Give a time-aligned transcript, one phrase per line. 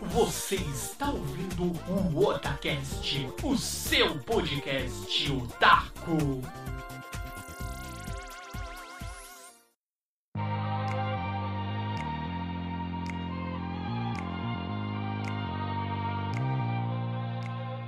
[0.00, 6.42] Você está ouvindo o Otacast, o seu podcast otaku.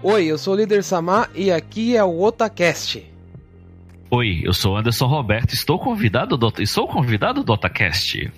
[0.02, 3.04] Oi, eu sou o líder Samar e aqui é o Otacast.
[4.10, 8.32] Oi, eu sou Anderson Roberto, estou convidado do, sou convidado do Otacast.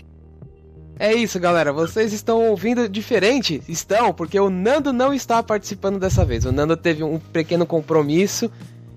[1.00, 1.72] É isso, galera.
[1.72, 3.62] Vocês estão ouvindo diferente?
[3.66, 6.44] Estão, porque o Nando não está participando dessa vez.
[6.44, 8.52] O Nando teve um pequeno compromisso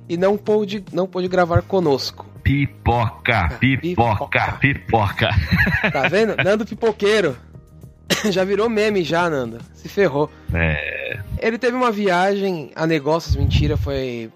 [0.09, 2.25] e não pôde, não pôde gravar conosco.
[2.43, 4.59] Pipoca, pipoca, pipoca.
[4.59, 5.29] pipoca.
[5.93, 6.35] Tá vendo?
[6.43, 7.37] Nando pipoqueiro.
[8.29, 9.59] já virou meme já, Nando.
[9.73, 10.29] Se ferrou.
[10.53, 11.21] É.
[11.39, 14.29] Ele teve uma viagem a negócios, mentira, foi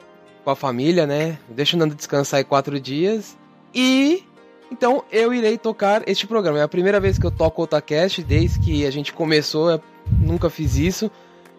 [0.46, 1.38] com a família, né?
[1.50, 3.38] Deixa o Nando descansar aí quatro dias.
[3.76, 4.24] E
[4.72, 6.60] então eu irei tocar este programa.
[6.60, 9.72] É a primeira vez que eu toco o Otacast desde que a gente começou.
[9.72, 9.82] Eu
[10.12, 11.12] nunca fiz isso.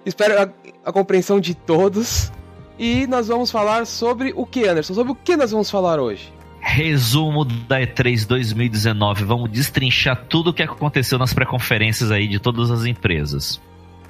[0.05, 0.49] Espero a,
[0.85, 2.33] a, compreensão de todos.
[2.79, 4.95] E nós vamos falar sobre o que, Anderson?
[4.95, 6.33] Sobre o que nós vamos falar hoje?
[6.61, 9.25] Resumo da E3 2019.
[9.25, 13.61] Vamos destrinchar tudo o que aconteceu nas pré-conferências aí de todas as empresas.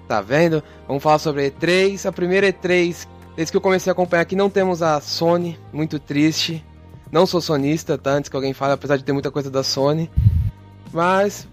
[0.07, 0.63] Tá vendo?
[0.87, 2.07] Vamos falar sobre a E3.
[2.07, 5.59] A primeira E3, desde que eu comecei a acompanhar aqui, não temos a Sony.
[5.73, 6.65] Muito triste.
[7.11, 8.13] Não sou sonista, tá?
[8.13, 10.11] Antes que alguém fale, apesar de ter muita coisa da Sony.
[10.93, 11.47] Mas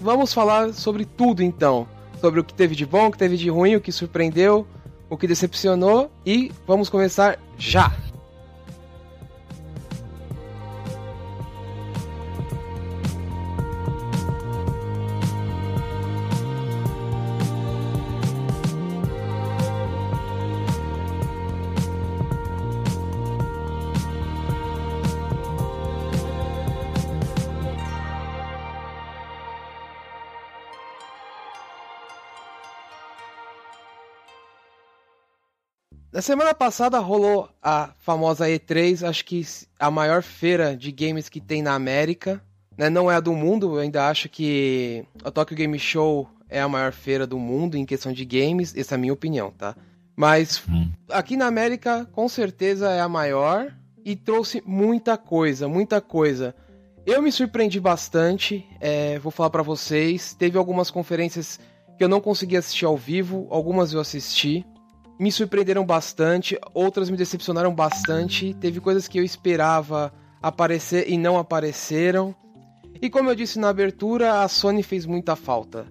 [0.00, 1.86] vamos falar sobre tudo então.
[2.20, 4.66] Sobre o que teve de bom, o que teve de ruim, o que surpreendeu,
[5.08, 6.10] o que decepcionou.
[6.26, 8.07] E vamos começar já!
[36.18, 39.46] Na semana passada rolou a famosa E3, acho que
[39.78, 42.42] a maior feira de games que tem na América.
[42.76, 42.90] Né?
[42.90, 46.68] Não é a do mundo, eu ainda acho que a Tokyo Game Show é a
[46.68, 49.76] maior feira do mundo em questão de games, essa é a minha opinião, tá?
[50.16, 50.90] Mas hum.
[51.08, 53.72] aqui na América, com certeza é a maior
[54.04, 56.52] e trouxe muita coisa, muita coisa.
[57.06, 60.34] Eu me surpreendi bastante, é, vou falar para vocês.
[60.34, 61.60] Teve algumas conferências
[61.96, 64.66] que eu não consegui assistir ao vivo, algumas eu assisti
[65.18, 68.54] me surpreenderam bastante, outras me decepcionaram bastante.
[68.54, 72.34] Teve coisas que eu esperava aparecer e não apareceram.
[73.00, 75.86] E como eu disse na abertura, a Sony fez muita falta.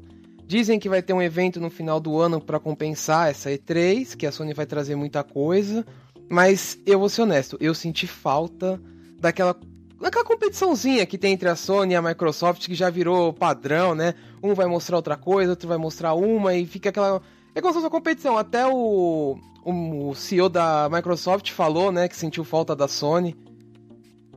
[0.46, 4.26] Dizem que vai ter um evento no final do ano para compensar essa E3, que
[4.26, 5.86] a Sony vai trazer muita coisa,
[6.30, 8.82] mas eu vou ser honesto, eu senti falta
[9.20, 9.56] daquela
[10.00, 14.14] daquela competiçãozinha que tem entre a Sony e a Microsoft que já virou padrão, né?
[14.44, 17.22] Um vai mostrar outra coisa, outro vai mostrar uma e fica aquela
[17.58, 18.38] é como se fosse uma competição.
[18.38, 19.36] Até o,
[19.66, 23.36] o CEO da Microsoft falou, né, que sentiu falta da Sony.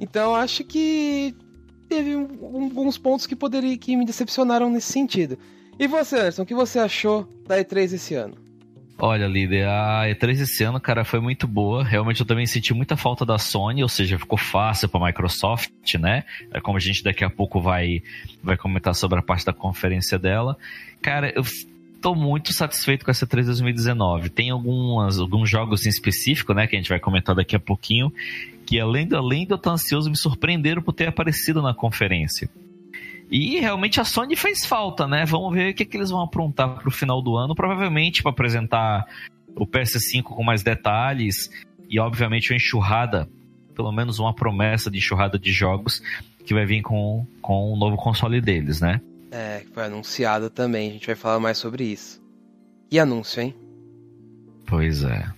[0.00, 1.36] Então acho que
[1.86, 5.38] teve alguns pontos que poderia que me decepcionaram nesse sentido.
[5.78, 8.36] E você, Anderson, o que você achou da E3 esse ano?
[9.02, 11.84] Olha, líder, a E3 esse ano, cara, foi muito boa.
[11.84, 15.94] Realmente eu também senti muita falta da Sony, ou seja, ficou fácil para a Microsoft,
[15.98, 16.24] né?
[16.52, 18.02] É como a gente daqui a pouco vai,
[18.42, 20.56] vai comentar sobre a parte da conferência dela.
[21.00, 21.42] Cara, eu
[22.00, 24.30] tô muito satisfeito com essa 3 2019.
[24.30, 28.12] Tem algumas, alguns jogos em específico, né, que a gente vai comentar daqui a pouquinho,
[28.66, 32.48] que além, do, além de eu estar ansioso, me surpreenderam por ter aparecido na conferência.
[33.30, 35.24] E realmente a Sony fez falta, né?
[35.24, 39.06] Vamos ver o que, que eles vão aprontar pro final do ano, provavelmente para apresentar
[39.54, 41.48] o PS5 com mais detalhes
[41.88, 43.28] e obviamente uma enxurrada,
[43.74, 46.02] pelo menos uma promessa de enxurrada de jogos
[46.44, 49.00] que vai vir com, com o novo console deles, né?
[49.30, 50.90] É, que foi anunciado também.
[50.90, 52.20] A gente vai falar mais sobre isso.
[52.88, 53.54] Que anúncio, hein?
[54.66, 55.08] Pois é.
[55.08, 55.32] é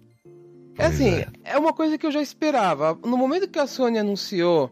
[0.75, 1.29] pois é assim, é.
[1.45, 2.99] é uma coisa que eu já esperava.
[3.05, 4.71] No momento que a Sony anunciou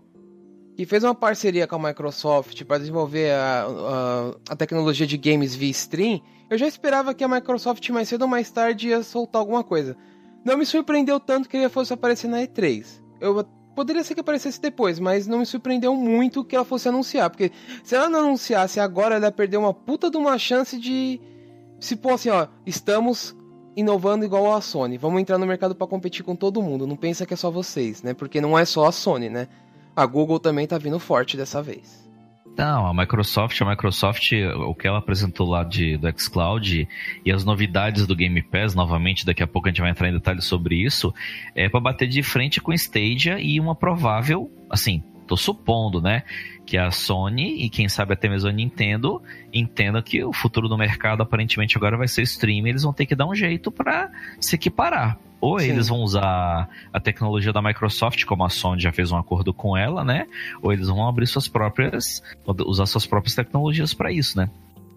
[0.77, 5.55] que fez uma parceria com a Microsoft para desenvolver a, a, a, tecnologia de games
[5.55, 9.41] via stream, eu já esperava que a Microsoft mais cedo ou mais tarde ia soltar
[9.41, 9.95] alguma coisa.
[10.43, 12.87] Não me surpreendeu tanto que ele fosse aparecer na E3.
[13.21, 13.35] Eu
[13.81, 17.31] Poderia ser que aparecesse depois, mas não me surpreendeu muito que ela fosse anunciar.
[17.31, 17.51] Porque
[17.83, 21.19] se ela não anunciasse agora, ela ia perder uma puta de uma chance de.
[21.79, 23.35] Se pôr assim, ó, estamos
[23.75, 24.99] inovando igual a Sony.
[24.99, 26.87] Vamos entrar no mercado para competir com todo mundo.
[26.87, 28.13] Não pensa que é só vocês, né?
[28.13, 29.49] Porque não é só a Sony, né?
[29.97, 32.07] A Google também tá vindo forte dessa vez.
[32.57, 34.33] Não, a Microsoft, a Microsoft,
[34.69, 36.87] o que ela apresentou lá de, do xCloud
[37.25, 40.13] e as novidades do Game Pass, novamente, daqui a pouco a gente vai entrar em
[40.13, 41.15] detalhes sobre isso,
[41.55, 46.25] é para bater de frente com Stadia e uma provável, assim, tô supondo, né?
[46.67, 49.23] Que a Sony e quem sabe até mesmo a Nintendo
[49.53, 53.15] entendam que o futuro do mercado aparentemente agora vai ser streaming, eles vão ter que
[53.15, 54.11] dar um jeito para
[54.41, 55.17] se equiparar.
[55.41, 55.71] Ou Sim.
[55.71, 59.77] eles vão usar a tecnologia da Microsoft, como a Sony já fez um acordo com
[59.77, 60.27] ela, né?
[60.61, 62.23] Ou eles vão abrir suas próprias,
[62.67, 64.51] usar suas próprias tecnologias para isso, né?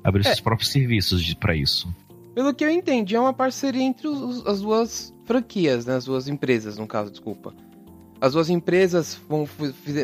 [0.04, 0.24] Abrir é.
[0.24, 1.94] seus próprios serviços para isso.
[2.34, 5.96] Pelo que eu entendi, é uma parceria entre os, as duas franquias, né?
[5.96, 7.54] As duas empresas, no caso, desculpa.
[8.24, 9.46] As duas empresas vão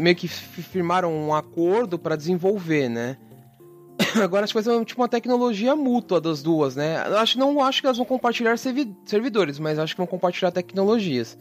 [0.02, 3.16] meio que firmaram um acordo para desenvolver, né?
[4.22, 6.98] Agora acho que vai ser tipo uma tecnologia mútua das duas, né?
[6.98, 11.40] Acho não acho que elas vão compartilhar servidores, mas acho que vão compartilhar tecnologias.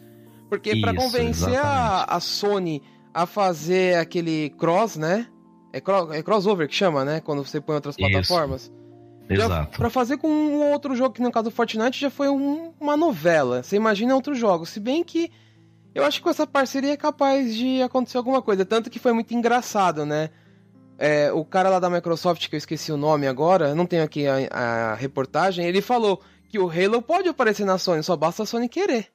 [0.49, 2.81] Porque para convencer a, a, Sony
[3.13, 5.27] a fazer aquele cross, né?
[5.73, 5.79] É,
[6.17, 7.21] é crossover que chama, né?
[7.21, 8.09] Quando você põe outras Isso.
[8.09, 8.73] plataformas.
[9.29, 9.77] Exato.
[9.77, 12.97] Para fazer com um outro jogo, que no caso do Fortnite já foi um, uma
[12.97, 13.65] novela.
[13.65, 14.65] Você imagina outro jogo.
[14.65, 15.29] Se bem que
[15.99, 18.65] eu acho que com essa parceria é capaz de acontecer alguma coisa.
[18.65, 20.31] Tanto que foi muito engraçado, né?
[20.99, 24.27] É, o cara lá da Microsoft, que eu esqueci o nome agora, não tenho aqui
[24.27, 28.47] a, a reportagem, ele falou que o Halo pode aparecer na Sony, só basta a
[28.47, 29.07] Sony querer.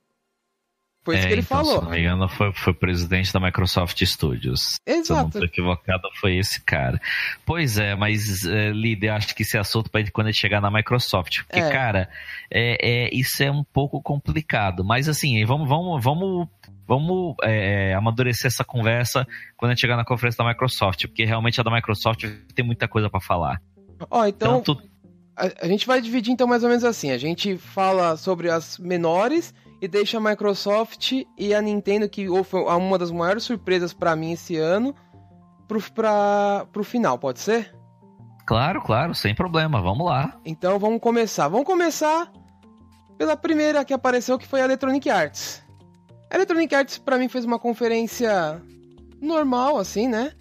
[1.03, 1.79] Foi isso é, que ele então, falou.
[1.79, 4.77] Se não me engano, foi, foi presidente da Microsoft Studios.
[4.85, 5.05] Exato.
[5.05, 6.99] Se eu não estou equivocado, foi esse cara.
[7.45, 11.43] Pois é, mas, é, líder, acho que esse assunto para quando ele chegar na Microsoft.
[11.43, 11.69] Porque, é.
[11.69, 12.09] cara,
[12.49, 14.85] é, é, isso é um pouco complicado.
[14.85, 16.47] Mas, assim, vamos, vamos, vamos,
[16.87, 19.27] vamos é, amadurecer essa conversa
[19.57, 21.07] quando a gente chegar na conferência da Microsoft.
[21.07, 22.23] Porque realmente a da Microsoft
[22.55, 23.61] tem muita coisa para falar.
[24.09, 24.61] Ó, oh, então.
[24.61, 24.81] Tanto...
[25.35, 27.11] A, a gente vai dividir então mais ou menos assim.
[27.11, 29.53] A gente fala sobre as menores
[29.83, 34.31] e deixa a Microsoft e a Nintendo, que foi uma das maiores surpresas para mim
[34.31, 34.95] esse ano,
[35.67, 37.75] pro, pra, pro final, pode ser?
[38.45, 40.39] Claro, claro, sem problema, vamos lá.
[40.45, 41.49] Então vamos começar.
[41.49, 42.31] Vamos começar
[43.17, 45.61] pela primeira que apareceu, que foi a Electronic Arts.
[46.31, 48.61] A Electronic Arts para mim fez uma conferência
[49.19, 50.31] normal, assim, né?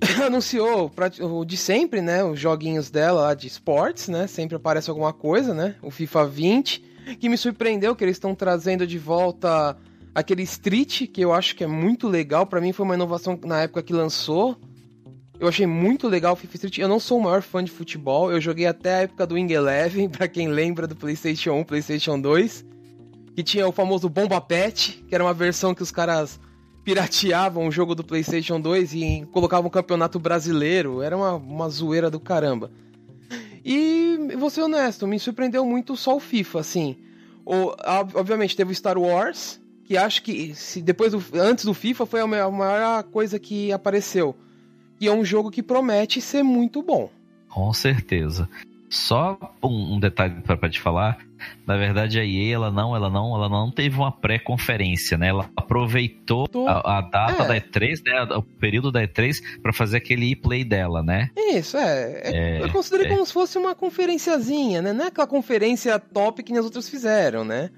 [0.22, 2.22] Anunciou o de sempre, né?
[2.22, 4.26] Os joguinhos dela lá de esportes, né?
[4.26, 5.76] Sempre aparece alguma coisa, né?
[5.80, 9.76] O FIFA 20 que me surpreendeu que eles estão trazendo de volta
[10.14, 12.46] aquele Street, que eu acho que é muito legal.
[12.46, 14.56] para mim foi uma inovação na época que lançou.
[15.38, 16.78] Eu achei muito legal o FIFA Street.
[16.78, 18.30] Eu não sou o maior fã de futebol.
[18.30, 22.20] Eu joguei até a época do Wing Eleven, pra quem lembra do PlayStation 1, PlayStation
[22.20, 22.66] 2.
[23.34, 26.38] Que tinha o famoso Bomba Pet, que era uma versão que os caras
[26.84, 31.00] pirateavam o jogo do PlayStation 2 e colocavam um campeonato brasileiro.
[31.00, 32.70] Era uma, uma zoeira do caramba.
[33.64, 36.96] E vou ser honesto, me surpreendeu muito só o FIFA, assim.
[37.44, 37.74] O,
[38.14, 42.20] obviamente teve o Star Wars, que acho que se depois do, antes do FIFA foi
[42.20, 44.36] a maior coisa que apareceu.
[45.00, 47.10] E é um jogo que promete ser muito bom.
[47.48, 48.48] Com certeza.
[48.90, 51.18] Só um, um detalhe para te falar,
[51.64, 55.28] na verdade a EA ela não, ela não, ela não teve uma pré-conferência, né?
[55.28, 57.46] Ela aproveitou a, a, data é.
[57.46, 58.36] da E3, né?
[58.36, 61.30] O período da E3 para fazer aquele e-play dela, né?
[61.36, 63.10] Isso é, é, é eu considerei é.
[63.10, 64.92] como se fosse uma conferenciazinha, né?
[64.92, 67.70] Não é aquela conferência top que as outras fizeram, né?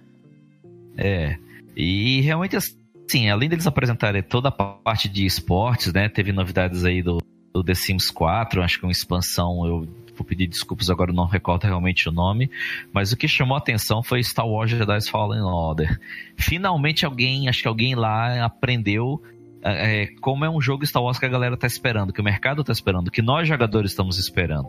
[0.96, 1.36] É.
[1.76, 6.08] E realmente assim, além deles apresentarem toda a parte de esportes, né?
[6.08, 7.18] Teve novidades aí do,
[7.52, 11.64] do The Sims 4, acho que uma expansão eu vou pedir desculpas agora, não recordo
[11.64, 12.50] realmente o nome,
[12.92, 15.98] mas o que chamou a atenção foi Star Wars Jedi Fallen Order.
[16.36, 19.22] Finalmente alguém, acho que alguém lá aprendeu
[19.62, 22.64] é, como é um jogo Star Wars que a galera tá esperando, que o mercado
[22.64, 24.68] tá esperando, que nós jogadores estamos esperando.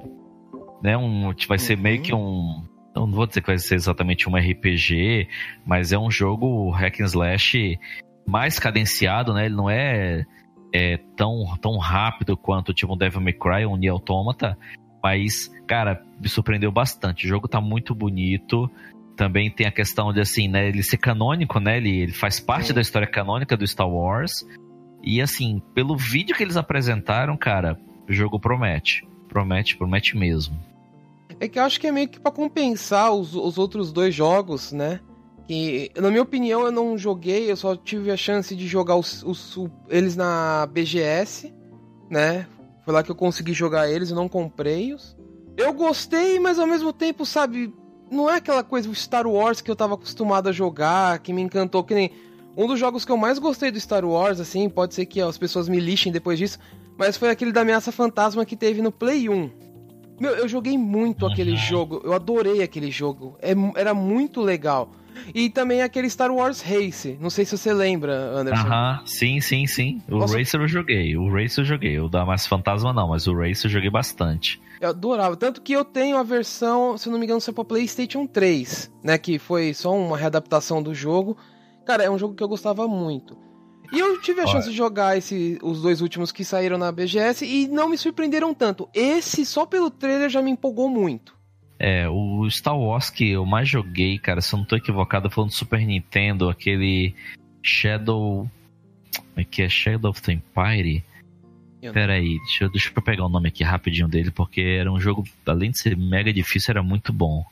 [0.82, 0.96] Né?
[0.98, 2.64] Um, vai ser meio que um.
[2.96, 5.28] Não vou dizer que vai ser exatamente um RPG,
[5.66, 7.80] mas é um jogo hack and slash
[8.26, 9.48] mais cadenciado, né?
[9.48, 10.26] Ele não é,
[10.72, 14.56] é tão, tão rápido quanto tipo um Devil May Cry ou um Nier Automata,
[15.04, 17.26] mas, cara, me surpreendeu bastante.
[17.26, 18.72] O jogo tá muito bonito.
[19.18, 21.76] Também tem a questão de, assim, né, ele ser canônico, né?
[21.78, 22.74] Ele, ele faz parte Sim.
[22.74, 24.48] da história canônica do Star Wars.
[25.04, 29.06] E, assim, pelo vídeo que eles apresentaram, cara, o jogo promete.
[29.28, 30.58] Promete, promete mesmo.
[31.38, 34.72] É que eu acho que é meio que pra compensar os, os outros dois jogos,
[34.72, 35.02] né?
[35.46, 39.22] Que, na minha opinião, eu não joguei, eu só tive a chance de jogar os,
[39.24, 41.54] os, eles na BGS,
[42.10, 42.48] né?
[42.84, 45.16] Foi lá que eu consegui jogar eles, eu não comprei-os.
[45.56, 47.74] Eu gostei, mas ao mesmo tempo, sabe,
[48.12, 51.42] não é aquela coisa do Star Wars que eu tava acostumado a jogar, que me
[51.42, 52.12] encantou, que nem.
[52.56, 55.28] Um dos jogos que eu mais gostei do Star Wars, assim, pode ser que ó,
[55.28, 56.60] as pessoas me lixem depois disso,
[56.98, 59.50] mas foi aquele da ameaça fantasma que teve no Play 1.
[60.20, 64.92] Meu, eu joguei muito aquele jogo, eu adorei aquele jogo, é, era muito legal.
[65.34, 67.18] E também aquele Star Wars Race.
[67.20, 68.68] Não sei se você lembra, Anderson.
[68.68, 70.02] Aham, sim, sim, sim.
[70.10, 70.38] O Nossa.
[70.38, 71.18] Racer eu joguei.
[71.18, 72.00] O Racer eu joguei.
[72.00, 74.62] O da Mais Fantasma não, mas o Racer eu joguei bastante.
[74.80, 75.36] Eu adorava.
[75.36, 79.18] Tanto que eu tenho a versão, se não me engano, é para PlayStation 3, né?
[79.18, 81.38] Que foi só uma readaptação do jogo.
[81.86, 83.38] Cara, é um jogo que eu gostava muito.
[83.94, 87.46] E eu tive a chance de jogar esse, os dois últimos que saíram na BGS
[87.46, 88.90] e não me surpreenderam tanto.
[88.92, 91.38] Esse, só pelo trailer, já me empolgou muito.
[91.80, 95.44] É, o Star Wars que eu mais joguei, cara, se eu não tô equivocado, foi
[95.44, 97.14] no Super Nintendo, aquele
[97.62, 98.50] Shadow.
[99.16, 99.70] Como é que é?
[99.70, 101.04] Shadow of the Empire?
[101.92, 105.00] Pera aí, deixa eu, deixa eu pegar o nome aqui rapidinho dele, porque era um
[105.00, 107.44] jogo, além de ser mega difícil, era muito bom.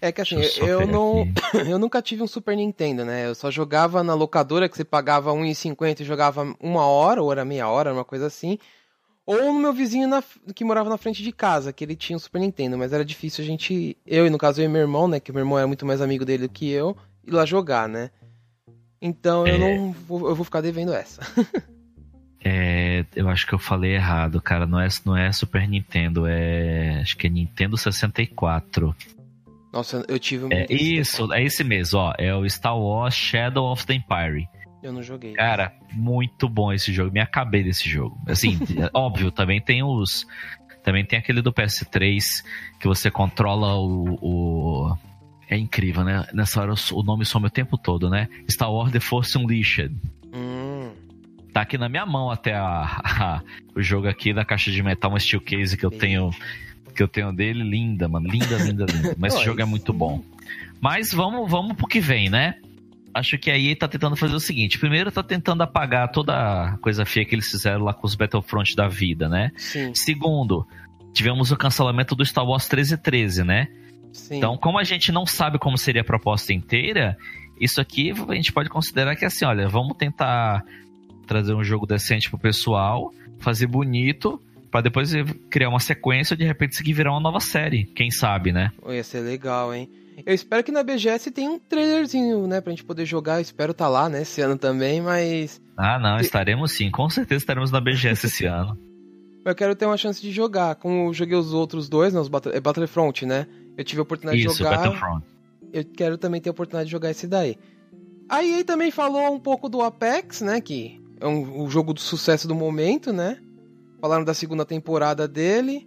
[0.00, 1.26] É que assim, eu, eu não.
[1.68, 3.26] Eu nunca tive um Super Nintendo, né?
[3.26, 7.44] Eu só jogava na locadora que você pagava R$1,50 e jogava uma hora, ou era
[7.44, 8.58] meia hora, uma coisa assim.
[9.26, 10.22] Ou no meu vizinho na,
[10.54, 13.42] que morava na frente de casa, que ele tinha um Super Nintendo, mas era difícil
[13.42, 13.96] a gente.
[14.06, 15.18] Eu, e no caso, eu e meu irmão, né?
[15.18, 18.10] Que meu irmão era muito mais amigo dele do que eu, ir lá jogar, né?
[19.02, 19.50] Então é...
[19.50, 21.20] eu não vou, eu vou ficar devendo essa.
[22.44, 24.64] é, eu acho que eu falei errado, cara.
[24.64, 27.00] Não é, não é Super Nintendo, é.
[27.00, 28.94] Acho que é Nintendo 64.
[29.72, 30.52] Nossa, eu tive um.
[30.52, 32.14] É isso, é esse mesmo, ó.
[32.16, 34.48] É o Star Wars Shadow of the Empire.
[34.82, 35.32] Eu não joguei.
[35.34, 37.12] Cara, muito bom esse jogo.
[37.12, 38.18] Me acabei desse jogo.
[38.26, 38.58] Assim,
[38.94, 40.26] óbvio, também tem os.
[40.82, 42.44] Também tem aquele do PS3
[42.78, 44.18] que você controla o.
[44.20, 44.96] o...
[45.48, 46.26] É incrível, né?
[46.32, 48.28] Nessa hora o nome some o tempo todo, né?
[48.50, 49.94] Star Wars The Force Unleashed.
[50.32, 50.90] Hum.
[51.52, 53.42] Tá aqui na minha mão até a, a,
[53.74, 56.30] o jogo aqui da caixa de metal, uma steel case que eu tenho
[56.94, 58.28] que eu tenho dele, linda, mano.
[58.28, 59.14] Linda, linda, linda.
[59.18, 60.22] Mas esse jogo é muito bom.
[60.80, 62.56] Mas vamos, vamos pro que vem, né?
[63.16, 66.76] Acho que a EA tá tentando fazer o seguinte: primeiro tá tentando apagar toda a
[66.76, 69.52] coisa feia que eles fizeram lá com os Battlefront da vida, né?
[69.56, 69.94] Sim.
[69.94, 70.66] Segundo,
[71.14, 73.68] tivemos o cancelamento do Star Wars 1313, né?
[74.12, 74.36] Sim.
[74.36, 77.16] Então, como a gente não sabe como seria a proposta inteira,
[77.58, 80.62] isso aqui a gente pode considerar que é assim, olha, vamos tentar
[81.26, 84.38] trazer um jogo decente pro pessoal, fazer bonito,
[84.70, 85.10] para depois
[85.48, 87.84] criar uma sequência e de repente seguir virar uma nova série.
[87.84, 88.72] Quem sabe, né?
[88.86, 89.88] Ia ser legal, hein?
[90.24, 93.36] Eu espero que na BGS tenha um trailerzinho, né, pra gente poder jogar.
[93.36, 95.60] Eu espero estar tá lá, né, esse ano também, mas.
[95.76, 96.90] Ah, não, estaremos sim.
[96.90, 98.78] Com certeza estaremos na BGS esse ano.
[99.44, 100.74] Eu quero ter uma chance de jogar.
[100.76, 102.54] Como eu joguei os outros dois, né, os Battle...
[102.54, 103.46] é Battlefront, né?
[103.76, 104.78] Eu tive a oportunidade Isso, de jogar.
[104.78, 105.24] Battlefront.
[105.72, 107.58] Eu quero também ter a oportunidade de jogar esse daí.
[108.28, 110.60] A EA também falou um pouco do Apex, né?
[110.60, 113.38] Que é um, um jogo do sucesso do momento, né?
[114.00, 115.86] Falaram da segunda temporada dele.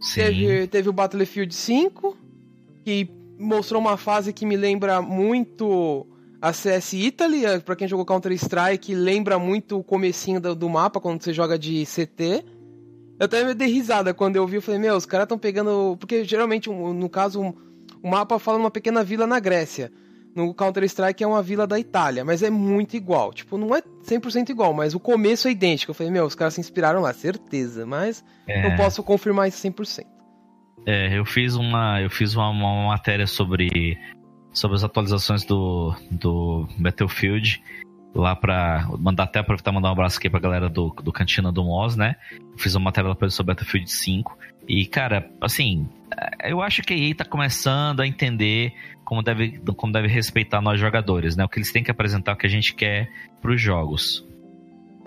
[0.00, 0.20] Sim.
[0.20, 2.16] Teve, teve o Battlefield 5,
[2.84, 3.08] que
[3.38, 6.06] mostrou uma fase que me lembra muito
[6.40, 10.68] a CS Italy, é, para quem jogou Counter Strike, lembra muito o comecinho do, do,
[10.68, 12.44] mapa quando você joga de CT.
[13.18, 15.96] Eu até me dei risada quando eu vi, eu falei, meu, os caras estão pegando,
[15.98, 17.54] porque geralmente no caso
[18.02, 19.90] o mapa fala uma pequena vila na Grécia
[20.38, 23.32] no Counter-Strike é uma vila da Itália, mas é muito igual.
[23.32, 25.90] Tipo, não é 100% igual, mas o começo é idêntico.
[25.90, 28.68] Eu falei, meu, os caras se inspiraram lá, certeza, mas é...
[28.68, 30.06] não posso confirmar isso 100%.
[30.88, 33.98] É, eu fiz uma, eu fiz uma, uma matéria sobre,
[34.54, 37.62] sobre as atualizações do, do Battlefield
[38.14, 41.62] lá pra mandar até aproveitar mandar um abraço aqui pra galera do, do Cantina do
[41.62, 42.16] Moz, né?
[42.56, 44.38] Fiz uma matéria lá pra sobre Battlefield 5.
[44.66, 45.86] E, cara, assim,
[46.42, 48.72] eu acho que a EA tá começando a entender
[49.04, 51.44] como deve, como deve respeitar nós jogadores, né?
[51.44, 53.10] O que eles têm que apresentar, o que a gente quer
[53.42, 54.26] pros jogos.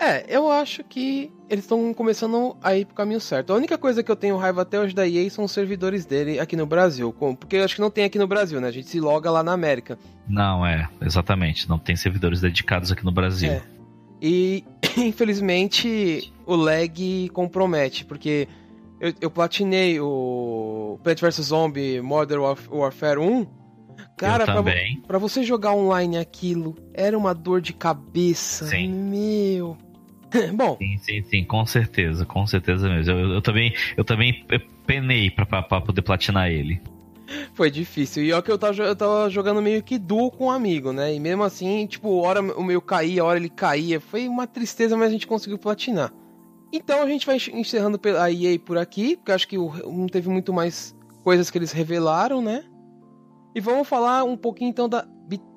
[0.02, 3.52] É, eu acho que eles estão começando a ir pro caminho certo.
[3.52, 6.40] A única coisa que eu tenho raiva até hoje da EA são os servidores dele
[6.40, 7.12] aqui no Brasil.
[7.12, 8.66] Porque eu acho que não tem aqui no Brasil, né?
[8.66, 9.96] A gente se loga lá na América.
[10.28, 11.68] Não, é, exatamente.
[11.68, 13.52] Não tem servidores dedicados aqui no Brasil.
[13.52, 13.62] É.
[14.20, 14.64] E,
[14.98, 18.48] infelizmente, o lag compromete, porque
[18.98, 22.40] eu, eu platinei o Plant vs Zombie Modern
[22.70, 23.62] Warfare 1
[24.16, 24.62] Cara, pra,
[25.06, 28.66] pra, você jogar online aquilo, era uma dor de cabeça.
[28.66, 28.88] Sim.
[28.88, 29.76] Meu.
[30.54, 30.76] Bom.
[30.78, 33.12] Sim, sim, sim, com certeza, com certeza mesmo.
[33.12, 34.44] Eu, eu também, eu também
[34.86, 36.80] penei pra, pra, pra, poder platinar ele.
[37.54, 38.24] Foi difícil.
[38.24, 41.14] E olha que eu tava, eu tava jogando meio que duo com um amigo, né?
[41.14, 44.00] E mesmo assim, tipo, hora o meu caía, hora ele caía.
[44.00, 46.12] Foi uma tristeza, mas a gente conseguiu platinar.
[46.72, 50.52] Então a gente vai encerrando a EA por aqui, porque acho que não teve muito
[50.52, 52.64] mais coisas que eles revelaram, né?
[53.54, 55.06] E vamos falar um pouquinho então da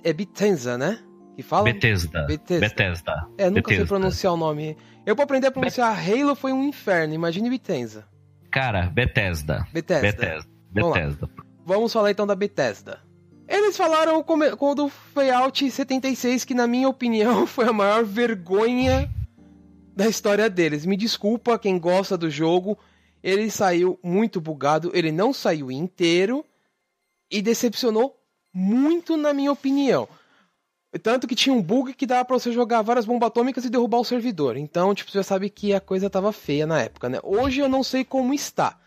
[0.04, 1.00] é Bethesda, né?
[1.36, 1.66] Que fala?
[1.66, 2.26] Bethesda.
[2.26, 2.68] Bethesda.
[2.68, 3.28] Bethesda.
[3.38, 3.76] É, nunca Bethesda.
[3.76, 4.78] sei pronunciar o nome.
[5.06, 8.08] Eu pra aprender a pronunciar Be Halo foi um inferno, imagine Bethesda.
[8.50, 9.68] Cara, Bethesda.
[9.74, 10.02] Bethesda.
[10.02, 10.50] Bethesda.
[10.72, 11.28] Bethesda.
[11.28, 13.00] Vamos, vamos falar então da Bethesda.
[13.48, 19.10] Eles falaram quando foi Out 76 que na minha opinião foi a maior vergonha
[19.96, 20.86] da história deles.
[20.86, 22.78] Me desculpa quem gosta do jogo,
[23.22, 26.46] ele saiu muito bugado, ele não saiu inteiro
[27.30, 28.16] e decepcionou
[28.54, 30.08] muito, na minha opinião.
[31.02, 34.00] Tanto que tinha um bug que dava pra você jogar várias bombas atômicas e derrubar
[34.00, 34.58] o servidor.
[34.58, 37.20] Então, tipo, você já sabe que a coisa tava feia na época, né?
[37.24, 38.78] Hoje eu não sei como está.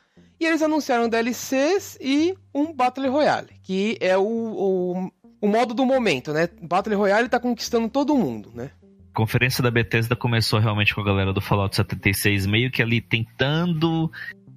[0.40, 5.84] E eles anunciaram DLCs e um Battle Royale, que é o, o, o modo do
[5.84, 6.48] momento, né?
[6.62, 8.70] Battle Royale tá conquistando todo mundo, né?
[9.18, 14.08] conferência da Bethesda começou realmente com a galera do Fallout 76, meio que ali tentando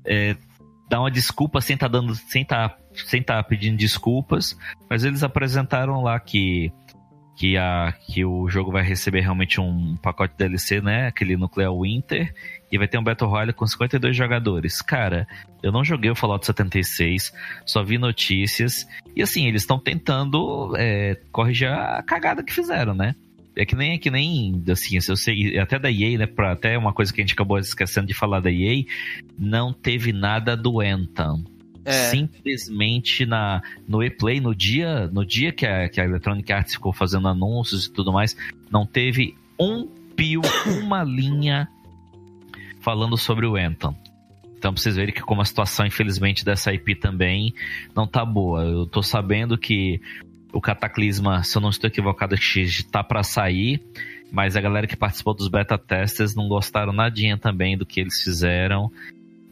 [0.05, 0.35] é,
[0.87, 4.55] dar uma desculpa sem estar tá dando, sem tá, sem tá pedindo desculpas,
[4.87, 6.71] mas eles apresentaram lá que
[7.41, 11.07] que, a, que o jogo vai receber realmente um pacote DLC, né?
[11.07, 12.31] Aquele Nuclear Winter.
[12.71, 14.79] E vai ter um Battle Royale com 52 jogadores.
[14.79, 15.27] Cara,
[15.63, 17.33] eu não joguei o Fallout 76,
[17.65, 18.87] só vi notícias.
[19.15, 23.15] E assim, eles estão tentando é, corrigir a cagada que fizeram, né?
[23.55, 26.77] É que nem, é que nem, assim, eu sei, até da EA, né, pra, até
[26.77, 28.83] uma coisa que a gente acabou esquecendo de falar da EA,
[29.37, 31.43] não teve nada do Anthem.
[31.83, 32.09] É.
[32.09, 36.93] Simplesmente na, no E-Play, no dia, no dia que a, que a Electronic Arts ficou
[36.93, 38.35] fazendo anúncios e tudo mais,
[38.69, 40.41] não teve um pio,
[40.83, 41.67] uma linha
[42.81, 43.95] falando sobre o Anthem.
[44.57, 47.51] Então, pra vocês verem que como a situação, infelizmente, dessa IP também
[47.95, 48.61] não tá boa.
[48.61, 49.99] Eu tô sabendo que
[50.53, 53.81] o Cataclisma, se eu não estou equivocado, está para sair,
[54.31, 58.21] mas a galera que participou dos beta testers não gostaram nadinha também do que eles
[58.21, 58.91] fizeram.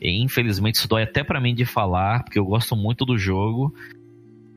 [0.01, 3.73] E, infelizmente, isso dói até para mim de falar, porque eu gosto muito do jogo,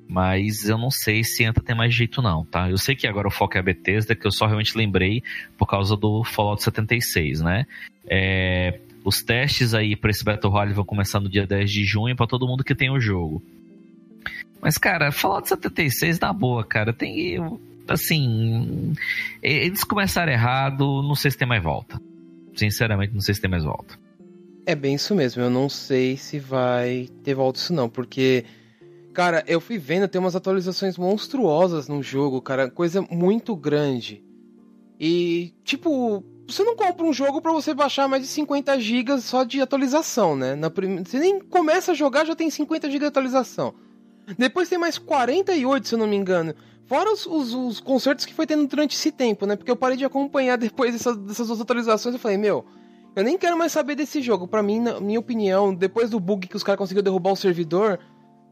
[0.08, 2.70] mas eu não sei se entra tem mais jeito não, tá?
[2.70, 5.22] Eu sei que agora o foco é a Bethesda, que eu só realmente lembrei
[5.56, 7.66] por causa do Fallout 76, né?
[8.06, 12.14] É, os testes aí para esse Battle Royale vão começar no dia 10 de junho
[12.14, 13.42] para todo mundo que tem o jogo.
[14.60, 16.92] Mas, cara, Fallout 76 na boa, cara.
[16.92, 17.36] Tem.
[17.88, 18.94] Assim.
[19.42, 22.00] Eles começaram errado, não sei se tem mais volta.
[22.54, 23.98] Sinceramente, não sei se tem mais volta.
[24.64, 25.42] É bem isso mesmo.
[25.42, 28.44] Eu não sei se vai ter volta isso não, porque.
[29.12, 32.70] Cara, eu fui vendo, tem umas atualizações monstruosas no jogo, cara.
[32.70, 34.24] Coisa muito grande.
[34.98, 39.44] E, tipo, você não compra um jogo para você baixar mais de 50 GB só
[39.44, 40.54] de atualização, né?
[40.54, 41.02] Na prim...
[41.04, 43.74] Você nem começa a jogar, já tem 50 GB de atualização.
[44.38, 46.54] Depois tem mais 48, se eu não me engano.
[46.86, 49.56] Fora os, os, os, concertos que foi tendo durante esse tempo, né?
[49.56, 52.14] Porque eu parei de acompanhar depois dessas, dessas duas atualizações.
[52.14, 52.64] Eu falei, meu,
[53.14, 54.48] eu nem quero mais saber desse jogo.
[54.48, 57.98] Para mim, na minha opinião, depois do bug que os caras conseguiram derrubar o servidor,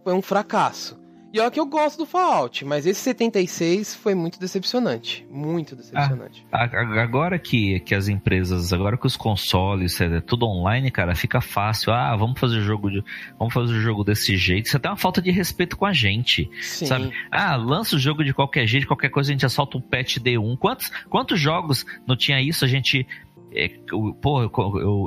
[0.04, 1.00] foi um fracasso.
[1.32, 5.24] E olha que eu gosto do Fallout, mas esse 76 foi muito decepcionante.
[5.30, 6.44] Muito decepcionante.
[6.50, 6.64] Ah,
[7.00, 11.92] agora que, que as empresas, agora que os consoles, é tudo online, cara, fica fácil.
[11.92, 13.04] Ah, vamos fazer o jogo de,
[13.38, 14.66] vamos fazer o jogo desse jeito.
[14.66, 16.50] Isso é até uma falta de respeito com a gente.
[16.60, 16.86] Sim.
[16.86, 17.12] Sabe?
[17.30, 20.16] Ah, lança o jogo de qualquer jeito, qualquer coisa a gente já solta um patch
[20.18, 20.58] D1.
[20.58, 22.64] Quantos, quantos jogos não tinha isso?
[22.64, 23.06] A gente
[23.52, 24.50] é, eu, pô, eu,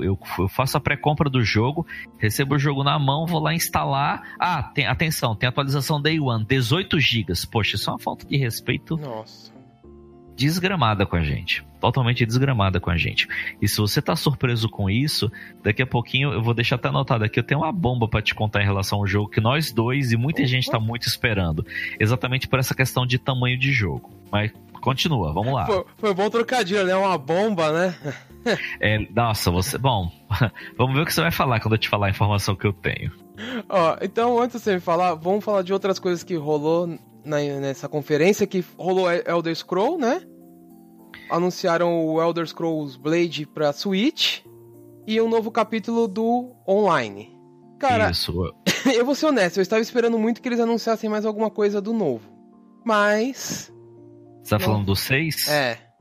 [0.03, 1.85] eu, eu, faço a pré-compra do jogo,
[2.17, 4.35] recebo o jogo na mão, vou lá instalar.
[4.39, 7.33] Ah, tem, atenção, tem atualização Day One, 18 GB.
[7.51, 8.97] Poxa, isso é uma falta de respeito.
[8.97, 9.53] Nossa.
[10.35, 11.63] Desgramada com a gente.
[11.79, 13.27] Totalmente desgramada com a gente.
[13.61, 17.23] E se você tá surpreso com isso, daqui a pouquinho eu vou deixar até anotado
[17.23, 17.39] aqui.
[17.39, 20.17] Eu tenho uma bomba para te contar em relação ao jogo que nós dois e
[20.17, 21.65] muita gente tá muito esperando.
[21.99, 24.11] Exatamente por essa questão de tamanho de jogo.
[24.31, 24.51] Mas
[24.81, 25.65] continua, vamos lá.
[25.65, 26.95] Foi, foi bom trocadilho, né?
[26.95, 27.95] Uma bomba, né?
[28.79, 29.77] É, nossa, você.
[29.77, 30.11] Bom,
[30.77, 32.73] vamos ver o que você vai falar quando eu te falar a informação que eu
[32.73, 33.11] tenho.
[33.69, 36.87] Ó, então antes de você me falar, vamos falar de outras coisas que rolou
[37.25, 40.21] na, nessa conferência, que rolou Elder Scroll, né?
[41.29, 44.41] Anunciaram o Elder Scrolls Blade pra Switch
[45.07, 47.33] e um novo capítulo do online.
[47.79, 48.53] Cara, Isso.
[48.93, 51.93] eu vou ser honesto, eu estava esperando muito que eles anunciassem mais alguma coisa do
[51.93, 52.29] novo.
[52.85, 53.71] Mas.
[54.41, 54.65] Você tá não...
[54.65, 55.47] falando do 6?
[55.47, 55.92] É.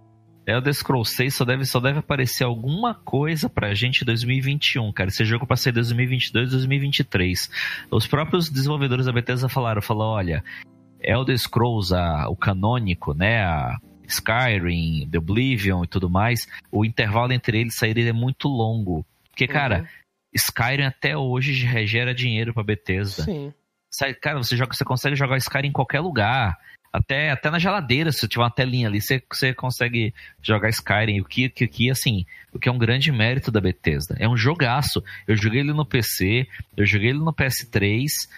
[0.47, 5.09] Elder Scrolls 6 só deve, só deve aparecer alguma coisa pra gente em 2021, cara.
[5.09, 7.51] Esse jogo pra ser 2022, 2023.
[7.91, 10.45] Os próprios desenvolvedores da Bethesda falaram, falaram, olha,
[11.01, 17.33] Elder Scrolls, a, o canônico, né, a Skyrim, The Oblivion e tudo mais, o intervalo
[17.33, 19.07] entre eles saírem é muito longo.
[19.31, 19.87] Porque, cara, uhum.
[20.35, 21.53] Skyrim até hoje
[21.87, 23.23] gera dinheiro pra Bethesda.
[23.23, 23.53] Sim.
[24.21, 26.59] Cara, você, joga, você consegue jogar Skyrim em qualquer lugar.
[26.93, 31.21] Até, até na geladeira, se tiver uma telinha ali, você, você consegue jogar Skyrim.
[31.21, 34.15] O que, que, que, assim, o que é um grande mérito da Bethesda.
[34.19, 35.03] É um jogaço.
[35.27, 38.29] Eu joguei ele no PC, eu joguei ele no PS3,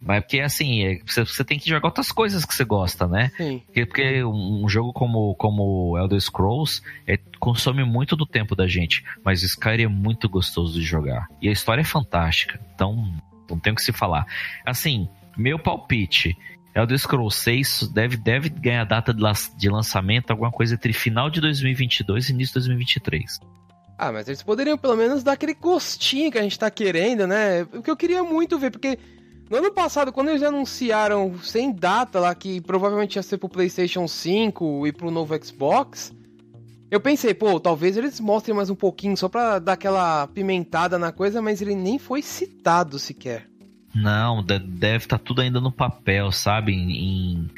[0.00, 3.30] mas porque, assim, é, você, você, tem que jogar outras coisas que você gosta, né?
[3.36, 3.62] Sim.
[3.66, 9.04] Porque, porque um jogo como, como Elder Scrolls é, consome muito do tempo da gente,
[9.22, 11.28] mas Skyrim é muito gostoso de jogar.
[11.40, 13.12] E a história é fantástica, então
[13.48, 14.26] não tem o que se falar.
[14.64, 16.34] Assim, meu palpite,
[16.74, 22.28] Elder Scrolls 6 deve, deve ganhar data de lançamento alguma coisa entre final de 2022
[22.28, 23.40] e início de 2023.
[23.98, 27.62] Ah, mas eles poderiam pelo menos dar aquele gostinho que a gente tá querendo, né?
[27.74, 28.98] O que eu queria muito ver, porque
[29.50, 34.06] no ano passado, quando eles anunciaram sem data lá que provavelmente ia ser pro PlayStation
[34.06, 36.14] 5 e pro novo Xbox,
[36.90, 41.12] eu pensei, pô, talvez eles mostrem mais um pouquinho só pra dar aquela pimentada na
[41.12, 43.50] coisa, mas ele nem foi citado sequer.
[43.94, 46.72] Não, deve estar tá tudo ainda no papel, sabe?
[46.72, 47.48] Em,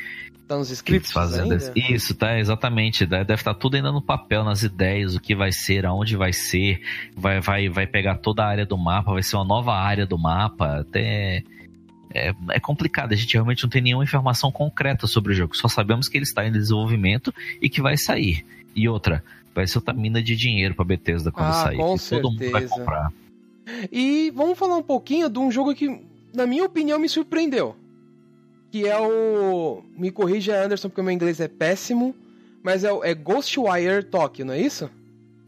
[0.53, 1.73] Tá nos scripts fazendo ainda?
[1.75, 3.07] Isso, tá, exatamente.
[3.07, 6.33] Deve estar tá tudo ainda no papel, nas ideias, o que vai ser, aonde vai
[6.33, 6.83] ser.
[7.17, 10.19] Vai, vai, vai pegar toda a área do mapa, vai ser uma nova área do
[10.19, 10.81] mapa.
[10.81, 11.43] Até
[12.15, 15.57] é, é, complicado, a gente realmente não tem nenhuma informação concreta sobre o jogo.
[15.57, 18.45] Só sabemos que ele está em desenvolvimento e que vai sair.
[18.77, 21.77] E outra, vai ser outra mina de dinheiro pra Bethesda quando Ah, sair.
[21.77, 23.11] com que todo mundo vai comprar.
[23.91, 25.89] E vamos falar um pouquinho de um jogo que,
[26.35, 27.77] na minha opinião, me surpreendeu.
[28.71, 29.83] Que é o.
[29.97, 32.15] Me corrija, Anderson, porque o meu inglês é péssimo.
[32.63, 34.89] Mas é, o- é Ghostwire Tokyo, não é isso?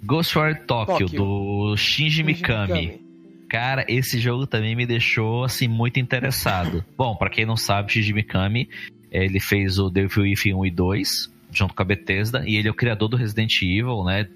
[0.04, 1.18] Ghostwire Tokyo, Tokyo.
[1.18, 3.00] do Shinji Mikami.
[3.48, 6.84] Cara, esse jogo também me deixou assim muito interessado.
[6.98, 8.68] Bom, pra quem não sabe, Shinji Mikami,
[9.10, 12.70] ele fez o Devil Within 1 e 2 junto com a Bethesda e ele é
[12.70, 14.28] o criador do Resident Evil, né?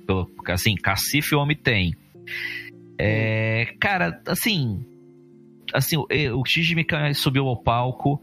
[0.47, 1.95] Assim, cacife o homem tem.
[2.97, 4.85] É, cara, assim,
[5.73, 8.21] assim, o- eh, o Shinji Mikami subiu ao palco.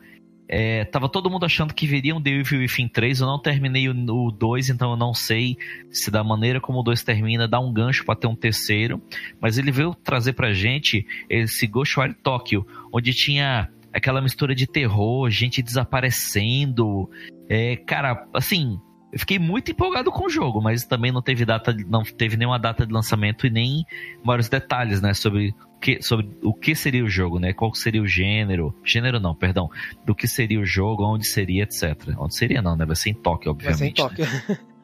[0.47, 3.19] É, tava todo mundo achando que viria um Devil Within 3.
[3.19, 5.58] Eu não terminei o, o 2, então eu não sei
[5.89, 9.01] se da maneira como o 2 termina dá um gancho pra ter um terceiro.
[9.41, 15.27] Mas ele veio trazer pra gente esse Ghostwire Tokyo, onde tinha aquela mistura de terror,
[15.31, 17.10] gente desaparecendo.
[17.49, 18.79] É, cara, assim,
[19.12, 22.60] eu fiquei muito empolgado com o jogo, mas também não teve data, não teve nenhuma
[22.60, 23.84] data de lançamento e nem
[24.23, 25.53] vários detalhes, né, sobre
[25.86, 29.69] que, sobre o que seria o jogo, né, qual seria o gênero, gênero não, perdão,
[30.04, 31.95] do que seria o jogo, onde seria, etc.
[32.17, 34.19] Onde seria não, né, vai ser em Tóquio, Vai ser em obviamente.
[34.21, 34.26] né?
[34.28, 34.65] Tóquio.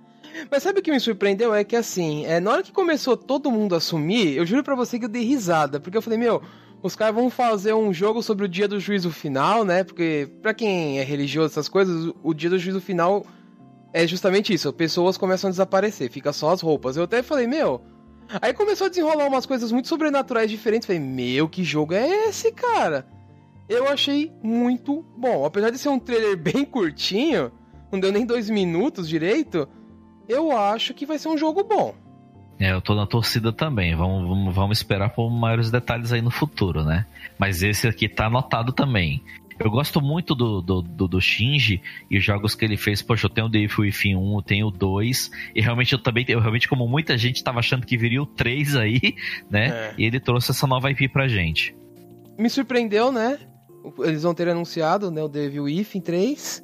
[0.52, 1.54] Mas sabe o que me surpreendeu?
[1.54, 4.76] É que assim, é, na hora que começou todo mundo a assumir, eu juro pra
[4.76, 5.80] você que eu dei risada.
[5.80, 6.42] Porque eu falei, meu,
[6.84, 9.84] os caras vão fazer um jogo sobre o dia do juízo final, né?
[9.84, 13.26] Porque pra quem é religioso, essas coisas, o- o dia do juízo final
[13.94, 14.72] é justamente isso.
[14.72, 16.96] Pessoas começam a desaparecer, fica só as roupas.
[16.96, 17.82] Eu até falei, meu.
[18.42, 20.86] Aí começou a desenrolar umas coisas muito sobrenaturais diferentes.
[20.86, 23.06] Falei, meu, que jogo é esse, cara?
[23.68, 25.46] Eu achei muito bom.
[25.46, 27.52] Apesar de ser um trailer bem curtinho,
[27.92, 29.68] não deu nem dois minutos direito,
[30.28, 31.96] eu acho que vai ser um jogo bom.
[32.60, 33.96] É, eu tô na torcida também.
[33.96, 37.08] Vamos, vamos, vamos esperar por maiores detalhes aí no futuro, né?
[37.40, 39.24] Mas esse aqui tá anotado também.
[39.64, 43.02] Eu gosto muito do, do, do, do Shinji e os jogos que ele fez.
[43.02, 45.32] Poxa, eu tenho o Devil Within 1, eu tenho o 2.
[45.56, 48.76] E realmente eu também, eu realmente, como muita gente tava achando que viria o 3
[48.76, 49.00] aí,
[49.50, 49.68] né?
[49.70, 49.94] É.
[49.98, 51.76] E ele trouxe essa nova IP pra gente.
[52.38, 53.40] Me surpreendeu, né?
[54.00, 56.64] Eles vão ter anunciado né, o Devil Within 3.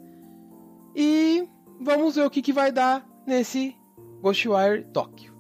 [0.96, 1.48] E
[1.80, 3.76] vamos ver o que, que vai dar nesse
[4.22, 5.38] Ghostwire Tokyo.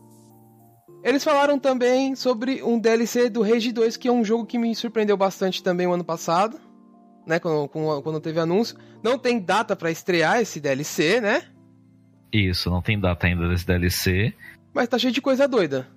[1.04, 4.76] Eles falaram também sobre um DLC do Rage 2, que é um jogo que me
[4.76, 6.60] surpreendeu bastante também o ano passado,
[7.28, 7.40] né?
[7.40, 7.68] Quando,
[8.02, 8.78] quando teve anúncio.
[9.04, 11.44] Não tem data pra estrear esse DLC, né?
[12.32, 14.34] Isso, não tem data ainda desse DLC.
[14.74, 15.88] Mas tá cheio de coisa doida.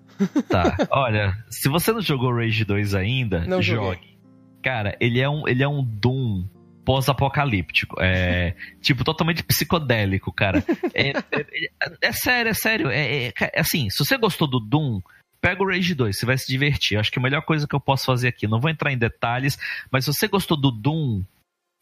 [0.49, 0.77] Tá.
[0.90, 3.85] Olha, se você não jogou Rage 2 ainda, Não joguei.
[3.95, 4.19] jogue.
[4.62, 6.45] Cara, ele é um, ele é um Doom
[6.85, 7.97] pós-apocalíptico.
[8.01, 10.62] É, tipo, totalmente psicodélico, cara.
[10.95, 11.71] É, é- é-
[12.03, 12.88] é sério, é sério.
[12.90, 15.01] É, é- é assim, se você gostou do Doom,
[15.40, 16.98] pega o Rage 2, você vai se divertir.
[16.98, 19.59] Acho que a melhor coisa que eu posso fazer aqui, não vou entrar em detalhes,
[19.90, 21.22] mas se você gostou do Doom,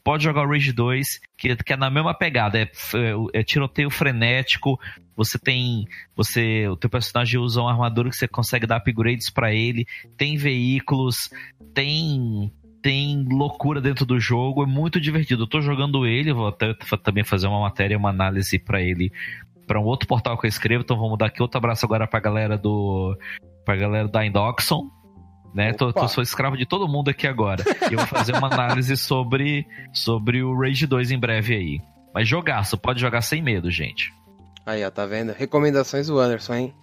[0.05, 2.59] pode jogar o Rage 2, que, que é na mesma pegada.
[2.59, 4.79] É, é- é tiroteio frenético,
[5.15, 5.87] você tem.
[6.17, 6.67] Você.
[6.69, 11.29] O teu personagem usa uma armadura que você consegue dar upgrades pra ele, tem veículos,
[11.75, 12.51] tem.
[12.81, 15.43] Tem loucura dentro do jogo, é muito divertido.
[15.43, 19.13] Eu tô jogando ele, vou até também fazer uma matéria, uma análise pra ele,
[19.69, 20.83] pra um outro portal que eu escrevo.
[20.83, 23.17] Então vamos dar aqui outro abraço agora pra galera do.
[23.65, 24.91] pra galera da Indoxon.
[25.55, 25.73] Né?
[25.73, 27.63] Tô, tô, sou escravo de todo mundo aqui agora.
[27.91, 31.81] E eu vou fazer uma análise sobre, sobre o Rage 2 em breve aí.
[32.13, 34.13] Mas jogaço, pode jogar sem medo, gente.
[34.67, 35.33] Aí, ó, tá vendo?
[35.33, 36.75] Recomendações do Anderson, hein?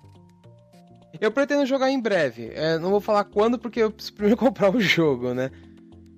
[1.20, 2.52] Eu pretendo jogar em breve.
[2.54, 5.52] É, não vou falar quando, porque eu preciso primeiro comprar o jogo, né?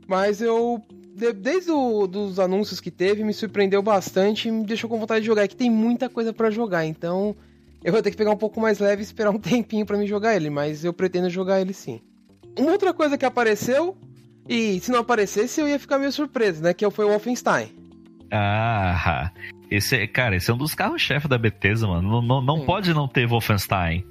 [0.08, 0.82] Mas eu.
[1.18, 5.22] De- desde o, dos anúncios que teve, me surpreendeu bastante e me deixou com vontade
[5.22, 5.44] de jogar.
[5.44, 7.36] É que tem muita coisa pra jogar, então.
[7.84, 10.06] Eu vou ter que pegar um pouco mais leve e esperar um tempinho pra me
[10.08, 12.00] jogar ele, mas eu pretendo jogar ele sim.
[12.58, 13.96] Uma outra coisa que apareceu,
[14.50, 16.74] e se não aparecesse eu ia ficar meio surpreso, né?
[16.74, 17.70] Que foi o Wolfenstein.
[18.32, 19.32] Ah,
[19.72, 22.10] esse, é- cara, esse é um dos carros-chefe da Bethesda, mano.
[22.10, 24.06] Não, não, não pode não ter Wolfenstein.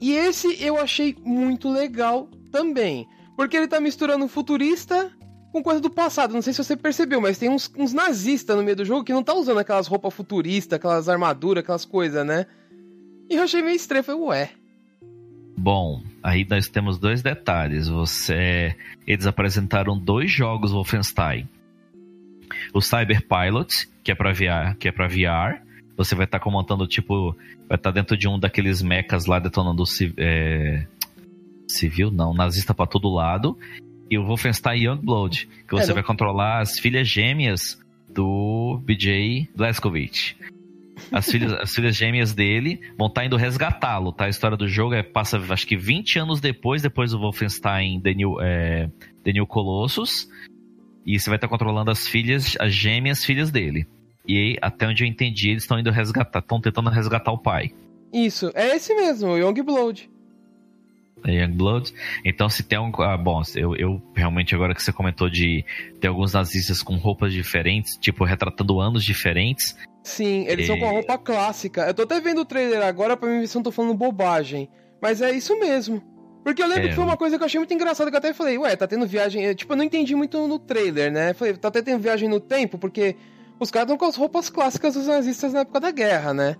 [0.00, 3.06] E esse eu achei muito legal também.
[3.36, 5.10] Porque ele tá misturando futurista
[5.56, 6.34] com coisa do passado.
[6.34, 9.12] Não sei se você percebeu, mas tem uns, uns nazistas no meio do jogo que
[9.12, 12.46] não tá usando aquelas roupas futuristas, aquelas armaduras, aquelas coisas, né?
[13.30, 14.04] E eu achei meio estranho.
[14.04, 14.50] Falei, ué.
[15.56, 17.88] Bom, aí nós temos dois detalhes.
[17.88, 21.48] Você, eles apresentaram dois jogos Wolfenstein.
[22.74, 25.62] O Cyber Pilot, que é para VR, que é para VR.
[25.96, 27.34] Você vai estar comandando tipo,
[27.66, 29.84] vai estar dentro de um daqueles mechas lá detonando
[30.18, 30.86] é,
[31.66, 33.56] civil, não, nazista para todo lado.
[34.10, 40.36] E o Wolfenstein Youngblood, que você É, vai controlar as filhas gêmeas do BJ Blazkowicz.
[41.12, 44.24] As filhas, as filhas gêmeas dele vão estar tá indo resgatá-lo, tá?
[44.24, 48.14] A história do jogo é, passa, acho que 20 anos depois, depois do Wolfenstein The
[48.14, 48.88] New, é,
[49.22, 50.28] The New Colossus.
[51.04, 53.86] E você vai estar tá controlando as filhas, as gêmeas filhas dele.
[54.26, 57.72] E aí, até onde eu entendi, eles estão indo resgatar, estão tentando resgatar o pai.
[58.12, 60.10] Isso, é esse mesmo, o Youngblood.
[61.26, 61.92] É Youngblood.
[62.24, 62.92] Então, se tem um.
[63.02, 65.64] Ah, bom, eu, eu realmente, agora que você comentou de
[66.00, 69.76] ter alguns nazistas com roupas diferentes, tipo, retratando anos diferentes.
[70.04, 70.68] Sim, eles e...
[70.68, 71.82] são com a roupa clássica.
[71.82, 73.94] Eu tô até vendo o trailer agora pra mim ver se eu não tô falando
[73.94, 74.68] bobagem.
[75.02, 76.00] Mas é isso mesmo.
[76.44, 78.18] Porque eu lembro é, que foi uma coisa que eu achei muito engraçada, que eu
[78.18, 79.42] até falei, ué, tá tendo viagem.
[79.42, 81.34] Eu, tipo, eu não entendi muito no trailer, né?
[81.34, 83.16] falei, tá até tendo viagem no tempo, porque
[83.58, 86.56] os caras estão com as roupas clássicas dos nazistas na época da guerra, né?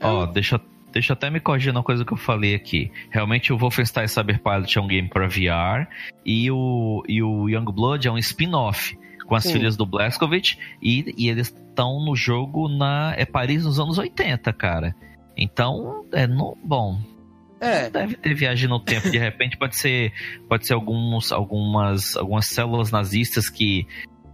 [0.00, 0.60] Ó, oh, deixa,
[0.94, 2.90] deixa eu até me corrigir uma coisa que eu falei aqui.
[3.10, 5.86] Realmente o Wolfenstein Cyberpilot é um game para VR
[6.24, 9.54] e o, e o Youngblood é um spin-off com as Sim.
[9.54, 14.52] filhas do Blazkowicz e, e eles estão no jogo na é Paris nos anos 80,
[14.52, 14.94] cara.
[15.36, 17.00] Então, é no, bom,
[17.60, 17.88] é.
[17.88, 19.10] Deve ter viagem no tempo.
[19.10, 20.12] De repente pode ser,
[20.48, 23.86] pode ser alguns, algumas, algumas células nazistas que,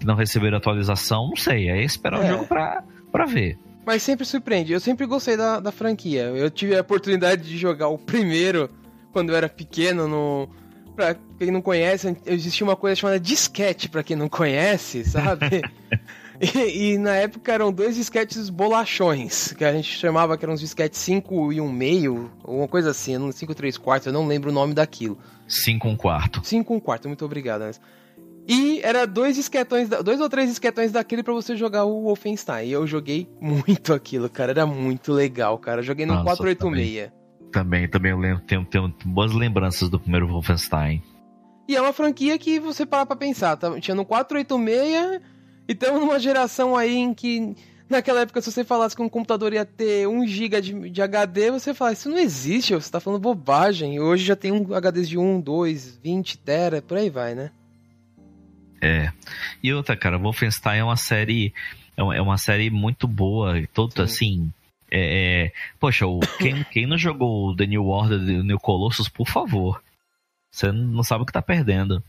[0.04, 1.28] não receberam atualização.
[1.28, 1.68] Não sei.
[1.68, 2.24] É esperar é.
[2.24, 3.58] o jogo pra, pra ver.
[3.90, 4.72] Mas sempre surpreende.
[4.72, 6.22] Eu sempre gostei da, da franquia.
[6.26, 8.70] Eu tive a oportunidade de jogar o primeiro
[9.12, 10.48] quando eu era pequeno no.
[10.94, 15.62] Pra quem não conhece, existia uma coisa chamada disquete, pra quem não conhece, sabe?
[16.42, 20.60] E, e, na época eram dois disquetes bolachões, que a gente chamava que eram os
[20.60, 24.48] disquetes 5 e 1 meio, ou uma coisa assim, 5 3 quartos, eu não lembro
[24.48, 25.18] o nome daquilo.
[25.46, 26.40] 5 1 quarto.
[26.42, 27.60] 5 1 quarto, muito obrigado.
[27.60, 27.72] Né?
[28.50, 32.66] E era dois disquetões, dois ou três disquetões daquele para você jogar o Wolfenstein.
[32.66, 35.78] E eu joguei muito aquilo, cara, era muito legal, cara.
[35.78, 37.12] Eu joguei no Nossa, 486.
[37.52, 41.00] Também, também, também eu lembro, tenho, tenho boas lembranças do primeiro Wolfenstein.
[41.68, 43.78] E é uma franquia que você para pra pensar, tá?
[43.78, 45.22] tinha no 486
[45.68, 47.54] e estamos numa geração aí em que,
[47.88, 51.52] naquela época, se você falasse que um computador ia ter 1 GB de, de, HD,
[51.52, 53.94] você fala, isso não existe, você está falando bobagem.
[53.94, 57.52] E hoje já tem um HDs de 1, 2, 20 tera, por aí vai, né?
[58.80, 59.12] É.
[59.62, 61.52] E outra, cara, Wolfenstein é uma série.
[61.96, 63.54] É uma, é série muito boa.
[63.74, 64.02] Todo Sim.
[64.02, 64.52] assim.
[64.92, 69.28] É, é, poxa, o, quem, quem não jogou The New Order, The New Colossus, por
[69.28, 69.82] favor.
[70.50, 72.02] Você não sabe o que tá perdendo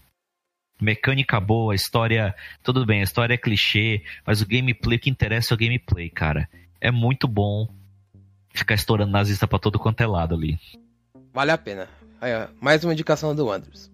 [0.81, 2.35] mecânica boa, a história.
[2.63, 6.09] Tudo bem, a história é clichê, mas o gameplay, o que interessa é o gameplay,
[6.09, 6.49] cara.
[6.81, 7.69] É muito bom
[8.53, 10.59] ficar estourando nazista pra todo quanto é lado ali.
[11.31, 11.87] Vale a pena.
[12.19, 13.89] Aí, ó, mais uma indicação do Anderson.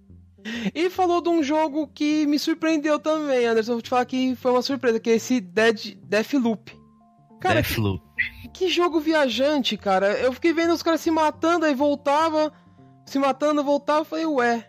[0.74, 3.74] E falou de um jogo que me surpreendeu também, Anderson.
[3.74, 6.72] Vou te falar que foi uma surpresa, que é esse Dead Deathloop.
[7.42, 8.04] Cara, Deathloop.
[8.42, 10.14] Que, que jogo viajante, cara.
[10.14, 12.52] Eu fiquei vendo os caras se matando, aí voltava,
[13.06, 14.68] se matando, voltava, falei, ué,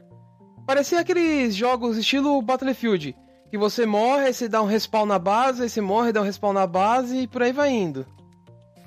[0.68, 3.16] Parecia aqueles jogos estilo Battlefield,
[3.50, 6.52] que você morre, você dá um respawn na base, aí você morre, dá um respawn
[6.52, 8.07] na base e por aí vai indo.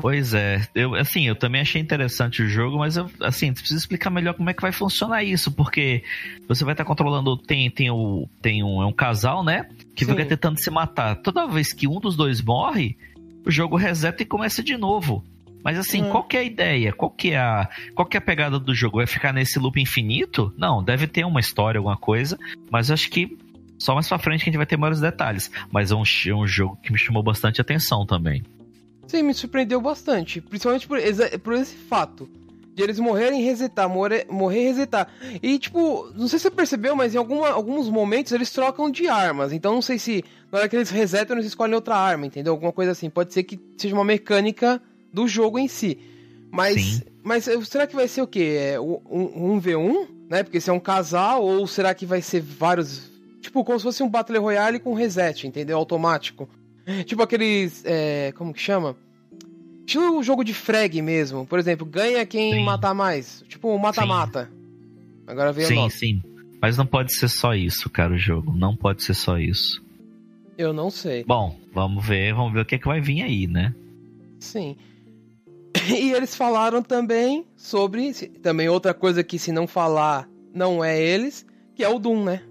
[0.02, 4.10] Pois é, eu assim, eu também achei interessante o jogo, mas eu, assim, preciso explicar
[4.10, 6.04] melhor como é que vai funcionar isso, porque
[6.48, 10.12] você vai estar controlando, tem, tem, o, tem um, é um casal, né, que Sim.
[10.12, 11.16] fica tentando se matar.
[11.18, 12.98] Toda vez que um dos dois morre,
[13.46, 15.24] o jogo reseta e começa de novo.
[15.64, 16.92] Mas assim, qual que é a ideia?
[16.92, 18.98] Qual que é a, qual que é a pegada do jogo?
[18.98, 20.52] Vai ficar nesse loop infinito?
[20.58, 22.36] Não, deve ter uma história, alguma coisa,
[22.72, 23.38] mas eu acho que
[23.78, 25.52] só mais pra frente que a gente vai ter maiores detalhes.
[25.72, 28.44] Mas é um, é um jogo que me chamou bastante atenção também.
[29.12, 30.40] Sim, me surpreendeu bastante.
[30.40, 30.98] Principalmente por,
[31.44, 32.30] por esse fato.
[32.74, 35.10] De eles morrerem e resetar, morrer, morrer e resetar.
[35.44, 39.10] E, tipo, não sei se você percebeu, mas em alguma, alguns momentos eles trocam de
[39.10, 39.52] armas.
[39.52, 42.54] Então não sei se na hora que eles resetam, eles escolhem outra arma, entendeu?
[42.54, 43.10] Alguma coisa assim.
[43.10, 46.00] Pode ser que seja uma mecânica do jogo em si.
[46.50, 48.72] Mas, mas eh, será que vai ser o quê?
[48.76, 50.08] É um, um V1?
[50.30, 50.42] Né?
[50.44, 53.12] Porque se é um casal, ou será que vai ser vários.
[53.42, 55.78] Tipo, como se fosse um Battle Royale com reset, entendeu?
[55.78, 56.48] Automático.
[57.06, 57.84] Tipo aqueles.
[57.86, 58.96] É, como que chama?
[59.86, 61.46] Tipo o jogo de frag mesmo.
[61.46, 62.64] Por exemplo, ganha quem sim.
[62.64, 63.44] matar mais.
[63.48, 64.50] Tipo mata-mata.
[65.28, 66.22] Agora veio Sim, sim.
[66.62, 68.56] Mas não pode ser só isso, cara, o jogo.
[68.56, 69.84] Não pode ser só isso.
[70.58, 71.24] Eu não sei.
[71.24, 73.74] Bom, vamos ver, vamos ver o que, é que vai vir aí, né?
[74.40, 74.76] Sim.
[75.90, 78.14] E eles falaram também sobre.
[78.42, 82.44] Também outra coisa que, se não falar, não é eles, que é o Doom, né?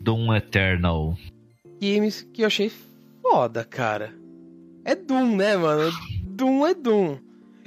[0.00, 1.16] Doom Eternal.
[1.80, 1.98] Que,
[2.32, 2.70] que eu achei
[3.36, 4.14] foda, cara.
[4.82, 5.92] É Doom, né, mano?
[6.22, 7.18] Doom é Doom.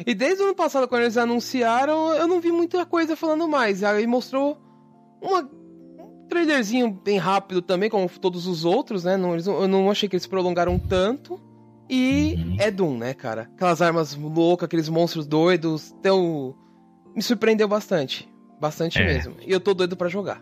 [0.03, 3.83] E desde o ano passado, quando eles anunciaram, eu não vi muita coisa falando mais.
[3.83, 4.57] Aí mostrou
[5.21, 9.15] uma, um trailerzinho bem rápido também, como todos os outros, né?
[9.15, 11.39] Não, eles, eu não achei que eles prolongaram tanto.
[11.87, 12.55] E uhum.
[12.57, 13.43] é Doom, né, cara?
[13.53, 15.93] Aquelas armas loucas, aqueles monstros doidos.
[15.99, 16.55] Então,
[17.15, 18.27] me surpreendeu bastante.
[18.59, 19.05] Bastante é.
[19.05, 19.35] mesmo.
[19.45, 20.41] E eu tô doido para jogar.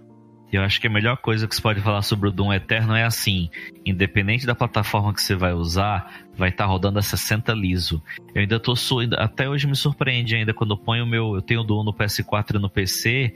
[0.52, 3.04] Eu acho que a melhor coisa que você pode falar sobre o Doom Eterno é
[3.04, 3.50] assim:
[3.86, 8.02] independente da plataforma que você vai usar, vai estar tá rodando a 60 liso.
[8.34, 8.74] Eu ainda tô
[9.18, 11.94] até hoje me surpreende ainda quando eu ponho o meu, eu tenho o Doom no
[11.94, 13.34] PS4 e no PC.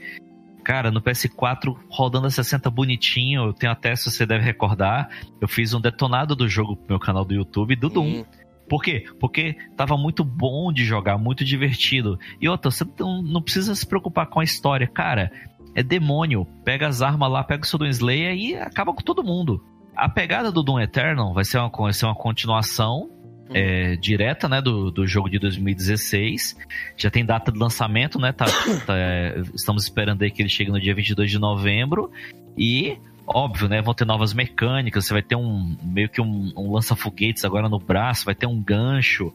[0.64, 5.08] Cara, no PS4 rodando a 60 bonitinho, eu tenho até, se você deve recordar,
[5.40, 8.20] eu fiz um detonado do jogo pro meu canal do YouTube do Doom.
[8.20, 8.24] Hum.
[8.68, 9.04] Por quê?
[9.20, 12.18] Porque tava muito bom de jogar, muito divertido.
[12.40, 14.86] E outra, você não, não precisa se preocupar com a história.
[14.86, 15.30] Cara,
[15.74, 16.46] é demônio.
[16.64, 19.62] Pega as armas lá, pega o seu Doom Slayer e acaba com todo mundo.
[19.94, 23.10] A pegada do Doom Eternal vai ser uma, vai ser uma continuação
[23.48, 23.52] hum.
[23.54, 26.56] é, direta, né, do, do jogo de 2016.
[26.96, 28.32] Já tem data de lançamento, né?
[28.32, 28.46] Tá,
[28.86, 32.10] tá é, estamos esperando aí que ele chegue no dia 22 de novembro.
[32.56, 33.80] E óbvio, né?
[33.80, 35.06] Vão ter novas mecânicas.
[35.06, 38.60] Você vai ter um meio que um, um lança-foguetes agora no braço, vai ter um
[38.62, 39.32] gancho.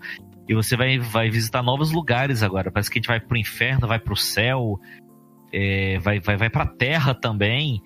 [0.47, 2.71] E você vai, vai visitar novos lugares agora.
[2.71, 4.79] Parece que a gente vai pro inferno, vai pro céu,
[5.51, 7.81] é, vai, vai, vai pra terra também.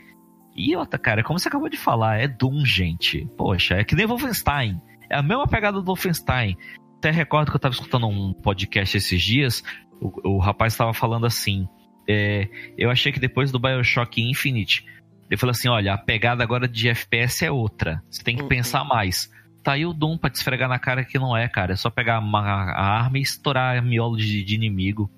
[0.55, 3.27] E outra, cara, como você acabou de falar, é Doom, gente.
[3.37, 4.81] Poxa, é que nem Wolfenstein.
[5.09, 6.57] É a mesma pegada do Wolfenstein.
[6.97, 9.63] Até recordo que eu tava escutando um podcast esses dias.
[9.99, 11.67] O, o rapaz estava falando assim.
[12.07, 12.47] É,
[12.77, 14.85] eu achei que depois do Bioshock Infinite
[15.31, 18.03] ele falou assim: olha, a pegada agora de FPS é outra.
[18.09, 18.49] Você tem que uhum.
[18.49, 19.31] pensar mais.
[19.63, 21.71] Tá aí o Doom pra te esfregar na cara que não é, cara.
[21.71, 25.09] É só pegar uma, a arma e estourar miolo de, de inimigo.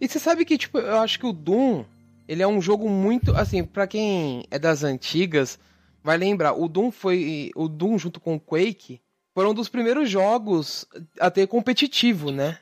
[0.00, 1.84] E você sabe que, tipo, eu acho que o Doom,
[2.26, 3.34] ele é um jogo muito.
[3.36, 5.58] Assim, para quem é das antigas,
[6.02, 7.50] vai lembrar, o Doom foi.
[7.54, 9.00] O Doom junto com o Quake
[9.34, 10.86] foram um dos primeiros jogos
[11.20, 12.58] a ter competitivo, né?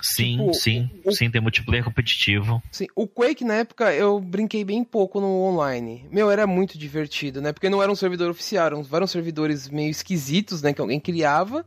[0.00, 2.62] Sim, tipo, sim, o, sim, tem multiplayer competitivo.
[2.70, 6.06] Sim, o Quake na época eu brinquei bem pouco no online.
[6.10, 7.52] Meu, era muito divertido, né?
[7.52, 10.72] Porque não era um servidor oficial, eram, eram servidores meio esquisitos, né?
[10.72, 11.64] Que alguém criava.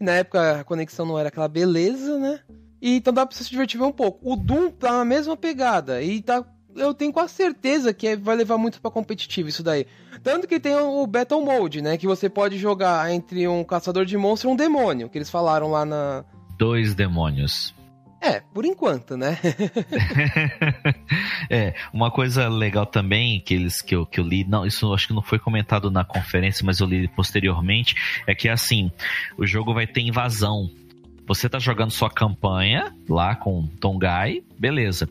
[0.00, 2.40] E na época a conexão não era aquela beleza, né?
[2.80, 4.18] E então dá pra você se divertir um pouco.
[4.30, 6.02] O Doom tá na mesma pegada.
[6.02, 6.44] E tá.
[6.76, 9.86] Eu tenho quase certeza que vai levar muito para competitivo isso daí.
[10.22, 11.96] Tanto que tem o Battle Mode, né?
[11.96, 15.08] Que você pode jogar entre um caçador de monstros e um demônio.
[15.08, 16.24] Que eles falaram lá na,
[16.58, 17.74] dois demônios.
[18.20, 19.38] É, por enquanto, né?
[21.48, 25.06] é, uma coisa legal também que eles que eu, que eu li, não, isso acho
[25.06, 27.94] que não foi comentado na conferência, mas eu li posteriormente,
[28.26, 28.90] é que assim,
[29.36, 30.68] o jogo vai ter invasão.
[31.28, 35.06] Você tá jogando sua campanha lá com Tongai, beleza.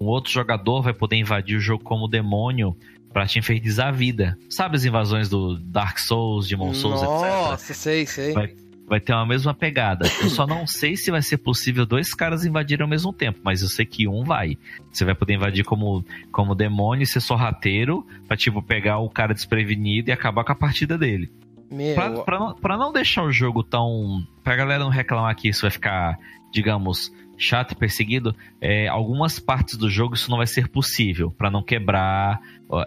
[0.00, 2.76] Um outro jogador vai poder invadir o jogo como demônio
[3.12, 4.36] para te infernizar a vida.
[4.48, 7.38] Sabe as invasões do Dark Souls, Demon Souls, Nossa, etc?
[7.38, 8.32] Nossa, sei, sei.
[8.32, 8.54] Vai,
[8.88, 10.10] vai ter uma mesma pegada.
[10.20, 13.62] Eu só não sei se vai ser possível dois caras invadirem ao mesmo tempo, mas
[13.62, 14.58] eu sei que um vai.
[14.92, 19.32] Você vai poder invadir como, como demônio e ser sorrateiro pra, tipo, pegar o cara
[19.32, 21.30] desprevenido e acabar com a partida dele.
[21.70, 21.94] Meu...
[21.94, 24.26] Pra, pra, não, pra não deixar o jogo tão.
[24.42, 26.18] Pra galera não reclamar que isso vai ficar,
[26.52, 31.50] digamos, chato e perseguido, é, algumas partes do jogo isso não vai ser possível, para
[31.50, 32.40] não quebrar,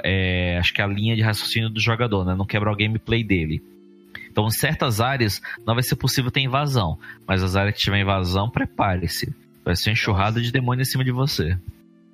[0.03, 2.35] é, acho que a linha de raciocínio do jogador, né?
[2.35, 3.63] Não quebrar o gameplay dele.
[4.29, 7.99] Então, em certas áreas não vai ser possível ter invasão, mas as áreas que tiver
[7.99, 9.33] invasão, prepare-se.
[9.65, 11.57] Vai ser enxurrada de demônio em cima de você.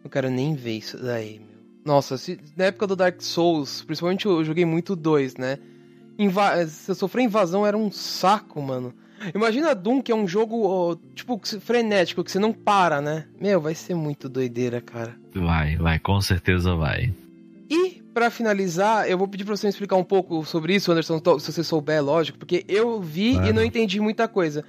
[0.04, 1.50] Eu quero nem ver isso daí, meu.
[1.86, 5.58] Nossa, se, na época do Dark Souls, principalmente eu joguei muito dois, né?
[6.20, 8.94] Inva se eu sofrer invasão era um saco, mano.
[9.34, 13.26] Imagina Doom, que é um jogo, tipo, frenético, que você não para, né?
[13.40, 15.16] Meu, vai ser muito doideira, cara.
[15.34, 17.14] Vai, vai, com certeza vai.
[17.70, 21.22] E para finalizar, eu vou pedir pra você me explicar um pouco sobre isso, Anderson,
[21.40, 23.48] se você souber, lógico, porque eu vi claro.
[23.48, 24.66] e não entendi muita coisa.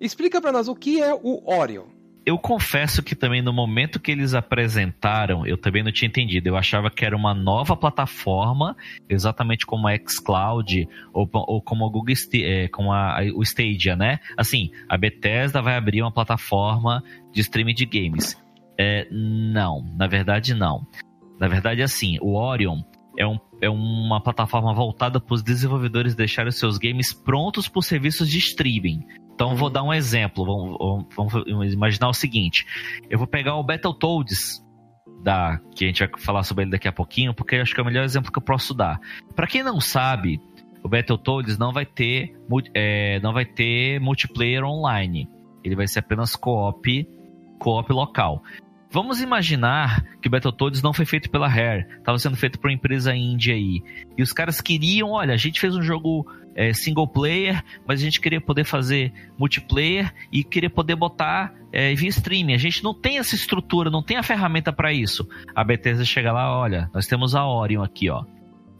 [0.00, 1.84] Explica para nós o que é o Orion.
[2.24, 6.48] Eu confesso que também no momento que eles apresentaram, eu também não tinha entendido.
[6.48, 8.76] Eu achava que era uma nova plataforma,
[9.08, 14.20] exatamente como a xCloud ou, ou como, a Google, é, como a, o Stadia, né?
[14.36, 17.02] Assim, a Bethesda vai abrir uma plataforma
[17.32, 18.36] de streaming de games.
[18.78, 20.86] É, não, na verdade não.
[21.38, 22.82] Na verdade, assim, o Orion
[23.18, 28.28] é, um, é uma plataforma voltada para os desenvolvedores deixarem seus games prontos para serviços
[28.28, 29.04] de streaming.
[29.40, 30.44] Então, vou dar um exemplo.
[30.44, 32.66] Vamos, vamos, imaginar o seguinte:
[33.08, 34.62] eu vou pegar o Battletoads,
[35.24, 37.82] da, que a gente vai falar sobre ele daqui a pouquinho, porque acho que é
[37.82, 39.00] o melhor exemplo que eu posso dar.
[39.34, 40.38] Para quem não sabe,
[40.84, 42.38] o Battletoads não vai ter,
[42.74, 45.26] é, não vai ter multiplayer online.
[45.64, 47.08] Ele vai ser apenas co-op,
[47.58, 48.42] co-op local.
[48.92, 52.74] Vamos imaginar que o Battletoads não foi feito pela Rare, estava sendo feito por uma
[52.74, 53.84] empresa índia aí.
[54.18, 56.26] E os caras queriam, olha, a gente fez um jogo
[56.56, 61.94] é, single player, mas a gente queria poder fazer multiplayer e queria poder botar é,
[61.94, 62.54] via streaming.
[62.54, 65.28] A gente não tem essa estrutura, não tem a ferramenta para isso.
[65.54, 68.24] A Bethesda chega lá, olha, nós temos a Orion aqui, ó.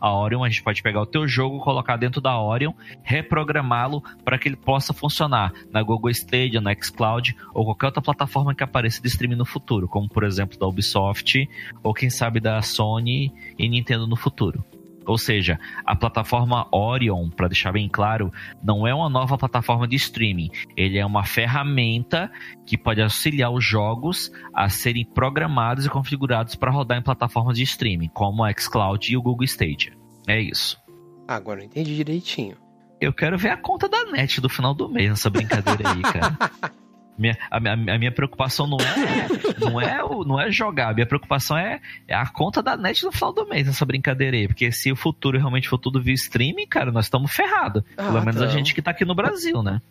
[0.00, 2.72] A Orion, a gente pode pegar o teu jogo, colocar dentro da Orion,
[3.02, 8.54] reprogramá-lo para que ele possa funcionar na Google Stadia, na xCloud ou qualquer outra plataforma
[8.54, 11.48] que apareça de streaming no futuro, como por exemplo da Ubisoft
[11.82, 14.64] ou quem sabe da Sony e Nintendo no futuro.
[15.06, 18.30] Ou seja, a plataforma Orion, para deixar bem claro,
[18.62, 20.50] não é uma nova plataforma de streaming.
[20.76, 22.30] Ele é uma ferramenta
[22.66, 27.62] que pode auxiliar os jogos a serem programados e configurados para rodar em plataformas de
[27.62, 29.92] streaming, como a xCloud e o Google Stadia.
[30.28, 30.78] É isso.
[31.26, 32.56] Agora eu entendi direitinho.
[33.00, 36.36] Eu quero ver a conta da net do final do mês nessa brincadeira aí, cara.
[37.20, 39.28] Minha, a, a, a, minha preocupação não é
[39.60, 43.04] não é, o, não é jogar, a minha preocupação é, é, a conta da net
[43.04, 44.48] no final do mês nessa brincadeira aí.
[44.48, 47.82] Porque se o futuro realmente for tudo via streaming, cara, nós estamos ferrados.
[47.96, 49.82] Ah, Pelo menos a gente que tá aqui no Brasil, né?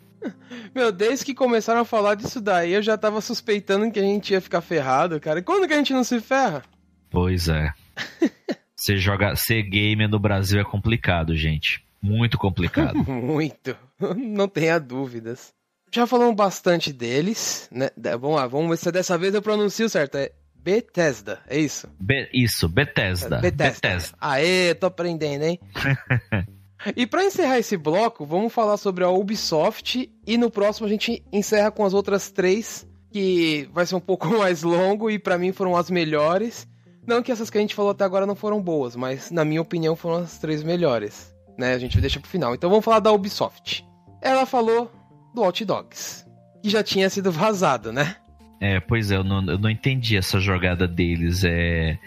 [0.74, 4.34] Meu, desde que começaram a falar disso daí, eu já tava suspeitando que a gente
[4.34, 5.40] ia ficar ferrado, cara.
[5.40, 6.64] E quando que a gente não se ferra?
[7.12, 7.72] Pois é.
[8.76, 11.84] Ser, jogar, ser gamer no Brasil é complicado, gente.
[12.02, 12.96] Muito complicado.
[13.12, 13.76] Muito.
[14.16, 15.54] Não tenha dúvidas.
[15.92, 17.90] Já falamos bastante deles, né?
[18.20, 20.18] Vamos lá, vamos ver se dessa vez eu pronuncio certo.
[20.18, 21.88] É Bethesda, é isso?
[22.00, 23.38] Be isso, Bethesda.
[23.38, 23.88] É Bethesda.
[23.88, 24.18] Bethesda.
[24.20, 25.60] Aê, tô aprendendo, hein?
[26.96, 31.24] e para encerrar esse bloco, vamos falar sobre a Ubisoft e no próximo a gente
[31.32, 35.52] encerra com as outras três, que vai ser um pouco mais longo e para mim
[35.52, 36.68] foram as melhores.
[37.08, 39.62] Não que essas que a gente falou até agora não foram boas, mas na minha
[39.62, 41.74] opinião foram as três melhores, né?
[41.74, 42.54] A gente deixa pro final.
[42.54, 43.84] Então vamos falar da Ubisoft.
[44.22, 44.92] Ela falou
[45.34, 46.26] do Hot Dogs,
[46.62, 48.16] que já tinha sido vazado, né?
[48.62, 51.44] É, pois é, eu não, eu não entendi essa jogada deles.
[51.44, 51.98] É,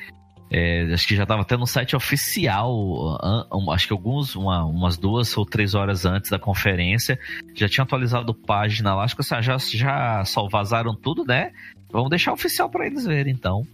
[0.51, 3.19] é, acho que já estava até no site oficial,
[3.71, 7.19] acho que alguns, uma, umas duas ou três horas antes da conferência,
[7.55, 9.05] já tinha atualizado página lá.
[9.05, 11.53] Acho que já, já só vazaram tudo, né?
[11.91, 13.67] Vamos deixar oficial para eles verem, então.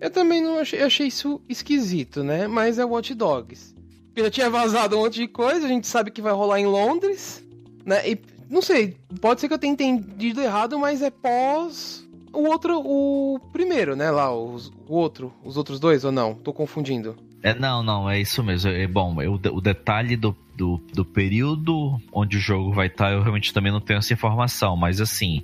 [0.00, 2.48] Eu também não achei, achei isso esquisito, né?
[2.48, 3.74] Mas é Watch Dogs.
[4.06, 6.66] Porque já tinha vazado um monte de coisa, a gente sabe que vai rolar em
[6.66, 7.44] Londres,
[7.84, 8.08] né?
[8.08, 8.18] E
[8.50, 13.40] não sei, pode ser que eu tenha entendido errado, mas é pós o outro, o
[13.52, 14.10] primeiro, né?
[14.10, 16.34] Lá, os, o outro, os outros dois, ou não?
[16.34, 17.16] Tô confundindo.
[17.42, 18.70] É, não, não, é isso mesmo.
[18.70, 23.12] É, bom, eu, o detalhe do, do, do, período onde o jogo vai estar, tá,
[23.12, 25.42] eu realmente também não tenho essa informação, mas assim,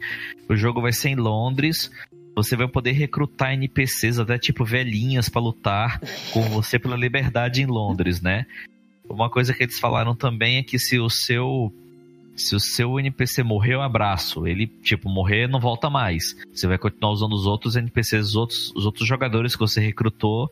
[0.49, 1.91] o jogo vai ser em Londres.
[2.37, 6.01] Você vai poder recrutar NPCs, até tipo velhinhas, para lutar
[6.33, 8.45] com você pela liberdade em Londres, né?
[9.09, 11.73] Uma coisa que eles falaram também é que se o seu
[12.37, 14.47] se o seu NPC morrer, um abraço.
[14.47, 16.37] Ele, tipo, morrer, não volta mais.
[16.53, 20.51] Você vai continuar usando os outros NPCs, os outros, os outros jogadores que você recrutou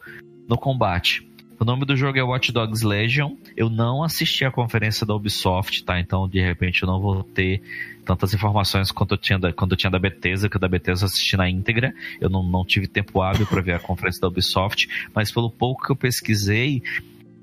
[0.49, 1.27] no combate.
[1.63, 3.37] O nome do jogo é Watch Dogs Legion.
[3.57, 6.01] Eu não assisti a conferência da Ubisoft, tá?
[6.01, 7.63] Então, de repente, eu não vou ter
[8.05, 11.37] tantas informações quanto eu tinha da, quando eu tinha da Bethesda, que da Bethesda assisti
[11.37, 11.95] na íntegra.
[12.21, 15.85] Eu não, não tive tempo hábil para ver a conferência da Ubisoft, mas pelo pouco
[15.85, 16.83] que eu pesquisei,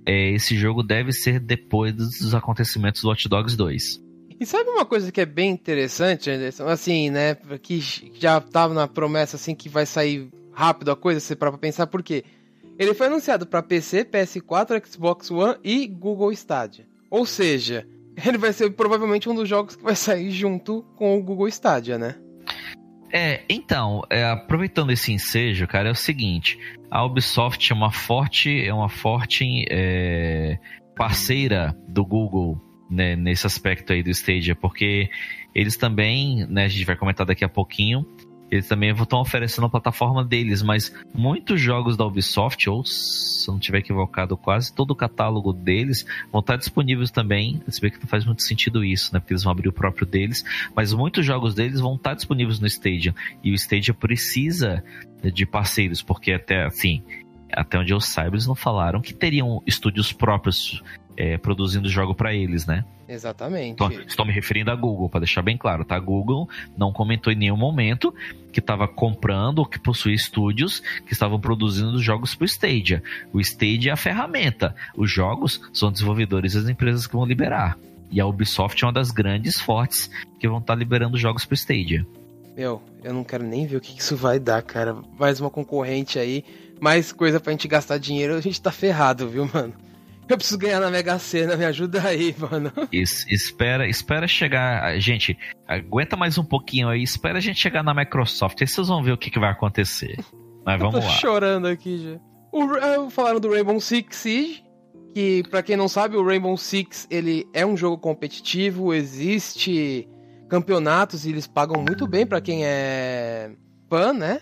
[0.06, 4.09] é, esse jogo deve ser depois dos acontecimentos do Watch Dogs 2.
[4.40, 6.68] E sabe uma coisa que é bem interessante, Anderson?
[6.68, 7.36] Assim, né?
[7.62, 7.82] Que
[8.14, 12.02] já tava na promessa assim que vai sair rápido a coisa, você para pensar por
[12.02, 12.24] quê?
[12.78, 16.88] Ele foi anunciado para PC, PS4, Xbox One e Google Stadia.
[17.10, 17.86] Ou seja,
[18.26, 21.98] ele vai ser provavelmente um dos jogos que vai sair junto com o Google Stadia,
[21.98, 22.16] né?
[23.12, 26.58] É, então, é, aproveitando esse ensejo, cara, é o seguinte:
[26.90, 30.58] a Ubisoft é uma forte, é uma forte é,
[30.96, 35.10] parceira do Google né, nesse aspecto aí do Stadia, porque
[35.54, 38.06] eles também, né, a gente vai comentar daqui a pouquinho,
[38.52, 43.54] eles também estão oferecendo a plataforma deles, mas muitos jogos da Ubisoft, ou se eu
[43.54, 47.62] não estiver equivocado, quase todo o catálogo deles vão estar disponíveis também.
[47.68, 49.20] Se vê que não faz muito sentido isso, né?
[49.20, 50.44] Porque eles vão abrir o próprio deles,
[50.76, 53.14] mas muitos jogos deles vão estar disponíveis no Stadia.
[53.44, 54.84] E o Stadia precisa
[55.34, 57.04] de parceiros, porque até assim,
[57.52, 60.84] até onde eu saiba, eles não falaram que teriam estúdios próprios
[61.18, 62.86] é, produzindo jogo para eles, né?
[63.08, 63.72] Exatamente.
[63.72, 65.96] Então, estou me referindo a Google, para deixar bem claro, tá?
[65.96, 66.48] A Google
[66.78, 68.14] não comentou em nenhum momento
[68.54, 73.04] que estava comprando ou que possuía estúdios que estavam produzindo jogos para o Stadia.
[73.34, 74.76] O Stadia é a ferramenta.
[74.96, 77.78] Os jogos são desenvolvedores das empresas que vão liberar.
[78.12, 81.54] E a Ubisoft é uma das grandes fortes que vão estar tá liberando jogos para
[81.54, 82.06] o Stadia.
[82.56, 84.96] Meu, eu não quero nem ver o que isso vai dar, cara.
[85.18, 86.44] Mais uma concorrente aí,
[86.80, 89.74] mais coisa pra gente gastar dinheiro, a gente tá ferrado, viu, mano?
[90.30, 92.72] Eu preciso ganhar na Mega Sena, me ajuda aí, mano.
[92.92, 95.00] Isso, espera, espera chegar.
[95.00, 95.36] Gente,
[95.68, 99.12] aguenta mais um pouquinho aí, espera a gente chegar na Microsoft, aí vocês vão ver
[99.12, 100.16] o que, que vai acontecer.
[100.64, 101.14] Mas vamos eu tô lá.
[101.14, 102.20] chorando aqui já.
[102.52, 104.64] O, falaram do Rainbow Six Siege,
[105.16, 110.08] que para quem não sabe, o Rainbow Six ele é um jogo competitivo, existe
[110.48, 113.52] campeonatos e eles pagam muito bem para quem é
[113.90, 114.42] fã, né?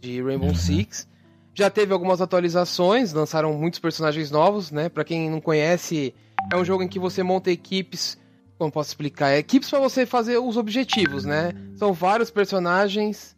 [0.00, 0.54] De Rainbow uhum.
[0.54, 1.08] Six.
[1.54, 4.88] Já teve algumas atualizações, lançaram muitos personagens novos, né?
[4.88, 6.14] Para quem não conhece,
[6.52, 8.18] é um jogo em que você monta equipes,
[8.58, 9.30] como posso explicar?
[9.30, 11.52] É equipes para você fazer os objetivos, né?
[11.76, 13.36] São vários personagens.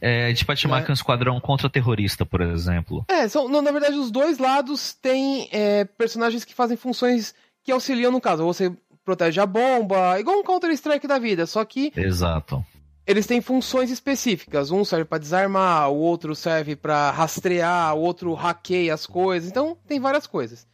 [0.00, 0.86] É, a gente pode chamar Né?
[0.86, 3.04] que um esquadrão contra-terrorista, por exemplo.
[3.08, 7.34] É, são, não, na verdade, os dois lados têm é, personagens que fazem funções
[7.64, 8.44] que auxiliam no caso.
[8.44, 8.72] Você
[9.04, 12.64] protege a bomba, igual um Counter-Strike da vida, só que Exato.
[13.06, 14.70] Eles têm funções específicas.
[14.70, 19.48] Um serve pra desarmar, o outro serve pra rastrear, o outro hackeia as coisas.
[19.50, 20.66] Então, tem várias coisas.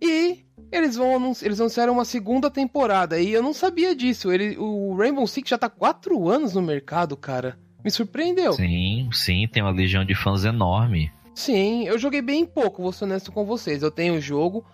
[0.00, 4.30] E eles vão anun- eles anunciaram uma segunda temporada e eu não sabia disso.
[4.30, 7.58] Ele, o Rainbow Six já tá quatro anos no mercado, cara.
[7.84, 8.52] Me surpreendeu.
[8.52, 11.10] Sim, sim, tem uma legião de fãs enorme.
[11.34, 13.82] Sim, eu joguei bem pouco, vou ser honesto com vocês.
[13.82, 14.64] Eu tenho o jogo,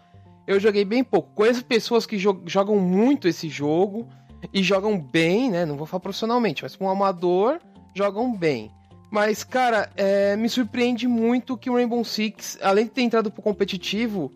[0.46, 1.30] eu joguei bem pouco.
[1.34, 4.08] Conheço pessoas que jo- jogam muito esse jogo
[4.52, 5.64] e jogam bem, né?
[5.66, 7.58] Não vou falar profissionalmente, mas como amador,
[7.94, 8.70] jogam bem.
[9.10, 13.42] Mas, cara, é, me surpreende muito que o Rainbow Six, além de ter entrado pro
[13.42, 14.32] competitivo,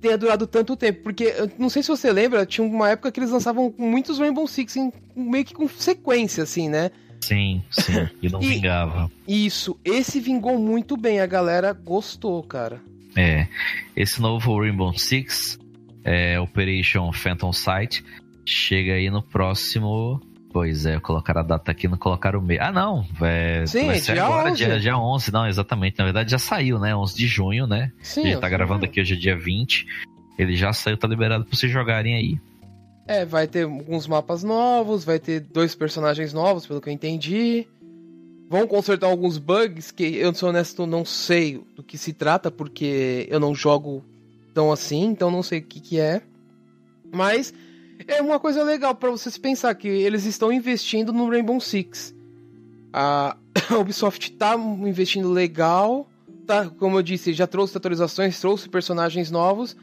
[0.00, 1.02] tenha durado tanto tempo.
[1.04, 4.46] Porque, eu não sei se você lembra, tinha uma época que eles lançavam muitos Rainbow
[4.48, 6.90] Six em- meio que com sequência, assim, né?
[7.20, 8.08] Sim, sim.
[8.20, 9.08] E não E- vingava.
[9.26, 12.80] Isso, esse vingou muito bem, a galera gostou, cara.
[13.16, 13.46] É.
[13.96, 15.58] Esse novo Rainbow Six,
[16.04, 18.04] é, Operation Phantom Sight,
[18.50, 20.20] chega aí no próximo.
[20.52, 22.58] Pois é, colocaram a data aqui, não colocaram o mês.
[22.60, 23.06] Ah, não.
[23.20, 24.56] É, Sim, vai ser dia agora, 11.
[24.56, 25.32] dia, dia 11.
[25.32, 25.98] Não, exatamente.
[25.98, 26.96] Na verdade, já saiu, né?
[26.96, 27.92] 11 de junho, né?
[28.02, 29.86] Sim, a gente tá gravando aqui hoje é dia 20.
[30.38, 32.40] Ele já saiu, tá liberado pra vocês jogarem aí.
[33.06, 37.66] É, vai ter alguns mapas novos, vai ter dois personagens novos, pelo que eu entendi.
[38.50, 43.26] Vão consertar alguns bugs que eu, sou honesto, não sei do que se trata, porque
[43.30, 44.04] eu não jogo
[44.54, 46.22] tão assim, então não sei o que, que é.
[47.12, 47.52] Mas
[48.08, 52.14] é uma coisa legal pra vocês pensar que eles estão investindo no Rainbow Six.
[52.92, 53.36] A
[53.78, 56.08] Ubisoft tá investindo legal,
[56.46, 59.76] tá, como eu disse, já trouxe atualizações, trouxe personagens novos.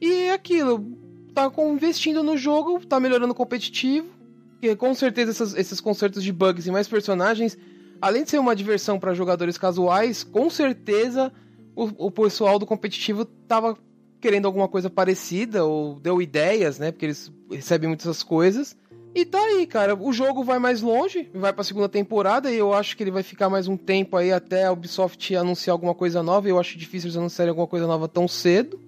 [0.00, 0.84] E é aquilo,
[1.32, 4.06] tá investindo no jogo, tá melhorando o competitivo.
[4.52, 7.56] Porque com certeza essas- esses concertos de bugs e mais personagens,
[8.00, 11.32] além de ser uma diversão para jogadores casuais, com certeza
[11.74, 13.76] o, o pessoal do competitivo tava
[14.24, 16.90] querendo alguma coisa parecida ou deu ideias, né?
[16.90, 18.74] Porque eles recebem muitas coisas.
[19.14, 19.94] E tá aí, cara.
[19.94, 23.22] O jogo vai mais longe, vai pra segunda temporada e eu acho que ele vai
[23.22, 26.48] ficar mais um tempo aí até a Ubisoft anunciar alguma coisa nova.
[26.48, 28.80] Eu acho difícil eles anunciarem alguma coisa nova tão cedo.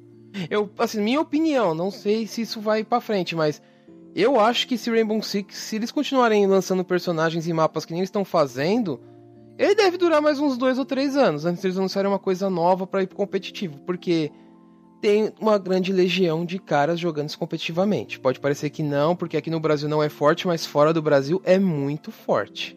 [0.49, 3.61] Eu, assim, minha opinião, não sei se isso vai pra frente, mas
[4.15, 8.01] eu acho que esse Rainbow Six, se eles continuarem lançando personagens e mapas que nem
[8.01, 8.99] eles estão fazendo,
[9.59, 12.49] ele deve durar mais uns dois ou três anos antes de eles anunciarem uma coisa
[12.49, 14.33] nova pra ir pro competitivo, porque
[15.01, 18.19] tem uma grande legião de caras jogando isso competitivamente.
[18.19, 21.41] Pode parecer que não, porque aqui no Brasil não é forte, mas fora do Brasil
[21.45, 22.77] é muito forte.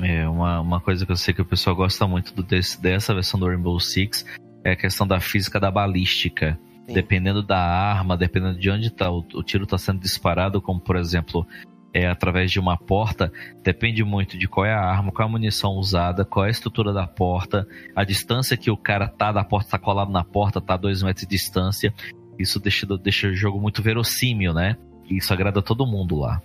[0.00, 3.12] É, uma, uma coisa que eu sei que o pessoal gosta muito do desse- dessa
[3.12, 4.24] versão do Rainbow Six
[4.64, 6.58] é a questão da física da balística.
[6.86, 6.94] Sim.
[6.94, 10.96] Dependendo da arma, dependendo de onde tá, o, o tiro está sendo disparado, como por
[10.96, 11.46] exemplo,
[11.92, 13.32] é através de uma porta,
[13.62, 16.50] depende muito de qual é a arma, qual é a munição usada, qual é a
[16.50, 20.60] estrutura da porta, a distância que o cara tá da porta, tá colado na porta,
[20.60, 21.92] tá a dois metros de distância.
[22.38, 24.76] Isso deixa, deixa o jogo muito verossímil, né?
[25.08, 26.40] E isso agrada todo mundo lá.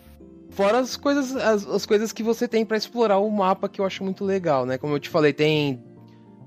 [0.49, 3.85] Fora as coisas, as, as coisas que você tem pra explorar o mapa, que eu
[3.85, 4.77] acho muito legal, né?
[4.77, 5.83] Como eu te falei, tem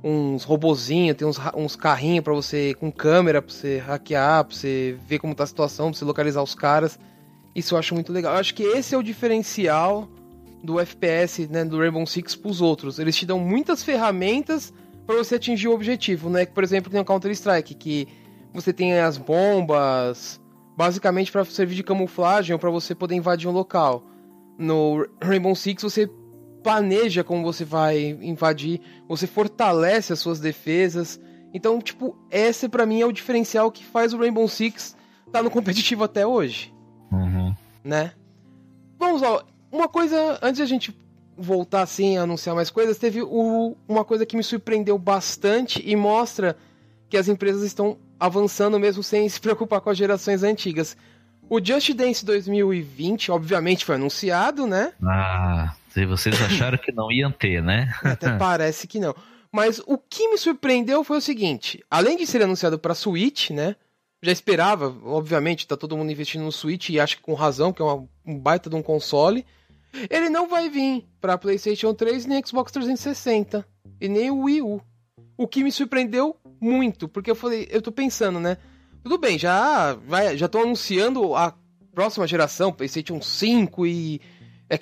[0.03, 4.97] uns robozinhos, tem uns, uns carrinhos pra você, com câmera, pra você hackear, pra você
[5.07, 6.99] ver como tá a situação, pra você localizar os caras.
[7.57, 8.35] Isso eu acho muito legal.
[8.35, 10.07] Eu acho que esse é o diferencial
[10.63, 12.99] do FPS, né, do Rainbow Six pros outros.
[12.99, 14.75] Eles te dão muitas ferramentas
[15.07, 16.45] pra você atingir o objetivo, né?
[16.45, 18.07] Por exemplo, tem o Counter-Strike, que
[18.53, 20.39] você tem as bombas,
[20.77, 24.05] basicamente para servir de camuflagem ou para você poder invadir um local.
[24.59, 26.11] No Rainbow Six você
[26.63, 31.19] planeja como você vai invadir, você fortalece as suas defesas.
[31.55, 34.95] Então, tipo, esse pra mim é o diferencial que faz o Rainbow Six
[35.33, 36.76] tá no competitivo até hoje,
[37.13, 37.55] Uhum.
[37.85, 38.13] né?
[38.99, 40.97] Vamos lá, uma coisa antes de a gente
[41.37, 45.95] voltar assim a anunciar mais coisas, teve o- uma coisa que me surpreendeu bastante e
[45.95, 46.57] mostra
[47.11, 50.97] que as empresas estão avançando mesmo sem se preocupar com as gerações antigas.
[51.49, 54.93] O Just Dance 2020, obviamente, foi anunciado, né?
[55.05, 57.93] Ah, se vocês acharam que não iam ter, né?
[58.03, 59.15] Até parece que não.
[59.53, 63.77] Mas o que me surpreendeu foi o seguinte: além de ser anunciado para Switch, né?
[64.23, 67.83] Já esperava, obviamente, tá todo mundo investindo no Switch e acho que com razão, que
[67.83, 69.45] é uma- um baita de um console.
[70.11, 73.67] Ele não vai vir para PlayStation 3 nem Xbox 360
[74.01, 74.81] e nem o Wii U.
[75.37, 78.57] O que me surpreendeu muito, porque eu falei, eu tô pensando, né?
[79.03, 81.55] Tudo bem, já vai, já tô anunciando a
[81.95, 84.21] próxima geração, PlayStation 5 e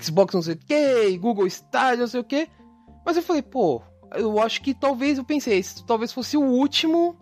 [0.00, 2.48] Xbox não sei o que, Google Stadia, não sei o que.
[3.04, 3.82] Mas eu falei, pô,
[4.14, 7.16] eu acho que talvez, eu pensei, talvez fosse o último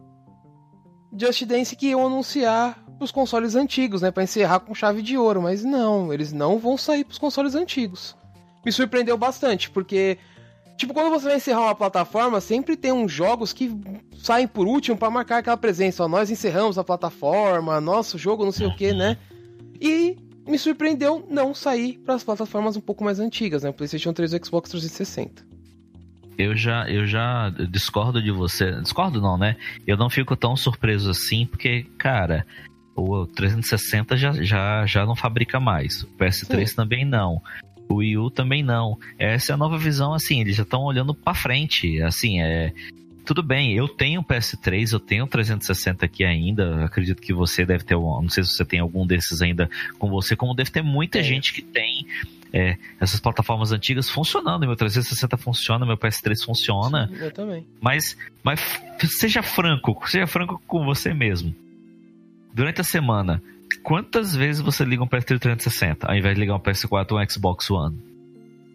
[1.17, 4.11] Just Dance que iam anunciar pros consoles antigos, né?
[4.11, 5.43] Pra encerrar com chave de ouro.
[5.43, 8.17] Mas não, eles não vão sair pros consoles antigos.
[8.65, 10.19] Me surpreendeu bastante, porque
[10.77, 13.71] Tipo, quando você vai encerrar uma plataforma, sempre tem uns jogos que
[14.21, 16.03] saem por último para marcar aquela presença.
[16.03, 19.17] Ó, nós encerramos a plataforma, nosso jogo, não sei o que, né?
[19.81, 23.71] E me surpreendeu não sair para as plataformas um pouco mais antigas, né?
[23.71, 25.52] PlayStation 3 e o Xbox 360.
[26.43, 28.73] Eu já, eu já discordo de você.
[28.81, 29.57] Discordo não, né?
[29.87, 32.47] Eu não fico tão surpreso assim, porque, cara,
[32.95, 36.03] o 360 já, já, já não fabrica mais.
[36.03, 36.77] O PS3 Sim.
[36.77, 37.41] também não.
[37.89, 38.99] O Wii U também não.
[39.19, 42.01] Essa é a nova visão, assim, eles já estão olhando para frente.
[42.03, 42.73] Assim, é.
[43.25, 46.85] Tudo bem, eu tenho PS3, eu tenho 360 aqui ainda.
[46.85, 47.95] Acredito que você deve ter.
[47.95, 51.23] Não sei se você tem algum desses ainda com você, como deve ter muita é.
[51.23, 52.05] gente que tem
[52.53, 54.67] é, essas plataformas antigas funcionando.
[54.67, 57.09] Meu 360 funciona, meu PS3 funciona.
[57.09, 57.67] Sim, eu também.
[57.81, 58.61] Mas, mas
[59.09, 61.55] seja franco, seja franco com você mesmo.
[62.53, 63.43] Durante a semana,
[63.83, 67.29] quantas vezes você liga um PS3 360 ao invés de ligar um PS4 ou um
[67.29, 68.13] Xbox One?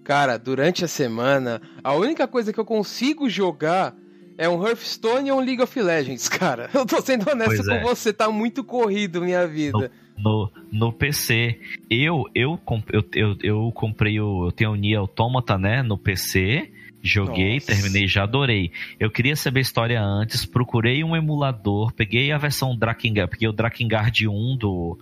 [0.03, 3.93] Cara, durante a semana, a única coisa que eu consigo jogar
[4.37, 6.69] é um Hearthstone ou um League of Legends, cara.
[6.73, 7.81] Eu tô sendo honesto pois com é.
[7.81, 9.77] você, tá muito corrido minha vida.
[9.77, 11.59] No, no, no PC,
[11.89, 12.59] eu, eu,
[12.91, 14.47] eu, eu, eu comprei o.
[14.47, 16.71] Eu tenho o Nier Automata, né, no PC.
[17.01, 17.67] Joguei, Nossa.
[17.67, 18.71] terminei, já adorei.
[18.99, 23.53] Eu queria saber a história antes, procurei um emulador, peguei a versão Drakengard, peguei o
[23.53, 24.97] Drakengard 1 do,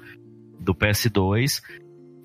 [0.59, 1.61] do PS2,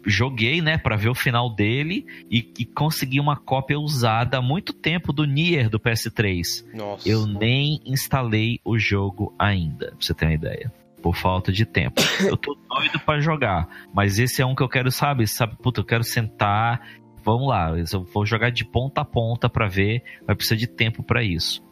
[0.04, 4.72] joguei, né, para ver o final dele e, e, consegui uma cópia usada há muito
[4.72, 6.64] tempo do Nier do PS3.
[6.74, 7.08] Nossa.
[7.08, 10.79] Eu nem instalei o jogo ainda, pra você ter uma ideia.
[11.02, 12.00] Por falta de tempo.
[12.20, 15.26] Eu tô doido para jogar, mas esse é um que eu quero, sabe?
[15.26, 16.80] Sabe, puta, eu quero sentar
[17.22, 21.02] vamos lá, eu vou jogar de ponta a ponta para ver, vai precisar de tempo
[21.02, 21.62] para isso.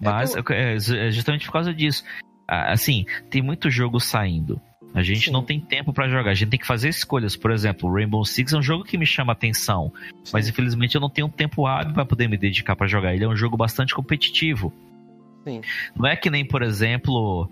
[0.00, 2.04] Mas é, é, é, justamente por causa disso.
[2.46, 4.60] Assim, tem muito jogo saindo.
[4.94, 5.30] A gente Sim.
[5.32, 7.36] não tem tempo para jogar, a gente tem que fazer escolhas.
[7.36, 9.92] Por exemplo, Rainbow Six é um jogo que me chama atenção,
[10.24, 10.30] Sim.
[10.32, 13.14] mas infelizmente eu não tenho tempo hábil para poder me dedicar para jogar.
[13.14, 14.72] Ele é um jogo bastante competitivo.
[15.44, 15.60] Sim.
[15.94, 17.50] Não é que nem, por exemplo,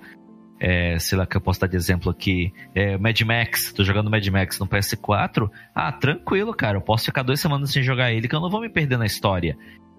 [0.59, 4.11] é, sei lá, que eu posso dar de exemplo aqui, é, Mad Max, tô jogando
[4.11, 8.28] Mad Max no PS4, ah, tranquilo, cara, eu posso ficar duas semanas sem jogar ele
[8.28, 9.57] que eu não vou me perder na história,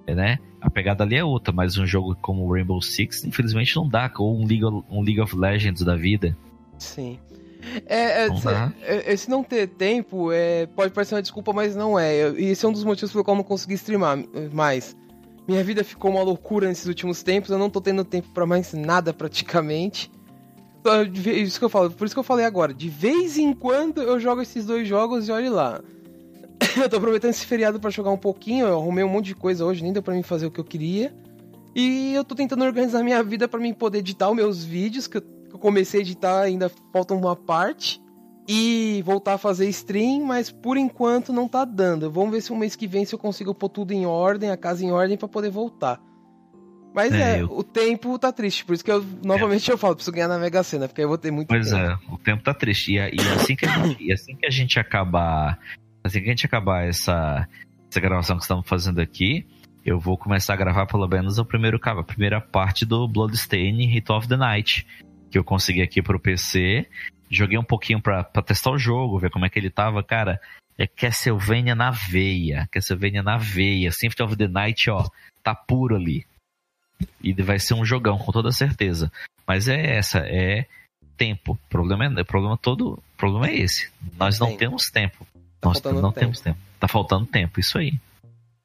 [0.07, 0.39] né?
[0.61, 4.35] A pegada ali é outra, mas um jogo como Rainbow Six, infelizmente não dá, ou
[4.35, 6.35] um League of, um League of Legends da vida.
[6.79, 7.19] Sim.
[7.85, 8.29] É, é,
[8.83, 12.31] é, esse não ter tempo é, pode parecer uma desculpa, mas não é.
[12.31, 14.17] E esse é um dos motivos pelo qual eu não consegui streamar
[14.53, 14.95] mais.
[15.47, 18.73] Minha vida ficou uma loucura nesses últimos tempos, eu não tô tendo tempo para mais
[18.73, 20.11] nada praticamente.
[21.25, 22.73] Isso que eu falo, por isso que eu falei agora.
[22.73, 25.81] De vez em quando eu jogo esses dois jogos e olhe lá.
[26.81, 28.67] eu tô aproveitando esse feriado para jogar um pouquinho.
[28.67, 30.63] Eu arrumei um monte de coisa hoje, nem deu pra mim fazer o que eu
[30.63, 31.13] queria.
[31.75, 35.17] E eu tô tentando organizar minha vida para mim poder editar os meus vídeos, que
[35.17, 35.23] eu
[35.59, 38.01] comecei a editar, ainda falta uma parte.
[38.49, 42.09] E voltar a fazer stream, mas por enquanto não tá dando.
[42.09, 44.55] Vamos ver se um mês que vem se eu consigo pôr tudo em ordem, a
[44.55, 46.01] casa em ordem para poder voltar.
[46.97, 47.51] Mas é, é eu...
[47.55, 49.73] o tempo tá triste, por isso que eu novamente é.
[49.75, 51.77] eu falo, preciso ganhar na Mega Sena, porque eu vou ter muito pois tempo.
[51.77, 52.93] Pois é, o tempo tá triste.
[52.93, 55.59] E, e, assim que a gente, e assim que a gente acabar.
[56.03, 57.47] Assim que a gente acabar essa,
[57.87, 59.45] essa gravação que estamos fazendo aqui,
[59.85, 64.11] eu vou começar a gravar pelo menos o primeiro, a primeira parte do Bloodstain Hit
[64.11, 64.87] of the Night.
[65.29, 66.87] Que eu consegui aqui pro PC.
[67.29, 70.41] Joguei um pouquinho pra, pra testar o jogo, ver como é que ele tava, cara.
[70.75, 72.67] É Castlevania na veia.
[72.71, 73.91] Castlevania na veia.
[73.91, 75.05] Symphony of the Night, ó,
[75.43, 76.25] tá puro ali.
[77.21, 79.11] E vai ser um jogão, com toda certeza.
[79.45, 80.65] Mas é essa, é
[81.17, 81.53] tempo.
[81.53, 83.89] O problema, é, o problema todo, o problema é esse.
[84.17, 85.25] Nós não temos tempo.
[85.59, 86.19] Tá Nós não tempo.
[86.19, 86.59] temos tempo.
[86.79, 87.93] Tá faltando tempo, isso aí.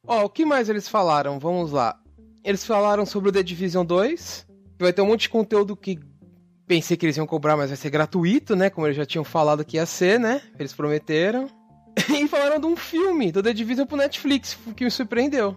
[0.06, 1.38] Ó, oh, o que mais eles falaram?
[1.38, 1.98] Vamos lá.
[2.44, 5.98] Eles falaram sobre o The Division 2, que vai ter um monte de conteúdo que
[6.66, 8.68] pensei que eles iam cobrar, mas vai ser gratuito, né?
[8.68, 10.42] Como eles já tinham falado que ia ser, né?
[10.58, 11.48] Eles prometeram.
[12.08, 15.56] e falaram de um filme do The Division pro Netflix, que me surpreendeu.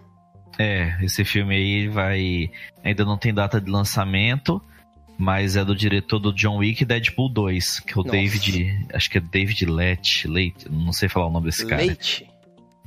[0.58, 2.50] É, esse filme aí vai.
[2.82, 4.62] Ainda não tem data de lançamento,
[5.18, 8.10] mas é do diretor do John Wick e Deadpool 2, que é o Nossa.
[8.10, 8.86] David.
[8.92, 11.82] Acho que é David Lett, Leite, não sei falar o nome desse cara.
[11.82, 12.26] Leite?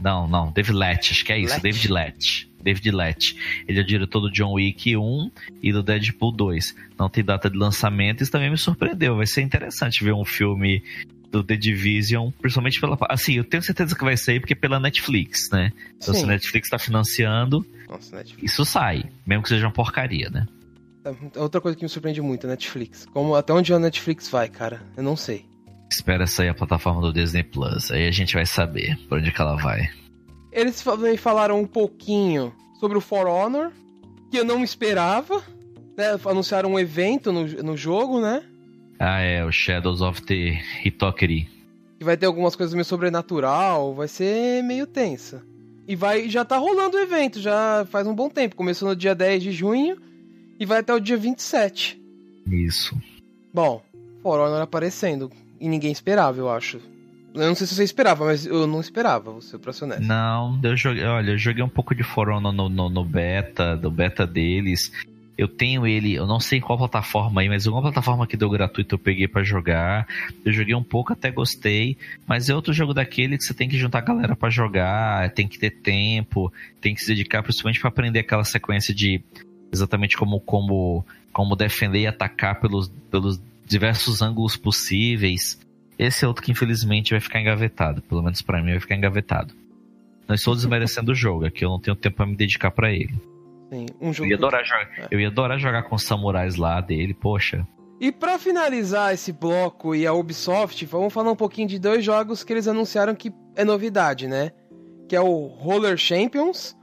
[0.02, 1.64] Não, não, David Lett, acho que é isso, Lett.
[1.64, 2.50] David Lett.
[2.62, 3.36] David Lett.
[3.68, 6.76] Ele é o diretor do John Wick 1 e do Deadpool 2.
[6.98, 9.16] Não tem data de lançamento, isso também me surpreendeu.
[9.16, 10.84] Vai ser interessante ver um filme
[11.32, 12.98] do The Division, principalmente pela.
[13.10, 15.72] Assim, eu tenho certeza que vai sair porque é pela Netflix, né?
[15.98, 18.52] Então, se a Netflix tá financiando, Nossa, Netflix.
[18.52, 20.48] isso sai, mesmo que seja uma porcaria, né?
[21.06, 23.06] É, outra coisa que me surpreende muito, a Netflix.
[23.14, 24.82] Como, até onde a Netflix vai, cara?
[24.98, 25.46] Eu não sei.
[25.90, 29.42] Espera sair a plataforma do Disney Plus, aí a gente vai saber por onde que
[29.42, 29.90] ela vai.
[30.52, 33.72] Eles também falaram um pouquinho sobre o For Honor,
[34.32, 35.44] que eu não esperava.
[35.98, 36.20] Né?
[36.26, 38.44] Anunciaram um evento no, no jogo, né?
[39.00, 41.48] Ah, é, o Shadows of the Hitokiri.
[41.98, 45.42] Que vai ter algumas coisas meio sobrenatural, vai ser meio tensa.
[45.88, 48.56] E vai já tá rolando o evento, já faz um bom tempo.
[48.56, 49.98] Começou no dia 10 de junho
[50.60, 52.00] e vai até o dia 27.
[52.46, 52.96] Isso.
[53.54, 53.82] Bom,
[54.22, 55.32] For Honor aparecendo.
[55.60, 56.80] E ninguém esperava, eu acho.
[57.34, 60.04] Eu não sei se você esperava, mas eu não esperava, ser pra ser honesto.
[60.04, 63.78] Não, eu joguei, olha, eu joguei um pouco de For Honor no, no, no beta,
[63.78, 64.92] do beta deles.
[65.40, 68.96] Eu tenho ele, eu não sei qual plataforma aí, mas uma plataforma que deu gratuito
[68.96, 70.06] eu peguei para jogar.
[70.44, 71.96] Eu joguei um pouco, até gostei,
[72.28, 75.48] mas é outro jogo daquele que você tem que juntar a galera para jogar, tem
[75.48, 79.22] que ter tempo, tem que se dedicar principalmente para aprender aquela sequência de
[79.72, 85.58] exatamente como como como defender e atacar pelos pelos diversos ângulos possíveis.
[85.98, 89.54] Esse é outro que infelizmente vai ficar engavetado, pelo menos para mim vai ficar engavetado.
[90.28, 92.92] Não estou desmerecendo o jogo, é que eu não tenho tempo para me dedicar para
[92.92, 93.29] ele.
[93.70, 95.08] Sim, um jogo eu, ia adorar jogar, é.
[95.12, 97.66] eu ia adorar jogar com os samurais lá dele, poxa.
[98.00, 102.44] E para finalizar esse bloco e a Ubisoft, vamos falar um pouquinho de dois jogos
[102.44, 104.52] que eles anunciaram que é novidade, né?
[105.08, 106.76] Que é o Roller Champions,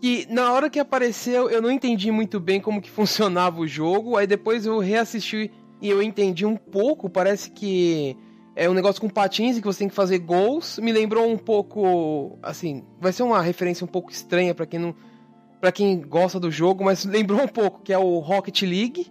[0.00, 4.16] que na hora que apareceu eu não entendi muito bem como que funcionava o jogo,
[4.16, 8.16] aí depois eu reassisti e eu entendi um pouco, parece que
[8.56, 10.78] é um negócio com patins e que você tem que fazer gols.
[10.78, 14.94] Me lembrou um pouco, assim, vai ser uma referência um pouco estranha para quem não
[15.62, 19.06] para quem gosta do jogo, mas lembrou um pouco, que é o Rocket League.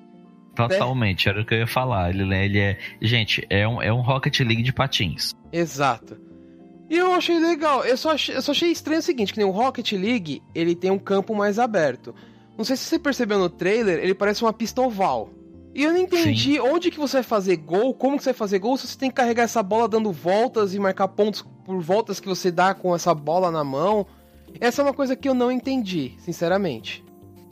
[0.54, 1.32] Totalmente, né?
[1.32, 2.10] era o que eu ia falar.
[2.10, 2.78] Ele, ele é.
[3.02, 5.34] Gente, é um, é um Rocket League de patins.
[5.50, 6.20] Exato.
[6.90, 7.86] E eu achei legal.
[7.86, 10.76] Eu só achei, eu só achei estranho o seguinte: que nem o Rocket League, ele
[10.76, 12.14] tem um campo mais aberto.
[12.58, 15.30] Não sei se você percebeu no trailer, ele parece uma pista oval.
[15.74, 16.60] E eu não entendi Sim.
[16.60, 19.10] onde que você vai fazer gol, como que você vai fazer gol, se você tem
[19.10, 22.94] que carregar essa bola dando voltas e marcar pontos por voltas que você dá com
[22.94, 24.06] essa bola na mão.
[24.60, 27.04] Essa é uma coisa que eu não entendi, sinceramente.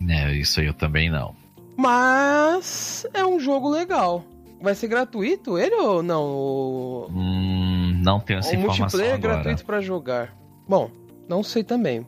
[0.08, 1.36] É, isso aí eu também não.
[1.78, 4.24] Mas é um jogo legal.
[4.62, 6.24] Vai ser gratuito ele ou não?
[6.26, 7.08] O...
[7.10, 9.34] Hum, não tenho essa o informação multiplayer agora.
[9.36, 10.36] gratuito para jogar.
[10.68, 10.92] Bom,
[11.28, 12.06] não sei também.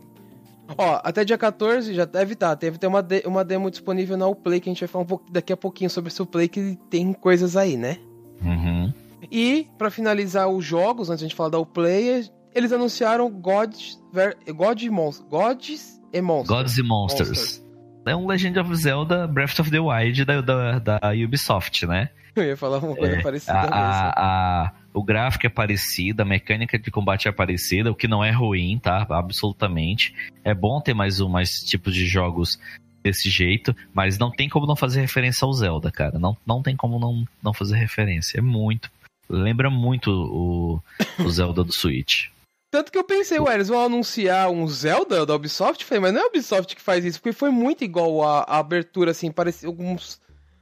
[0.77, 2.49] Ó, até dia 14 já deve estar.
[2.49, 5.03] Tá, deve ter uma, de, uma demo disponível na Uplay, que a gente vai falar
[5.03, 7.97] um pouco, daqui a pouquinho sobre esse Uplay, que tem coisas aí, né?
[8.43, 8.93] Uhum.
[9.31, 14.01] E, para finalizar os jogos, antes de a gente falar da Uplay, eles anunciaram Gods,
[14.11, 16.57] Ver, God Monst Gods e Monsters.
[16.57, 17.29] Gods e Monsters.
[17.29, 17.71] Monsters.
[18.05, 22.09] É um Legend of Zelda Breath of the Wild da, da, da Ubisoft, né?
[22.35, 26.25] Eu ia falar uma coisa é, parecida a, a, a, o gráfico é parecido, a
[26.25, 29.05] mecânica de combate é parecida, o que não é ruim, tá?
[29.09, 30.15] Absolutamente.
[30.43, 32.59] É bom ter mais um mais tipos de jogos
[33.03, 36.17] desse jeito, mas não tem como não fazer referência ao Zelda, cara.
[36.17, 38.39] Não, não tem como não, não fazer referência.
[38.39, 38.89] É muito.
[39.29, 40.81] Lembra muito o,
[41.23, 42.29] o Zelda do Switch.
[42.71, 45.83] Tanto que eu pensei, ué, eles vão anunciar um Zelda da Ubisoft?
[45.83, 48.59] Falei, mas não é a Ubisoft que faz isso, porque foi muito igual a, a
[48.59, 50.21] abertura, assim, parece alguns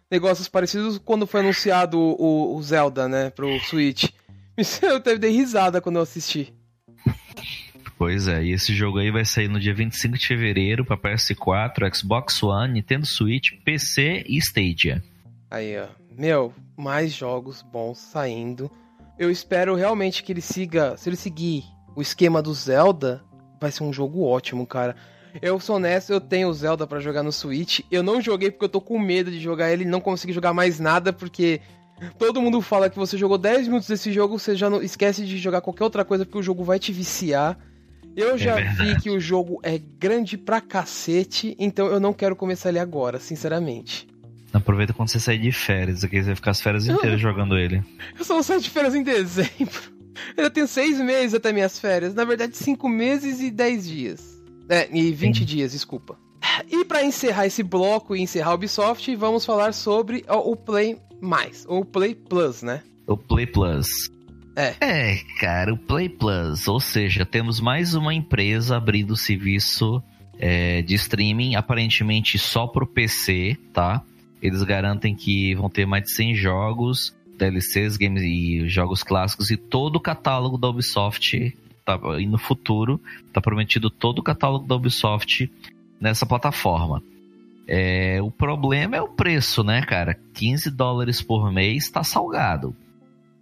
[0.10, 4.10] negócios parecidos quando foi anunciado o, o Zelda, né, pro Switch.
[4.82, 6.54] Eu teve de risada quando eu assisti.
[7.98, 11.96] Pois é, e esse jogo aí vai sair no dia 25 de fevereiro para PS4,
[11.96, 15.02] Xbox One, Nintendo Switch, PC e Stadia.
[15.50, 15.88] Aí, ó.
[16.18, 18.70] Meu, mais jogos bons saindo.
[19.18, 21.64] Eu espero realmente que ele siga, se ele seguir
[22.00, 23.22] o esquema do Zelda,
[23.60, 24.96] vai ser um jogo ótimo, cara.
[25.42, 27.82] Eu sou honesto, eu tenho o Zelda para jogar no Switch.
[27.92, 30.54] Eu não joguei porque eu tô com medo de jogar ele e não consegui jogar
[30.54, 31.60] mais nada, porque
[32.18, 35.38] todo mundo fala que você jogou 10 minutos desse jogo, você já não esquece de
[35.38, 37.60] jogar qualquer outra coisa porque o jogo vai te viciar.
[38.16, 42.34] Eu já é vi que o jogo é grande pra cacete, então eu não quero
[42.34, 44.08] começar ele agora, sinceramente.
[44.54, 47.84] Aproveita quando você sair de férias, aqui você vai ficar as férias inteiras jogando ele.
[48.18, 49.99] Eu só saio de férias em dezembro.
[50.36, 52.14] Eu tenho seis meses até minhas férias.
[52.14, 54.40] Na verdade, cinco meses e dez dias.
[54.70, 55.46] É, e 20 Sim.
[55.46, 56.18] dias, desculpa.
[56.70, 61.66] E para encerrar esse bloco e encerrar o Ubisoft, vamos falar sobre o Play Mais,
[61.68, 62.84] ou Play Plus, né?
[63.08, 63.88] O Play Plus.
[64.56, 64.76] É.
[64.82, 66.68] É, cara, o Play Plus.
[66.68, 70.04] Ou seja, temos mais uma empresa abrindo serviço
[70.38, 74.04] é, de streaming, aparentemente só pro PC, tá?
[74.42, 79.58] Eles garantem que vão ter mais de 100 jogos DLCs, games e jogos clássicos e
[79.58, 84.76] todo o catálogo da Ubisoft tá, e no futuro tá prometido todo o catálogo da
[84.76, 85.50] Ubisoft
[86.00, 87.02] nessa plataforma.
[87.68, 90.18] É, o problema é o preço, né, cara?
[90.34, 92.76] 15 dólares por mês tá salgado.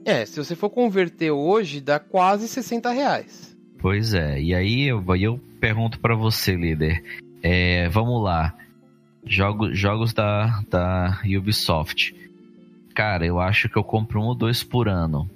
[0.06, 3.58] É, se você for converter hoje, dá quase 60 reais.
[3.80, 7.04] Pois é, e aí eu, eu pergunto para você, líder.
[7.42, 8.54] É, vamos lá.
[9.26, 12.16] Jogo, jogos da, da Ubisoft
[12.98, 15.30] cara, eu acho que eu compro um ou dois por ano.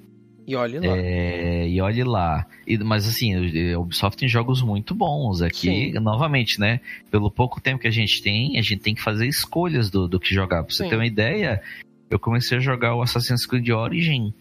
[0.47, 0.97] E olhe lá.
[0.97, 2.47] É, e olhe lá.
[2.65, 3.35] E, mas assim,
[3.71, 5.91] a Ubisoft tem jogos muito bons aqui.
[5.91, 5.93] Sim.
[5.99, 6.79] Novamente, né?
[7.11, 10.19] Pelo pouco tempo que a gente tem, a gente tem que fazer escolhas do, do
[10.19, 10.63] que jogar.
[10.63, 10.89] Pra você Sim.
[10.89, 11.61] ter uma ideia,
[12.09, 14.33] eu comecei a jogar o Assassin's Creed Origin.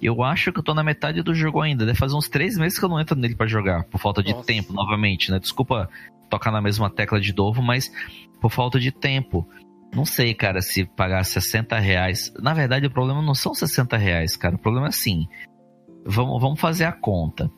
[0.00, 1.84] Eu acho que eu tô na metade do jogo ainda.
[1.84, 4.32] Deve fazer uns três meses que eu não entro nele para jogar, por falta de
[4.32, 4.46] Nossa.
[4.46, 5.40] tempo, novamente, né?
[5.40, 5.90] Desculpa
[6.30, 7.92] tocar na mesma tecla de novo, mas
[8.40, 9.44] por falta de tempo.
[9.94, 12.32] Não sei, cara, se pagar 60 reais.
[12.40, 14.54] Na verdade, o problema não são 60 reais, cara.
[14.54, 15.26] O problema é assim.
[16.06, 17.50] Vamos, vamos fazer a conta.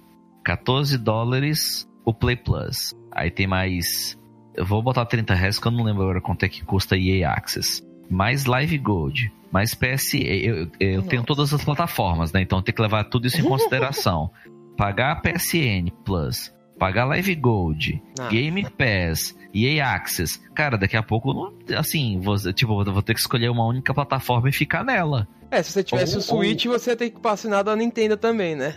[0.44, 2.94] 14 dólares o Play Plus.
[3.10, 4.18] Aí tem mais.
[4.54, 7.30] Eu vou botar 30 reais, que eu não lembro agora quanto é que custa EA
[7.30, 7.82] Access.
[8.10, 9.32] Mais Live Gold.
[9.50, 10.14] Mais PS.
[10.14, 12.40] Eu, eu, eu tenho todas as plataformas, né?
[12.40, 14.30] Então tem que levar tudo isso em consideração.
[14.76, 18.28] Pagar a PSN Plus pagar Live Gold, ah.
[18.28, 20.40] Game Pass, EA Access.
[20.54, 24.52] Cara, daqui a pouco, assim, vou, tipo, vou ter que escolher uma única plataforma e
[24.52, 25.28] ficar nela.
[25.50, 26.72] É, se você tivesse ou, o Switch, ou...
[26.72, 28.74] você ia ter que passar nada a Nintendo também, né?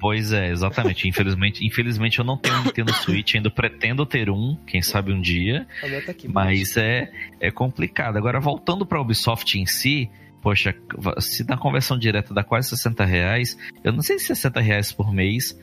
[0.00, 1.06] Pois é, exatamente.
[1.08, 5.20] infelizmente, infelizmente eu não tenho um Nintendo Switch, ainda pretendo ter um, quem sabe um
[5.20, 5.66] dia.
[6.04, 8.16] Tá aqui, mas é, é complicado.
[8.16, 10.74] Agora, voltando para a Ubisoft em si, poxa,
[11.18, 15.12] se na conversão direta dá quase 60 reais, eu não sei se 60 reais por
[15.12, 15.58] mês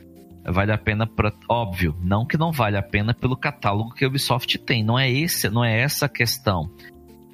[0.45, 4.07] vale a pena para óbvio, não que não vale a pena pelo catálogo que a
[4.07, 6.69] Ubisoft tem, não é esse, não é essa a questão.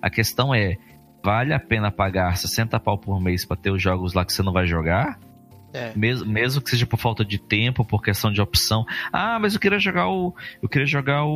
[0.02, 0.78] A questão é,
[1.24, 4.42] vale a pena pagar 60 pau por mês para ter os jogos lá que você
[4.42, 5.20] não vai jogar?
[5.74, 5.94] É.
[5.96, 8.86] Mesmo, mesmo que seja por falta de tempo, por questão de opção.
[9.12, 10.36] Ah, mas eu queria jogar o.
[10.62, 11.30] Eu queria jogar o,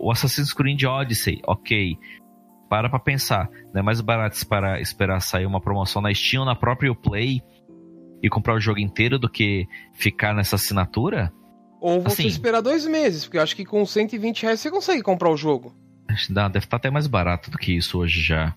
[0.00, 1.40] o, o Assassin's Creed Odyssey.
[1.46, 1.96] Ok.
[2.68, 3.48] Para pra pensar.
[3.72, 7.40] Não é mais barato para esperar sair uma promoção na Steam ou na própria Play
[8.26, 11.32] e comprar o jogo inteiro do que ficar nessa assinatura?
[11.80, 15.02] Ou você assim, esperar dois meses, porque eu acho que com 120 reais você consegue
[15.02, 15.74] comprar o jogo.
[16.30, 18.54] Não, deve estar até mais barato do que isso hoje já.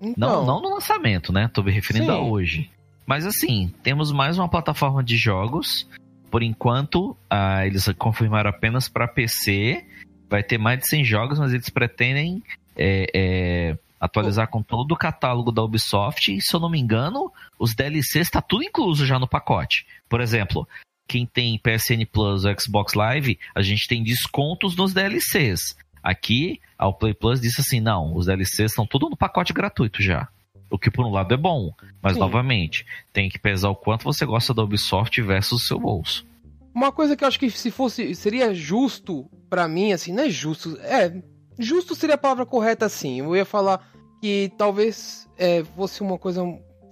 [0.00, 1.48] Então, não, não no lançamento, né?
[1.52, 2.10] Tô me referindo sim.
[2.10, 2.70] a hoje.
[3.06, 5.88] Mas assim, temos mais uma plataforma de jogos.
[6.30, 9.84] Por enquanto, ah, eles confirmaram apenas para PC.
[10.28, 12.42] Vai ter mais de 100 jogos, mas eles pretendem
[12.76, 16.34] é, é, atualizar com todo o catálogo da Ubisoft.
[16.34, 19.86] E se eu não me engano, os DLCs está tudo incluso já no pacote.
[20.08, 20.66] Por exemplo,
[21.06, 25.76] quem tem PSN Plus ou Xbox Live, a gente tem descontos nos DLCs.
[26.02, 30.26] Aqui, a Play Plus disse assim: não, os DLCs estão tudo no pacote gratuito já.
[30.68, 31.72] O que por um lado é bom,
[32.02, 32.18] mas Sim.
[32.18, 36.26] novamente, tem que pesar o quanto você gosta da Ubisoft versus o seu bolso.
[36.74, 40.30] Uma coisa que eu acho que se fosse seria justo para mim, assim, não é
[40.30, 41.22] justo, é
[41.58, 43.20] justo seria a palavra correta assim.
[43.20, 43.91] Eu ia falar
[44.22, 46.42] que talvez é, fosse uma coisa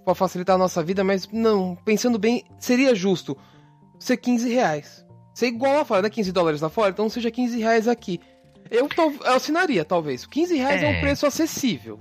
[0.04, 3.38] para facilitar a nossa vida, mas não, pensando bem, seria justo
[4.00, 5.06] ser 15 reais.
[5.32, 6.10] Ser igual lá fora, né?
[6.10, 8.18] 15 dólares lá fora, então seja 15 reais aqui.
[8.68, 10.26] Eu, eu assinaria, talvez.
[10.26, 12.00] 15 reais é, é um preço acessível.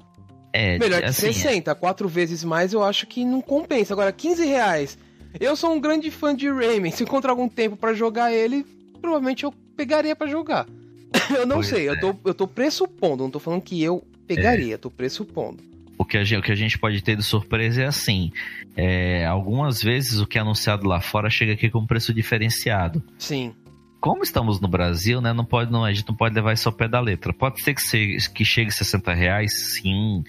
[0.52, 1.76] É, Melhor que assim, 60, é.
[1.76, 3.94] quatro vezes mais eu acho que não compensa.
[3.94, 4.98] Agora, 15 reais.
[5.40, 6.90] Eu sou um grande fã de Rayman.
[6.90, 8.66] Se encontrar algum tempo para jogar ele,
[9.00, 10.66] provavelmente eu pegaria para jogar.
[11.38, 11.92] eu não pois sei, é.
[11.92, 14.04] eu, tô, eu tô pressupondo, não tô falando que eu
[14.36, 14.78] pegaria, é.
[14.78, 15.64] tô pressupondo.
[15.98, 18.32] O que, a gente, o que a gente pode ter de surpresa é assim:
[18.76, 23.04] é, algumas vezes o que é anunciado lá fora chega aqui com preço diferenciado.
[23.18, 23.54] Sim.
[24.00, 25.34] Como estamos no Brasil, né?
[25.34, 27.34] Não pode, não, a gente não pode levar isso ao pé da letra.
[27.34, 30.24] Pode ser que, se, que chegue 60 reais, sim.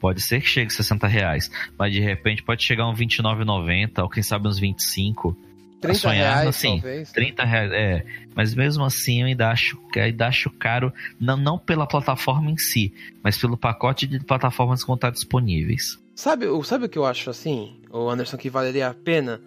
[0.00, 1.48] Pode ser que chegue 60 reais.
[1.78, 5.38] Mas de repente pode chegar um 29,90 ou quem sabe uns 25
[5.82, 7.12] 30 sonhar, reais, assim, talvez.
[7.12, 8.04] 30 reais, é.
[8.34, 12.94] Mas mesmo assim eu ainda acho, ainda acho caro, não, não pela plataforma em si,
[13.22, 15.98] mas pelo pacote de plataformas que vão estar disponíveis.
[16.14, 19.40] Sabe, sabe o que eu acho assim, o Anderson, que valeria a pena?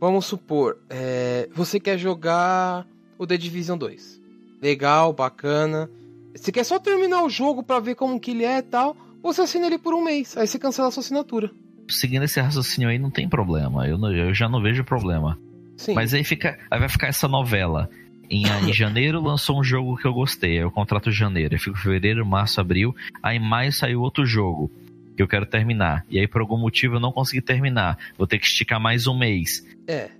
[0.00, 2.86] Vamos supor, é, você quer jogar
[3.18, 4.20] o The Division 2.
[4.60, 5.90] Legal, bacana.
[6.34, 9.42] Você quer só terminar o jogo para ver como que ele é e tal, você
[9.42, 11.50] assina ele por um mês, aí você cancela a sua assinatura.
[11.88, 13.86] Seguindo esse raciocínio aí, não tem problema.
[13.86, 15.38] Eu, não, eu já não vejo problema.
[15.76, 15.94] Sim.
[15.94, 16.58] Mas aí fica.
[16.70, 17.88] Aí vai ficar essa novela.
[18.28, 20.52] Em, em janeiro lançou um jogo que eu gostei.
[20.52, 21.54] Aí eu contrato janeiro.
[21.54, 22.94] Aí fico fevereiro, março, abril.
[23.22, 24.70] Aí em maio saiu outro jogo
[25.16, 26.04] que eu quero terminar.
[26.10, 27.98] E aí por algum motivo eu não consegui terminar.
[28.16, 29.64] Vou ter que esticar mais um mês.
[29.86, 30.10] É.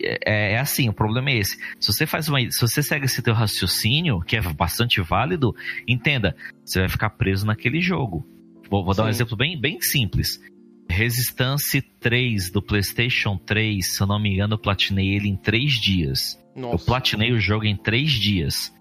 [0.00, 1.56] É, é, assim, o problema é esse.
[1.78, 5.54] Se você faz uma, se você segue esse teu raciocínio, que é bastante válido,
[5.86, 6.34] entenda,
[6.64, 8.26] você vai ficar preso naquele jogo.
[8.68, 10.40] Vou, vou dar um exemplo bem, bem simples.
[10.94, 15.72] Resistance 3 do PlayStation 3, se eu não me engano, eu platinei ele em 3
[15.72, 16.40] dias.
[16.54, 16.76] Nossa.
[16.76, 18.72] Eu platinei o jogo em 3 dias.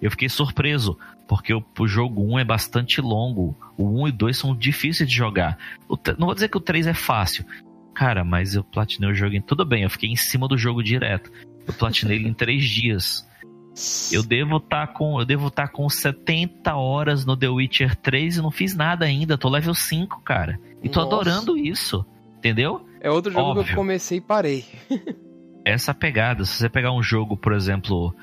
[0.00, 0.96] Eu fiquei surpreso,
[1.26, 3.58] porque o, o, jogo 1 é bastante longo.
[3.76, 5.58] O 1 e 2 são difíceis de jogar.
[5.88, 7.44] O, não vou dizer que o 3 é fácil.
[7.92, 9.42] Cara, mas eu platinei o jogo em.
[9.42, 11.32] Tudo bem, eu fiquei em cima do jogo direto.
[11.66, 13.27] Eu platinei ele em 3 dias.
[14.12, 17.94] Eu devo estar tá com, eu devo estar tá com 70 horas no The Witcher
[17.96, 20.58] 3 e não fiz nada ainda, tô level 5, cara.
[20.82, 21.14] E tô Nossa.
[21.14, 22.04] adorando isso.
[22.38, 22.86] Entendeu?
[23.00, 23.64] É outro jogo Óbvio.
[23.64, 24.64] que eu comecei e parei.
[25.64, 26.44] Essa pegada.
[26.44, 28.14] Se você pegar um jogo, por exemplo,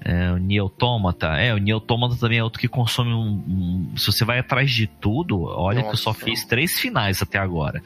[0.00, 3.44] é, o Nier Automata, é, o Nier Automata também é outro que consome um,
[3.92, 6.24] um- Se você vai atrás de tudo, olha que eu só Nossa.
[6.24, 7.82] fiz três finais até agora.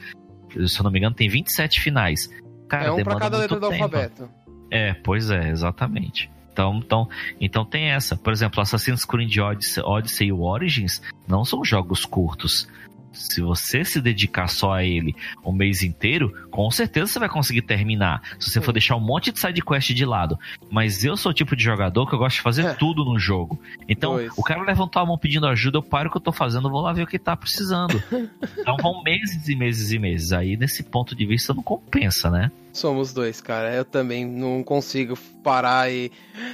[0.67, 2.29] Se eu não me engano, tem 27 finais.
[2.67, 3.83] Cara, é um pra demanda cada muito letra do tempo.
[3.83, 4.29] alfabeto.
[4.71, 6.31] É, pois é, exatamente.
[6.53, 7.09] Então, então,
[7.41, 8.15] então tem essa.
[8.15, 12.67] Por exemplo, Assassin's Creed Odyssey, Odyssey e Origins não são jogos curtos.
[13.11, 17.61] Se você se dedicar só a ele o mês inteiro, com certeza você vai conseguir
[17.61, 18.21] terminar.
[18.39, 20.37] Se você for deixar um monte de side quest de lado.
[20.71, 22.73] Mas eu sou o tipo de jogador que eu gosto de fazer É.
[22.73, 23.59] tudo no jogo.
[23.87, 24.31] Então, Pois.
[24.35, 26.81] o cara levantou a mão pedindo ajuda, eu paro o que eu tô fazendo, vou
[26.81, 28.01] lá ver o que tá precisando.
[28.57, 30.31] então vão meses e meses e meses.
[30.33, 32.51] Aí, nesse ponto de vista, não compensa, né?
[32.73, 33.73] Somos dois, cara.
[33.73, 36.11] Eu também não consigo parar e.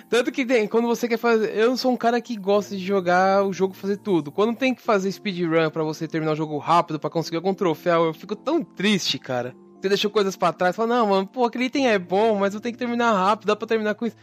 [0.09, 1.55] Tanto que tem, quando você quer fazer.
[1.55, 4.29] Eu sou um cara que gosta de jogar o jogo fazer tudo.
[4.29, 8.03] Quando tem que fazer speedrun pra você terminar o jogo rápido pra conseguir algum troféu,
[8.03, 9.55] eu fico tão triste, cara.
[9.79, 12.59] Você deixou coisas pra trás, fala, não, mano, pô, aquele item é bom, mas eu
[12.59, 14.17] tenho que terminar rápido, dá pra terminar com isso.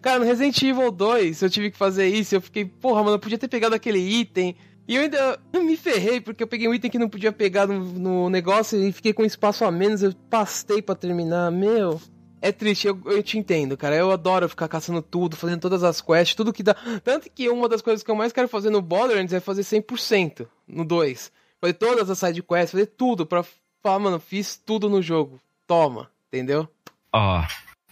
[0.00, 3.18] Cara, no Resident Evil 2, eu tive que fazer isso, eu fiquei, porra, mano, eu
[3.18, 4.54] podia ter pegado aquele item.
[4.90, 7.78] E eu ainda me ferrei, porque eu peguei um item que não podia pegar no,
[7.78, 11.48] no negócio e fiquei com espaço a menos, eu pastei pra terminar.
[11.52, 12.02] Meu,
[12.42, 13.94] é triste, eu, eu te entendo, cara.
[13.94, 16.74] Eu adoro ficar caçando tudo, fazendo todas as quests, tudo que dá.
[17.04, 20.48] Tanto que uma das coisas que eu mais quero fazer no Borderlands é fazer 100%
[20.66, 21.30] no 2.
[21.60, 23.44] Fazer todas as side quests, fazer tudo pra
[23.80, 25.38] falar, mano, fiz tudo no jogo.
[25.68, 26.68] Toma, entendeu?
[27.12, 27.44] Ó,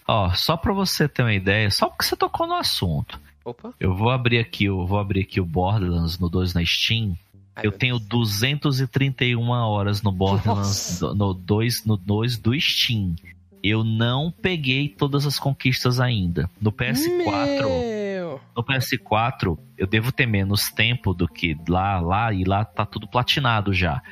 [0.05, 3.20] ó, só pra você ter uma ideia, só porque você tocou no assunto.
[3.49, 3.72] Opa.
[3.80, 7.16] Eu vou abrir aqui, eu vou abrir aqui o Borderlands no 2 na Steam.
[7.57, 8.09] Ai, eu tenho Deus.
[8.09, 11.14] 231 horas no Borderlands Nossa.
[11.14, 13.16] no 2 no 2 do Steam.
[13.62, 16.49] Eu não peguei todas as conquistas ainda.
[16.61, 18.40] No PS4, Meu.
[18.55, 23.09] no PS4 eu devo ter menos tempo do que lá, lá e lá tá tudo
[23.09, 24.03] platinado já.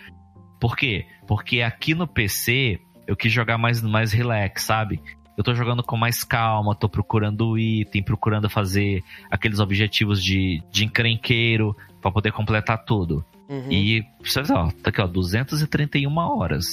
[0.58, 1.04] Por quê?
[1.26, 5.00] Porque aqui no PC eu quis jogar mais mais relax, sabe?
[5.36, 10.84] Eu tô jogando com mais calma, tô procurando item, procurando fazer aqueles objetivos de, de
[10.84, 13.24] encrenqueiro pra poder completar tudo.
[13.48, 13.70] Uhum.
[13.70, 16.66] E, você vê, ó, tá aqui, ó, 231 horas.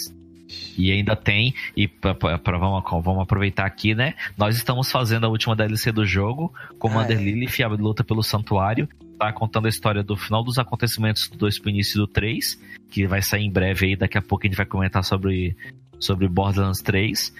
[0.77, 4.13] E ainda tem, e pra, pra- pra- vamos, vamos aproveitar aqui, né?
[4.37, 7.23] Nós estamos fazendo a última DLC do jogo, Commander Ah, é.
[7.23, 8.87] Lilith, a luta pelo santuário.
[9.17, 12.59] Tá contando a história do final dos acontecimentos do 2 pro início do 3,
[12.89, 15.55] que vai sair em breve aí, daqui a pouco a gente vai comentar sobre,
[15.99, 17.33] sobre Borderlands 3.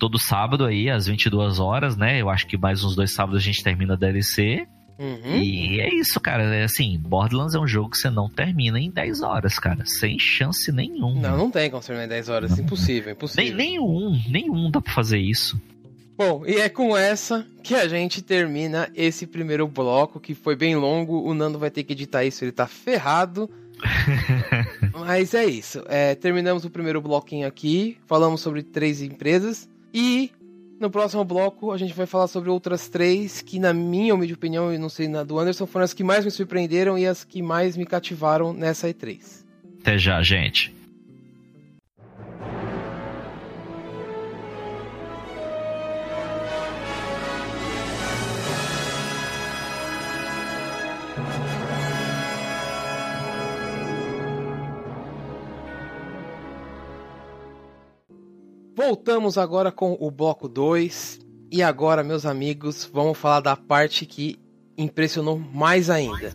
[0.00, 2.22] Todo sábado aí, às 22 horas, né?
[2.22, 4.66] Eu acho que mais uns dois sábados a gente termina a DLC.
[4.98, 5.36] Uhum.
[5.36, 6.42] E é isso, cara.
[6.54, 9.84] É assim, Borderlands é um jogo que você não termina em 10 horas, cara.
[9.84, 11.20] Sem chance nenhuma.
[11.20, 12.50] Não, não tem como terminar em 10 horas.
[12.50, 12.64] Não.
[12.64, 13.56] Impossível, Nem, impossível.
[13.56, 15.60] nenhum, nenhum dá pra fazer isso.
[16.16, 20.76] Bom, e é com essa que a gente termina esse primeiro bloco, que foi bem
[20.76, 21.22] longo.
[21.22, 23.50] O Nando vai ter que editar isso, ele tá ferrado.
[24.92, 25.82] Mas é isso.
[25.88, 27.98] É, terminamos o primeiro bloquinho aqui.
[28.06, 29.68] Falamos sobre três empresas.
[29.92, 30.30] E
[30.80, 34.72] no próximo bloco a gente vai falar sobre outras três que, na minha humilde opinião,
[34.72, 37.42] e não sei na do Anderson, foram as que mais me surpreenderam e as que
[37.42, 39.44] mais me cativaram nessa E3.
[39.80, 40.79] Até já, gente.
[58.82, 61.20] Voltamos agora com o bloco 2.
[61.52, 64.40] E agora, meus amigos, vamos falar da parte que
[64.74, 66.34] impressionou mais ainda.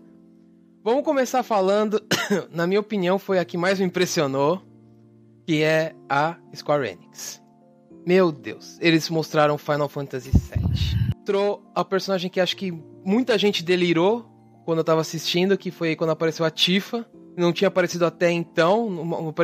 [0.84, 2.00] Vamos começar falando,
[2.54, 4.62] na minha opinião, foi a que mais me impressionou,
[5.48, 7.42] que é a Square Enix.
[8.06, 11.16] Meu Deus, eles mostraram Final Fantasy VII.
[11.18, 12.72] Mostrou a personagem que acho que
[13.04, 14.24] muita gente delirou
[14.66, 17.08] quando eu tava assistindo, que foi quando apareceu a Tifa.
[17.38, 18.90] Não tinha aparecido até então,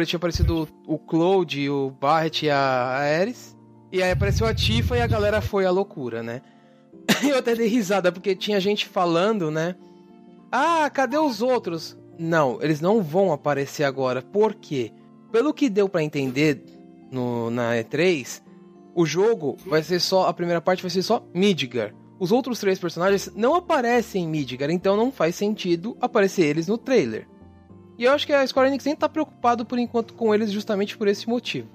[0.06, 3.58] tinha aparecido o Claude, o Barret e a Ares.
[3.92, 6.42] E aí apareceu a Tifa e a galera foi à loucura, né?
[7.28, 9.76] Eu até dei risada, porque tinha gente falando, né?
[10.52, 11.98] Ah, cadê os outros?
[12.18, 14.22] Não, eles não vão aparecer agora.
[14.22, 14.92] Por quê?
[15.32, 16.64] Pelo que deu pra entender
[17.12, 18.42] no, na E3,
[18.94, 20.28] o jogo vai ser só.
[20.28, 21.94] A primeira parte vai ser só Midgar.
[22.20, 26.78] Os outros três personagens não aparecem em Midgar, então não faz sentido aparecer eles no
[26.78, 27.28] trailer.
[28.02, 30.98] E eu acho que a Square Enix nem tá preocupado por enquanto com eles justamente
[30.98, 31.68] por esse motivo.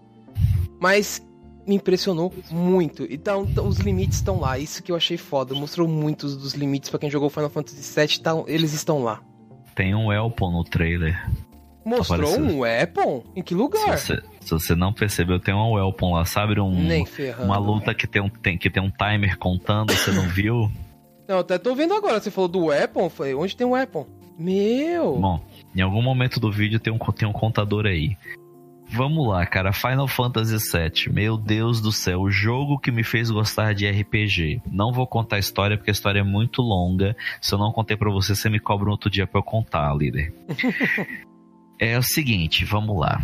[0.80, 1.24] Mas
[1.64, 3.06] me impressionou muito.
[3.08, 4.58] Então, os limites estão lá.
[4.58, 5.54] Isso que eu achei foda.
[5.54, 8.18] Mostrou muitos dos limites pra quem jogou Final Fantasy VII.
[8.20, 9.22] Tá, eles estão lá.
[9.76, 11.16] Tem um Elpon no trailer.
[11.84, 12.44] Mostrou Apareceu.
[12.44, 13.22] um weapon?
[13.36, 13.96] Em que Se lugar?
[13.96, 16.58] você, se você não percebeu, tem um Elpon lá, sabe?
[16.60, 17.44] Um, Nem ferrando.
[17.44, 20.68] uma luta que tem, um, tem, que tem um timer contando, você não viu?
[21.28, 22.20] Não, até tô vendo agora.
[22.20, 23.08] Você falou do weapon?
[23.10, 24.06] Falei, onde tem um weapon?
[24.38, 25.16] Meu!
[25.18, 25.40] Bom,
[25.76, 28.16] em algum momento do vídeo tem um, tem um contador aí.
[28.88, 29.72] Vamos lá, cara.
[29.72, 31.12] Final Fantasy VII.
[31.12, 32.20] Meu Deus do céu.
[32.20, 34.62] O jogo que me fez gostar de RPG.
[34.70, 37.16] Não vou contar a história porque a história é muito longa.
[37.40, 39.92] Se eu não contei para você, você me cobra um outro dia pra eu contar,
[39.94, 40.32] líder.
[41.78, 43.20] é o seguinte, vamos lá.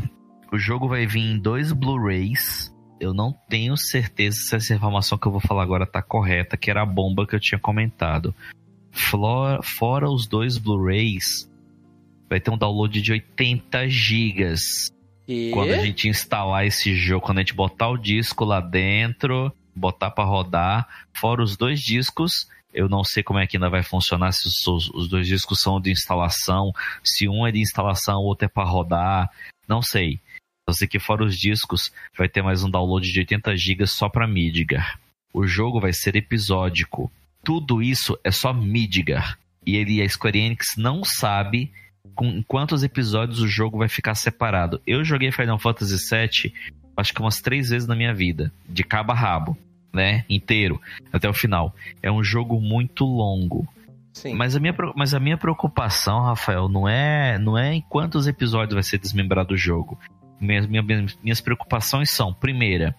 [0.53, 2.71] O jogo vai vir em dois Blu-rays.
[3.01, 6.71] Eu não tenho certeza se essa informação que eu vou falar agora tá correta, que
[6.71, 8.35] era a bomba que eu tinha comentado.
[8.91, 11.51] Fora, fora os dois Blu-rays,
[12.33, 14.91] vai ter um download de 80 gigas.
[15.29, 15.51] E...
[15.53, 20.11] Quando a gente instalar esse jogo, quando a gente botar o disco lá dentro, botar
[20.11, 24.33] para rodar, fora os dois discos, eu não sei como é que ainda vai funcionar,
[24.33, 26.73] se os, os dois discos são de instalação,
[27.05, 29.31] se um é de instalação, o outro é para rodar,
[29.69, 30.19] não sei.
[30.67, 34.09] Eu sei que fora os discos, vai ter mais um download de 80 GB só
[34.09, 34.99] para Midgar.
[35.35, 37.13] O jogo vai ser episódico.
[37.45, 39.39] Tudo isso é só Midgar.
[39.67, 41.71] E ele, a Square Enix não sabe
[42.15, 44.81] com quantos episódios o jogo vai ficar separado.
[44.87, 46.53] Eu joguei Final Fantasy VII
[46.97, 49.57] acho que umas três vezes na minha vida, de cabo a rabo,
[49.93, 50.25] né?
[50.29, 50.81] Inteiro,
[51.13, 51.75] até o final.
[52.03, 53.67] É um jogo muito longo.
[54.13, 54.35] Sim.
[54.35, 58.75] Mas a, minha, mas a minha preocupação, Rafael, não é, não é em quantos episódios
[58.75, 59.99] vai ser desmembrado o jogo.
[60.39, 62.95] Minhas, minhas, minhas preocupações são, primeira,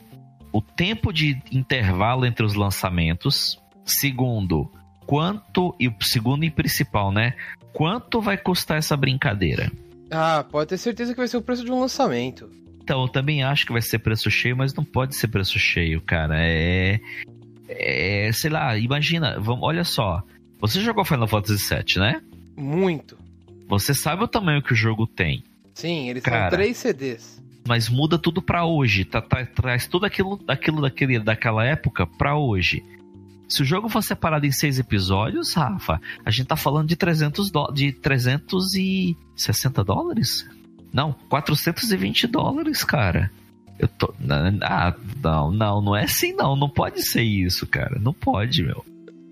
[0.52, 3.62] o tempo de intervalo entre os lançamentos.
[3.86, 4.72] Segundo,
[5.06, 7.34] quanto, e o segundo e principal, né?
[7.72, 9.72] Quanto vai custar essa brincadeira?
[10.12, 12.50] Ah, pode ter certeza que vai ser o preço de um lançamento.
[12.84, 16.02] Então, eu também acho que vai ser preço cheio, mas não pode ser preço cheio,
[16.02, 16.36] cara.
[16.38, 17.00] É.
[17.68, 18.30] É.
[18.34, 20.22] Sei lá, imagina, vamos, olha só.
[20.60, 22.22] Você jogou Final Fantasy VII, né?
[22.56, 23.18] Muito.
[23.68, 25.44] Você sabe o tamanho que o jogo tem.
[25.74, 27.42] Sim, eles Cara, são três CDs.
[27.68, 29.06] Mas muda tudo pra hoje.
[29.06, 32.84] Tá, tá- traz tudo aquilo, aquilo daquele, daquela época pra hoje.
[33.54, 37.52] Se o jogo for separado em seis episódios, Rafa, a gente tá falando de 300
[37.52, 40.48] dó- de 360 dólares?
[40.92, 43.32] Não, 420 dólares, cara.
[43.80, 44.14] Eu tô.
[44.62, 46.56] Ah, não, não, não é assim não.
[46.56, 48.00] Não pode ser isso, cara.
[48.00, 48.84] Não pode, meu.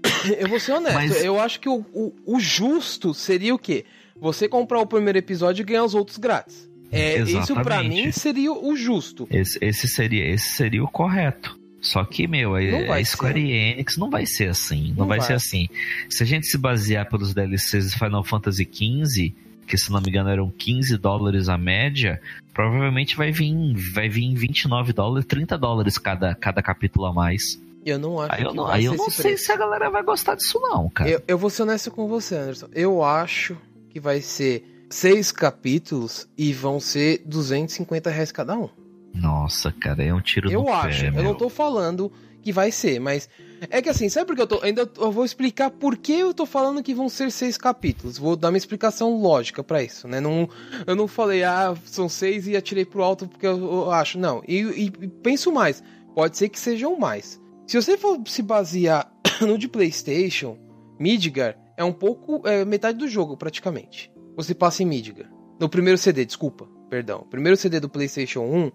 [0.40, 3.86] Eu vou ser honesto, Mas- eu acho que o, o, o justo seria o quê?
[4.20, 6.70] Você comprar o primeiro episódio e ganhar os outros grátis.
[6.92, 8.06] É, isso pra Exatamente.
[8.06, 9.28] mim seria o justo.
[9.32, 11.58] Esse, esse seria, esse seria o correto.
[11.82, 14.90] Só que, meu, a, Não vai a Square Enix não vai ser assim.
[14.90, 15.28] Não, Não vai, vai.
[15.28, 15.68] ser assim.
[16.10, 19.34] Se a gente se basear pelos DLCs de Final Fantasy XV,
[19.66, 22.22] que se não me engano eram 15 dólares a média,
[22.54, 23.54] provavelmente vai vir,
[23.94, 27.60] vai vir 29 dólares, 30 dólares cada, cada capítulo a mais.
[27.84, 29.46] Eu não acho Aí eu que não, aí ser eu não sei preço.
[29.46, 31.10] se a galera vai gostar disso, não, cara.
[31.10, 32.68] Eu, eu vou ser honesto com você, Anderson.
[32.76, 33.58] Eu acho
[33.90, 38.70] que vai ser seis capítulos e vão ser 250 reais cada um.
[39.14, 41.02] Nossa, cara, é um tiro Eu no acho.
[41.02, 41.24] pé, eu meu.
[41.24, 43.30] não tô falando que vai ser, mas
[43.70, 44.60] é que assim, sabe por que eu tô.
[44.64, 48.18] Ainda eu vou explicar por que eu tô falando que vão ser seis capítulos.
[48.18, 50.20] Vou dar uma explicação lógica pra isso, né?
[50.20, 50.50] Não,
[50.88, 54.18] eu não falei, ah, são seis e atirei pro alto porque eu, eu acho.
[54.18, 54.42] Não.
[54.48, 55.84] E, e- e penso mais.
[56.16, 57.40] Pode ser que sejam mais.
[57.68, 60.58] Se você for se basear no de PlayStation,
[61.00, 62.42] Midgar é um pouco.
[62.48, 64.12] É metade do jogo, praticamente.
[64.36, 65.30] Você passa em Midgar.
[65.60, 67.28] No primeiro CD, desculpa, perdão.
[67.30, 68.72] Primeiro CD do PlayStation 1,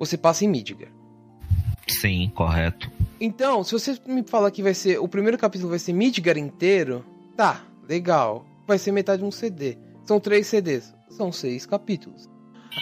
[0.00, 0.88] você passa em Midgar.
[1.88, 2.90] Sim, correto.
[3.20, 4.98] Então, se você me falar que vai ser.
[4.98, 7.04] O primeiro capítulo vai ser Midgar inteiro,
[7.36, 8.44] tá, legal.
[8.66, 9.76] Vai ser metade de um CD.
[10.04, 10.92] São três CDs.
[11.10, 12.28] São seis capítulos.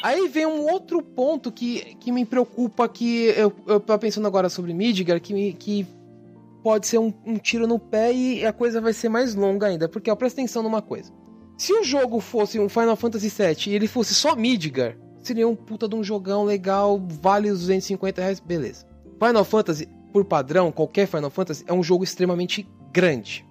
[0.02, 4.48] Aí vem um outro ponto que, que me preocupa, que eu, eu tô pensando agora
[4.50, 5.86] sobre Midgar, que, me- que
[6.62, 9.88] pode ser um, um tiro no pé e a coisa vai ser mais longa ainda.
[9.88, 11.10] Porque, ó, presta atenção numa coisa.
[11.56, 15.54] Se o jogo fosse um Final Fantasy VII e ele fosse só Midgar, seria um
[15.54, 18.86] puta de um jogão legal, vale os 250 reais, beleza.
[19.22, 23.44] Final Fantasy, por padrão, qualquer Final Fantasy, é um jogo extremamente grande.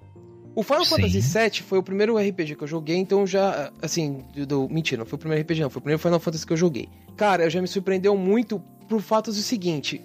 [0.55, 0.95] O Final Sim.
[0.95, 5.05] Fantasy VII foi o primeiro RPG que eu joguei, então já, assim, do, mentira, não
[5.05, 6.89] foi o primeiro RPG não, foi o primeiro Final Fantasy que eu joguei.
[7.15, 8.59] Cara, eu já me surpreendeu muito
[8.89, 10.01] por fatos do seguinte,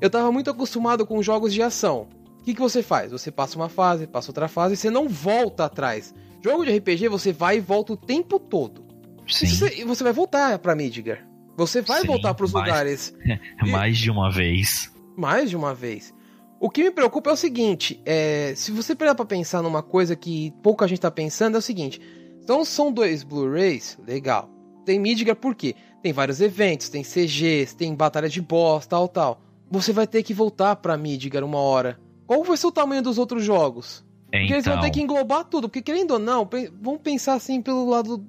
[0.00, 2.06] eu tava muito acostumado com jogos de ação.
[2.40, 3.10] O que, que você faz?
[3.10, 6.14] Você passa uma fase, passa outra fase, e você não volta atrás.
[6.42, 8.84] Jogo de RPG, você vai e volta o tempo todo.
[9.28, 11.26] Sim, você, você vai voltar pra Midgar.
[11.56, 13.14] Você vai Sim, voltar pros mas- lugares
[13.70, 14.92] mais de uma vez.
[15.16, 16.14] mais de uma vez.
[16.60, 20.14] O que me preocupa é o seguinte: é, se você parar pra pensar numa coisa
[20.16, 22.00] que pouca gente tá pensando, é o seguinte.
[22.42, 24.48] Então são dois Blu-rays, legal.
[24.84, 25.74] Tem Midgar por quê?
[26.02, 29.40] Tem vários eventos, tem CGs, tem batalha de boss, tal, tal.
[29.70, 31.98] Você vai ter que voltar pra Midgar uma hora.
[32.26, 34.04] Qual vai ser o tamanho dos outros jogos?
[34.30, 36.48] Porque eles vão Então, ter que englobar tudo, porque querendo ou não,
[36.80, 38.24] vamos pensar assim pelo lado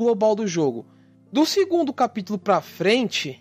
[0.00, 0.86] global do jogo.
[1.30, 3.38] Do segundo capítulo pra frente,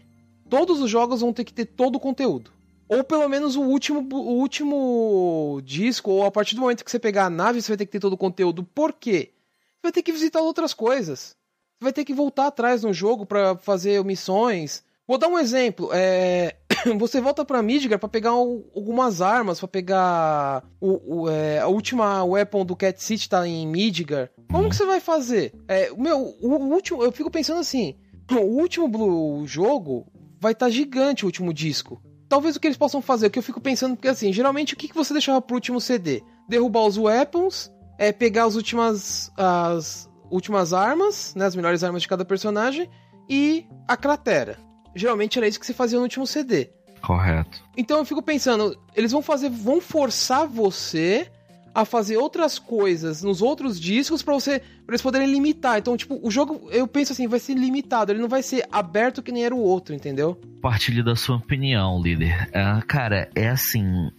[0.49, 2.51] todos os jogos vão ter que ter todo o conteúdo.
[2.89, 6.99] Ou pelo menos o último, o último disco, ou a partir do momento que você
[6.99, 8.63] pegar a nave, você vai ter que ter todo o conteúdo.
[8.63, 9.31] Por quê?
[9.75, 11.37] Você vai ter que visitar outras coisas.
[11.79, 14.83] Você vai ter que voltar atrás no jogo pra fazer missões.
[15.07, 15.89] Vou dar um exemplo.
[15.93, 16.57] É...
[16.97, 21.67] Você volta pra Midgar pra pegar o, algumas armas, pra pegar o, o é, a
[21.67, 24.29] última weapon do Cat City tá em Midgar.
[24.51, 25.53] Como que você vai fazer?
[25.67, 27.95] É, meu, o, o último, eu fico pensando assim,
[28.31, 30.07] o último Blue jogo
[30.39, 32.01] vai estar tá gigante o último disco.
[32.27, 34.77] Talvez o que eles possam fazer, o que eu fico pensando, porque assim, geralmente o
[34.77, 36.23] que, que você deixava pro último CD?
[36.47, 42.07] Derrubar os weapons, é pegar as últimas as últimas armas, né, as melhores armas de
[42.07, 42.87] cada personagem
[43.27, 44.68] e a cratera.
[44.95, 46.69] Geralmente era isso que se fazia no último CD.
[47.01, 47.63] Correto.
[47.77, 51.29] Então eu fico pensando, eles vão fazer, vão forçar você
[51.73, 55.77] a fazer outras coisas nos outros discos para você pra eles poderem limitar.
[55.77, 59.21] Então, tipo, o jogo, eu penso assim, vai ser limitado, ele não vai ser aberto
[59.21, 60.39] que nem era o outro, entendeu?
[60.61, 62.49] Partilho da sua opinião, líder.
[62.49, 64.11] Uh, cara, é assim,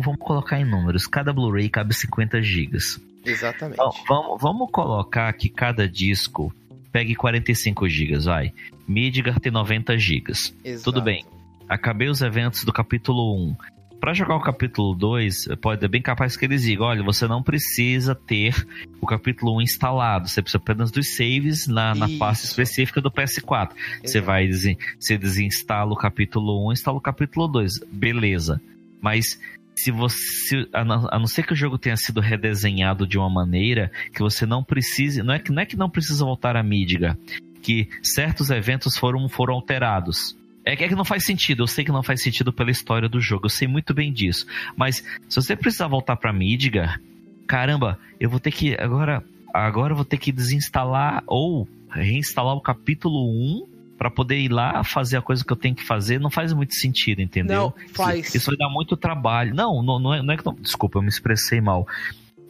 [0.00, 3.00] vamos colocar em números, cada Blu-ray cabe 50 gigas.
[3.24, 3.74] Exatamente.
[3.74, 6.52] Então, vamos, vamos colocar que cada disco
[6.92, 8.52] pegue 45 gigas, vai.
[8.90, 10.54] Midgar tem 90 gigas.
[10.64, 10.84] Exato.
[10.84, 11.24] Tudo bem.
[11.68, 13.56] Acabei os eventos do capítulo 1
[14.00, 17.42] para jogar o capítulo 2, pode é bem capaz que eles digam, olha, você não
[17.42, 18.66] precisa ter
[18.98, 23.72] o capítulo 1 instalado, você precisa apenas dos saves na, na pasta específica do PS4.
[23.72, 23.76] Exato.
[24.02, 28.58] Você vai, você desinstala o capítulo 1, instala o capítulo 2, beleza.
[29.02, 29.38] Mas
[29.74, 33.30] se você a não, a não, ser que o jogo tenha sido redesenhado de uma
[33.30, 36.62] maneira que você não precise, não é que não é que não precisa voltar a
[36.62, 37.16] Midgar,
[37.62, 40.36] que certos eventos foram foram alterados.
[40.64, 43.08] É que, é que não faz sentido, eu sei que não faz sentido pela história
[43.08, 44.46] do jogo, eu sei muito bem disso.
[44.76, 47.00] Mas se você precisar voltar pra Midgar,
[47.46, 48.76] caramba, eu vou ter que.
[48.78, 53.66] Agora, agora eu vou ter que desinstalar ou reinstalar o capítulo 1
[53.96, 56.20] para poder ir lá fazer a coisa que eu tenho que fazer.
[56.20, 57.74] Não faz muito sentido, entendeu?
[57.76, 58.28] Não, faz.
[58.28, 59.54] Isso, isso vai dar muito trabalho.
[59.54, 60.54] Não, não, não, é, não é que não.
[60.54, 61.86] Desculpa, eu me expressei mal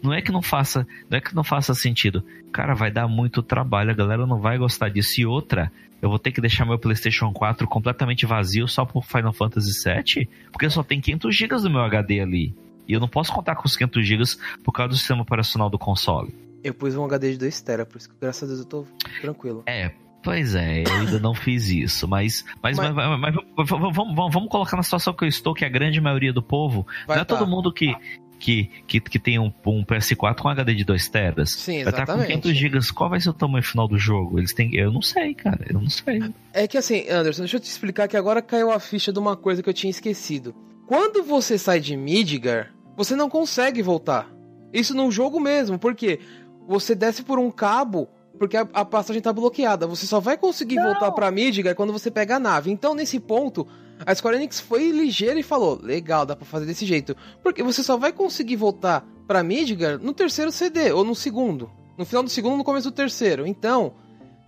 [0.03, 2.25] não é que não faça, não é que não faça sentido.
[2.53, 5.21] Cara, vai dar muito trabalho, a galera não vai gostar disso.
[5.21, 5.71] E outra,
[6.01, 10.29] eu vou ter que deixar meu PlayStation 4 completamente vazio só pro Final Fantasy VII,
[10.51, 12.55] porque só tem 500 GB do meu HD ali.
[12.89, 14.25] E eu não posso contar com os 500 GB
[14.65, 16.35] por causa do sistema operacional do console.
[16.63, 18.87] Eu pus um HD de 2 TB, por isso que graças a Deus eu tô
[19.21, 19.63] tranquilo.
[19.67, 23.35] É, Pois é, eu ainda não fiz isso, mas, mas, mas, mas, mas
[23.69, 26.87] vamos, vamos, vamos, colocar na situação que eu estou, que a grande maioria do povo,
[27.07, 27.39] vai não é tá.
[27.39, 27.97] todo mundo que,
[28.41, 31.51] que, que, que tem um, um PS4 com HD de 2 teras.
[31.51, 32.07] Sim, exatamente.
[32.07, 32.79] Vai estar com 500 GB.
[32.95, 34.39] Qual vai ser o tamanho final do jogo?
[34.39, 34.75] Eles têm.
[34.75, 35.65] Eu não sei, cara.
[35.69, 36.33] Eu não sei.
[36.53, 39.37] É que assim, Anderson, deixa eu te explicar que agora caiu a ficha de uma
[39.37, 40.55] coisa que eu tinha esquecido.
[40.87, 44.29] Quando você sai de Midgar, você não consegue voltar.
[44.73, 46.19] Isso no jogo mesmo, porque
[46.67, 48.09] você desce por um cabo
[48.39, 49.87] porque a, a passagem tá bloqueada.
[49.87, 50.85] Você só vai conseguir não.
[50.85, 52.71] voltar pra Midgar quando você pega a nave.
[52.71, 53.69] Então, nesse ponto,
[54.05, 57.17] a Square Enix foi ligeira e falou: legal, dá pra fazer desse jeito.
[57.43, 61.71] Porque você só vai conseguir voltar pra Midgar no terceiro CD, ou no segundo.
[61.97, 63.47] No final do segundo, no começo do terceiro.
[63.47, 63.95] Então,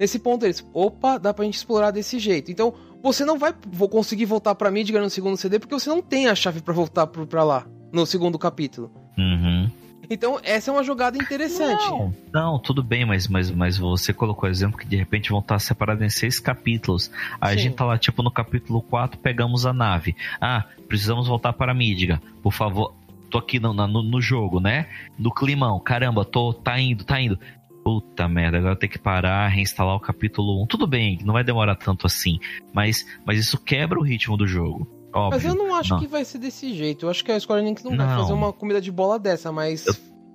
[0.00, 2.50] nesse ponto eles, opa, dá pra gente explorar desse jeito.
[2.50, 3.54] Então, você não vai
[3.90, 7.06] conseguir voltar pra Midgar no segundo CD, porque você não tem a chave para voltar
[7.06, 8.90] pra lá, no segundo capítulo.
[9.18, 9.70] Uhum.
[10.12, 11.88] Então, essa é uma jogada interessante.
[11.88, 15.58] Não, não tudo bem, mas, mas, mas você colocou exemplo que de repente vão estar
[15.58, 17.10] separados em seis capítulos.
[17.40, 17.58] Aí Sim.
[17.58, 20.14] a gente tá lá, tipo, no capítulo 4, pegamos a nave.
[20.38, 22.20] Ah, precisamos voltar para Midgar.
[22.42, 22.94] Por favor,
[23.30, 24.86] tô aqui no, no, no jogo, né?
[25.18, 25.80] No climão.
[25.80, 27.38] Caramba, tô, tá indo, tá indo.
[27.82, 30.66] Puta merda, agora tem que parar, reinstalar o capítulo 1.
[30.66, 32.38] Tudo bem, não vai demorar tanto assim.
[32.70, 35.01] Mas, mas isso quebra o ritmo do jogo.
[35.12, 36.00] Óbvio, mas eu não acho não.
[36.00, 37.06] que vai ser desse jeito.
[37.06, 38.06] Eu acho que a Square Enix não, não.
[38.06, 39.86] vai fazer uma comida de bola dessa, mas.
[39.86, 39.94] Eu,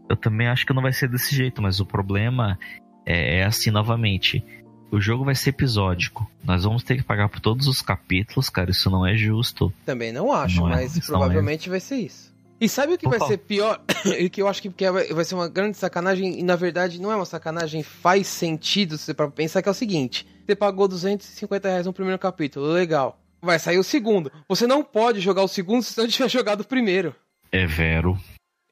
[0.10, 2.60] eu, também acho que não vai ser desse jeito, mas o problema
[3.06, 4.44] é, é assim novamente.
[4.92, 6.30] O jogo vai ser episódico.
[6.44, 8.72] Nós vamos ter que pagar por todos os capítulos, cara.
[8.72, 9.74] Isso não é justo.
[9.86, 11.72] Também não acho, não é, mas é, provavelmente é.
[11.72, 12.36] vai ser isso.
[12.60, 13.82] E sabe o que vai ser pior?
[14.18, 14.72] e que eu acho que
[15.14, 19.14] vai ser uma grande sacanagem, e na verdade não é uma sacanagem, faz sentido você
[19.14, 23.60] para pensar que é o seguinte: você pagou 250 reais no primeiro capítulo, legal vai
[23.60, 24.32] sair o segundo.
[24.48, 27.16] Você não pode jogar o segundo se não tiver jogado o primeiro.
[27.52, 28.18] É vero.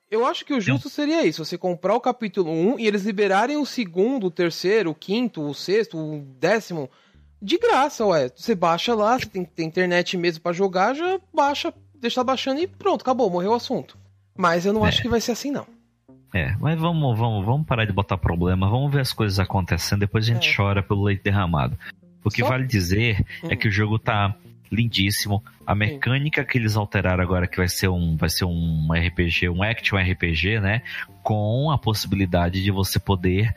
[0.09, 3.57] Eu acho que o justo seria isso, você comprar o capítulo 1 e eles liberarem
[3.57, 6.89] o segundo, o terceiro, o quinto, o sexto, o décimo,
[7.41, 8.29] de graça, ué.
[8.35, 12.67] Você baixa lá, você tem, tem internet mesmo para jogar, já baixa, deixa baixando e
[12.67, 13.97] pronto, acabou, morreu o assunto.
[14.37, 14.89] Mas eu não é.
[14.89, 15.65] acho que vai ser assim, não.
[16.33, 20.25] É, mas vamos, vamos, vamos parar de botar problema, vamos ver as coisas acontecendo, depois
[20.25, 20.55] a gente é.
[20.55, 21.77] chora pelo leite derramado.
[22.23, 22.49] O que Só...
[22.49, 23.47] vale dizer hum.
[23.49, 24.35] é que o jogo tá
[24.71, 25.43] lindíssimo.
[25.65, 29.63] A mecânica que eles alteraram agora, que vai ser um, vai ser um RPG, um
[29.63, 30.81] action RPG, né?
[31.23, 33.53] Com a possibilidade de você poder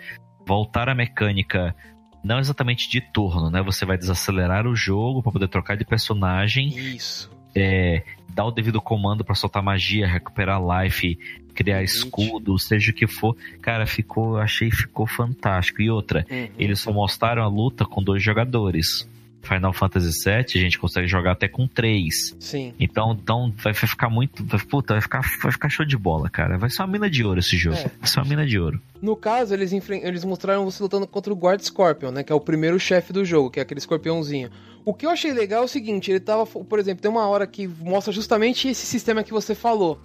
[0.47, 1.75] voltar à mecânica
[2.23, 3.63] não exatamente de turno, né?
[3.63, 6.69] Você vai desacelerar o jogo para poder trocar de personagem.
[6.69, 7.31] Isso.
[7.55, 11.19] É, dar o devido comando para soltar magia, recuperar life,
[11.55, 11.97] criar Gente.
[11.97, 13.37] escudo, seja o que for.
[13.61, 15.83] Cara, ficou, achei ficou fantástico.
[15.83, 16.49] E outra, uhum.
[16.59, 19.09] eles só mostraram a luta com dois jogadores.
[19.43, 22.37] Final Fantasy VII, a gente consegue jogar até com 3.
[22.39, 22.75] Sim.
[22.79, 24.45] Então, então vai ficar muito.
[24.45, 26.59] Vai, puta, vai ficar, vai ficar show de bola, cara.
[26.59, 27.77] Vai ser uma mina de ouro esse jogo.
[27.77, 27.91] É.
[27.99, 28.81] Vai ser uma mina de ouro.
[29.01, 32.23] No caso, eles, eles mostraram você lutando contra o Guard Scorpion, né?
[32.23, 34.51] Que é o primeiro chefe do jogo, que é aquele escorpiãozinho.
[34.85, 37.47] O que eu achei legal é o seguinte, ele tava, por exemplo, tem uma hora
[37.47, 40.01] que mostra justamente esse sistema que você falou.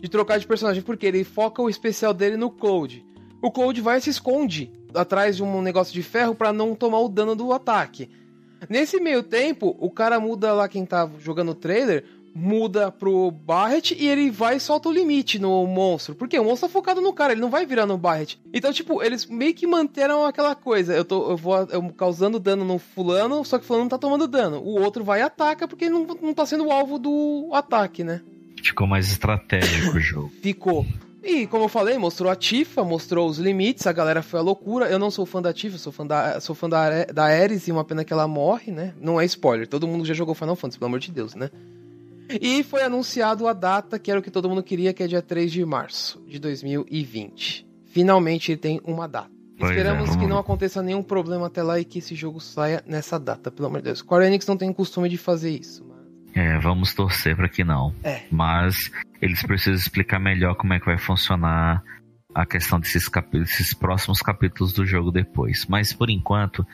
[0.00, 3.04] De trocar de personagem, porque ele foca o especial dele no Cloud.
[3.42, 7.00] O Cloud vai e se esconde atrás de um negócio de ferro pra não tomar
[7.00, 8.08] o dano do ataque.
[8.68, 12.04] Nesse meio tempo, o cara muda lá quem tá jogando o trailer,
[12.34, 16.14] muda pro Barret e ele vai e solta o limite no monstro.
[16.14, 18.38] Porque o monstro tá focado no cara, ele não vai virar no Barret.
[18.52, 20.94] Então, tipo, eles meio que manteram aquela coisa.
[20.94, 23.98] Eu tô eu vou eu causando dano no fulano, só que o fulano não tá
[23.98, 24.58] tomando dano.
[24.58, 28.04] O outro vai e ataca porque ele não, não tá sendo o alvo do ataque,
[28.04, 28.20] né?
[28.62, 30.32] Ficou mais estratégico o jogo.
[30.42, 30.86] Ficou.
[31.22, 34.86] E, como eu falei, mostrou a Tifa, mostrou os limites, a galera foi a loucura.
[34.86, 37.72] Eu não sou fã da Tifa, sou fã da, sou fã da, da Ares e
[37.72, 38.94] uma pena que ela morre, né?
[39.00, 41.50] Não é spoiler, todo mundo já jogou Final Fantasy, pelo amor de Deus, né?
[42.40, 45.22] E foi anunciado a data, que era o que todo mundo queria, que é dia
[45.22, 47.66] 3 de março de 2020.
[47.86, 49.30] Finalmente ele tem uma data.
[49.58, 52.38] Pois é, Esperamos vamos que não aconteça nenhum problema até lá e que esse jogo
[52.38, 53.98] saia nessa data, pelo amor de Deus.
[54.00, 55.97] Square Enix não tem costume de fazer isso, mas...
[56.34, 57.94] É, vamos torcer pra que não.
[58.02, 58.22] É.
[58.30, 58.90] Mas
[59.20, 61.82] eles precisam explicar melhor como é que vai funcionar
[62.34, 65.66] a questão desses, desses próximos capítulos do jogo depois.
[65.66, 66.66] Mas por enquanto,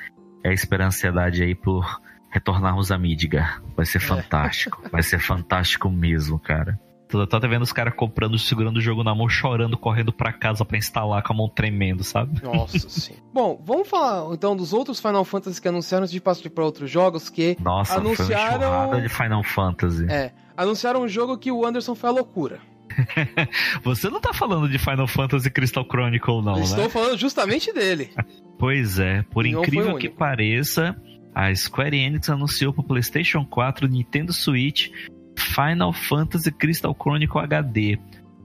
[0.45, 2.01] é a esperançadade aí por
[2.31, 3.63] retornarmos a Midgar.
[3.77, 4.83] Vai ser fantástico.
[4.91, 6.79] Vai ser fantástico mesmo, cara.
[7.09, 10.65] Tô até vendo os caras comprando, segurando o jogo na mão, chorando, correndo pra casa
[10.65, 12.43] pra instalar com a mão tremendo, sabe?
[12.43, 13.15] Nossa sim.
[13.33, 16.91] Bom, vamos falar então dos outros Final Fantasy que anunciaram antes de passar para outros
[16.91, 20.07] jogos que Nossa, foi Anunciaram- enxurrada de Final Fantasy.
[20.11, 22.59] é, anunciaram um jogo que o Anderson foi a loucura.
[23.83, 26.65] Você não tá falando de Final Fantasy Crystal Chronicle, não, Eu né?
[26.65, 28.11] Estou falando justamente dele.
[28.57, 30.97] Pois é, por não foi incrível que pareça,
[31.35, 34.91] a Square Enix anunciou para PlayStation 4, Nintendo Switch,
[35.37, 37.99] Final Fantasy Crystal Chronicle HD.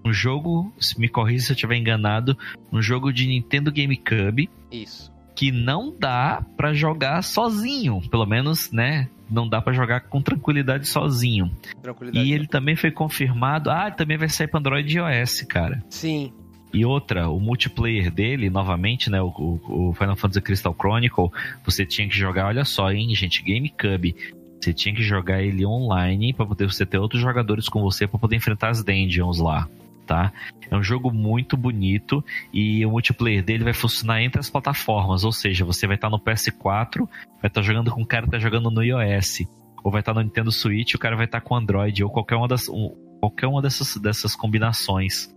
[0.05, 2.37] Um jogo, se me corrija se eu estiver enganado,
[2.71, 5.11] um jogo de Nintendo GameCube Isso.
[5.35, 9.09] que não dá pra jogar sozinho, pelo menos, né?
[9.29, 11.51] Não dá pra jogar com tranquilidade sozinho.
[11.83, 12.25] Tranquilidade.
[12.25, 15.83] E ele também foi confirmado, ah, também vai sair para Android e iOS, cara.
[15.89, 16.31] Sim.
[16.73, 19.19] E outra, o multiplayer dele, novamente, né?
[19.21, 21.29] O, o- o Final Fantasy Crystal Chronicle,
[21.65, 24.15] você tinha que jogar, olha só, hein, gente, GameCube.
[24.59, 28.19] Você tinha que jogar ele online pra poder você ter outros jogadores com você pra
[28.19, 29.67] poder enfrentar as dungeons lá,
[30.05, 30.33] tá?
[30.69, 32.23] É um jogo muito bonito
[32.53, 36.19] e o multiplayer dele vai funcionar entre as plataformas, ou seja, você vai estar no
[36.19, 37.07] PS4,
[37.41, 39.47] vai estar jogando com o cara que tá jogando no iOS,
[39.83, 42.47] ou vai estar no Nintendo Switch, o cara vai estar com Android, ou qualquer uma
[42.47, 45.33] das, um- qualquer uma dessas, dessas combinações.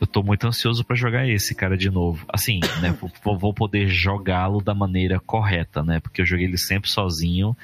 [0.00, 2.26] Eu tô muito ansioso pra jogar esse cara de novo.
[2.28, 2.94] Assim, né?
[3.24, 6.00] vou, vou poder jogá-lo da maneira correta, né?
[6.00, 7.56] Porque eu joguei ele sempre sozinho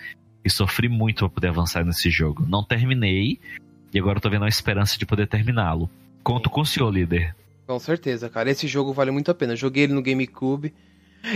[0.44, 2.44] e sofri muito pra poder avançar nesse jogo.
[2.48, 3.38] Não terminei
[3.92, 5.90] e agora tô vendo a esperança de poder terminá-lo.
[6.22, 7.34] Conto com o senhor, líder.
[7.66, 8.50] Com certeza, cara.
[8.50, 9.56] Esse jogo vale muito a pena.
[9.56, 10.74] Joguei ele no GameCube.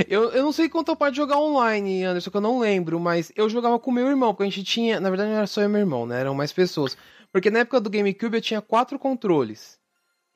[0.08, 3.30] Eu, eu não sei quanto eu pode jogar online, Anderson, que eu não lembro, mas
[3.36, 4.98] eu jogava com meu irmão, porque a gente tinha.
[4.98, 6.20] Na verdade, não era só eu e meu irmão, né?
[6.20, 6.96] Eram mais pessoas.
[7.32, 9.78] Porque na época do GameCube eu tinha quatro controles.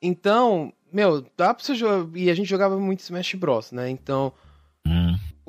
[0.01, 2.07] Então, meu, dá pra você jogar.
[2.17, 3.89] E a gente jogava muito Smash Bros, né?
[3.89, 4.33] Então.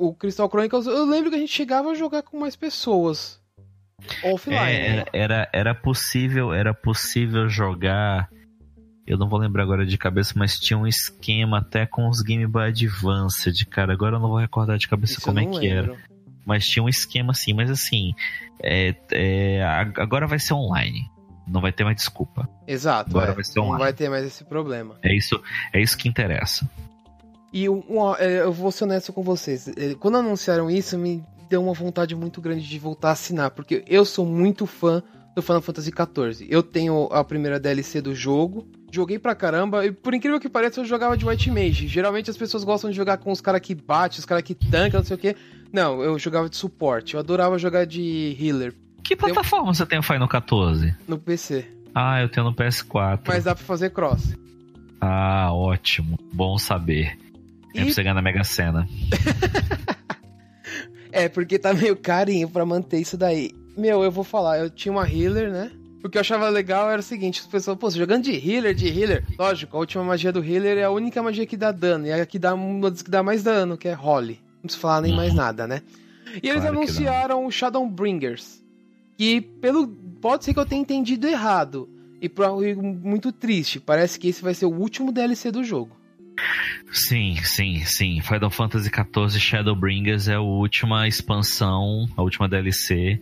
[0.07, 3.41] O Crystal Chronicles, eu lembro que a gente chegava a jogar com mais pessoas.
[4.23, 4.59] Offline.
[4.59, 8.29] É, era, era, era possível, era possível jogar.
[9.07, 12.45] Eu não vou lembrar agora de cabeça, mas tinha um esquema até com os Game
[12.47, 13.93] Boy Advanced, cara.
[13.93, 15.91] Agora eu não vou recordar de cabeça Isso como é não que era.
[15.91, 15.97] lembro.
[16.45, 18.13] Mas tinha um esquema assim, mas assim,
[18.61, 19.63] é, é,
[19.97, 21.09] agora vai ser online.
[21.47, 22.47] Não vai ter mais desculpa.
[22.67, 23.09] Exato.
[23.09, 23.35] Agora é.
[23.35, 23.83] vai ser Não online.
[23.83, 24.95] vai ter mais esse problema.
[25.01, 25.41] É isso,
[25.73, 26.69] é isso que interessa.
[27.53, 27.65] E
[28.19, 29.67] é, eu vou ser honesto com vocês.
[29.67, 33.83] é, Quando anunciaram isso, me deu uma vontade muito grande de voltar a assinar, porque
[33.87, 35.03] eu sou muito fã
[35.35, 36.47] do Final Fantasy XIV.
[36.49, 40.81] Eu tenho a primeira DLC do jogo, joguei pra caramba, e por incrível que pareça,
[40.81, 41.87] eu jogava de White Mage.
[41.87, 44.99] Geralmente as pessoas gostam de jogar com os caras que bate, os caras que tancam,
[45.01, 45.35] não sei o quê.
[45.71, 47.13] Não, eu jogava de suporte.
[47.15, 48.73] Eu adorava jogar de healer
[49.03, 50.95] Que plataforma você tem o Final 14?
[51.07, 51.65] no PC.
[51.95, 53.21] Ah, eu tenho no PS4.
[53.27, 54.35] Mas dá pra fazer cross.
[55.01, 56.17] Ah, ótimo.
[56.33, 57.17] Bom saber.
[57.73, 58.87] É pra E você ganhar na Mega Sena.
[61.11, 63.51] É, porque tá meio carinho pra manter isso daí.
[63.77, 65.71] Meu, eu vou falar, eu tinha uma healer, né?
[66.03, 68.87] O que eu achava legal era o seguinte, as pessoas, pô, jogando de healer, de
[68.87, 69.23] healer.
[69.37, 72.07] Lógico, a última magia do healer é a única magia que dá dano.
[72.07, 74.39] E é a que dá uma das que dá mais dano, que é Holly.
[74.55, 75.17] Não preciso falar nem Uhum.
[75.17, 75.81] mais nada, né?
[76.41, 78.63] E eles Claro anunciaram o Shadowbringers.
[79.15, 79.87] Que pelo.
[80.19, 81.87] Pode ser que eu tenha entendido errado.
[82.19, 83.79] E e muito triste.
[83.79, 85.95] Parece que esse vai ser o último DLC do jogo.
[86.91, 88.21] Sim, sim, sim.
[88.21, 93.19] Final Fantasy XIV Shadowbringers é a última expansão, a última DLC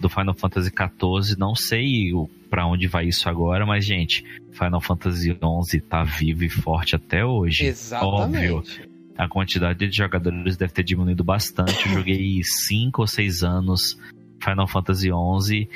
[0.00, 1.38] do Final Fantasy XIV.
[1.38, 2.12] Não sei
[2.48, 7.24] para onde vai isso agora, mas, gente, Final Fantasy XI tá vivo e forte até
[7.24, 7.66] hoje.
[7.66, 8.52] Exatamente.
[8.52, 8.90] Óbvio.
[9.16, 11.88] A quantidade de jogadores deve ter diminuído bastante.
[11.88, 13.98] Eu joguei 5 ou 6 anos
[14.42, 15.68] Final Fantasy XI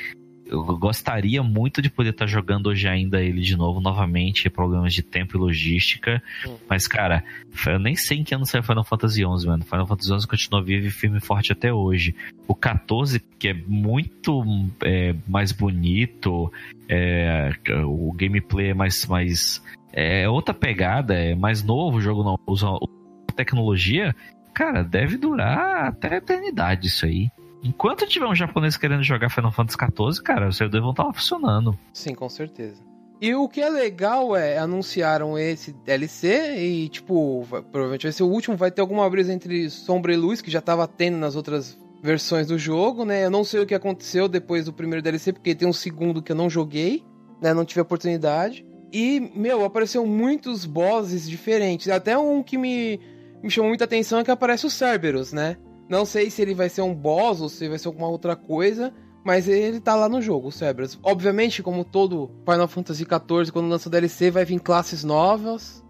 [0.45, 4.93] eu gostaria muito de poder estar tá jogando hoje ainda ele de novo, novamente, problemas
[4.93, 6.21] de tempo e logística.
[6.45, 6.55] Hum.
[6.69, 7.23] Mas, cara,
[7.65, 9.63] eu nem sei em que ano saiu Final Fantasy XI, mano.
[9.63, 12.15] Final Fantasy XI continua vivo e firme e forte até hoje.
[12.47, 14.43] O 14, que é muito
[14.83, 16.51] é, mais bonito,
[16.87, 17.51] é,
[17.83, 19.63] o gameplay é mais, mais.
[19.91, 22.67] É outra pegada, é mais novo, o jogo não usa
[23.35, 24.15] tecnologia.
[24.53, 27.29] Cara, deve durar até a eternidade isso aí.
[27.65, 31.77] Enquanto tiver um japonês querendo jogar Final Fantasy XIV, cara, os servidores vão estar funcionando.
[31.91, 32.79] Sim, com certeza.
[33.19, 38.21] E o que é legal é, anunciaram esse DLC e, tipo, vai, provavelmente vai ser
[38.21, 41.35] o último, vai ter alguma brisa entre sombra e luz, que já tava tendo nas
[41.35, 43.25] outras versões do jogo, né?
[43.25, 46.31] Eu não sei o que aconteceu depois do primeiro DLC, porque tem um segundo que
[46.31, 47.03] eu não joguei,
[47.41, 47.51] né?
[47.51, 48.63] Não tive oportunidade.
[48.93, 51.89] E, meu, apareceu muitos bosses diferentes.
[51.89, 52.99] Até um que me,
[53.41, 55.57] me chamou muita atenção é que aparece o Cerberus, né?
[55.87, 58.93] Não sei se ele vai ser um boss ou se vai ser alguma outra coisa,
[59.23, 60.99] mas ele tá lá no jogo, o Cerberus.
[61.03, 65.83] Obviamente, como todo Final Fantasy XIV, quando lança DLC, vai vir classes novas,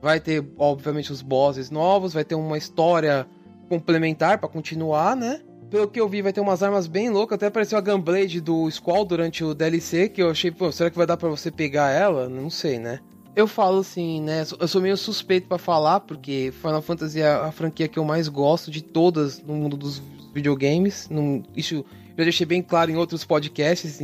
[0.00, 3.26] vai ter, obviamente, os bosses novos, vai ter uma história
[3.68, 5.40] complementar para continuar, né?
[5.70, 7.36] Pelo que eu vi, vai ter umas armas bem loucas.
[7.36, 10.98] Até apareceu a Gunblade do Squall durante o DLC, que eu achei, pô, será que
[10.98, 12.28] vai dar para você pegar ela?
[12.28, 13.00] Não sei, né?
[13.34, 14.44] Eu falo assim, né?
[14.60, 18.28] Eu sou meio suspeito para falar, porque Final Fantasy é a franquia que eu mais
[18.28, 20.02] gosto de todas no mundo dos
[20.34, 21.08] videogames.
[21.56, 21.84] isso eu
[22.18, 24.00] já deixei bem claro em outros podcasts,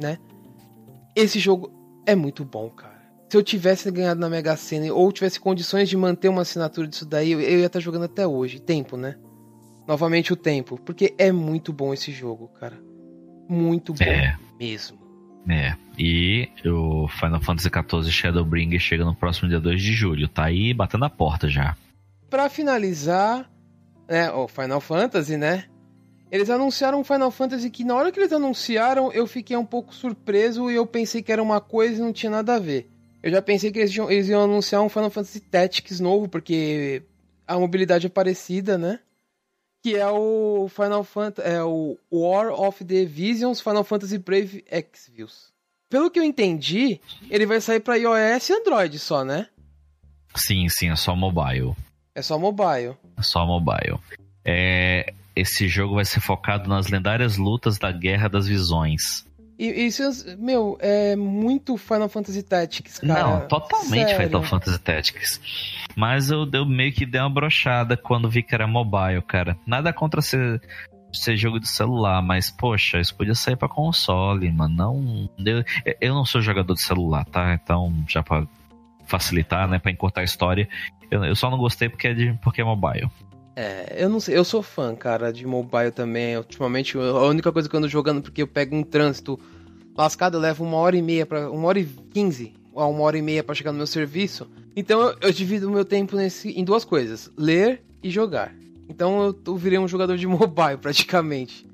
[0.00, 0.18] né?
[1.14, 1.72] Esse jogo
[2.06, 3.00] é muito bom, cara.
[3.28, 7.06] Se eu tivesse ganhado na Mega Sena ou tivesse condições de manter uma assinatura disso
[7.06, 8.60] daí, eu ia estar jogando até hoje.
[8.60, 9.16] Tempo, né?
[9.86, 10.78] Novamente o tempo.
[10.84, 12.78] Porque é muito bom esse jogo, cara.
[13.48, 14.36] Muito bom é.
[14.58, 14.98] mesmo.
[15.48, 20.28] É, e o Final Fantasy XIV Shadowbringer chega no próximo dia 2 de julho.
[20.28, 21.76] Tá aí batendo a porta já.
[22.30, 23.50] Para finalizar,
[24.08, 25.64] né, o Final Fantasy, né?
[26.30, 29.94] Eles anunciaram um Final Fantasy que na hora que eles anunciaram, eu fiquei um pouco
[29.94, 32.88] surpreso e eu pensei que era uma coisa e não tinha nada a ver.
[33.22, 37.02] Eu já pensei que eles iam, eles iam anunciar um Final Fantasy Tactics novo, porque
[37.46, 39.00] a mobilidade é parecida, né?
[39.82, 45.52] Que é o Final Fantasy, é o War of the Visions Final Fantasy Brave Exvius.
[45.90, 49.48] Pelo que eu entendi, ele vai sair para iOS e Android só, né?
[50.34, 51.74] Sim, sim, é só mobile.
[52.14, 52.96] É só mobile.
[53.16, 53.98] É só mobile.
[54.44, 59.26] É, esse jogo vai ser focado nas lendárias lutas da Guerra das Visões.
[59.62, 60.02] E isso,
[60.40, 63.22] meu, é muito Final Fantasy Tactics, cara.
[63.22, 64.26] Não, totalmente Sério.
[64.26, 65.40] Final Fantasy Tactics.
[65.94, 69.56] Mas eu, eu meio que dei uma brochada quando vi que era mobile, cara.
[69.64, 70.60] Nada contra ser,
[71.12, 74.74] ser jogo de celular, mas, poxa, isso podia sair pra console, mano.
[74.74, 75.30] Não.
[75.38, 75.64] Eu,
[76.00, 77.54] eu não sou jogador de celular, tá?
[77.54, 78.44] Então, já pra
[79.06, 79.78] facilitar, né?
[79.78, 80.68] Pra encurtar a história.
[81.08, 83.08] Eu, eu só não gostei porque é, de, porque é mobile.
[83.54, 86.36] É, eu não sei, eu sou fã, cara, de mobile também.
[86.36, 89.38] Ultimamente, a única coisa que eu ando jogando porque eu pego um trânsito
[89.96, 93.18] lascado, eu levo uma hora e meia para uma hora e quinze a uma hora
[93.18, 94.50] e meia para chegar no meu serviço.
[94.74, 98.54] Então eu, eu divido o meu tempo nesse, em duas coisas: ler e jogar.
[98.88, 101.66] Então eu, eu virei um jogador de mobile praticamente.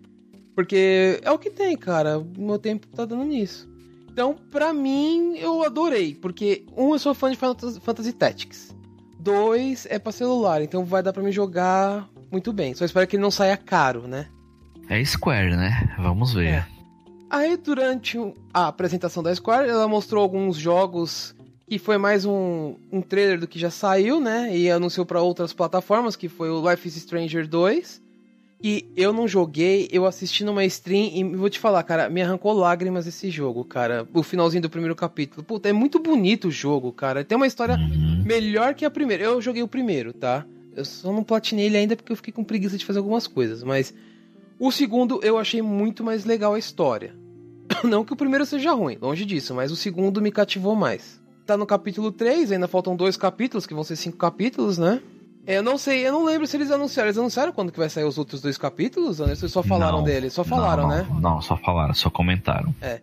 [0.55, 2.19] Porque é o que tem, cara.
[2.19, 3.69] O meu tempo tá dando nisso.
[4.11, 6.17] Então, pra mim, eu adorei.
[6.17, 8.75] Porque, um, eu sou fã de Fantasy Tactics.
[9.29, 12.75] Dois é para celular, então vai dar para me jogar muito bem.
[12.75, 14.27] Só espero que ele não saia caro, né?
[14.89, 15.95] É Square, né?
[15.99, 16.47] Vamos ver.
[16.47, 16.67] É.
[17.29, 18.17] Aí durante
[18.55, 21.37] a apresentação da Square, ela mostrou alguns jogos
[21.69, 24.57] que foi mais um, um trailer do que já saiu, né?
[24.57, 28.08] E anunciou para outras plataformas, que foi o Life is Stranger 2
[28.61, 32.53] e eu não joguei, eu assisti numa stream e vou te falar, cara, me arrancou
[32.53, 34.07] lágrimas esse jogo, cara.
[34.13, 35.45] O finalzinho do primeiro capítulo.
[35.45, 37.25] Puta, é muito bonito o jogo, cara.
[37.25, 38.23] Tem uma história uhum.
[38.25, 39.23] melhor que a primeira.
[39.23, 40.45] Eu joguei o primeiro, tá?
[40.75, 43.63] Eu só não platinei ele ainda porque eu fiquei com preguiça de fazer algumas coisas,
[43.63, 43.95] mas
[44.59, 47.15] o segundo eu achei muito mais legal a história.
[47.85, 51.21] Não que o primeiro seja ruim, longe disso, mas o segundo me cativou mais.
[51.47, 55.01] Tá no capítulo 3, ainda faltam dois capítulos, que vão ser cinco capítulos, né?
[55.49, 57.09] É, eu não sei, eu não lembro se eles anunciaram.
[57.09, 59.19] Eles anunciaram quando que vai sair os outros dois capítulos?
[59.19, 60.29] Ou só falaram não, dele?
[60.29, 61.07] Só falaram, não, né?
[61.23, 62.75] Não, só falaram, só comentaram.
[62.83, 63.01] É.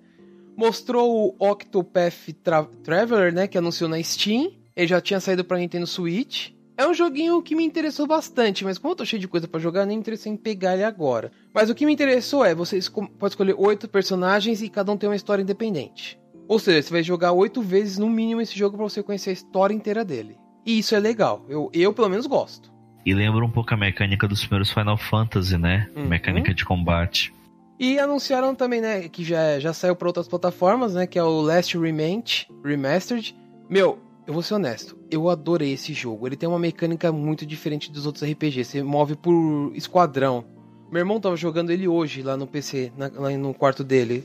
[0.56, 3.48] Mostrou o Octopath Tra Traveler, né?
[3.48, 4.52] Que anunciou na Steam.
[4.76, 6.52] Ele já tinha saído pra Nintendo Switch.
[6.78, 9.60] É um joguinho que me interessou bastante, mas como eu tô cheio de coisa para
[9.60, 11.32] jogar, nem interessei em pegar ele agora.
[11.52, 12.78] Mas o que me interessou é, você
[13.18, 16.20] pode escolher oito personagens e cada um tem uma história independente.
[16.48, 19.34] Ou seja, você vai jogar oito vezes no mínimo esse jogo para você conhecer a
[19.34, 20.38] história inteira dele.
[20.66, 21.46] E isso é legal.
[21.48, 22.74] Eu, eu pelo menos gosto.
[23.06, 25.90] E lembra um pouco a mecânica dos primeiros Final Fantasy, né?
[25.96, 26.06] Uhum.
[26.06, 27.34] Mecânica de combate.
[27.80, 31.42] E anunciaram também, né, que já, já saiu para outras plataformas, né, que é o
[31.42, 33.36] Last Remnant Remastered.
[33.70, 36.26] Meu, eu vou ser honesto, eu adorei esse jogo.
[36.26, 38.72] Ele tem uma mecânica muito diferente dos outros RPGs.
[38.72, 40.46] Você move por esquadrão.
[40.90, 44.24] Meu irmão tava jogando ele hoje lá no PC, na, lá no quarto dele.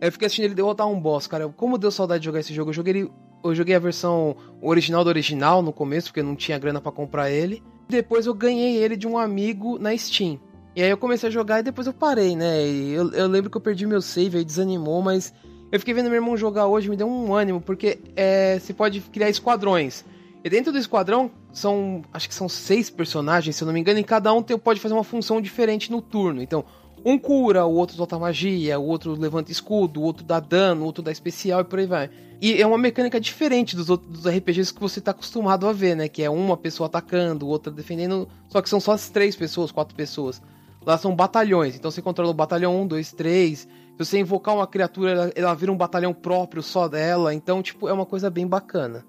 [0.00, 1.48] Eu fiquei assistindo ele derrotar um boss, cara.
[1.48, 2.70] Como deu saudade de jogar esse jogo.
[2.70, 3.10] Eu joguei ele,
[3.42, 6.92] eu joguei a versão original do original no começo, porque eu não tinha grana para
[6.92, 7.62] comprar ele.
[7.88, 10.38] Depois eu ganhei ele de um amigo na Steam.
[10.74, 12.62] E aí eu comecei a jogar e depois eu parei, né?
[12.64, 15.34] Eu, eu, lembro que eu perdi meu save, aí desanimou, mas
[15.72, 19.00] eu fiquei vendo meu irmão jogar hoje, me deu um ânimo, porque é, você pode
[19.00, 20.04] criar esquadrões.
[20.42, 23.98] E dentro do esquadrão são, acho que são seis personagens, se eu não me engano,
[23.98, 26.40] e cada um tem, pode fazer uma função diferente no turno.
[26.40, 26.64] Então,
[27.04, 30.84] um cura, o outro solta magia, o outro levanta escudo, o outro dá dano, o
[30.84, 32.10] outro dá especial e por aí vai.
[32.40, 35.94] E é uma mecânica diferente dos outros dos RPGs que você está acostumado a ver,
[35.94, 36.08] né?
[36.08, 38.26] Que é uma pessoa atacando, outra defendendo.
[38.48, 40.40] Só que são só as três pessoas, quatro pessoas.
[40.84, 43.58] Lá são batalhões, então você controla o batalhão 1, 2, 3.
[43.58, 43.68] Se
[43.98, 47.34] você invocar uma criatura, ela, ela vira um batalhão próprio só dela.
[47.34, 49.04] Então, tipo, é uma coisa bem bacana.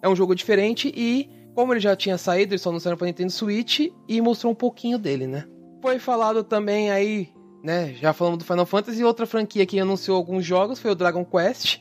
[0.00, 3.32] É um jogo diferente e, como ele já tinha saído, eles só anunciaram pra Nintendo
[3.32, 5.44] Switch e mostrou um pouquinho dele, né?
[5.82, 7.30] Foi falado também aí,
[7.64, 7.94] né?
[7.94, 11.80] Já falamos do Final Fantasy, outra franquia que anunciou alguns jogos foi o Dragon Quest.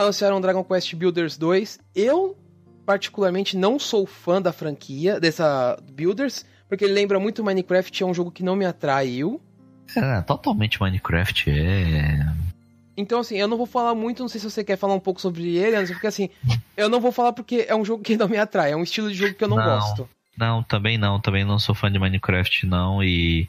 [0.00, 1.78] Anunciaram o Dragon Quest Builders 2.
[1.94, 2.36] Eu,
[2.86, 8.14] particularmente, não sou fã da franquia, dessa Builders porque ele lembra muito Minecraft, é um
[8.14, 9.40] jogo que não me atraiu.
[9.96, 12.24] É, totalmente Minecraft é.
[12.96, 15.20] Então, assim, eu não vou falar muito, não sei se você quer falar um pouco
[15.20, 16.30] sobre ele, porque assim,
[16.76, 19.10] eu não vou falar porque é um jogo que não me atrai, é um estilo
[19.10, 20.08] de jogo que eu não, não gosto.
[20.38, 23.48] Não, também não, também não sou fã de Minecraft, não, e,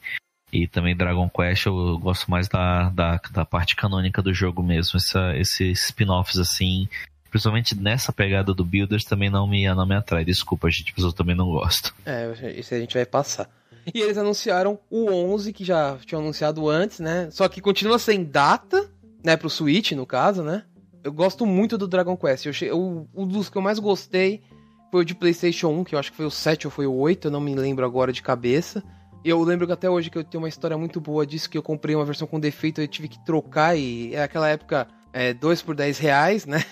[0.51, 4.97] e também Dragon Quest eu gosto mais da, da, da parte canônica do jogo mesmo,
[4.97, 6.87] essa, esses spin-offs assim,
[7.29, 10.25] principalmente nessa pegada do Builders, também não me, não me atrai.
[10.25, 11.95] Desculpa, gente, mas eu também não gosto.
[12.05, 13.49] É, isso a gente vai passar.
[13.93, 17.29] E eles anunciaram o 11, que já tinham anunciado antes, né?
[17.31, 18.89] Só que continua sem data,
[19.23, 19.35] né?
[19.35, 20.63] Pro Switch, no caso, né?
[21.03, 22.45] Eu gosto muito do Dragon Quest.
[22.45, 24.43] Eu, eu, um dos que eu mais gostei
[24.91, 26.93] foi o de PlayStation 1, que eu acho que foi o 7 ou foi o
[26.93, 28.83] 8, eu não me lembro agora de cabeça.
[29.23, 31.57] E eu lembro que até hoje que eu tenho uma história muito boa disso, que
[31.57, 35.33] eu comprei uma versão com defeito, eu tive que trocar e é aquela época é,
[35.33, 36.63] 2 por 10 reais, né?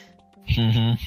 [0.57, 0.97] Uhum.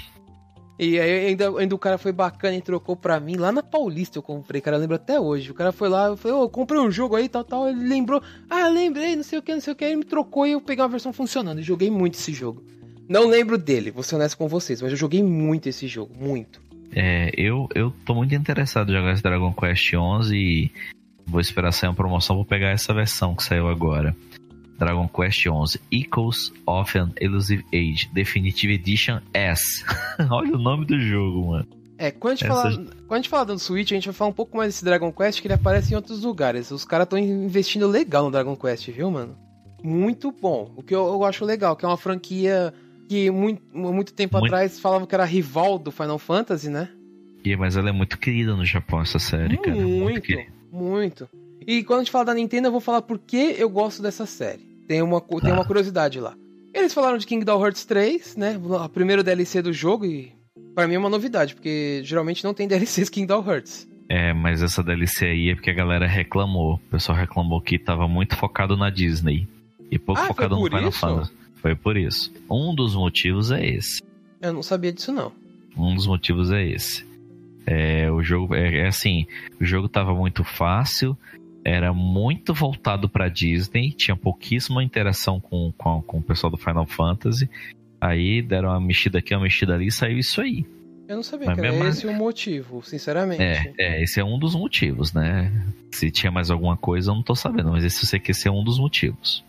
[0.79, 3.37] E aí ainda, ainda o cara foi bacana e trocou pra mim.
[3.37, 5.51] Lá na Paulista eu comprei, cara, eu lembro até hoje.
[5.51, 7.69] O cara foi lá, eu falei, ô, oh, comprei um jogo aí, tal, tal.
[7.69, 9.85] Ele lembrou, ah, lembrei, não sei o que, não sei o que.
[9.85, 11.61] Ele me trocou e eu peguei uma versão funcionando.
[11.61, 12.65] E joguei muito esse jogo.
[13.09, 16.63] Não lembro dele, vou ser honesto com vocês, mas eu joguei muito esse jogo, muito.
[16.95, 20.73] É, eu, eu tô muito interessado em jogar esse Dragon Quest 11 e
[21.33, 24.15] vou esperar sair uma promoção, vou pegar essa versão que saiu agora.
[24.79, 29.85] Dragon Quest XI Echoes of an Elusive Age Definitive Edition S.
[30.31, 31.67] Olha o nome do jogo, mano.
[31.99, 32.63] É, quando a, gente Essa...
[32.63, 34.85] fala, quando a gente fala do Switch, a gente vai falar um pouco mais desse
[34.85, 36.71] Dragon Quest, que ele aparece em outros lugares.
[36.71, 39.37] Os caras estão investindo legal no Dragon Quest, viu, mano?
[39.83, 40.73] Muito bom.
[40.77, 42.75] O que eu, eu acho legal, que é uma franquia
[43.09, 44.53] que muito, muito tempo muito...
[44.53, 46.89] atrás falavam que era rival do Final Fantasy, né?
[47.47, 49.77] Yeah, mas ela é muito querida no Japão, essa série, muito, cara.
[49.77, 51.29] Muito, muito.
[51.67, 54.27] E quando a gente fala da Nintendo, eu vou falar por que eu gosto dessa
[54.27, 54.63] série.
[54.89, 56.35] Tem uma, tem uma curiosidade lá.
[56.75, 58.61] Eles falaram de Kingdom Hearts 3, né?
[58.81, 60.33] A primeira DLC do jogo e
[60.75, 63.89] para mim é uma novidade, porque geralmente não tem DLCs Kingdom Hearts.
[64.09, 66.75] É, mas essa DLC aí é porque a galera reclamou.
[66.75, 69.47] O pessoal reclamou que tava muito focado na Disney
[69.91, 71.33] e pouco ah, focado no Final Fantasy.
[71.57, 72.33] Foi por isso.
[72.51, 74.03] Um dos motivos é esse.
[74.41, 75.33] Eu não sabia disso não.
[75.77, 77.07] Um dos motivos é esse.
[77.67, 79.27] É, o jogo é, é assim,
[79.61, 81.17] o jogo tava muito fácil,
[81.65, 86.87] era muito voltado para Disney, tinha pouquíssima interação com, com, com o pessoal do Final
[86.87, 87.49] Fantasy.
[88.01, 90.67] Aí deram uma mexida aqui, uma mexida ali e saiu isso aí.
[91.07, 93.43] Eu não sabia Mas que era esse o motivo, sinceramente.
[93.43, 95.53] É, é, esse é um dos motivos, né?
[95.91, 98.49] Se tinha mais alguma coisa, eu não tô sabendo, mas esse eu sei que esse
[98.49, 99.45] é um dos motivos.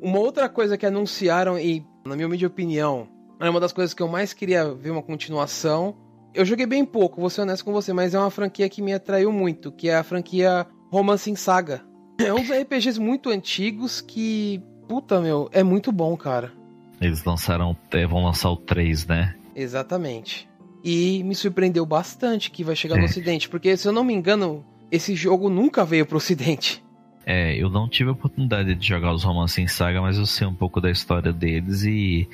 [0.00, 3.08] Uma outra coisa que anunciaram, e na minha humilde opinião,
[3.40, 5.96] é uma das coisas que eu mais queria ver uma continuação.
[6.36, 8.92] Eu joguei bem pouco, vou ser honesto com você, mas é uma franquia que me
[8.92, 11.82] atraiu muito, que é a franquia Romance em Saga.
[12.18, 16.52] É um dos RPGs muito antigos que, puta meu, é muito bom, cara.
[17.00, 17.74] Eles lançaram,
[18.06, 19.34] vão lançar o 3, né?
[19.54, 20.46] Exatamente.
[20.84, 22.98] E me surpreendeu bastante que vai chegar é.
[22.98, 26.84] no ocidente, porque se eu não me engano, esse jogo nunca veio pro ocidente.
[27.26, 30.46] É, eu não tive a oportunidade de jogar os romances em saga, mas eu sei
[30.46, 32.28] um pouco da história deles e,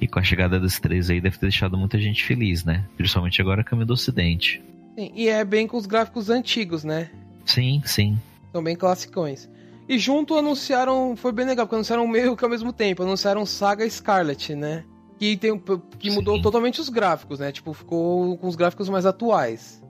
[0.00, 2.84] e com a chegada dos três aí deve ter deixado muita gente feliz, né?
[2.96, 4.62] Principalmente agora caminho do ocidente.
[4.96, 7.10] Sim, e é bem com os gráficos antigos, né?
[7.44, 8.16] Sim, sim.
[8.52, 9.50] São bem classicões.
[9.88, 13.88] E junto anunciaram, foi bem legal, porque anunciaram meio que ao mesmo tempo, anunciaram Saga
[13.88, 14.84] Scarlet, né?
[15.18, 15.60] que, tem,
[15.98, 16.42] que mudou Sim.
[16.42, 17.50] totalmente os gráficos, né?
[17.50, 19.82] Tipo, ficou com os gráficos mais atuais.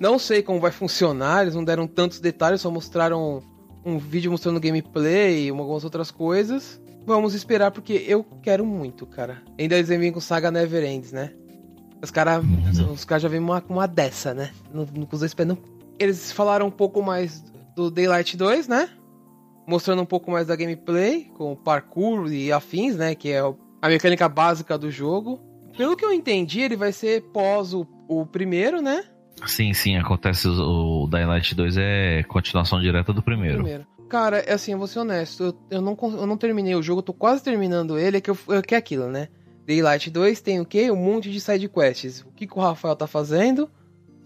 [0.00, 3.42] Não sei como vai funcionar, eles não deram tantos detalhes, só mostraram
[3.84, 6.80] um vídeo mostrando gameplay e algumas outras coisas.
[7.04, 9.42] Vamos esperar, porque eu quero muito, cara.
[9.58, 11.32] Ainda eles vêm com Saga Never Ends, né?
[12.00, 12.92] Os caras Uhum.
[12.92, 14.50] os caras já vêm com uma dessa, né?
[14.72, 15.58] No, no, com os dois pés no-
[15.98, 17.42] Eles falaram um pouco mais
[17.76, 18.88] do Daylight 2, né?
[19.66, 23.14] Mostrando um pouco mais da gameplay, com parkour e afins, né?
[23.14, 23.40] Que é
[23.80, 25.40] a mecânica básica do jogo.
[25.76, 29.04] Pelo que eu entendi, ele vai ser pós o, o primeiro, né?
[29.46, 30.48] Sim, sim, acontece.
[30.48, 33.56] O o Dying Light 2 é continuação direta do primeiro.
[33.56, 33.86] Primeiro.
[34.08, 36.98] Cara, é assim, eu vou ser honesto, eu, eu, não, eu não terminei o jogo,
[36.98, 39.28] eu tô quase terminando ele, é que, eu, é que é aquilo, né?
[39.66, 40.90] Daylight 2 tem o quê?
[40.90, 42.20] Um monte de side quests.
[42.20, 43.70] O que, que o Rafael tá fazendo?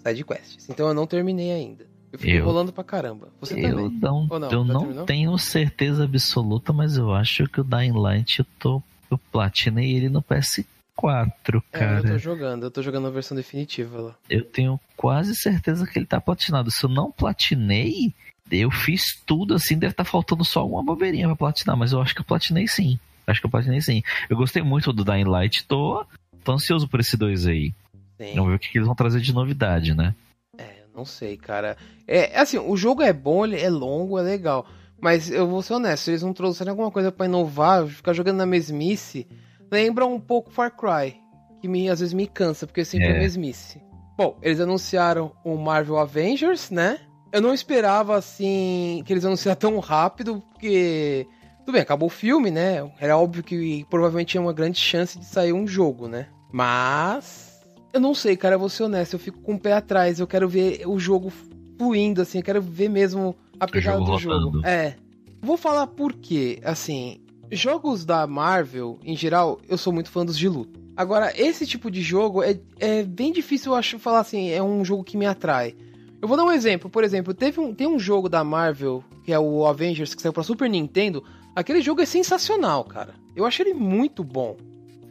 [0.04, 0.68] Side quests.
[0.68, 1.86] Então eu não terminei ainda.
[2.12, 3.28] Eu fico Eu- enrolando pra caramba.
[3.40, 3.98] Você Eu também?
[4.02, 4.50] não, Ou não?
[4.50, 5.04] eu Já não terminou?
[5.06, 8.82] tenho certeza absoluta, mas eu acho que o Dying Light eu tô.
[9.10, 10.64] Eu platinei ele no PS4,
[11.04, 12.02] É, eu cara.
[12.02, 14.14] tô jogando, eu tô jogando a versão definitiva lá.
[14.30, 16.70] Eu tenho quase certeza que ele tá platinado.
[16.70, 18.14] Se eu não platinei,
[18.50, 22.14] eu fiz tudo assim, deve estar faltando só alguma bobeirinha pra platinar, mas eu acho
[22.14, 22.98] que eu platinei sim.
[23.26, 24.02] Acho que eu platinei sim.
[24.30, 26.06] Eu gostei muito do Dying Light, tô,
[26.42, 27.74] tô ansioso por esse dois aí.
[28.16, 28.34] Sim.
[28.34, 30.14] Vamos ver o que, que eles vão trazer de novidade, né?
[30.56, 31.76] É, eu não sei, cara.
[32.06, 34.66] É, assim, o jogo é bom, ele é longo, é legal.
[34.98, 38.38] Mas eu vou ser honesto, se eles não trouxerem alguma coisa pra inovar, ficar jogando
[38.38, 39.26] na mesmice,
[39.70, 41.16] lembra um pouco Far Cry.
[41.60, 43.80] Que me, às vezes me cansa, porque sempre é, mesmice.
[44.16, 47.00] Bom, eles anunciaram o Marvel Avengers, né?
[47.32, 51.26] Eu não esperava, assim, que eles anunciassem tão rápido, porque...
[51.60, 52.88] Tudo bem, acabou o filme, né?
[53.00, 56.28] Era óbvio que provavelmente tinha uma grande chance de sair um jogo, né?
[56.52, 57.60] Mas...
[57.92, 60.26] Eu não sei, cara, eu vou ser honesto, eu fico com o pé atrás, eu
[60.26, 61.32] quero ver o jogo
[61.78, 64.44] fluindo, assim, eu quero ver mesmo a pegada jogo do jogo.
[64.44, 64.66] rodando.
[64.66, 64.96] É.
[65.40, 67.20] Vou falar por quê, assim,
[67.50, 70.78] jogos da Marvel, em geral, eu sou muito fã dos de luta.
[70.96, 74.84] Agora, esse tipo de jogo é, é bem difícil, eu acho, falar assim, é um
[74.84, 75.74] jogo que me atrai.
[76.20, 79.32] Eu vou dar um exemplo, por exemplo, teve um, tem um jogo da Marvel, que
[79.32, 81.22] é o Avengers, que saiu pra Super Nintendo,
[81.54, 83.14] aquele jogo é sensacional, cara.
[83.34, 84.56] Eu achei ele muito bom.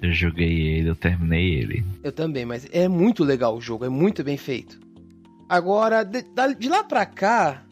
[0.01, 1.85] Eu joguei ele, eu terminei ele.
[2.03, 4.79] Eu também, mas é muito legal o jogo, é muito bem feito.
[5.47, 6.25] Agora, de,
[6.57, 7.63] de lá pra cá,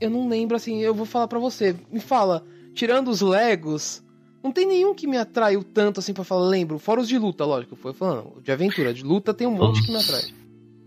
[0.00, 1.76] eu não lembro assim, eu vou falar pra você.
[1.92, 2.44] Me fala,
[2.74, 4.02] tirando os Legos,
[4.42, 6.78] não tem nenhum que me atraiu tanto assim pra falar, lembro.
[6.78, 8.42] Fora os de luta, lógico, foi falando.
[8.42, 10.22] De aventura, de luta tem um monte que me atrai.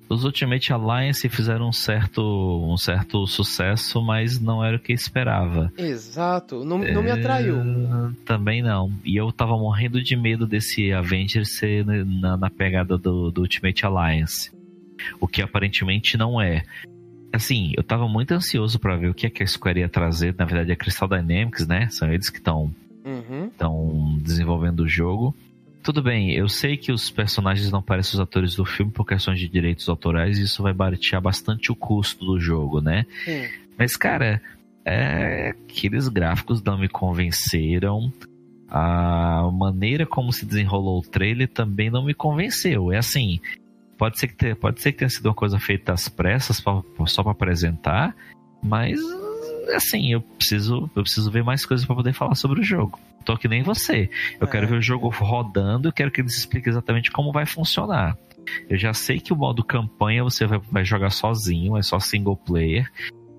[0.10, 5.72] Os Ultimate Alliance fizeram um certo, um certo sucesso, mas não era o que esperava.
[5.78, 7.58] Exato, não, não me atraiu.
[7.60, 8.90] É, Também não.
[9.04, 13.86] E eu tava morrendo de medo desse Avengers ser na, na pegada do, do Ultimate
[13.86, 14.52] Alliance.
[15.20, 16.64] O que aparentemente não é.
[17.34, 20.34] Assim, eu tava muito ansioso pra ver o que, é que a Square ia trazer.
[20.38, 21.88] Na verdade, é Crystal Dynamics, né?
[21.90, 22.72] São eles que estão
[23.06, 24.20] Uhum.
[24.22, 25.36] desenvolvendo o jogo.
[25.84, 29.40] Tudo bem, eu sei que os personagens não parecem os atores do filme por questões
[29.40, 33.06] de direitos autorais e isso vai baratear bastante o custo do jogo, né?
[33.24, 33.48] Sim.
[33.78, 34.42] Mas, cara,
[34.84, 38.12] é, aqueles gráficos não me convenceram.
[38.70, 42.92] A maneira como se desenrolou o trailer também não me convenceu.
[42.92, 43.40] É assim,
[43.98, 46.82] pode ser que, te- pode ser que tenha sido uma coisa feita às pressas pra-
[47.06, 48.16] só para apresentar,
[48.62, 49.00] mas
[49.76, 53.00] assim, eu preciso, eu preciso ver mais coisas para poder falar sobre o jogo.
[53.26, 54.10] Tô que nem você.
[54.40, 54.52] Eu É.
[54.52, 58.18] quero ver o jogo rodando, eu quero que eles expliquem exatamente como vai funcionar.
[58.70, 62.38] Eu já sei que o modo campanha você vai, vai jogar sozinho, é só single
[62.38, 62.90] player,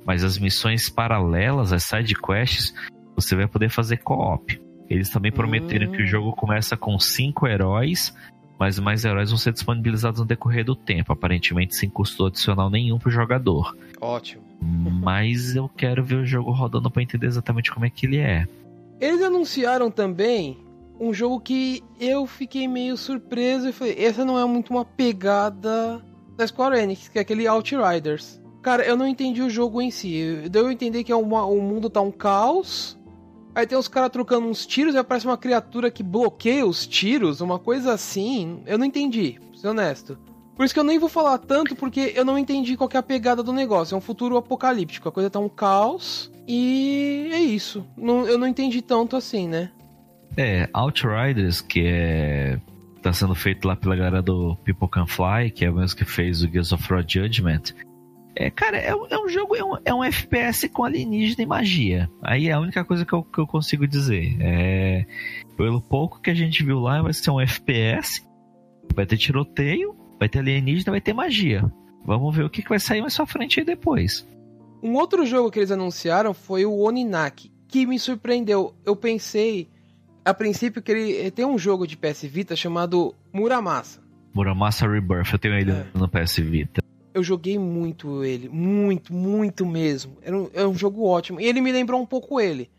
[0.04, 2.74] mas as missões paralelas, as side quests,
[3.16, 4.60] você vai poder fazer co-op.
[4.90, 5.92] Eles também prometeram Hum.
[5.92, 8.14] que o jogo começa com cinco heróis,
[8.58, 12.98] mas mais heróis vão ser disponibilizados no decorrer do tempo, aparentemente sem custo adicional nenhum
[12.98, 13.76] pro jogador.
[14.00, 14.42] Ótimo.
[14.60, 18.46] Mas eu quero ver o jogo rodando pra entender exatamente como é que ele é.
[19.00, 20.58] Eles anunciaram também
[21.00, 26.02] um jogo que eu fiquei meio surpreso e falei, essa não é muito uma pegada
[26.36, 28.40] da Square Enix, que é aquele Outriders.
[28.60, 30.48] Cara, eu não entendi o jogo em si.
[30.50, 32.97] Deu a entender que é uma- o mundo tá um caos.
[33.54, 37.40] Aí tem os caras trocando uns tiros e aparece uma criatura que bloqueia os tiros,
[37.40, 38.60] uma coisa assim.
[38.66, 40.18] Eu não entendi, pra ser honesto.
[40.54, 43.02] Por isso que eu nem vou falar tanto, porque eu não entendi qual é a
[43.02, 43.94] pegada do negócio.
[43.94, 46.32] É um futuro apocalíptico, a coisa tá um caos.
[46.46, 47.84] E é isso.
[47.96, 49.70] Não- eu não entendi tanto assim, né?
[50.36, 52.60] É, Outriders, que é.
[53.02, 56.04] tá sendo feito lá pela galera do People Can Fly, que é o mesmo que
[56.04, 57.62] fez o Gears of War Judgment.
[58.40, 61.46] É, cara, é, um- é um jogo, é um, é um FPS com alienígena e
[61.46, 62.08] magia.
[62.22, 64.36] Aí é a única coisa que eu, que eu consigo dizer.
[64.40, 65.04] É,
[65.56, 68.22] pelo pouco que a gente viu lá, vai ser um FPS,
[68.94, 71.64] vai ter tiroteio, vai ter alienígena, vai ter magia.
[72.04, 74.24] Vamos ver o que, que vai sair mais pra frente aí depois.
[74.82, 78.72] Um outro jogo que eles anunciaram foi o Oninaki, que me surpreendeu.
[78.86, 79.68] Eu pensei.
[80.24, 84.00] a princípio que ele tem um jogo de PS Vita chamado Muramasa.
[84.32, 85.86] Muramasa Rebirth, eu tenho ele é.
[85.94, 86.80] no PS Vita.
[87.14, 90.18] Eu joguei muito ele, muito, muito mesmo.
[90.22, 91.40] Era um, é um jogo ótimo.
[91.40, 92.70] E ele me lembrou um pouco ele.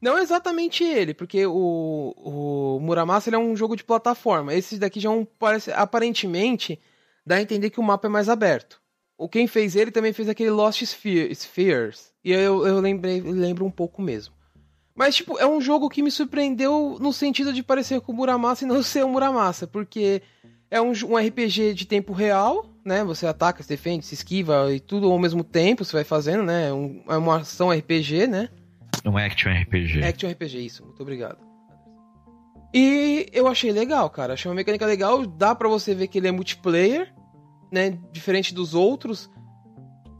[0.00, 4.54] Não exatamente ele, porque o, o Muramasa ele é um jogo de plataforma.
[4.54, 6.78] Esse daqui já é um, parece, aparentemente
[7.24, 8.80] dá a entender que o mapa é mais aberto.
[9.16, 12.12] O quem fez ele também fez aquele Lost Spheres.
[12.22, 14.34] E eu, eu lembrei, lembro um pouco mesmo.
[14.94, 18.64] Mas, tipo, é um jogo que me surpreendeu no sentido de parecer com o Muramasa
[18.64, 20.22] e não ser o Muramasa, porque
[20.70, 23.02] é um, um RPG de tempo real, né?
[23.04, 26.72] Você ataca, se defende, se esquiva e tudo ao mesmo tempo, você vai fazendo, né?
[26.72, 28.48] Um, é uma ação RPG, né?
[29.04, 30.02] Um action RPG.
[30.02, 30.84] Action RPG, isso.
[30.84, 31.38] Muito obrigado.
[32.72, 34.34] E eu achei legal, cara.
[34.34, 35.24] Achei uma mecânica legal.
[35.24, 37.14] Dá para você ver que ele é multiplayer,
[37.70, 37.98] né?
[38.12, 39.30] Diferente dos outros.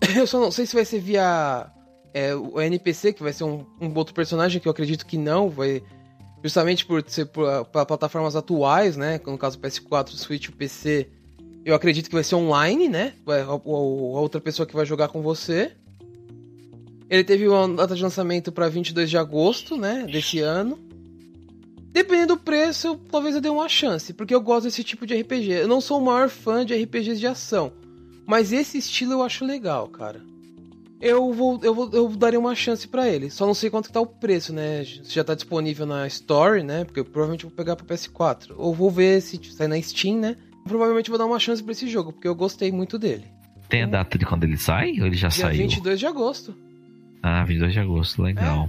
[0.16, 1.70] Eu só não sei se vai ser via
[2.12, 5.48] é, o NPC, que vai ser um, um outro personagem que eu acredito que não.
[5.48, 5.82] Vai
[6.44, 9.20] justamente por ser para plataformas atuais, né?
[9.26, 11.10] No caso PS4, Switch, o PC.
[11.64, 13.14] Eu acredito que vai ser online, né?
[13.26, 15.72] A, outra pessoa que vai jogar com você.
[17.08, 20.78] Ele teve uma data de lançamento para 22 de agosto, né, desse ano.
[21.92, 25.52] Dependendo do preço, talvez eu dê uma chance, porque eu gosto desse tipo de RPG.
[25.52, 27.72] Eu não sou o maior fã de RPGs de ação,
[28.26, 30.20] mas esse estilo eu acho legal, cara.
[31.00, 33.30] Eu vou, eu vou, eu daria uma chance para ele.
[33.30, 34.84] Só não sei quanto tá o preço, né?
[34.84, 36.84] Se já tá disponível na Store, né?
[36.84, 38.54] Porque eu provavelmente vou pegar para PS4.
[38.56, 40.36] Ou vou ver se sai na Steam, né?
[40.64, 43.24] Provavelmente vou dar uma chance para esse jogo, porque eu gostei muito dele.
[43.68, 45.00] Tem a data de quando ele sai?
[45.00, 45.68] Ou ele já Dia saiu?
[45.68, 46.54] 22 de agosto.
[47.22, 48.68] Ah, 22 de agosto, legal.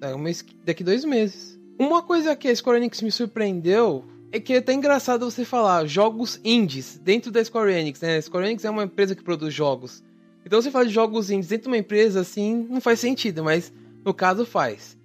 [0.00, 1.58] É, é um mês, daqui dois meses.
[1.78, 5.86] Uma coisa que a Square Enix me surpreendeu é que é até engraçado você falar
[5.86, 8.16] jogos indies dentro da Square Enix, né?
[8.16, 10.02] A Square Enix é uma empresa que produz jogos.
[10.44, 13.72] Então você fala de jogos indies dentro de uma empresa assim, não faz sentido, mas
[14.04, 14.95] no caso faz.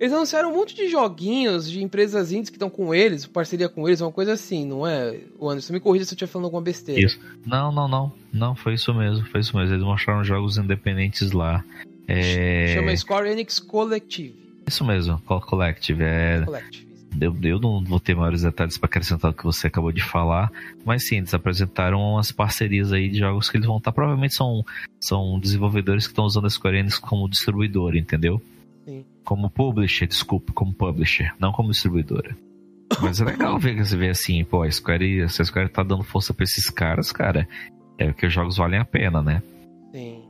[0.00, 3.86] Eles anunciaram um monte de joguinhos de empresas indies que estão com eles, parceria com
[3.86, 5.20] eles, uma coisa assim, não é?
[5.38, 6.98] O Anderson, me corrija se eu estiver falando alguma besteira.
[6.98, 7.20] Isso.
[7.44, 8.10] Não, não, não.
[8.32, 9.74] Não, foi isso mesmo, foi isso mesmo.
[9.74, 11.62] Eles mostraram jogos independentes lá.
[12.08, 12.74] É...
[12.74, 14.34] Chama Square Enix Collective.
[14.66, 16.02] Isso mesmo, Collective.
[16.02, 16.40] É...
[16.46, 16.90] Collective.
[17.20, 20.50] Eu, eu não vou ter maiores detalhes para acrescentar o que você acabou de falar,
[20.84, 23.92] mas sim, eles apresentaram umas parcerias aí de jogos que eles vão estar.
[23.92, 24.64] Provavelmente são,
[24.98, 28.40] são desenvolvedores que estão usando a Square Enix como distribuidor, entendeu?
[29.30, 32.36] Como publisher, desculpa, como publisher, não como distribuidora.
[33.00, 36.02] Mas é legal ver que você vê assim, pô, a Square, a Square tá dando
[36.02, 37.48] força pra esses caras, cara,
[37.96, 39.40] é que os jogos valem a pena, né?
[39.92, 40.24] Sim.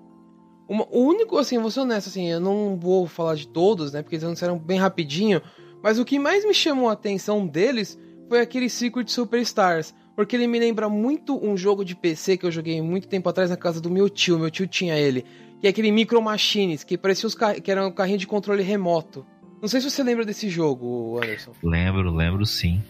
[0.68, 4.02] Uma, o único, assim, vou ser honesto, assim, eu não vou falar de todos, né?
[4.02, 5.40] Porque eles anunciaram bem rapidinho.
[5.82, 7.98] Mas o que mais me chamou a atenção deles
[8.28, 9.94] foi aquele Secret Superstars.
[10.14, 13.48] Porque ele me lembra muito um jogo de PC que eu joguei muito tempo atrás
[13.48, 14.38] na casa do meu tio.
[14.38, 15.24] Meu tio tinha ele.
[15.60, 19.26] Que é aquele Micro Machines, que parecia os que era um carrinho de controle remoto.
[19.60, 21.52] Não sei se você lembra desse jogo, Anderson.
[21.62, 22.82] Lembro, lembro sim.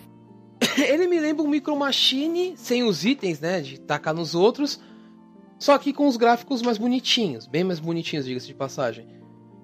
[0.79, 3.61] ele me lembra um Micro Machine sem os itens, né?
[3.61, 4.81] De tacar nos outros
[5.61, 9.07] só que com os gráficos mais bonitinhos, bem mais bonitinhos, diga-se de passagem.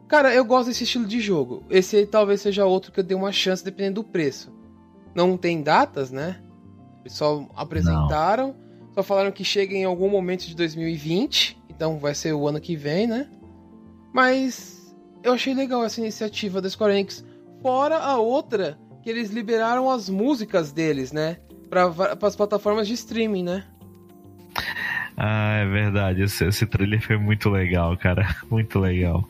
[0.07, 1.65] Cara, eu gosto desse estilo de jogo.
[1.71, 4.53] Esse talvez seja outro que eu dei uma chance dependendo do preço.
[5.15, 6.43] Não tem datas, né?
[7.01, 8.93] Eles só apresentaram, Não.
[8.93, 12.75] só falaram que chega em algum momento de 2020, então vai ser o ano que
[12.75, 13.29] vem, né?
[14.13, 17.25] Mas eu achei legal essa iniciativa da Square Enix.
[17.61, 21.37] Fora a outra, que eles liberaram as músicas deles, né?
[21.69, 21.93] Para
[22.23, 23.65] as plataformas de streaming, né?
[25.17, 26.23] Ah, é verdade.
[26.23, 28.27] Esse, esse trailer foi muito legal, cara.
[28.51, 29.29] Muito legal.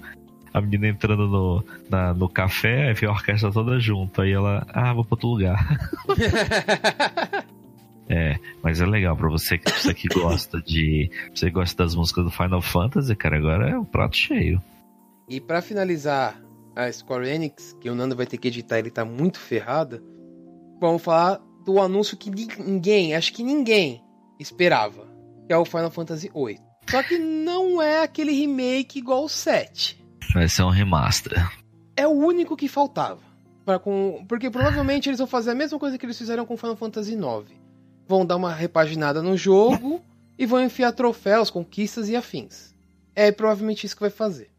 [0.52, 4.23] A menina entrando no, na, no café, aí a orquestra toda junto.
[4.23, 5.78] Aí ela, ah, vou pra outro lugar.
[8.09, 11.11] é, mas é legal pra você que, você que gosta de.
[11.35, 14.62] Você gosta das músicas do Final Fantasy, cara, agora é o um prato cheio.
[15.28, 16.41] E para finalizar
[16.74, 20.03] a Square Enix, que o Nando vai ter que editar, ele tá muito ferrado.
[20.81, 24.03] Vamos falar do anúncio que ninguém, acho que ninguém
[24.39, 25.07] esperava
[25.47, 26.61] que é o Final Fantasy VIII.
[26.89, 30.05] Só que não é aquele remake igual o 7.
[30.35, 31.51] Vai ser um remaster.
[31.97, 33.20] É o único que faltava.
[33.83, 34.24] Com...
[34.28, 37.66] Porque provavelmente eles vão fazer a mesma coisa que eles fizeram com Final Fantasy IX.
[38.07, 40.03] Vão dar uma repaginada no jogo
[40.39, 42.74] e vão enfiar troféus, conquistas e afins.
[43.15, 44.51] É provavelmente isso que vai fazer.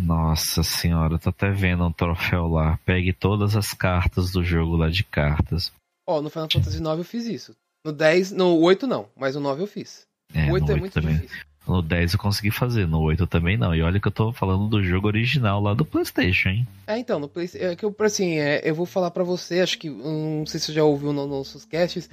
[0.00, 2.78] Nossa senhora, tô até vendo um troféu lá.
[2.84, 5.72] Pegue todas as cartas do jogo lá de cartas.
[6.06, 7.56] Ó, oh, no Final Fantasy IX eu fiz isso.
[7.84, 10.06] No 10, no 8 não, mas no 9 eu fiz.
[10.34, 11.14] É, o 8 é 8 muito também.
[11.14, 11.44] difícil.
[11.66, 13.74] No 10 eu consegui fazer, no 8 também não.
[13.74, 16.68] E olha que eu tô falando do jogo original lá do PlayStation, hein?
[16.86, 17.66] É, então, no PlayStation.
[17.66, 19.88] É que eu, assim, é, eu vou falar para você, acho que.
[19.88, 22.08] Não sei se você já ouviu nos nossos casts.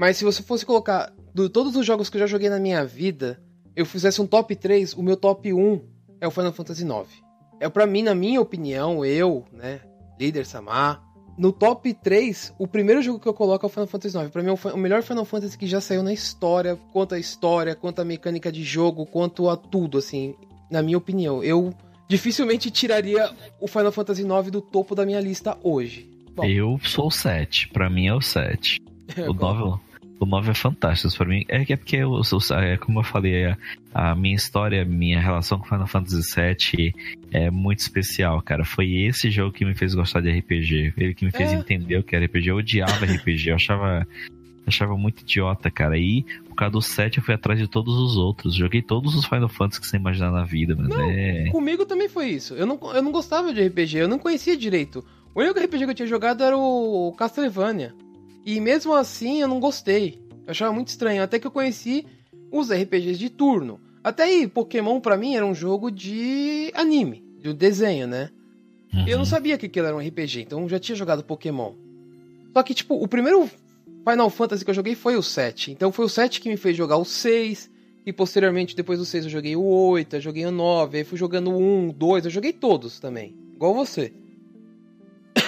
[0.00, 2.82] Mas se você fosse colocar de todos os jogos que eu já joguei na minha
[2.86, 3.38] vida,
[3.76, 5.78] eu fizesse um top 3, o meu top 1
[6.22, 7.06] é o Final Fantasy IX.
[7.60, 9.80] É para mim, na minha opinião, eu, né,
[10.18, 11.02] líder Samar,
[11.36, 14.30] no top 3, o primeiro jogo que eu coloco é o Final Fantasy IX.
[14.30, 17.74] Pra mim é o melhor Final Fantasy que já saiu na história, quanto a história,
[17.74, 20.34] quanto a mecânica de jogo, quanto a tudo, assim,
[20.70, 21.44] na minha opinião.
[21.44, 21.74] Eu
[22.08, 26.10] dificilmente tiraria o Final Fantasy IX do topo da minha lista hoje.
[26.34, 26.46] Bom.
[26.46, 28.80] Eu sou o 7, pra mim é o 7.
[29.28, 29.89] o 9
[30.20, 31.44] o 9 é fantástico pra mim.
[31.48, 32.20] É que é porque, eu,
[32.58, 33.56] é, como eu falei, a,
[33.94, 36.94] a, minha história, a minha relação com Final Fantasy VII
[37.32, 38.62] é muito especial, cara.
[38.62, 40.92] Foi esse jogo que me fez gostar de RPG.
[40.96, 41.56] Ele que me fez é.
[41.56, 42.50] entender o que era RPG.
[42.50, 44.06] Eu odiava RPG, eu achava,
[44.66, 45.96] achava muito idiota, cara.
[45.96, 48.54] E por causa do 7 eu fui atrás de todos os outros.
[48.54, 51.48] Joguei todos os Final Fantasy que você imaginar na vida, mas não, é.
[51.50, 52.52] Comigo também foi isso.
[52.54, 55.02] Eu não, eu não gostava de RPG, eu não conhecia direito.
[55.34, 57.94] O único RPG que eu tinha jogado era o Castlevania.
[58.44, 60.18] E mesmo assim eu não gostei.
[60.46, 61.22] Eu achava muito estranho.
[61.22, 62.06] Até que eu conheci
[62.50, 63.80] os RPGs de turno.
[64.02, 68.30] Até aí, Pokémon para mim era um jogo de anime, de um desenho, né?
[68.92, 69.06] Uhum.
[69.06, 71.74] Eu não sabia que aquilo era um RPG, então eu já tinha jogado Pokémon.
[72.52, 73.48] Só que, tipo, o primeiro
[74.08, 75.70] Final Fantasy que eu joguei foi o 7.
[75.70, 77.70] Então foi o 7 que me fez jogar o 6.
[78.04, 81.18] E posteriormente, depois do 6, eu joguei o 8, eu joguei o 9, aí fui
[81.18, 83.36] jogando o 1, 2, eu joguei todos também.
[83.54, 84.12] Igual você.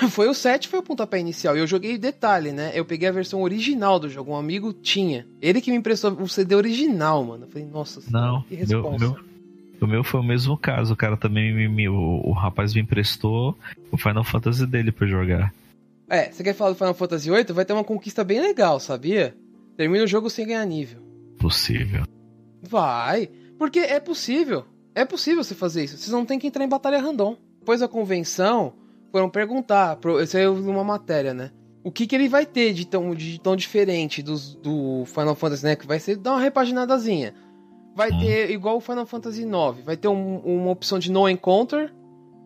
[0.11, 1.57] foi o 7, foi o pontapé inicial.
[1.57, 2.73] E eu joguei detalhe, né?
[2.75, 4.33] Eu peguei a versão original do jogo.
[4.33, 5.27] Um amigo tinha.
[5.41, 7.45] Ele que me emprestou o CD original, mano.
[7.45, 8.99] Eu falei, nossa, Não, que resposta.
[8.99, 9.25] Meu, meu,
[9.81, 10.95] o meu foi o mesmo caso.
[10.95, 13.57] O cara também me, me o, o, rapaz me emprestou
[13.91, 15.53] o Final Fantasy dele pra jogar.
[16.09, 17.53] É, você quer falar do Final Fantasy VIII?
[17.53, 19.35] Vai ter uma conquista bem legal, sabia?
[19.77, 21.01] Termina o jogo sem ganhar nível.
[21.39, 22.05] Possível.
[22.63, 23.29] Vai.
[23.59, 24.65] Porque é possível.
[24.95, 25.97] É possível você fazer isso.
[25.97, 27.37] Vocês não tem que entrar em batalha random.
[27.59, 28.75] Depois da convenção,
[29.13, 31.51] foram perguntar, isso aí numa matéria, né?
[31.85, 35.65] O que, que ele vai ter de tão, de tão diferente dos, do Final Fantasy,
[35.65, 35.77] né?
[35.77, 37.35] Que vai ser dar uma repaginadazinha.
[37.95, 38.21] Vai hum.
[38.21, 41.93] ter, igual o Final Fantasy IX, vai ter um, uma opção de no encounter.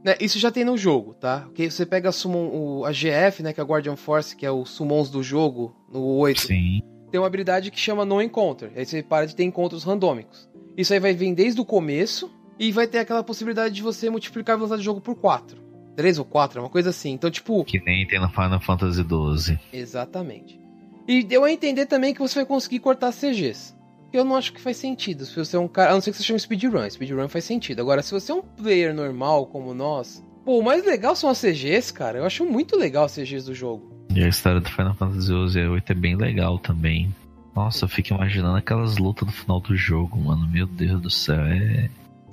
[0.04, 0.16] Né?
[0.20, 1.40] Isso já tem no jogo, tá?
[1.40, 3.52] Porque você pega a, summon, o, a GF, né?
[3.52, 6.40] Que é a Guardian Force, que é o summons do jogo, no 8.
[6.40, 6.80] Sim.
[7.10, 8.72] Tem uma habilidade que chama no encounter.
[8.74, 10.48] Aí você para de ter encontros randômicos.
[10.76, 12.30] Isso aí vai vir desde o começo.
[12.58, 15.65] E vai ter aquela possibilidade de você multiplicar a velocidade do jogo por 4.
[15.96, 17.12] 3 ou 4, uma coisa assim.
[17.12, 17.64] Então, tipo.
[17.64, 19.58] Que nem tem no Final Fantasy XII.
[19.72, 20.60] Exatamente.
[21.08, 23.74] E deu a entender também que você vai conseguir cortar CGs.
[24.12, 25.24] Eu não acho que faz sentido.
[25.24, 25.90] Se você é um cara.
[25.90, 26.88] A não ser que você chame speedrun.
[26.88, 27.80] Speedrun faz sentido.
[27.80, 30.24] Agora, se você é um player normal como nós.
[30.44, 32.18] Pô, o mais legal são as CGs, cara.
[32.18, 33.90] Eu acho muito legal as CGs do jogo.
[34.14, 37.14] E a história do Final Fantasy XII é bem legal também.
[37.54, 40.46] Nossa, eu fico imaginando aquelas lutas no final do jogo, mano.
[40.48, 41.90] Meu Deus do céu, é.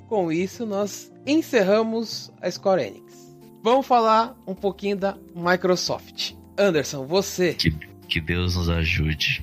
[0.08, 3.23] Com isso, nós encerramos a Square Enix.
[3.64, 6.34] Vamos falar um pouquinho da Microsoft.
[6.58, 7.54] Anderson, você.
[7.54, 7.70] Que,
[8.06, 9.42] que Deus nos ajude.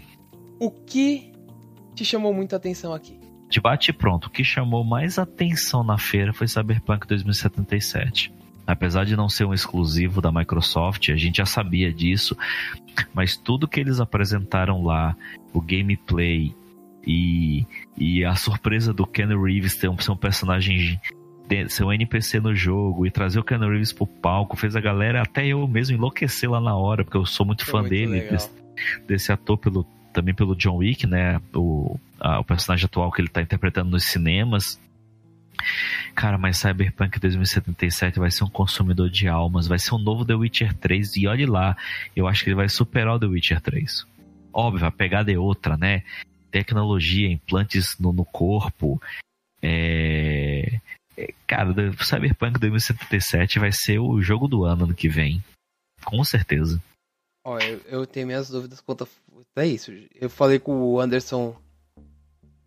[0.60, 1.32] O que
[1.96, 3.20] te chamou muita atenção aqui?
[3.50, 4.26] Debate pronto.
[4.26, 8.32] O que chamou mais atenção na feira foi Cyberpunk 2077.
[8.68, 12.38] Apesar de não ser um exclusivo da Microsoft, a gente já sabia disso,
[13.16, 15.18] mas tudo que eles apresentaram lá,
[15.52, 16.56] o gameplay
[17.08, 17.66] e,
[17.98, 21.02] e a surpresa do Ken Reeves ter um, ser um personagem
[21.70, 25.22] ser um NPC no jogo e trazer o Keanu Reeves pro palco fez a galera,
[25.22, 28.22] até eu mesmo, enlouquecer lá na hora, porque eu sou muito Foi fã muito dele,
[28.22, 28.50] desse,
[29.08, 31.42] desse, ator pelo, também pelo John Wick, né?
[31.54, 34.80] O, a, o personagem atual que ele tá interpretando nos cinemas.
[36.16, 40.34] Cara, mas Cyberpunk 2077 vai ser um consumidor de almas, vai ser um novo The
[40.34, 41.78] Witcher 3 e olhe lá,
[42.16, 44.06] eu acho que ele vai superar o The Witcher 3.
[44.54, 46.04] Óbvio, a pegada é outra, né?
[46.50, 49.02] Tecnologia, implantes no, no corpo,
[49.62, 50.80] é,
[51.48, 51.74] Cara,
[52.04, 55.44] Cyberpunk 2077 vai ser o jogo do ano no que vem.
[56.04, 56.82] Com certeza.
[57.44, 59.08] Ó, eu, eu tenho minhas dúvidas quanto
[59.56, 59.92] a isso.
[60.16, 61.56] Eu falei com o Anderson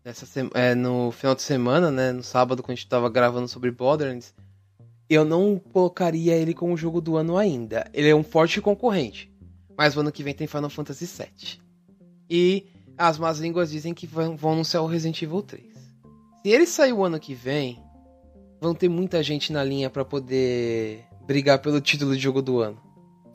[0.03, 2.11] nessa é, no final de semana, né?
[2.11, 4.33] No sábado, quando a gente tava gravando sobre Borderlands.
[5.09, 7.89] Eu não colocaria ele como jogo do ano ainda.
[7.93, 9.31] Ele é um forte concorrente.
[9.77, 11.59] Mas o ano que vem tem Final Fantasy VII.
[12.29, 12.65] E
[12.97, 15.63] as más línguas dizem que vão anunciar o Resident Evil 3.
[16.41, 17.79] Se ele sair o ano que vem,
[18.59, 22.77] vão ter muita gente na linha para poder brigar pelo título de jogo do ano.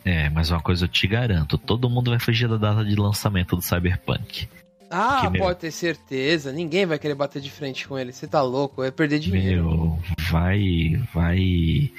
[0.04, 3.54] É, mas uma coisa eu te garanto, todo mundo vai fugir da data de lançamento
[3.54, 4.48] do Cyberpunk.
[4.90, 6.52] Ah, Porque, pode ter certeza.
[6.52, 8.12] Ninguém vai querer bater de frente com ele.
[8.12, 9.62] Você tá louco, é perder dinheiro.
[9.62, 9.98] Meu,
[10.28, 11.92] vai, vai.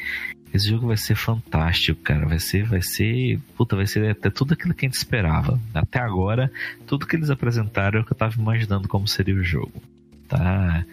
[0.53, 2.27] Esse jogo vai ser fantástico, cara.
[2.27, 5.57] Vai ser, vai ser, puta, vai ser até tudo aquilo que a gente esperava.
[5.73, 6.51] Até agora,
[6.85, 9.81] tudo que eles apresentaram é o que eu tava imaginando como seria o jogo.
[10.27, 10.85] Tá?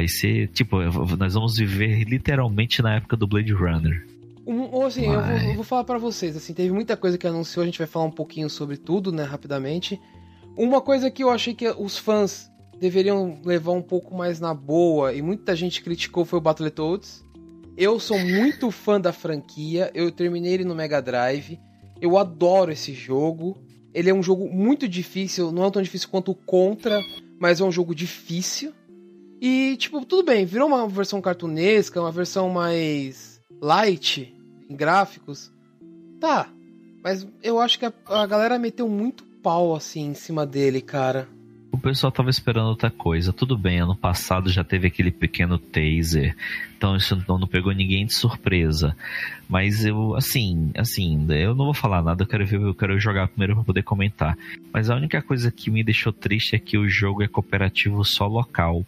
[0.00, 0.78] Vai ser, tipo,
[1.18, 4.06] nós vamos viver literalmente na época do Blade Runner.
[4.46, 7.62] Um, assim, eu vou, eu vou, falar para vocês, assim, teve muita coisa que anunciou,
[7.62, 10.00] a gente vai falar um pouquinho sobre tudo, né, rapidamente.
[10.56, 12.50] Uma coisa que eu achei que os fãs
[12.80, 17.22] deveriam levar um pouco mais na boa e muita gente criticou foi o Battletoads.
[17.76, 21.60] Eu sou muito fã da franquia, eu terminei ele no Mega Drive.
[22.00, 23.62] Eu adoro esse jogo.
[23.92, 27.02] Ele é um jogo muito difícil, não é tão difícil quanto o Contra,
[27.38, 28.72] mas é um jogo difícil.
[29.40, 34.34] E, tipo, tudo bem, virou uma versão cartunesca, uma versão mais light
[34.68, 35.50] em gráficos.
[36.20, 36.48] Tá,
[37.02, 41.26] mas eu acho que a, a galera meteu muito pau assim em cima dele, cara.
[41.72, 43.32] O pessoal tava esperando outra coisa.
[43.32, 46.36] Tudo bem, ano passado já teve aquele pequeno taser.
[46.76, 48.94] Então isso não, não pegou ninguém de surpresa.
[49.48, 53.28] Mas eu, assim, assim, eu não vou falar nada, eu quero ver, eu quero jogar
[53.28, 54.36] primeiro para poder comentar.
[54.72, 58.26] Mas a única coisa que me deixou triste é que o jogo é cooperativo só
[58.26, 58.84] local.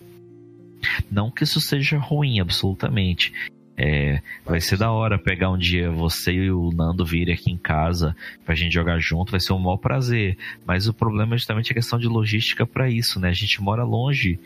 [1.10, 3.32] Não que isso seja ruim, absolutamente.
[3.76, 7.56] É, vai ser da hora pegar um dia você e o Nando virem aqui em
[7.56, 8.14] casa
[8.44, 10.36] pra gente jogar junto, vai ser um maior prazer.
[10.66, 13.30] Mas o problema é justamente a questão de logística para isso, né?
[13.30, 14.38] A gente mora longe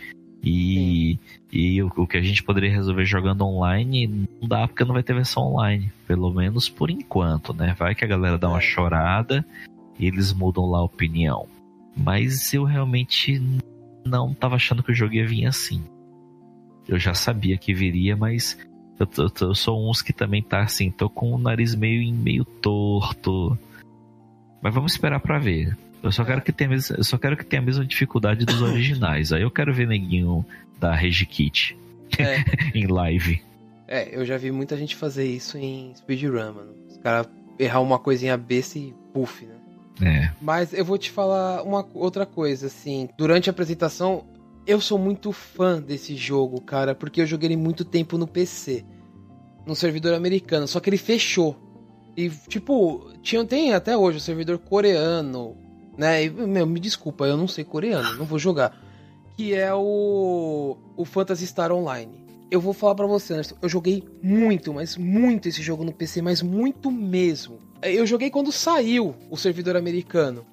[0.42, 1.18] e,
[1.52, 5.02] e o, o, que a gente poderia resolver jogando online não dá porque não vai
[5.02, 7.74] ter versão online, pelo menos por enquanto, né?
[7.76, 8.62] Vai que a galera dá uma é.
[8.62, 9.44] chorada
[9.98, 11.46] e eles mudam lá a opinião.
[11.96, 13.42] Mas eu realmente
[14.04, 15.82] não tava achando que o jogo ia vir assim.
[16.88, 18.56] Eu já sabia que viria, mas
[18.98, 22.44] eu, eu, eu, sou uns que também tá assim, tô com o nariz meio, meio
[22.44, 23.58] torto.
[24.62, 25.76] Mas vamos esperar para ver.
[26.02, 29.32] Eu só quero que tenha, eu só quero que tenha a mesma dificuldade dos originais.
[29.32, 30.44] Aí eu quero ver neguinho
[30.78, 31.76] da Regikit
[32.18, 32.44] é.
[32.78, 33.42] em live.
[33.88, 36.74] É, eu já vi muita gente fazer isso em speedrun, mano.
[36.88, 39.54] Os caras errar uma coisinha besta e puff, né?
[40.02, 40.30] É.
[40.40, 43.08] Mas eu vou te falar uma outra coisa, assim.
[43.16, 44.24] Durante a apresentação,
[44.66, 48.84] eu sou muito fã desse jogo, cara, porque eu joguei ele muito tempo no PC.
[49.64, 51.56] No servidor americano, só que ele fechou.
[52.16, 55.56] E, tipo, tinha, tem até hoje o servidor coreano,
[55.98, 56.24] né?
[56.24, 58.80] E, meu, me desculpa, eu não sei coreano, não vou jogar.
[59.36, 60.76] Que é o.
[60.96, 62.24] O Phantasy Star Online.
[62.50, 66.22] Eu vou falar para você, Anderson, eu joguei muito, mas muito esse jogo no PC,
[66.22, 67.58] mas muito mesmo.
[67.82, 70.46] Eu joguei quando saiu o servidor americano.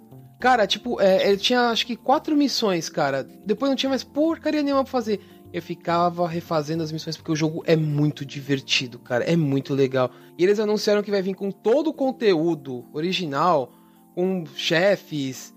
[0.43, 3.23] Cara, tipo, é, ele tinha acho que quatro missões, cara.
[3.23, 5.21] Depois não tinha mais porcaria nenhuma pra fazer.
[5.53, 9.23] Eu ficava refazendo as missões porque o jogo é muito divertido, cara.
[9.23, 10.11] É muito legal.
[10.37, 13.71] E eles anunciaram que vai vir com todo o conteúdo original,
[14.13, 15.55] com chefes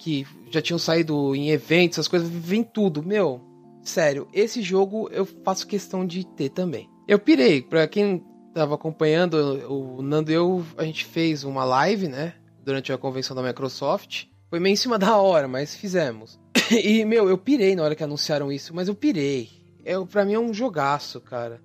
[0.00, 2.28] que já, tinham saído em eventos, essas coisas.
[2.28, 3.40] Vem tudo, meu.
[3.84, 6.90] Sério, esse jogo eu faço questão de ter também.
[7.06, 8.20] Eu pirei, pra quem
[8.52, 9.36] tava acompanhando,
[9.72, 12.34] o Nando e eu, a gente fez uma live, né?
[12.64, 14.24] Durante a convenção da Microsoft.
[14.48, 16.40] Foi meio em cima da hora, mas fizemos.
[16.70, 19.50] e, meu, eu pirei na hora que anunciaram isso, mas eu pirei.
[19.84, 21.60] É, pra mim é um jogaço, cara.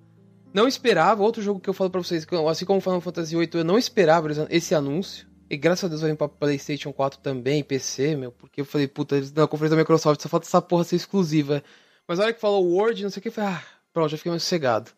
[0.52, 3.64] Não esperava, outro jogo que eu falo pra vocês, assim como Final Fantasy VIII, eu
[3.64, 5.28] não esperava esse anúncio.
[5.48, 8.86] E graças a Deus vai vir pra PlayStation 4 também, PC, meu, porque eu falei,
[8.86, 11.62] puta, na conferência da Microsoft só falta essa porra ser exclusiva.
[12.06, 13.62] Mas na hora que falou Word, não sei o que, eu falei, ah,
[13.92, 14.90] pronto, já fiquei mais sossegado.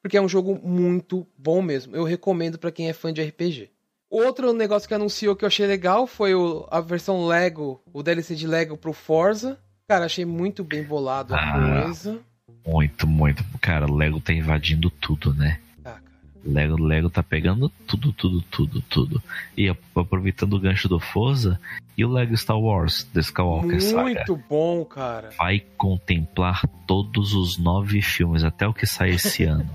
[0.00, 1.94] Porque é um jogo muito bom mesmo.
[1.94, 3.70] Eu recomendo para quem é fã de RPG.
[4.12, 8.34] Outro negócio que anunciou que eu achei legal foi o, a versão Lego, o DLC
[8.34, 9.58] de Lego pro Forza.
[9.88, 12.18] Cara, achei muito bem bolado a ah, coisa.
[12.66, 13.42] Muito, muito.
[13.58, 15.58] Cara, Lego tá invadindo tudo, né?
[15.82, 15.96] Ah,
[16.44, 19.22] Lego, Lego tá pegando tudo, tudo, tudo, tudo.
[19.56, 21.58] E aproveitando o gancho do Forza,
[21.96, 24.02] e o Lego Star Wars, The Skywalker Muito Saga.
[24.02, 25.30] Muito bom, cara.
[25.38, 29.70] Vai contemplar todos os nove filmes, até o que sai esse ano.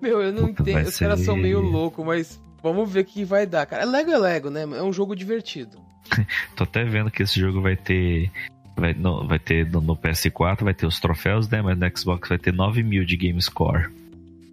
[0.00, 0.88] Meu, eu não Puta, entendo.
[0.88, 3.84] Os caras são meio loucos, mas Vamos ver o que vai dar, cara.
[3.84, 4.62] Lego é Lego, né?
[4.62, 5.78] É um jogo divertido.
[6.56, 8.30] Tô até vendo que esse jogo vai ter.
[8.76, 11.60] Vai, no, vai ter no, no, PS4, vai ter os troféus, né?
[11.60, 13.90] Mas no Xbox vai ter 9 mil de Game Score.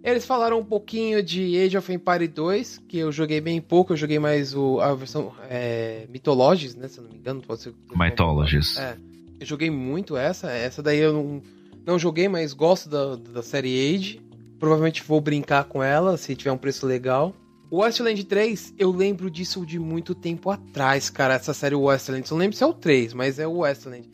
[0.02, 3.96] Eles falaram um pouquinho de Age of Empire 2, que eu joguei bem pouco, eu
[3.98, 6.88] joguei mais o, a versão é, Mythologies, né?
[6.88, 7.74] Se eu não me engano, pode ser.
[7.94, 8.78] Mythologies.
[8.78, 8.96] É.
[9.38, 10.50] Eu joguei muito essa.
[10.50, 11.42] Essa daí eu não,
[11.86, 14.20] não joguei, mas gosto da, da série Age.
[14.58, 17.34] Provavelmente vou brincar com ela se tiver um preço legal.
[17.72, 22.28] Westland 3, eu lembro disso de muito tempo atrás, cara, essa série Westland.
[22.30, 24.08] Não lembro se é o 3, mas é o Westland.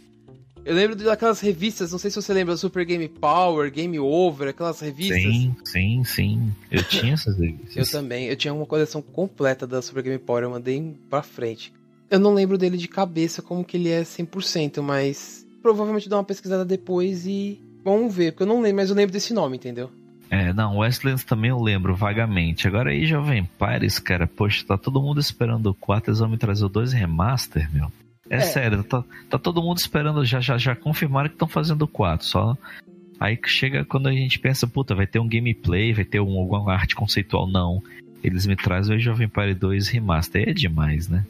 [0.65, 4.81] Eu lembro daquelas revistas, não sei se você lembra, Super Game Power, Game Over, aquelas
[4.81, 5.23] revistas.
[5.23, 6.53] Sim, sim, sim.
[6.73, 7.77] Eu tinha essas revistas.
[7.77, 11.73] eu também, eu tinha uma coleção completa da Super Game Power, eu mandei pra frente.
[12.11, 16.25] Eu não lembro dele de cabeça como que ele é 100%, mas provavelmente dá uma
[16.25, 19.89] pesquisada depois e vamos ver, porque eu não lembro, mas eu lembro desse nome, entendeu?
[20.29, 22.67] É, não, Westlands também eu lembro vagamente.
[22.67, 26.37] Agora aí, Jovem Pires, cara, poxa, tá todo mundo esperando o 4, eles vão me
[26.37, 27.91] trazer o 2 remaster, meu.
[28.29, 28.41] É, é.
[28.41, 32.27] sério, tá, tá, todo mundo esperando, já, já, já confirmaram que estão fazendo o 4,
[32.27, 32.57] só.
[33.21, 36.39] Aí que chega quando a gente pensa, puta, vai ter um gameplay, vai ter um,
[36.39, 37.83] alguma arte conceitual, não.
[38.23, 41.25] Eles me trazem o Jovem Party 2 Remaster, é demais, né?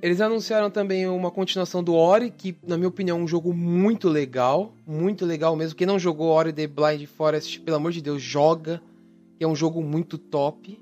[0.00, 4.08] Eles anunciaram também uma continuação do Ori, que, na minha opinião, é um jogo muito
[4.08, 4.72] legal.
[4.86, 5.76] Muito legal mesmo.
[5.76, 8.80] Quem não jogou Ori The Blind Forest, pelo amor de Deus, joga.
[9.40, 10.78] É um jogo muito top.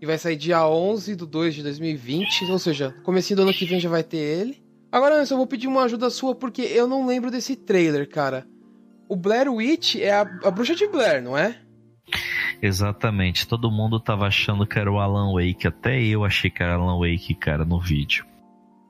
[0.00, 3.64] E vai sair dia 11 de 2 de 2020, ou seja, comecinho do ano que
[3.64, 4.62] vem já vai ter ele.
[4.90, 8.46] Agora, eu vou pedir uma ajuda sua porque eu não lembro desse trailer, cara.
[9.08, 11.56] O Blair Witch é a, a bruxa de Blair, não é?
[12.60, 13.46] Exatamente.
[13.46, 15.66] Todo mundo tava achando que era o Alan Wake.
[15.66, 18.26] Até eu achei que era Alan Wake, cara, no vídeo.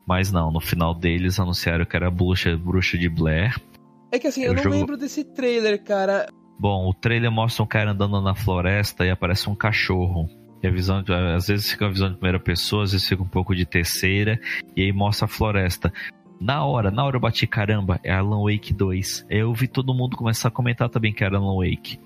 [0.07, 3.61] Mas não, no final deles anunciaram que era a bruxa, bruxa de Blair.
[4.13, 4.77] É que assim, eu, eu não jogo...
[4.77, 6.29] lembro desse trailer, cara.
[6.59, 10.29] Bom, o trailer mostra um cara andando na floresta e aparece um cachorro.
[10.63, 11.05] E a visão,
[11.35, 14.41] às vezes fica a visão de primeira pessoa, às vezes fica um pouco de terceira,
[14.75, 15.93] e aí mostra a floresta.
[16.41, 19.27] Na hora, na hora eu bati, caramba, é Alan Wake 2.
[19.29, 21.99] Eu vi todo mundo começar a comentar também que era Alan Wake.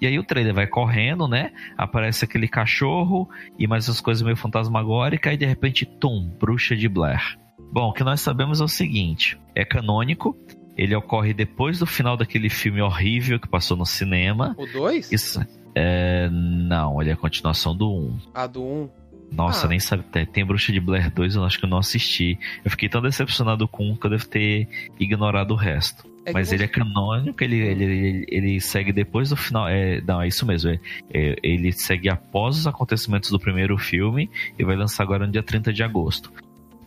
[0.00, 1.52] E aí o trailer vai correndo, né?
[1.78, 3.28] Aparece aquele cachorro
[3.58, 7.38] e mais as coisas meio fantasmagóricas, e de repente, tum, bruxa de Blair.
[7.72, 10.36] Bom, o que nós sabemos é o seguinte: é canônico,
[10.76, 14.54] ele ocorre depois do final daquele filme horrível que passou no cinema.
[14.58, 15.12] O 2?
[15.12, 15.44] Isso.
[15.74, 17.96] É, não, ele é a continuação do 1.
[17.96, 18.18] Um.
[18.32, 18.66] Ah, do 1.
[18.66, 18.88] Um.
[19.32, 19.68] Nossa, ah.
[19.68, 20.04] nem sabe.
[20.26, 22.38] Tem, Bruxa de Blair 2, eu acho que eu não assisti.
[22.64, 24.68] Eu fiquei tão decepcionado com um que eu devo ter
[24.98, 26.08] ignorado o resto.
[26.26, 29.68] É Mas ele é canônico, ele, ele, ele, ele, segue depois do final.
[29.68, 30.70] É, não, é isso mesmo.
[30.70, 30.78] É,
[31.12, 35.42] é, ele segue após os acontecimentos do primeiro filme e vai lançar agora no dia
[35.42, 36.32] 30 de agosto.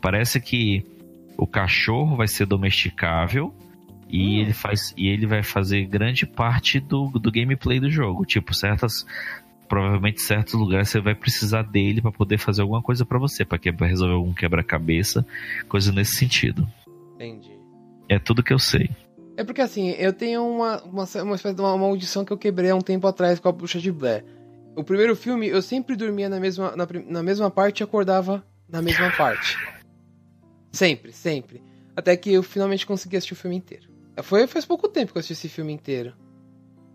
[0.02, 0.86] Parece que
[1.38, 3.54] o cachorro vai ser domesticável
[4.10, 4.42] e hum.
[4.42, 8.26] ele faz e ele vai fazer grande parte do, do gameplay do jogo.
[8.26, 9.06] Tipo, certas
[9.68, 13.60] provavelmente certos lugares você vai precisar dele para poder fazer alguma coisa para você, para
[13.86, 15.26] resolver algum quebra-cabeça,
[15.68, 16.68] coisa nesse sentido.
[17.16, 17.52] Entendi.
[18.08, 18.90] É tudo que eu sei.
[19.36, 22.72] É porque assim, eu tenho uma, uma, uma espécie de uma maldição que eu quebrei
[22.72, 24.24] há um tempo atrás com a Bruxa de Blair.
[24.76, 28.82] O primeiro filme, eu sempre dormia na mesma, na, na mesma parte e acordava na
[28.82, 29.58] mesma parte.
[30.72, 31.62] Sempre, sempre.
[31.96, 33.90] Até que eu finalmente consegui assistir o filme inteiro.
[34.24, 36.14] Foi faz pouco tempo que eu assisti esse filme inteiro.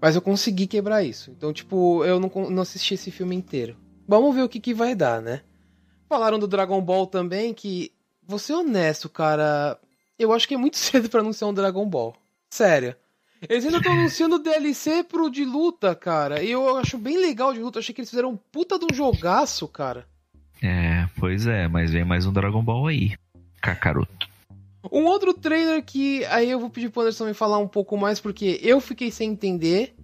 [0.00, 1.30] Mas eu consegui quebrar isso.
[1.30, 3.76] Então, tipo, eu não, não assisti esse filme inteiro.
[4.06, 5.42] Vamos ver o que, que vai dar, né?
[6.08, 7.92] Falaram do Dragon Ball também, que.
[8.26, 9.78] Vou ser honesto, cara.
[10.18, 12.16] Eu acho que é muito cedo para anunciar um Dragon Ball.
[12.50, 12.96] Sério.
[13.48, 16.42] Eles ainda estão anunciando DLC pro de luta, cara.
[16.42, 17.78] E eu acho bem legal de luta.
[17.78, 20.06] Achei que eles fizeram um puta de um jogaço, cara.
[20.62, 23.14] É, pois é, mas vem mais um Dragon Ball aí.
[23.62, 24.28] Kakaroto.
[24.90, 28.18] Um outro trailer que aí eu vou pedir pro Anderson me falar um pouco mais,
[28.20, 29.94] porque eu fiquei sem entender.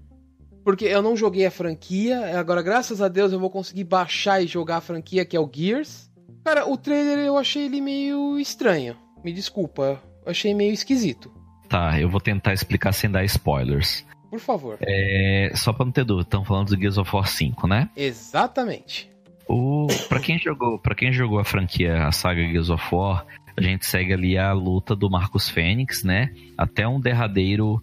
[0.65, 2.39] Porque eu não joguei a franquia.
[2.39, 5.51] Agora, graças a Deus, eu vou conseguir baixar e jogar a franquia, que é o
[5.53, 6.11] Gears.
[6.45, 8.97] Cara, o trailer eu achei ele meio estranho.
[9.25, 11.33] Me desculpa, eu achei meio esquisito.
[11.69, 14.05] Tá, eu vou tentar explicar sem dar spoilers.
[14.31, 14.79] Por favor.
[14.81, 17.89] É, só pra não ter dúvida, estão falando do Gears of War 5, né?
[17.97, 19.11] Exatamente.
[19.49, 23.27] O, pra, quem jogou, pra quem jogou a franquia, a saga Gears of War,
[23.59, 26.33] a gente segue ali a luta do Marcos Fênix, né?
[26.57, 27.83] Até um derradeiro,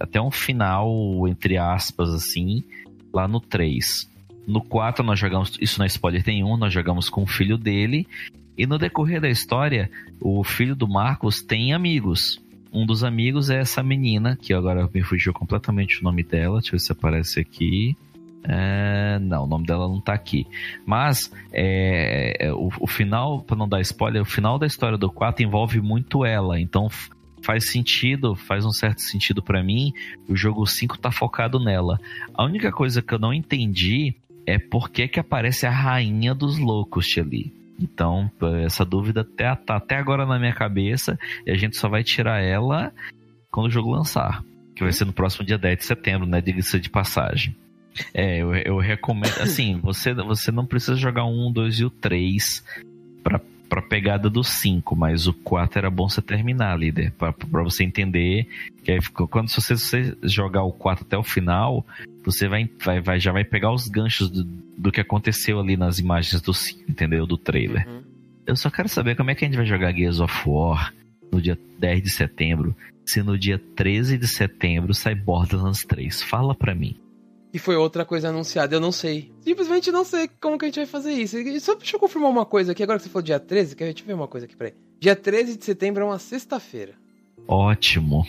[0.00, 2.64] até um final, entre aspas, assim,
[3.12, 4.10] lá no 3.
[4.46, 8.06] No 4 nós jogamos, isso não é spoiler nenhum, nós jogamos com o filho dele.
[8.56, 12.40] E no decorrer da história, o filho do Marcos tem amigos.
[12.72, 16.60] Um dos amigos é essa menina, que agora me fugiu completamente o nome dela.
[16.60, 17.96] Deixa eu ver se aparece aqui.
[18.44, 20.46] É, não, o nome dela não tá aqui.
[20.84, 25.10] Mas é, é o, o, final, para não dar spoiler, o final da história do
[25.10, 26.60] 4 envolve muito ela.
[26.60, 26.88] Então
[27.42, 29.92] faz sentido, faz um certo sentido para mim.
[30.28, 31.98] O jogo 5 tá focado nela.
[32.34, 34.14] A única coisa que eu não entendi
[34.46, 37.52] é por que, que aparece a rainha dos loucos ali.
[37.78, 38.30] Então,
[38.64, 42.42] essa dúvida até, tá até agora na minha cabeça e a gente só vai tirar
[42.42, 42.92] ela
[43.50, 44.42] quando o jogo lançar.
[44.74, 46.40] Que vai ser no próximo dia 10 de setembro, né?
[46.40, 47.56] Diga-se de passagem.
[48.12, 49.40] É, eu, eu recomendo.
[49.40, 52.64] Assim, você, você não precisa jogar o 1, 2 e o 3
[53.22, 57.12] pra, pra pegada do 5, mas o 4 era bom você terminar, líder.
[57.12, 58.48] Pra, pra você entender.
[58.84, 58.98] Que aí,
[59.30, 61.86] quando você, você jogar o 4 até o final,
[62.24, 65.98] você vai, vai, vai, já vai pegar os ganchos do, do que aconteceu ali nas
[65.98, 67.26] imagens do 5, entendeu?
[67.26, 67.86] Do trailer.
[67.88, 68.02] Uhum.
[68.46, 70.94] Eu só quero saber como é que a gente vai jogar Gears of War
[71.32, 76.22] no dia 10 de setembro, se no dia 13 de setembro sai Borderlands 3.
[76.22, 76.96] Fala pra mim.
[77.56, 79.32] E foi outra coisa anunciada, eu não sei.
[79.40, 81.38] Simplesmente não sei como que a gente vai fazer isso.
[81.38, 83.82] E só deixa eu confirmar uma coisa aqui, agora que você falou dia 13, que
[83.82, 84.74] a gente ver uma coisa aqui, peraí.
[85.00, 86.92] Dia 13 de setembro é uma sexta-feira.
[87.48, 88.26] Ótimo.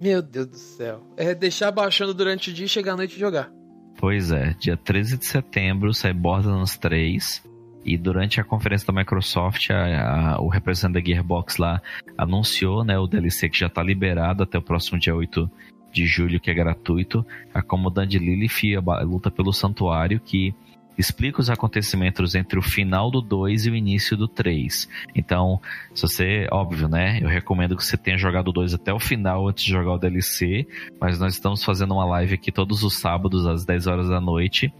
[0.00, 1.02] Meu Deus do céu.
[1.18, 3.52] É deixar baixando durante o dia e chegar à noite e jogar.
[3.98, 7.42] Pois é, dia 13 de setembro sai Borderlands 3.
[7.84, 11.82] E durante a conferência da Microsoft, a, a, o representante da Gearbox lá
[12.16, 15.50] anunciou né, o DLC que já está liberado até o próximo dia 8
[15.92, 20.54] de julho, que é gratuito, acomodando Lilith a luta pelo santuário, que
[20.98, 24.88] explica os acontecimentos entre o final do 2 e o início do 3.
[25.14, 25.60] Então,
[25.94, 27.18] se você, óbvio, né?
[27.22, 29.98] Eu recomendo que você tenha jogado o 2 até o final antes de jogar o
[29.98, 30.66] DLC,
[31.00, 34.72] mas nós estamos fazendo uma live aqui todos os sábados às 10 horas da noite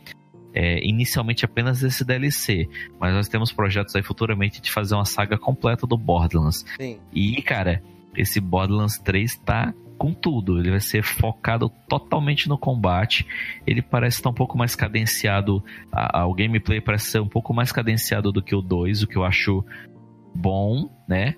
[0.53, 2.69] é, inicialmente apenas esse DLC,
[2.99, 6.65] mas nós temos projetos aí futuramente de fazer uma saga completa do Borderlands.
[6.81, 6.99] Sim.
[7.13, 7.83] E, cara,
[8.17, 10.59] esse Borderlands 3 tá com tudo.
[10.59, 13.27] Ele vai ser focado totalmente no combate.
[13.67, 15.63] Ele parece estar um pouco mais cadenciado.
[15.93, 19.07] A, a, o gameplay parece ser um pouco mais cadenciado do que o 2, o
[19.07, 19.63] que eu acho
[20.35, 21.35] bom, né?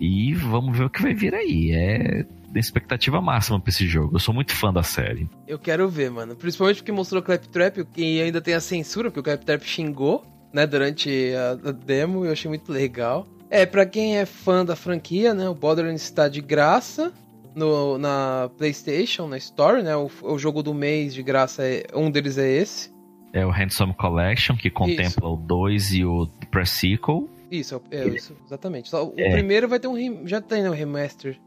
[0.00, 1.72] E vamos ver o que vai vir aí.
[1.72, 2.24] É
[2.54, 4.16] expectativa máxima pra esse jogo.
[4.16, 5.28] Eu sou muito fã da série.
[5.46, 6.34] Eu quero ver, mano.
[6.34, 10.24] Principalmente porque mostrou Claptrap e ainda tem a censura, porque o Claptrap xingou,
[10.54, 12.24] né, durante a, a demo.
[12.24, 13.26] Eu achei muito legal.
[13.50, 17.12] É, para quem é fã da franquia, né, o Borderlands está de graça
[17.56, 19.96] no, na PlayStation, na Store, né?
[19.96, 22.94] O, o jogo do mês de graça, é, um deles é esse.
[23.32, 25.24] É o Handsome Collection, que contempla isso.
[25.24, 27.28] o 2 e o Pre-Sequel.
[27.50, 28.94] Isso, é, isso, exatamente.
[28.94, 29.30] O é.
[29.30, 30.26] primeiro vai ter um.
[30.26, 31.38] Já tem né, um remaster.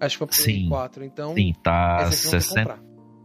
[0.00, 1.34] Acho que foi Play 4, então.
[1.34, 2.78] Sim, tá, 60,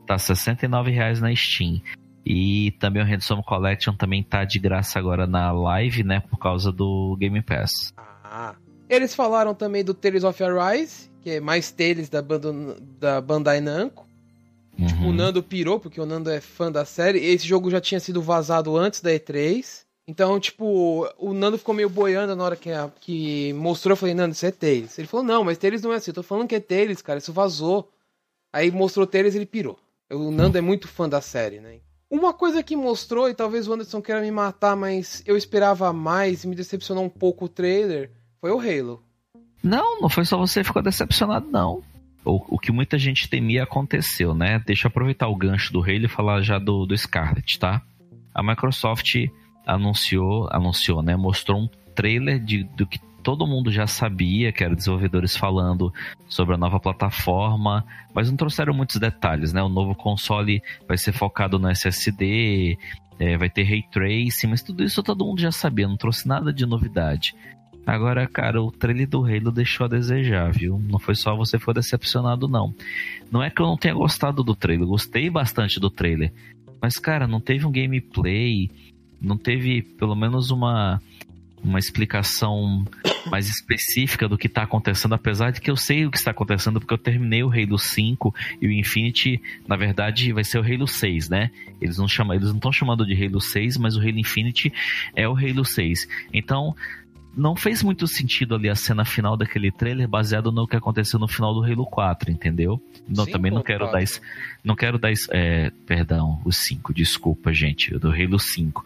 [0.06, 1.82] tá 69 reais na Steam.
[2.26, 6.22] E também o Handsome Collection também tá de graça agora na live, né?
[6.22, 7.94] Por causa do Game Pass.
[7.98, 8.56] Ah.
[8.90, 13.60] Eles falaram também do Tales of Arise, que é mais Tales da, Bando, da Bandai
[13.60, 14.08] Namco.
[14.78, 14.86] Uhum.
[14.86, 17.18] Tipo, o Nando pirou, porque o Nando é fã da série.
[17.18, 19.86] Esse jogo já tinha sido vazado antes da E3.
[20.08, 23.94] Então, tipo, o Nando ficou meio boiando na hora que, a, que mostrou.
[23.94, 25.00] Eu falei, Nando, isso é Tails.
[25.00, 26.12] Ele falou, não, mas Tails não é assim.
[26.12, 27.92] Eu tô falando que é Tails, cara, isso vazou.
[28.54, 29.80] Aí mostrou Tails e ele pirou.
[30.12, 31.80] O Nando é muito fã da série, né?
[32.08, 36.44] Uma coisa que mostrou, e talvez o Anderson queira me matar, mas eu esperava mais
[36.44, 39.05] e me decepcionou um pouco o trailer, foi o Halo.
[39.66, 41.82] Não, não foi só você que ficou decepcionado, não.
[42.24, 44.62] O, o que muita gente temia aconteceu, né?
[44.64, 47.82] Deixa eu aproveitar o gancho do Halo e falar já do, do Scarlet, tá?
[48.32, 49.16] A Microsoft
[49.66, 51.16] anunciou, anunciou, né?
[51.16, 55.92] Mostrou um trailer de, do que todo mundo já sabia, que eram desenvolvedores falando
[56.28, 57.84] sobre a nova plataforma,
[58.14, 59.64] mas não trouxeram muitos detalhes, né?
[59.64, 62.78] O novo console vai ser focado no SSD,
[63.18, 66.54] é, vai ter ray tracing, mas tudo isso todo mundo já sabia, não trouxe nada
[66.54, 67.34] de novidade.
[67.86, 70.80] Agora, cara, o trailer do Halo deixou a desejar, viu?
[70.80, 72.74] Não foi só você foi decepcionado, não.
[73.32, 76.34] Não é que eu não tenha gostado do trailer, gostei bastante do trailer.
[76.82, 78.72] Mas, cara, não teve um gameplay,
[79.22, 81.00] não teve pelo menos uma,
[81.64, 82.86] uma explicação
[83.30, 86.80] mais específica do que está acontecendo, apesar de que eu sei o que está acontecendo,
[86.80, 90.88] porque eu terminei o Halo 5 e o Infinity, na verdade, vai ser o Halo
[90.88, 91.50] 6, né?
[91.82, 94.72] Eles não chamam, eles não estão chamando de Halo 6, mas o Halo Infinity
[95.16, 96.08] é o Halo 6.
[96.34, 96.76] Então,
[97.36, 101.28] não fez muito sentido ali a cena final daquele trailer baseado no que aconteceu no
[101.28, 102.82] final do Halo 4, entendeu?
[103.08, 104.04] Não, também não quero dar
[104.64, 108.84] não quero dar é, perdão, o 5, desculpa, gente, do Halo 5.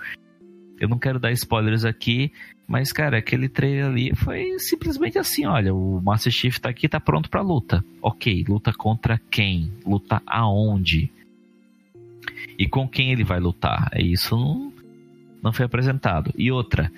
[0.80, 2.32] Eu não quero dar spoilers aqui,
[2.68, 7.00] mas cara, aquele trailer ali foi simplesmente assim, olha, o Master Chief tá aqui, tá
[7.00, 7.84] pronto para luta.
[8.02, 9.72] OK, luta contra quem?
[9.86, 11.12] Luta aonde?
[12.58, 13.90] E com quem ele vai lutar?
[13.92, 14.70] É isso não
[15.42, 16.34] não foi apresentado.
[16.38, 16.92] E outra,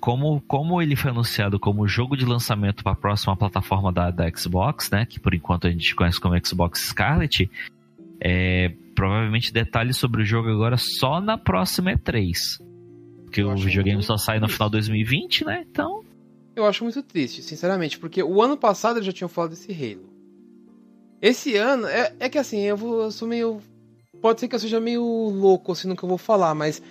[0.00, 4.28] como, como ele foi anunciado como jogo de lançamento para a próxima plataforma da, da
[4.30, 5.06] Xbox, né?
[5.06, 7.50] Que por enquanto a gente conhece como Xbox Scarlet,
[8.20, 12.32] é, provavelmente detalhes sobre o jogo agora só na próxima E3.
[13.24, 15.64] Porque o videogame só sai no final de 2020, né?
[15.70, 16.02] Então.
[16.56, 20.08] Eu acho muito triste, sinceramente, porque o ano passado eles já tinham falado desse Halo.
[21.20, 23.60] Esse ano, é, é que assim, eu, vou, eu sou meio.
[24.20, 26.82] Pode ser que eu seja meio louco assim no que eu vou falar, mas.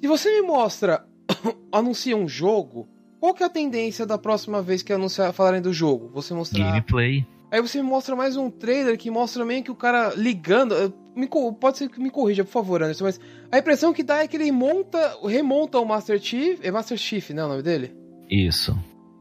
[0.00, 1.04] Se você me mostra
[1.72, 2.88] anuncia um jogo,
[3.20, 6.10] qual que é a tendência da próxima vez que anunciar, falarem do jogo?
[6.12, 6.64] Você mostrar.
[6.64, 7.26] Gameplay.
[7.52, 10.92] Aí você me mostra mais um trailer que mostra meio que o cara ligando.
[11.14, 14.26] Me, pode ser que me corrija, por favor, Anderson, mas a impressão que dá é
[14.26, 16.58] que ele monta, remonta o Master Chief.
[16.62, 17.44] É Master Chief, né?
[17.44, 17.94] O nome dele?
[18.30, 18.76] Isso.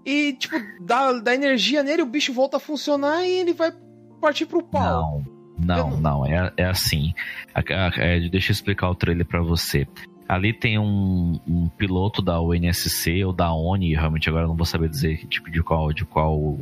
[0.05, 3.71] E, tipo, dá, dá energia nele, o bicho volta a funcionar e ele vai
[4.19, 5.21] partir pro pau.
[5.59, 7.13] Não, não, não, é, é assim.
[7.53, 9.87] É, deixa eu explicar o trailer para você.
[10.31, 14.87] Ali tem um, um, piloto da UNSC ou da ONI, realmente agora não vou saber
[14.87, 16.57] dizer tipo de qual de qual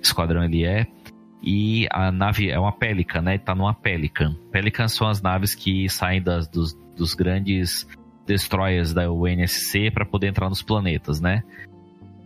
[0.00, 0.86] esquadrão ele é.
[1.42, 3.36] E a nave é uma Pelican, né?
[3.36, 4.34] Tá numa Pelican.
[4.50, 7.86] Pelican são as naves que saem das, dos, dos grandes
[8.26, 11.42] destroyers da UNSC para poder entrar nos planetas, né?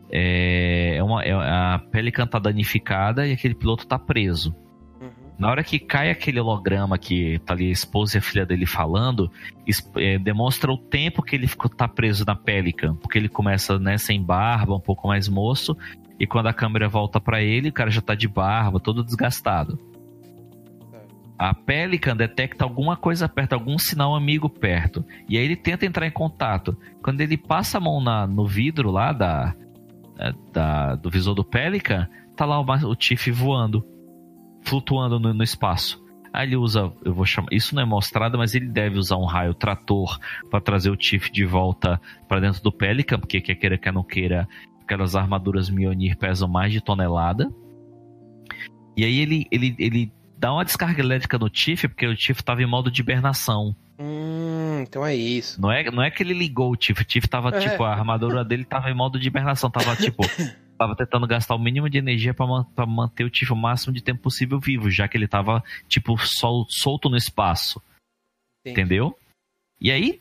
[0.08, 4.54] É, é uma, é, a Pelican tá danificada e aquele piloto tá preso.
[5.38, 8.64] Na hora que cai aquele holograma que tá ali a esposa e a filha dele
[8.64, 9.30] falando,
[9.96, 12.94] é, demonstra o tempo que ele ficou tá preso na Pelican.
[12.94, 15.76] Porque ele começa, né, sem barba, um pouco mais moço,
[16.18, 19.78] e quando a câmera volta para ele, o cara já tá de barba, todo desgastado.
[21.38, 25.04] A Pelican detecta alguma coisa perto, algum sinal amigo perto.
[25.28, 26.74] E aí ele tenta entrar em contato.
[27.02, 29.54] Quando ele passa a mão na, no vidro lá da,
[30.18, 33.86] é, da, do visor do Pelican, tá lá o, o Tiff voando
[34.66, 36.04] flutuando no, no espaço.
[36.32, 39.24] Aí ele usa, eu vou chamar, isso não é mostrado, mas ele deve usar um
[39.24, 40.18] raio trator
[40.50, 41.98] para trazer o Tiff de volta
[42.28, 44.46] para dentro do Pelican, porque quer queira quer não queira,
[44.82, 47.50] aquelas armaduras Mjolnir pesam mais de tonelada.
[48.94, 52.62] E aí ele, ele, ele dá uma descarga elétrica no Tiff, porque o Tiff estava
[52.62, 53.74] em modo de hibernação.
[53.98, 55.58] Hum, então é isso.
[55.58, 57.60] Não é, não é que ele ligou o Tiff, o Tiff tava, é.
[57.60, 60.22] tipo, a armadura dele tava em modo de hibernação, tava, tipo,
[60.76, 64.22] tava tentando gastar o mínimo de energia para manter o Tiff o máximo de tempo
[64.22, 67.82] possível vivo, já que ele tava, tipo, sol, solto no espaço.
[68.60, 68.80] Entendi.
[68.80, 69.18] Entendeu?
[69.80, 70.20] E aí,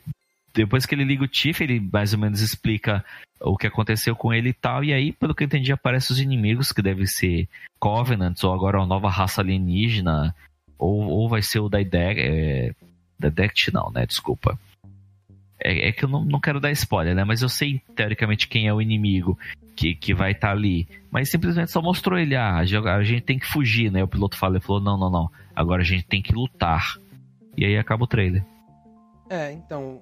[0.53, 3.03] depois que ele liga o Tiff, ele mais ou menos explica
[3.39, 4.83] o que aconteceu com ele e tal.
[4.83, 7.47] E aí, pelo que eu entendi, aparecem os inimigos, que devem ser
[7.79, 10.35] Covenants, ou agora uma nova raça alienígena,
[10.77, 12.73] ou, ou vai ser o da É,
[13.19, 14.05] Dedect não, né?
[14.05, 14.59] Desculpa.
[15.59, 17.23] É, é, que eu não, não quero dar spoiler, né?
[17.23, 19.37] Mas eu sei, teoricamente, quem é o inimigo
[19.75, 20.87] que, que vai estar tá ali.
[21.11, 24.03] Mas simplesmente só mostrou ele, ah, a gente tem que fugir, né?
[24.03, 25.29] O piloto falou, ele falou, não, não, não.
[25.55, 26.97] Agora a gente tem que lutar.
[27.57, 28.43] E aí acaba o trailer.
[29.29, 30.01] É, então.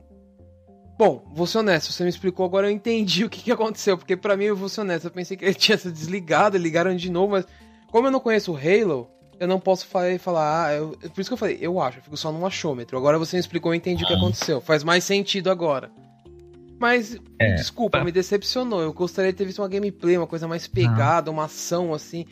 [0.98, 4.16] Bom, vou ser honesto, você me explicou, agora eu entendi o que, que aconteceu, porque
[4.16, 7.10] para mim eu vou ser honesto, eu pensei que ele tinha se desligado, ligaram de
[7.10, 7.48] novo, mas
[7.88, 9.10] como eu não conheço o Halo,
[9.40, 12.04] eu não posso falar, falar ah, eu, por isso que eu falei, eu acho, eu
[12.04, 12.98] fico só no achômetro.
[12.98, 14.06] Agora você me explicou, eu entendi ah.
[14.06, 14.18] o que ah.
[14.18, 14.62] aconteceu.
[14.62, 15.91] Faz mais sentido agora.
[16.84, 18.81] Mas, é, desculpa, me decepcionou.
[18.81, 22.26] Eu gostaria de ter visto uma gameplay, uma coisa mais pegada, uma ação assim.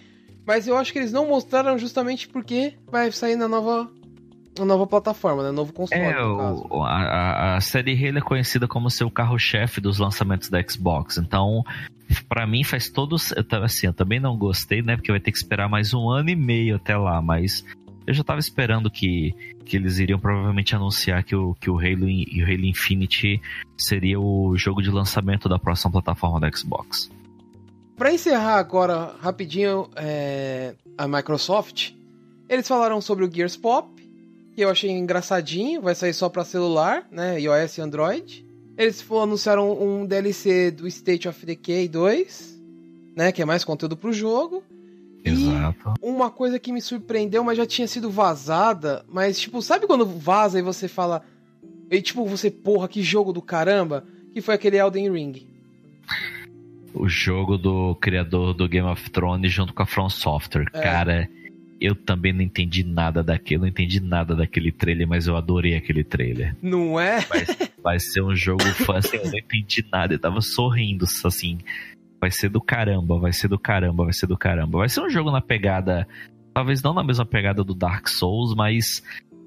[0.45, 3.89] Mas eu acho que eles não mostraram justamente porque vai sair na nova
[4.59, 5.51] uma nova plataforma, né?
[5.51, 6.01] Novo console.
[6.01, 11.15] É, o, a, a, série Halo é conhecida como seu carro-chefe dos lançamentos da Xbox.
[11.17, 11.63] Então,
[12.27, 13.33] para mim faz todos.
[13.63, 14.97] Assim, eu também não gostei, né?
[14.97, 17.63] Porque vai ter que esperar mais um ano e meio até lá, mas.
[18.05, 19.33] Eu já tava esperando que,
[19.65, 23.41] que eles iriam provavelmente anunciar que o, que o Halo, o Halo Infinity
[23.77, 27.09] seria o jogo de lançamento da próxima plataforma da Xbox.
[27.95, 31.91] Para encerrar agora rapidinho é, a Microsoft,
[32.49, 33.87] eles falaram sobre o Gears Pop,
[34.55, 38.45] que eu achei engraçadinho, vai sair só para celular, né, iOS e Android.
[38.77, 42.59] Eles anunciaram um DLC do State of Decay 2,
[43.15, 44.63] né, que é mais conteúdo pro jogo.
[45.23, 45.93] Exato.
[46.01, 50.05] E uma coisa que me surpreendeu, mas já tinha sido vazada, mas tipo, sabe quando
[50.05, 51.23] vaza e você fala,
[51.89, 55.47] e tipo, você, porra, que jogo do caramba, que foi aquele Elden Ring.
[56.93, 60.67] O jogo do criador do Game of Thrones junto com a From Software.
[60.73, 60.81] É.
[60.81, 61.29] Cara,
[61.79, 66.03] eu também não entendi nada daquele, não entendi nada daquele trailer, mas eu adorei aquele
[66.03, 66.55] trailer.
[66.61, 67.21] Não é?
[67.21, 67.45] Vai,
[67.81, 71.57] vai ser um jogo fã, assim, eu não entendi nada, eu tava sorrindo, assim.
[72.21, 74.77] Vai ser do caramba, vai ser do caramba, vai ser do caramba.
[74.77, 76.07] Vai ser um jogo na pegada,
[76.53, 79.03] talvez não na mesma pegada do Dark Souls, mas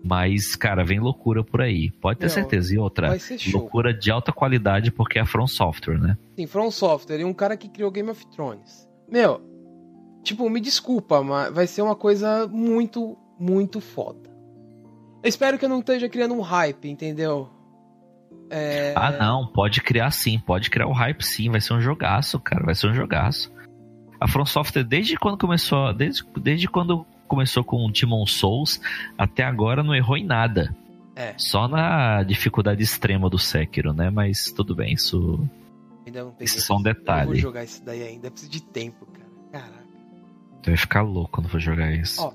[0.07, 1.91] mas, cara, vem loucura por aí.
[1.93, 2.75] Pode ter Meu, certeza.
[2.75, 3.17] E outra,
[3.51, 6.19] loucura de alta qualidade porque é From Software, né?
[6.37, 7.21] Sim, From Software.
[7.21, 8.87] E um cara que criou Game of Thrones.
[9.11, 9.41] Meu,
[10.25, 14.31] Tipo, me desculpa, mas vai ser uma coisa muito, muito foda.
[15.23, 17.51] Eu espero que eu não esteja criando um hype, entendeu?
[18.51, 18.93] É...
[18.97, 22.65] Ah, não, pode criar sim, pode criar o hype sim, vai ser um jogaço, cara,
[22.65, 23.53] vai ser um jogaço.
[24.21, 28.81] A From Software, desde quando começou, desde, desde quando começou com o Demon Souls,
[29.19, 30.75] até agora não errou em nada.
[31.17, 31.35] É.
[31.37, 34.11] Só na dificuldade extrema do Sekiro, né?
[34.11, 35.49] Mas tudo bem, isso.
[36.07, 36.45] Ainda não peguei.
[36.45, 37.23] Isso é só um detalhe.
[37.23, 39.27] Eu vou jogar isso daí ainda, preciso de tempo, cara.
[39.53, 39.85] Caraca.
[40.63, 42.23] Tu vai ficar louco quando for jogar isso.
[42.23, 42.33] Ó,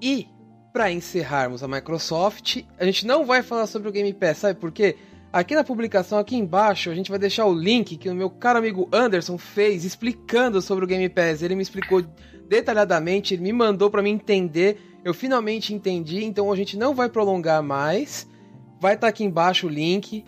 [0.00, 0.28] e
[0.72, 4.72] para encerrarmos a Microsoft, a gente não vai falar sobre o Game Pass, sabe por
[4.72, 4.96] quê?
[5.34, 8.60] Aqui na publicação, aqui embaixo, a gente vai deixar o link que o meu caro
[8.60, 11.42] amigo Anderson fez explicando sobre o Game Pass.
[11.42, 12.02] Ele me explicou
[12.48, 14.96] detalhadamente, ele me mandou para mim entender.
[15.04, 18.30] Eu finalmente entendi, então a gente não vai prolongar mais.
[18.80, 20.24] Vai estar tá aqui embaixo o link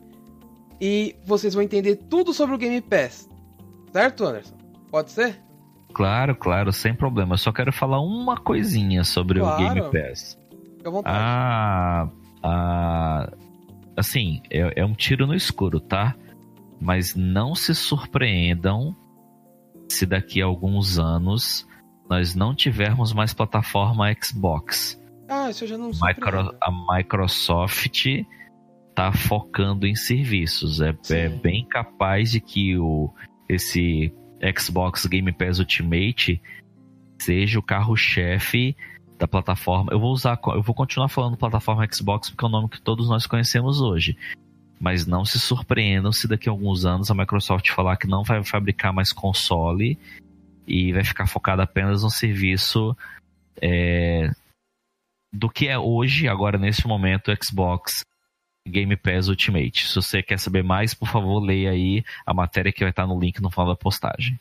[0.80, 3.30] e vocês vão entender tudo sobre o Game Pass.
[3.92, 4.56] Certo, Anderson?
[4.90, 5.40] Pode ser?
[5.94, 7.34] Claro, claro, sem problema.
[7.34, 9.54] Eu só quero falar uma coisinha sobre claro.
[9.54, 10.36] o Game Pass.
[10.78, 11.16] Fica à vontade.
[11.16, 12.08] Ah,
[12.42, 13.32] ah,
[13.96, 16.14] assim, é, é um tiro no escuro, tá?
[16.80, 18.94] Mas não se surpreendam
[19.88, 21.66] se daqui a alguns anos
[22.08, 25.00] nós não tivermos mais plataforma Xbox.
[25.28, 28.06] Ah, isso eu já não Micro, A Microsoft
[28.94, 30.80] tá focando em serviços.
[30.80, 33.12] É, é, bem capaz de que o,
[33.48, 34.12] esse
[34.58, 36.40] Xbox Game Pass Ultimate
[37.20, 38.76] seja o carro-chefe
[39.18, 39.92] da plataforma.
[39.92, 43.08] Eu vou usar, eu vou continuar falando plataforma Xbox porque é o nome que todos
[43.08, 44.16] nós conhecemos hoje.
[44.78, 48.44] Mas não se surpreendam se daqui a alguns anos a Microsoft falar que não vai
[48.44, 49.98] fabricar mais console
[50.66, 52.94] e vai ficar focada apenas no serviço
[53.62, 54.30] é,
[55.32, 58.02] do que é hoje, agora nesse momento, Xbox
[58.66, 59.86] Game Pass Ultimate.
[59.86, 63.18] Se você quer saber mais, por favor, leia aí a matéria que vai estar no
[63.18, 64.38] link no final da postagem.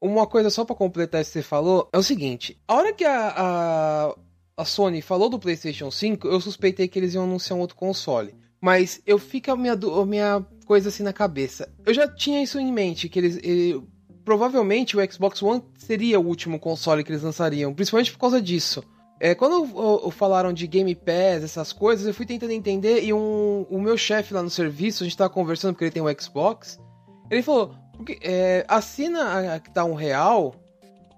[0.00, 3.04] Uma coisa só para completar isso que você falou é o seguinte: a hora que
[3.04, 4.14] a, a,
[4.56, 8.34] a Sony falou do PlayStation 5, eu suspeitei que eles iam anunciar um outro console.
[8.60, 11.72] Mas eu fico a minha, a minha coisa assim na cabeça.
[11.86, 13.36] Eu já tinha isso em mente, que eles.
[13.42, 13.82] Ele,
[14.24, 18.84] provavelmente o Xbox One seria o último console que eles lançariam, principalmente por causa disso.
[19.20, 23.12] É, quando eu, eu, falaram de Game Pass, essas coisas, eu fui tentando entender e
[23.12, 26.20] um, o meu chefe lá no serviço, a gente tava conversando porque ele tem um
[26.20, 26.78] Xbox,
[27.30, 27.74] ele falou,
[28.20, 30.54] é, assina a que tá um real,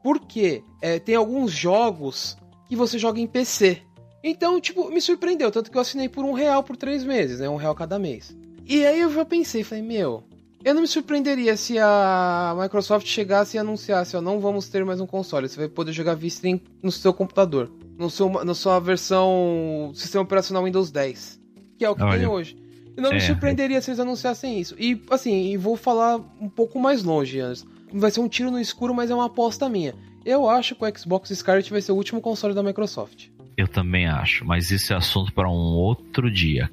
[0.03, 2.37] porque é, tem alguns jogos
[2.69, 3.83] que você joga em PC.
[4.23, 7.49] Então, tipo, me surpreendeu, tanto que eu assinei por um real por três meses, né?
[7.49, 8.37] Um real cada mês.
[8.67, 10.23] E aí eu já pensei, falei, meu,
[10.63, 15.01] eu não me surpreenderia se a Microsoft chegasse e anunciasse, ó, não vamos ter mais
[15.01, 19.91] um console, você vai poder jogar V-Stream no seu computador, no seu, na sua versão
[19.95, 21.41] sistema operacional Windows 10,
[21.79, 22.57] que é o que Olha, tem hoje.
[23.01, 24.75] Não é, me surpreenderia se eles anunciassem isso.
[24.79, 27.67] E assim, e vou falar um pouco mais longe, antes.
[27.93, 29.95] Vai ser um tiro no escuro, mas é uma aposta minha.
[30.25, 33.29] Eu acho que o Xbox Scarlet vai ser o último console da Microsoft.
[33.57, 36.71] Eu também acho, mas isso é assunto para um outro dia.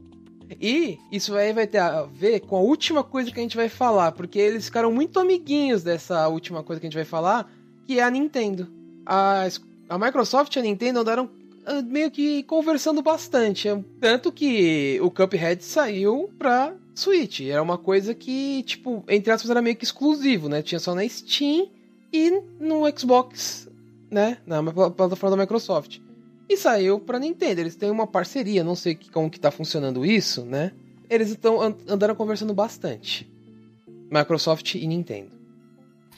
[0.62, 3.70] E isso aí vai ter a ver com a última coisa que a gente vai
[3.70, 7.50] falar, porque eles ficaram muito amiguinhos dessa última coisa que a gente vai falar,
[7.86, 8.68] que é a Nintendo.
[9.06, 9.48] A,
[9.90, 11.30] a Microsoft e a Nintendo andaram
[11.86, 13.68] meio que conversando bastante.
[14.00, 17.42] Tanto que o Cuphead saiu pra Switch.
[17.42, 20.62] Era uma coisa que, tipo, entre aspas, era meio que exclusivo, né?
[20.62, 21.70] Tinha só na Steam
[22.12, 23.70] e no Xbox,
[24.10, 24.38] né?
[24.46, 26.00] Na plataforma da Microsoft
[26.50, 27.62] e saiu para Nintendo.
[27.62, 30.72] Eles têm uma parceria, não sei como que tá funcionando isso, né?
[31.10, 33.30] Eles estão andaram conversando bastante.
[34.10, 35.37] Microsoft e Nintendo.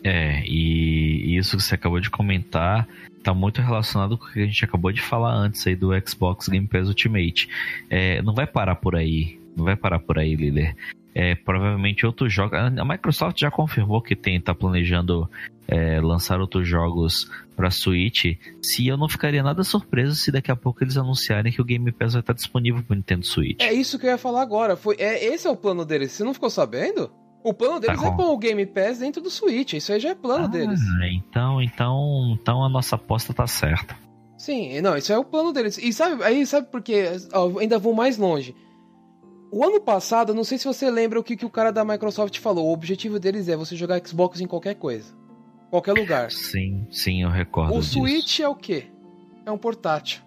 [0.03, 2.87] É, e isso que você acabou de comentar
[3.23, 6.47] tá muito relacionado com o que a gente acabou de falar antes aí do Xbox
[6.47, 7.49] Game Pass Ultimate.
[7.89, 10.75] É, não vai parar por aí, não vai parar por aí, Liller
[11.13, 12.57] é, provavelmente outros jogos.
[12.57, 15.29] A Microsoft já confirmou que tem, tá planejando
[15.67, 18.37] é, lançar outros jogos para Switch.
[18.61, 21.91] Se eu não ficaria nada surpreso se daqui a pouco eles anunciarem que o Game
[21.91, 23.61] Pass vai estar disponível para Nintendo Switch.
[23.61, 24.75] É isso que eu ia falar agora.
[24.75, 26.11] Foi, é, esse é o plano deles.
[26.11, 27.11] Você não ficou sabendo?
[27.43, 29.73] O plano deles tá é pôr o Game Pass dentro do Switch.
[29.73, 30.81] Isso aí já é plano ah, deles.
[31.13, 33.95] Então, então, então a nossa aposta tá certa.
[34.37, 35.77] Sim, não, isso é o plano deles.
[35.77, 37.05] E sabe, aí sabe por quê?
[37.59, 38.55] ainda vou mais longe.
[39.51, 42.37] O ano passado, não sei se você lembra o que, que o cara da Microsoft
[42.39, 42.67] falou.
[42.67, 45.13] O objetivo deles é você jogar Xbox em qualquer coisa.
[45.69, 46.31] Qualquer lugar.
[46.31, 47.75] Sim, sim, eu recordo.
[47.75, 47.93] O disso.
[47.99, 48.87] Switch é o quê?
[49.45, 50.21] É um portátil.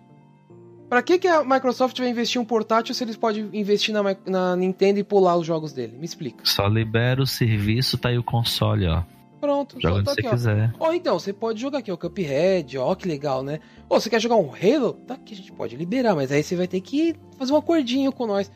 [0.92, 4.02] Pra que, que a Microsoft vai investir em um portátil se eles podem investir na,
[4.26, 5.96] na Nintendo e pular os jogos dele?
[5.96, 6.44] Me explica.
[6.44, 9.02] Só libera o serviço, tá aí o console, ó.
[9.40, 10.74] Pronto, joga onde tá você aqui, quiser.
[10.78, 10.92] Ó.
[10.92, 13.60] então, você pode jogar aqui, o Cuphead, ó, que legal, né?
[13.88, 14.92] Ou você quer jogar um Halo?
[15.06, 18.12] Tá aqui, a gente pode liberar, mas aí você vai ter que fazer um acordinho
[18.12, 18.52] com nós.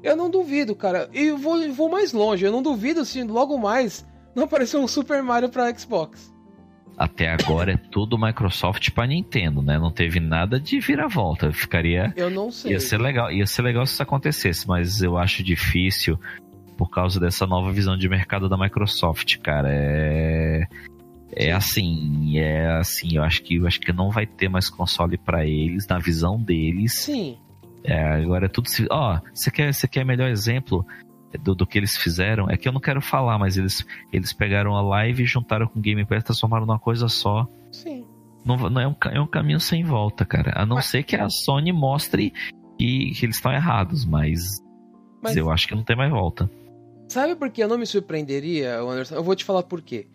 [0.00, 1.10] Eu não duvido, cara.
[1.12, 2.46] E vou, vou mais longe.
[2.46, 6.32] Eu não duvido se logo mais não aparecer um Super Mario pra Xbox.
[7.00, 9.78] Até agora é tudo Microsoft para Nintendo, né?
[9.78, 11.50] Não teve nada de vira-volta.
[11.50, 12.12] Ficaria.
[12.14, 12.72] Eu não sei.
[12.72, 16.20] Ia ser legal, ia ser legal se isso acontecesse, mas eu acho difícil
[16.76, 19.70] por causa dessa nova visão de mercado da Microsoft, cara.
[19.72, 20.66] É
[21.32, 25.16] é assim, é assim, eu acho que eu acho que não vai ter mais console
[25.16, 26.92] para eles na visão deles.
[26.92, 27.38] Sim.
[27.82, 28.68] É, agora é tudo.
[28.90, 30.84] Ó, oh, você quer, você quer melhor exemplo
[31.38, 32.48] do, do que eles fizeram?
[32.50, 35.78] É que eu não quero falar, mas eles, eles pegaram a live e juntaram com
[35.78, 37.46] o Game Pass, transformaram numa coisa só.
[37.70, 38.04] Sim.
[38.44, 40.52] Não, não é, um, é um caminho sem volta, cara.
[40.56, 40.86] A não mas...
[40.86, 42.32] ser que a Sony mostre
[42.78, 44.62] que, que eles estão errados, mas,
[45.22, 46.50] mas eu acho que não tem mais volta.
[47.08, 49.16] Sabe por que eu não me surpreenderia, Anderson?
[49.16, 50.06] Eu vou te falar por quê.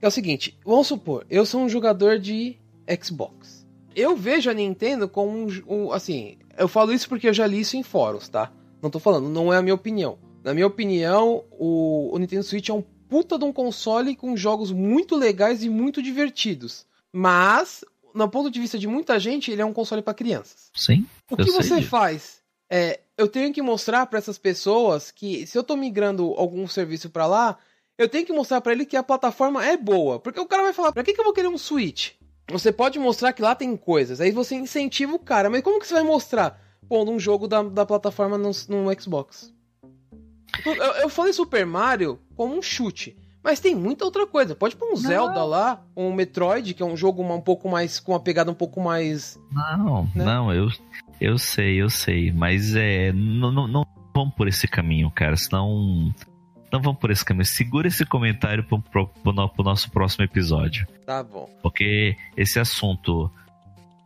[0.00, 2.56] É o seguinte, vamos supor, eu sou um jogador de
[3.02, 3.66] Xbox.
[3.94, 7.60] Eu vejo a Nintendo como um, um assim, eu falo isso porque eu já li
[7.60, 8.50] isso em fóruns, tá?
[8.82, 10.18] Não tô falando, não é a minha opinião.
[10.42, 14.72] Na minha opinião, o, o Nintendo Switch é um puta de um console com jogos
[14.72, 16.86] muito legais e muito divertidos.
[17.12, 20.70] Mas, no ponto de vista de muita gente, ele é um console para crianças.
[20.74, 21.06] Sim.
[21.30, 21.88] O que você disso.
[21.88, 22.42] faz?
[22.70, 27.10] É, eu tenho que mostrar para essas pessoas que se eu tô migrando algum serviço
[27.10, 27.58] para lá,
[27.98, 30.18] eu tenho que mostrar para ele que a plataforma é boa.
[30.18, 32.12] Porque o cara vai falar, pra que, que eu vou querer um Switch?
[32.50, 35.48] Você pode mostrar que lá tem coisas, aí você incentiva o cara.
[35.48, 39.52] Mas como que você vai mostrar pondo um jogo da, da plataforma no, no Xbox?
[40.64, 43.16] Eu, eu, falei Super Mario como um chute.
[43.42, 44.54] Mas tem muita outra coisa.
[44.54, 44.96] Pode pôr um não.
[44.96, 47.98] Zelda lá, um Metroid, que é um jogo um pouco mais.
[47.98, 49.38] com uma pegada um pouco mais.
[49.50, 50.24] Não, né?
[50.24, 50.68] não, eu,
[51.20, 52.30] eu sei, eu sei.
[52.30, 53.12] Mas é.
[53.12, 55.36] Não, não, não vamos por esse caminho, cara.
[55.36, 56.14] Senão
[56.72, 57.44] não vamos por esse caminho.
[57.44, 60.86] Segura esse comentário pro, pro, pro, pro nosso próximo episódio.
[61.04, 61.50] Tá bom.
[61.60, 63.30] Porque esse assunto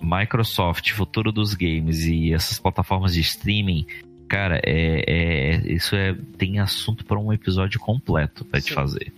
[0.01, 3.87] Microsoft, futuro dos games e essas plataformas de streaming,
[4.29, 9.13] cara, é, é isso é tem assunto para um episódio completo para te fazer.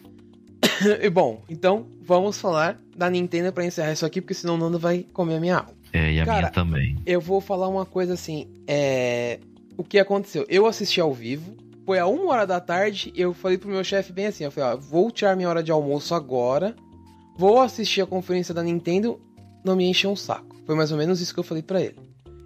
[1.02, 4.78] e bom, então vamos falar da Nintendo para encerrar isso aqui, porque senão o Nando
[4.78, 5.78] vai comer a minha alma.
[5.93, 6.97] É, e a Cara, minha também.
[7.06, 9.39] Eu vou falar uma coisa assim, é...
[9.76, 10.44] O que aconteceu?
[10.48, 11.56] Eu assisti ao vivo,
[11.86, 14.74] foi a uma hora da tarde, eu falei pro meu chefe bem assim, eu falei,
[14.74, 16.74] ó, vou tirar minha hora de almoço agora,
[17.36, 19.20] vou assistir a conferência da Nintendo,
[19.64, 20.56] não me encher um saco.
[20.66, 21.97] Foi mais ou menos isso que eu falei pra ele.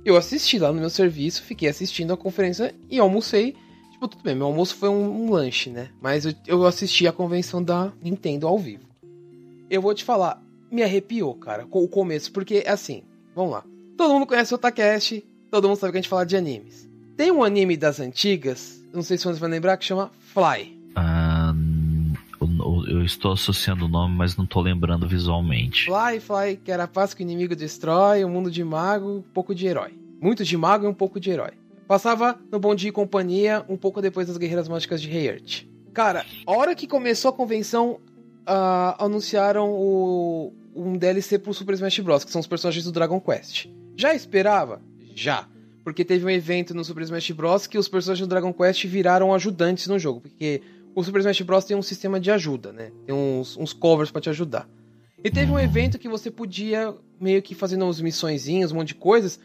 [0.04, 3.54] Eu assisti lá no meu serviço, fiquei assistindo a conferência e almocei.
[3.92, 5.90] Tipo, tudo bem, meu almoço foi um, um lanche, né?
[6.00, 8.84] Mas eu, eu assisti a convenção da Nintendo ao vivo.
[9.70, 13.04] Eu vou te falar, me arrepiou, cara, com o começo, porque assim,
[13.34, 13.64] vamos lá.
[13.96, 16.88] Todo mundo conhece o Otacast, todo mundo sabe que a gente fala de animes.
[17.16, 20.81] Tem um anime das antigas, não sei se vocês vão lembrar, que chama Fly.
[22.88, 25.86] Eu, estou associando o nome, mas não tô lembrando visualmente.
[25.86, 29.22] Fly, Fly, que era a paz que o inimigo destrói, um mundo de mago, um
[29.22, 29.92] pouco de herói.
[30.20, 31.52] Muito de mago e um pouco de herói.
[31.86, 35.66] Passava no Bom Dia e Companhia, um pouco depois das Guerreiras Mágicas de Heart.
[35.92, 38.00] Cara, a hora que começou a convenção,
[38.46, 43.20] ah, anunciaram o, um DLC pro Super Smash Bros., que são os personagens do Dragon
[43.20, 43.66] Quest.
[43.96, 44.80] Já esperava?
[45.14, 45.46] Já.
[45.84, 47.66] Porque teve um evento no Super Smash Bros.
[47.66, 50.20] que os personagens do Dragon Quest viraram ajudantes no jogo.
[50.20, 50.62] Porque
[50.94, 51.64] o Super Smash Bros.
[51.64, 52.92] tem um sistema de ajuda, né?
[53.06, 54.68] Tem uns, uns covers para te ajudar.
[55.24, 58.94] E teve um evento que você podia, meio que fazendo uns missõezinhas, um monte de
[58.96, 59.38] coisas,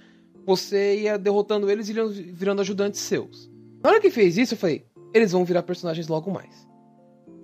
[0.45, 3.49] você ia derrotando eles e iam virando ajudantes seus.
[3.83, 6.67] Na hora que fez isso, eu falei, eles vão virar personagens logo mais.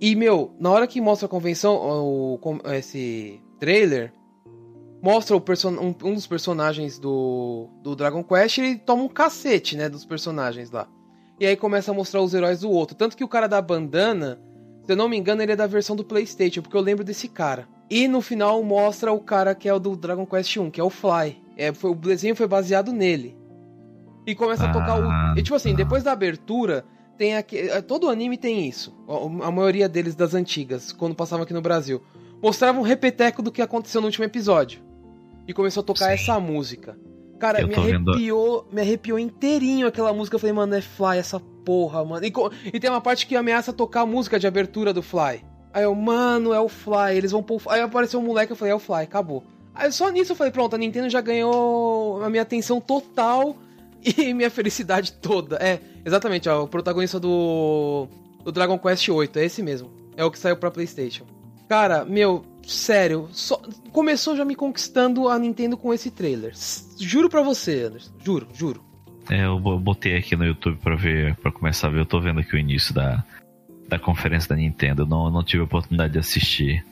[0.00, 2.40] E, meu, na hora que mostra a convenção, o,
[2.72, 4.12] esse trailer,
[5.00, 5.40] mostra um,
[6.08, 10.70] um, dos personagens do, do Dragon Quest e ele toma um cacete, né, dos personagens
[10.70, 10.88] lá.
[11.38, 12.96] E aí começa a mostrar os heróis do outro.
[12.96, 14.40] Tanto que o cara da bandana,
[14.82, 17.28] se eu não me engano, ele é da versão do PlayStation, porque eu lembro desse
[17.28, 17.68] cara.
[17.90, 20.84] E no final mostra o cara que é o do Dragon Quest 1, que é
[20.84, 21.42] o Fly.
[21.56, 23.36] É, foi, o desenho foi baseado nele.
[24.26, 25.38] E começa a tocar o.
[25.38, 26.84] E tipo assim, depois da abertura,
[27.18, 27.68] tem aqui.
[27.82, 28.94] Todo anime tem isso.
[29.42, 32.02] A maioria deles das antigas, quando passavam aqui no Brasil.
[32.42, 34.82] Mostrava um repeteco do que aconteceu no último episódio.
[35.46, 36.12] E começou a tocar Sim.
[36.12, 36.98] essa música.
[37.38, 38.74] Cara, me arrepiou, vendo...
[38.74, 40.36] me arrepiou inteirinho aquela música.
[40.36, 42.24] Eu falei, mano, é Fly essa porra, mano.
[42.24, 42.32] E,
[42.72, 45.44] e, tem uma parte que ameaça tocar a música de abertura do Fly.
[45.72, 47.60] Aí eu, mano, é o Fly, eles vão pôr.
[47.68, 49.42] Aí apareceu um moleque, eu falei, é o Fly, acabou.
[49.74, 53.56] Aí só nisso eu falei, pronto, a Nintendo já ganhou a minha atenção total
[54.00, 55.56] e minha felicidade toda.
[55.56, 58.06] É, exatamente, ó, o protagonista do,
[58.44, 59.90] do Dragon Quest VIII, é esse mesmo.
[60.16, 61.24] É o que saiu pra PlayStation.
[61.68, 63.60] Cara, meu, sério, só,
[63.92, 66.52] começou já me conquistando a Nintendo com esse trailer.
[66.98, 68.12] Juro pra você, Anderson.
[68.22, 68.84] Juro, juro.
[69.30, 72.00] É, eu botei aqui no YouTube pra ver, para começar a ver.
[72.00, 73.24] Eu tô vendo aqui o início da,
[73.88, 75.06] da conferência da Nintendo.
[75.06, 76.84] Não, não tive a oportunidade de assistir.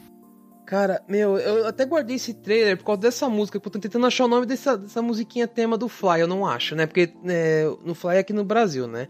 [0.64, 4.06] Cara, meu, eu até guardei esse trailer por causa dessa música, porque eu tô tentando
[4.06, 6.86] achar o nome dessa, dessa musiquinha tema do Fly, eu não acho, né?
[6.86, 9.08] Porque é, no Fly é aqui no Brasil, né?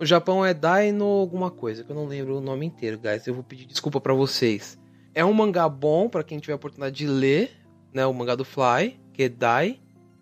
[0.00, 3.26] O Japão é Dino alguma coisa, que eu não lembro o nome inteiro, guys.
[3.26, 4.78] Eu vou pedir desculpa para vocês.
[5.14, 7.50] É um mangá bom para quem tiver a oportunidade de ler,
[7.92, 8.06] né?
[8.06, 9.30] O mangá do Fly, que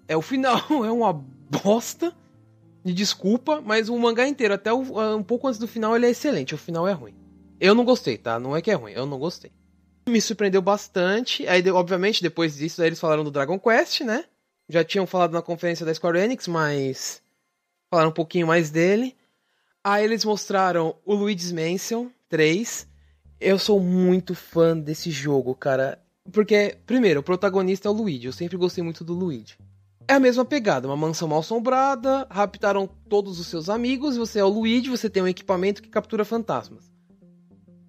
[0.09, 2.12] é o final é uma bosta.
[2.83, 4.81] De desculpa, mas o mangá inteiro, até o,
[5.15, 6.55] um pouco antes do final, ele é excelente.
[6.55, 7.15] O final é ruim.
[7.61, 8.41] Eu não gostei, tá?
[8.41, 9.53] Não é que é ruim, eu não gostei.
[10.09, 11.47] Me surpreendeu bastante.
[11.47, 14.25] Aí, obviamente, depois disso, eles falaram do Dragon Quest, né?
[14.67, 17.23] Já tinham falado na conferência da Square Enix, mas
[17.91, 19.15] falaram um pouquinho mais dele.
[19.85, 22.89] Aí eles mostraram o Luigi's Mansion 3,
[23.41, 25.99] eu sou muito fã desse jogo, cara.
[26.31, 28.27] Porque, primeiro, o protagonista é o Luigi.
[28.27, 29.57] Eu sempre gostei muito do Luigi.
[30.07, 34.45] É a mesma pegada, uma mansão mal assombrada, raptaram todos os seus amigos, você é
[34.45, 36.91] o Luigi, você tem um equipamento que captura fantasmas.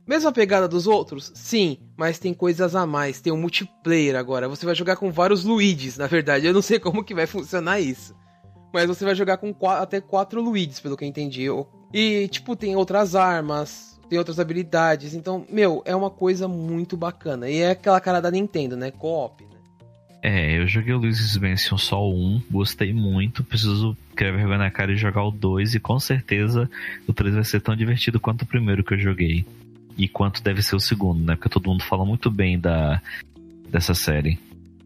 [0.06, 1.32] Mesma pegada dos outros?
[1.34, 4.48] Sim, mas tem coisas a mais, tem um multiplayer agora.
[4.48, 6.46] Você vai jogar com vários Luigis, na verdade.
[6.46, 8.16] Eu não sei como que vai funcionar isso.
[8.74, 11.48] Mas você vai jogar com até quatro Luigis, pelo que eu entendi.
[11.94, 15.14] E, tipo, tem outras armas, tem outras habilidades.
[15.14, 17.50] Então, meu, é uma coisa muito bacana.
[17.50, 18.92] E é aquela cara da Nintendo, né?
[18.92, 19.50] Co-op, né?
[20.22, 24.92] É, eu joguei o Luigi's Mansion só um, gostei muito, preciso querer vergonha na cara
[24.92, 26.70] e jogar o 2 e com certeza
[27.08, 29.46] o 3 vai ser tão divertido quanto o primeiro que eu joguei.
[29.98, 31.38] E quanto deve ser o segundo, né?
[31.38, 33.02] Porque todo mundo fala muito bem da
[33.70, 34.38] dessa série.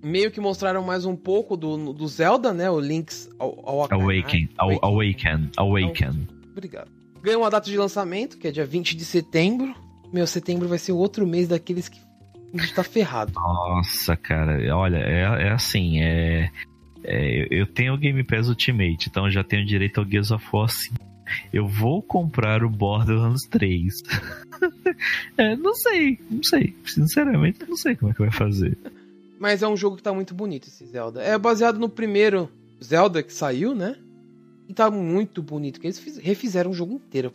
[0.03, 2.69] Meio que mostraram mais um pouco do, do Zelda, né?
[2.69, 3.99] O Link's Awaken.
[3.99, 4.49] Awaken.
[4.84, 5.49] Awaken.
[5.57, 6.27] Awaken.
[6.52, 6.95] Obrigado.
[7.26, 9.73] Ganhou uma data de lançamento, que é dia 20 de setembro.
[10.14, 11.99] Meu, setembro vai ser outro mês daqueles que
[12.53, 13.34] a gente tá ferrado.
[13.34, 16.52] Nossa, cara, olha, é, é assim, é,
[17.03, 20.45] é, Eu tenho o Game Pass Ultimate, então eu já tenho direito ao Gears of
[20.53, 20.95] War 5.
[21.52, 24.03] Eu vou comprar o Borderlands 3.
[25.35, 26.76] é, não sei, não sei.
[26.85, 28.77] Sinceramente, não sei como é que vai fazer.
[29.39, 31.23] Mas é um jogo que tá muito bonito esse Zelda.
[31.23, 32.52] É baseado no primeiro
[32.84, 33.95] Zelda que saiu, né?
[34.68, 37.32] E tá muito bonito, que eles refizeram o jogo inteiro,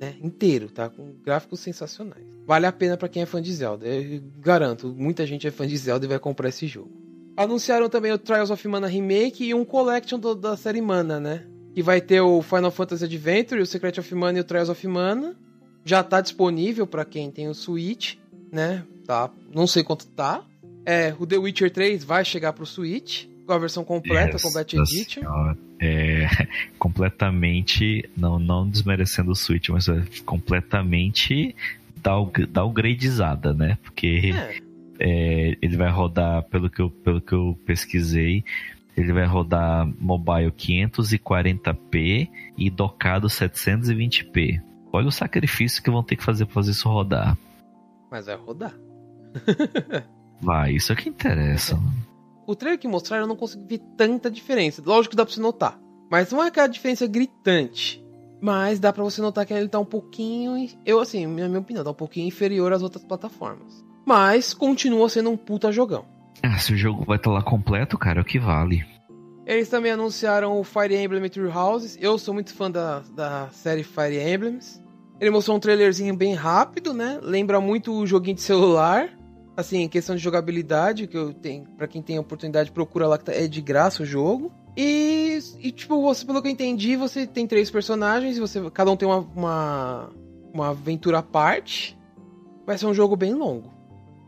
[0.00, 0.14] né?
[0.22, 0.88] Inteiro, tá?
[0.88, 2.24] Com gráficos sensacionais.
[2.46, 3.86] Vale a pena para quem é fã de Zelda.
[3.86, 6.90] Eu garanto, muita gente é fã de Zelda e vai comprar esse jogo.
[7.36, 11.46] Anunciaram também o Trials of Mana Remake e um Collection do, da série Mana, né?
[11.74, 14.86] Que vai ter o Final Fantasy Adventure, o Secret of Mana e o Trials of
[14.86, 15.36] Mana.
[15.84, 18.16] Já tá disponível para quem tem o Switch,
[18.50, 18.84] né?
[19.06, 20.44] Tá, não sei quanto tá.
[20.84, 25.22] É, o The Witcher 3 vai chegar pro Switch, a versão completa, yes, Complete Edition.
[25.80, 26.26] É,
[26.78, 31.54] completamente, não, não desmerecendo o Switch, mas é completamente
[32.50, 33.78] downgradeizada, né?
[33.82, 34.68] Porque é.
[35.00, 38.44] É, ele vai rodar, pelo que, eu, pelo que eu pesquisei,
[38.96, 44.60] ele vai rodar mobile 540p e docado 720p.
[44.92, 47.38] Olha o sacrifício que vão ter que fazer para fazer isso rodar.
[48.10, 48.74] Mas vai rodar.
[50.42, 51.76] vai, isso é que interessa.
[51.76, 52.17] É.
[52.48, 54.82] O trailer que mostraram eu não consegui ver tanta diferença.
[54.82, 55.78] Lógico que dá pra você notar.
[56.10, 58.02] Mas não é aquela diferença gritante.
[58.40, 60.66] Mas dá pra você notar que ele tá um pouquinho.
[60.86, 63.84] Eu, assim, na minha opinião, tá um pouquinho inferior às outras plataformas.
[64.06, 66.06] Mas continua sendo um puta jogão.
[66.42, 68.82] Ah, se o jogo vai estar tá lá completo, cara, é o que vale.
[69.44, 71.98] Eles também anunciaram o Fire Emblem Three Houses.
[72.00, 74.82] Eu sou muito fã da, da série Fire Emblems.
[75.20, 77.18] Ele mostrou um trailerzinho bem rápido, né?
[77.22, 79.17] Lembra muito o joguinho de celular.
[79.58, 81.64] Assim, questão de jogabilidade, que eu tenho.
[81.76, 84.52] para quem tem a oportunidade, procura lá que tá, é de graça o jogo.
[84.76, 88.96] E, e, tipo, você, pelo que eu entendi, você tem três personagens, você cada um
[88.96, 90.10] tem uma, uma,
[90.54, 91.98] uma aventura à parte.
[92.64, 93.78] Vai ser um jogo bem longo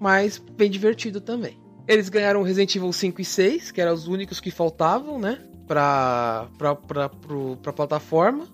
[0.01, 1.61] mas bem divertido também.
[1.87, 5.39] Eles ganharam Resident Evil 5 e 6, que eram os únicos que faltavam, né?
[5.67, 8.49] Pra, pra, pra, pro, pra plataforma.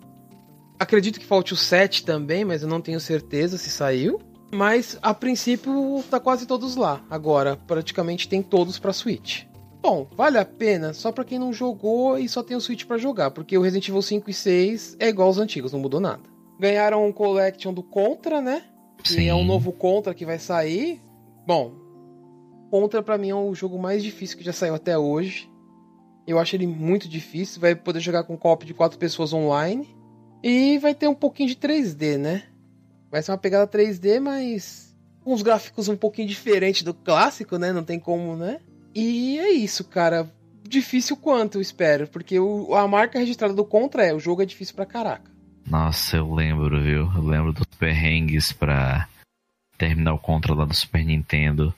[0.78, 4.20] Acredito que falte o 7 também, mas eu não tenho certeza se saiu.
[4.56, 7.04] Mas a princípio tá quase todos lá.
[7.10, 9.44] Agora, praticamente tem todos pra Switch.
[9.82, 12.96] Bom, vale a pena só para quem não jogou e só tem o Switch para
[12.96, 16.22] jogar, porque o Resident Evil 5 e 6 é igual aos antigos, não mudou nada.
[16.58, 18.64] Ganharam um collection do Contra, né?
[19.02, 19.28] Que Sim.
[19.28, 21.02] é um novo Contra que vai sair.
[21.46, 21.74] Bom,
[22.70, 25.50] Contra para mim é o jogo mais difícil que já saiu até hoje.
[26.26, 27.60] Eu acho ele muito difícil.
[27.60, 29.94] Vai poder jogar com cop de quatro pessoas online.
[30.42, 32.44] E vai ter um pouquinho de 3D, né?
[33.10, 37.72] Vai ser uma pegada 3D, mas com os gráficos um pouquinho diferente do clássico, né?
[37.72, 38.60] Não tem como, né?
[38.94, 40.30] E é isso, cara.
[40.62, 42.08] Difícil quanto, eu espero.
[42.08, 45.30] Porque o, a marca registrada do Contra é: o jogo é difícil pra caraca.
[45.68, 47.10] Nossa, eu lembro, viu?
[47.14, 49.08] Eu lembro dos perrengues pra
[49.76, 51.74] terminar o Contra lá do Super Nintendo.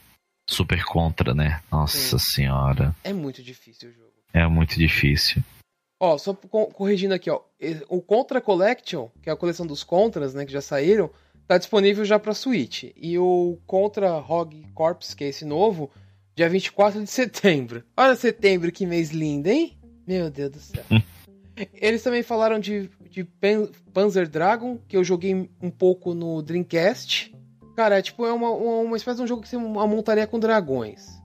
[0.48, 1.60] Super Contra, né?
[1.70, 2.32] Nossa Sim.
[2.34, 2.94] senhora.
[3.04, 4.12] É muito difícil o jogo.
[4.32, 5.42] É muito difícil.
[6.00, 7.40] Ó, só corrigindo aqui, ó.
[7.88, 11.10] O Contra Collection, que é a coleção dos Contras, né, que já saíram,
[11.46, 12.84] tá disponível já pra Switch.
[12.96, 15.90] E o Contra Rogue Corps, que é esse novo,
[16.36, 17.82] dia 24 de setembro.
[17.96, 19.76] Olha setembro, que mês lindo, hein?
[20.06, 20.84] Meu Deus do céu.
[21.74, 23.24] Eles também falaram de, de
[23.92, 27.34] Panzer Dragon, que eu joguei um pouco no Dreamcast.
[27.74, 31.17] Cara, é tipo, é uma, uma espécie de um jogo que você montaria com dragões.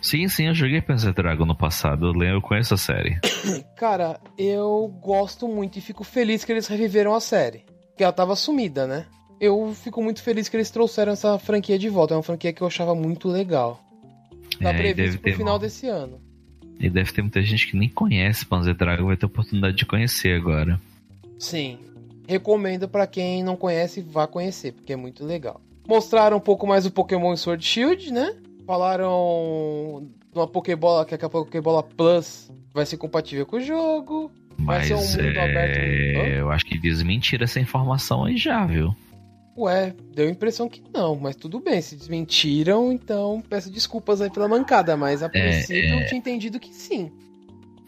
[0.00, 3.18] Sim, sim, eu joguei Panzer Dragon no passado, eu lembro, eu conheço a série.
[3.76, 7.64] Cara, eu gosto muito e fico feliz que eles reviveram a série.
[7.96, 9.06] Que ela tava sumida, né?
[9.40, 12.14] Eu fico muito feliz que eles trouxeram essa franquia de volta.
[12.14, 13.80] É uma franquia que eu achava muito legal.
[14.60, 16.20] Tá é, previsto pro final desse ano.
[16.78, 20.34] E deve ter muita gente que nem conhece Panzer Dragon, vai ter oportunidade de conhecer
[20.34, 20.80] agora.
[21.38, 21.78] Sim.
[22.28, 25.60] Recomendo para quem não conhece, vá conhecer, porque é muito legal.
[25.86, 28.34] Mostraram um pouco mais o Pokémon Sword Shield, né?
[28.66, 34.30] Falaram de uma Pokébola, que é a Pokébola Plus vai ser compatível com o jogo.
[34.56, 35.50] Mas vai ser um mundo é...
[35.50, 35.78] aberto.
[36.38, 38.94] Eu acho que desmentiram essa informação aí já, viu?
[39.56, 44.30] Ué, deu a impressão que não, mas tudo bem, se desmentiram, então peço desculpas aí
[44.30, 47.10] pela mancada, mas a é, princípio é, eu tinha entendido que sim.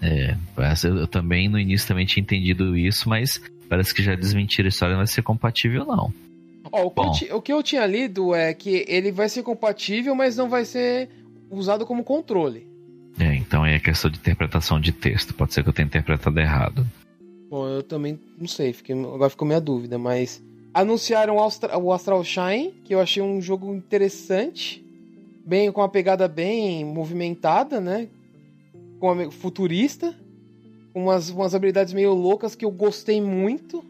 [0.03, 0.37] É,
[0.85, 4.93] eu também no início também tinha entendido isso, mas parece que já desmentiram a história,
[4.93, 6.13] não vai ser compatível não.
[6.75, 10.13] Ó, o, que eu, o que eu tinha lido é que ele vai ser compatível,
[10.17, 11.09] mas não vai ser
[11.49, 12.67] usado como controle.
[13.17, 15.33] É, então é questão de interpretação de texto.
[15.35, 16.85] Pode ser que eu tenha interpretado errado.
[17.49, 20.43] Bom, eu também não sei, fiquei, agora ficou minha dúvida, mas.
[20.73, 24.85] Anunciaram o Astral Shine, que eu achei um jogo interessante,
[25.47, 28.09] bem com uma pegada bem movimentada, né?
[28.99, 30.13] Com uma, futurista,
[30.93, 33.85] com umas, umas habilidades meio loucas que eu gostei muito.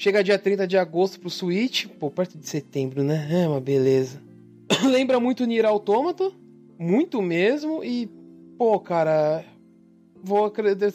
[0.00, 1.86] Chega dia 30 de agosto pro Switch.
[1.86, 3.28] Pô, perto de setembro, né?
[3.30, 4.18] É uma beleza.
[4.82, 6.32] Lembra muito Nier Automata.
[6.78, 7.84] Muito mesmo.
[7.84, 8.08] E,
[8.56, 9.44] pô, cara.
[10.24, 10.50] Vou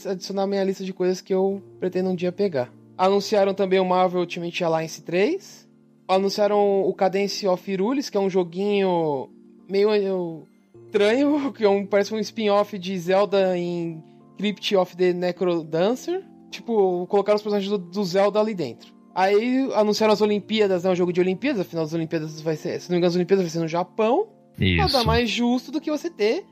[0.09, 2.73] adicionar minha lista de coisas que eu pretendo um dia pegar.
[2.97, 5.69] Anunciaram também o Marvel Ultimate Alliance 3.
[6.07, 9.29] Anunciaram o Cadence of Irulis, que é um joguinho
[9.69, 10.47] meio
[10.87, 14.03] estranho, que é um, parece um spin-off de Zelda em
[14.35, 16.23] Crypt of the Necrodancer.
[16.49, 18.94] Tipo, colocaram os personagens do, do Zelda ali dentro.
[19.15, 20.89] Aí anunciaram as Olimpíadas, né?
[20.89, 22.81] Um jogo de Olimpíadas, afinal das Olimpíadas vai ser.
[22.81, 24.27] Se não me engano, as Olimpíadas vai ser no Japão.
[24.59, 24.77] Isso.
[24.77, 26.45] Nada mais justo do que você ter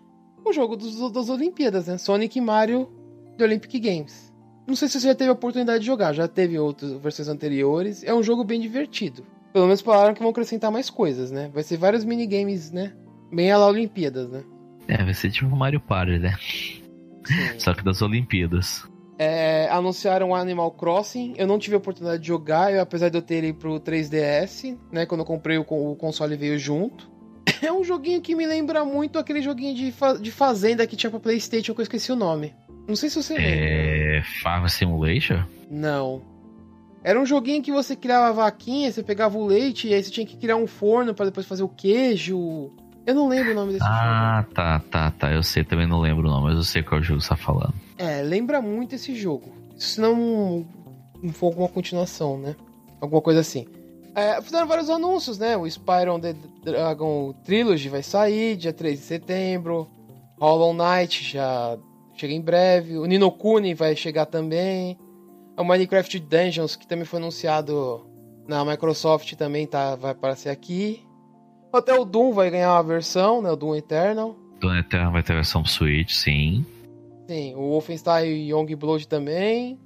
[0.45, 1.98] o jogo dos, das Olimpíadas, né?
[1.98, 2.90] Sonic e Mario
[3.38, 4.32] de Olympic Games.
[4.66, 8.01] Não sei se você já teve a oportunidade de jogar, já teve outras versões anteriores.
[8.03, 9.25] É um jogo bem divertido.
[9.51, 11.51] Pelo menos falaram que vão acrescentar mais coisas, né?
[11.53, 12.93] Vai ser vários minigames, né?
[13.32, 14.43] Bem a lá Olimpíadas, né?
[14.88, 16.35] É, vai ser tipo Mario Party, né?
[16.40, 16.83] Sim.
[17.59, 18.88] Só que das Olimpíadas.
[19.24, 21.34] É, anunciaram Animal Crossing.
[21.38, 24.77] Eu não tive a oportunidade de jogar, eu, apesar de eu ter ele pro 3DS,
[24.92, 25.06] né?
[25.06, 27.11] Quando eu comprei o, o console veio junto.
[27.64, 31.10] É um joguinho que me lembra muito aquele joguinho de, fa de fazenda que tinha
[31.10, 32.53] pra Playstation, que eu esqueci o nome.
[32.85, 33.56] Não sei se você lembra.
[33.56, 34.24] É.
[34.42, 35.45] Farm Simulation?
[35.72, 36.22] Não.
[37.02, 40.11] Era um joguinho que você criava a vaquinha, você pegava o leite e aí você
[40.11, 42.72] tinha que criar um forno para depois fazer o queijo.
[43.06, 44.06] Eu não lembro o nome desse ah, jogo.
[44.06, 45.32] Ah, tá, tá, tá.
[45.32, 47.73] Eu sei, também não lembro o nome, mas eu sei qual jogo você tá falando.
[47.98, 49.51] É, lembra muito esse jogo.
[49.77, 50.65] Se não,
[51.22, 52.56] não for alguma continuação, né?
[53.01, 53.67] Alguma coisa assim.
[54.15, 55.57] É, fizeram vários anúncios, né?
[55.57, 59.90] O Spyro the Dragon Trilogy vai sair dia 3 de setembro.
[60.40, 61.77] Hollow Knight já
[62.15, 62.98] chega em breve.
[62.98, 64.98] O Nino Kuni vai chegar também.
[65.57, 68.06] O Minecraft Dungeons, que também foi anunciado
[68.48, 71.03] na Microsoft, também tá, vai aparecer aqui.
[71.74, 73.50] Até o Doom vai ganhar uma versão, né?
[73.50, 74.35] O Doom Eternal.
[74.60, 76.64] Doom Eternal vai ter versão Switch, sim.
[77.27, 79.80] Sim, o Wolfenstein Youngblood também.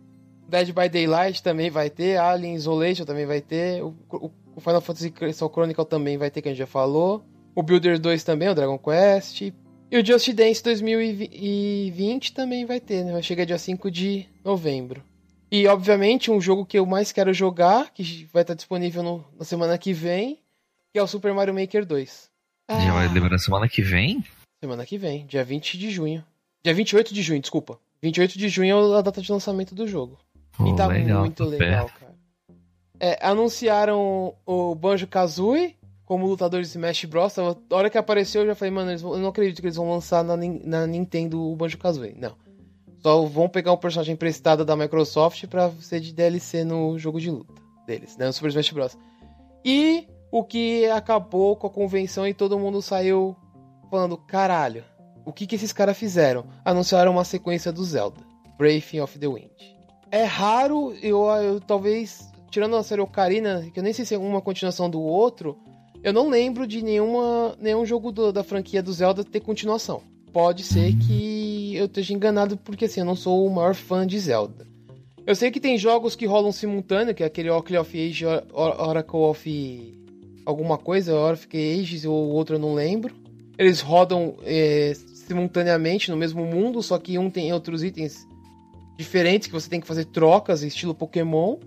[0.49, 2.17] Dead by Daylight também vai ter.
[2.17, 3.81] Alien Isolation também vai ter.
[3.81, 7.23] O, o, o Final Fantasy Crystal Chronicle também vai ter, que a gente já falou.
[7.55, 9.41] O Builder 2 também, o Dragon Quest.
[9.89, 13.13] E o Just Dance 2020 também vai ter, né?
[13.13, 15.01] Vai chegar dia 5 de novembro.
[15.49, 19.45] E, obviamente, um jogo que eu mais quero jogar, que vai estar disponível no, na
[19.45, 20.39] semana que vem,
[20.97, 22.27] que é o Super Mario Maker 2.
[22.67, 24.25] Ah, Já vai liberar semana que vem?
[24.59, 26.25] Semana que vem, dia 20 de junho.
[26.63, 27.77] Dia 28 de junho, desculpa.
[28.01, 30.17] 28 de junho é a data de lançamento do jogo.
[30.57, 31.99] Oh, e tá legal, muito legal, perto.
[31.99, 32.15] cara.
[32.99, 37.37] É, anunciaram o Banjo Kazooie como lutador de Smash Bros.
[37.37, 40.23] A hora que apareceu eu já falei, mano, eu não acredito que eles vão lançar
[40.23, 42.15] na, na Nintendo o Banjo Kazooie.
[42.17, 42.35] Não.
[43.03, 47.29] Só vão pegar um personagem emprestado da Microsoft pra ser de DLC no jogo de
[47.29, 47.53] luta
[47.85, 48.25] deles, né?
[48.25, 48.97] No Super Smash Bros.
[49.63, 53.35] E o que acabou com a convenção e todo mundo saiu
[53.89, 54.83] falando: caralho,
[55.25, 56.45] o que, que esses caras fizeram?
[56.63, 58.21] Anunciaram uma sequência do Zelda,
[58.57, 59.77] Breath of the Wind.
[60.09, 64.17] É raro, eu, eu talvez, tirando a série Ocarina, que eu nem sei se é
[64.17, 65.57] uma continuação do outro,
[66.03, 70.01] eu não lembro de nenhuma, nenhum jogo do, da franquia do Zelda ter continuação.
[70.31, 74.17] Pode ser que eu esteja enganado, porque assim, eu não sou o maior fã de
[74.19, 74.65] Zelda.
[75.25, 79.19] Eu sei que tem jogos que rolam simultâneo, que é aquele Oracle of Age, Oracle
[79.19, 79.96] of
[80.47, 83.13] alguma coisa, Oracle Ages ou outro eu não lembro.
[83.57, 88.25] Eles rodam é, simultaneamente no mesmo mundo, só que um tem outros itens
[88.97, 91.57] diferentes que você tem que fazer trocas, estilo Pokémon.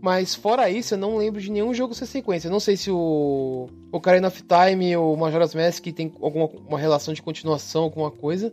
[0.00, 2.48] Mas fora isso, eu não lembro de nenhum jogo sem sequência.
[2.48, 7.12] Eu não sei se o Ocarina of Time ou Majora's Mask tem alguma uma relação
[7.12, 8.52] de continuação, alguma coisa.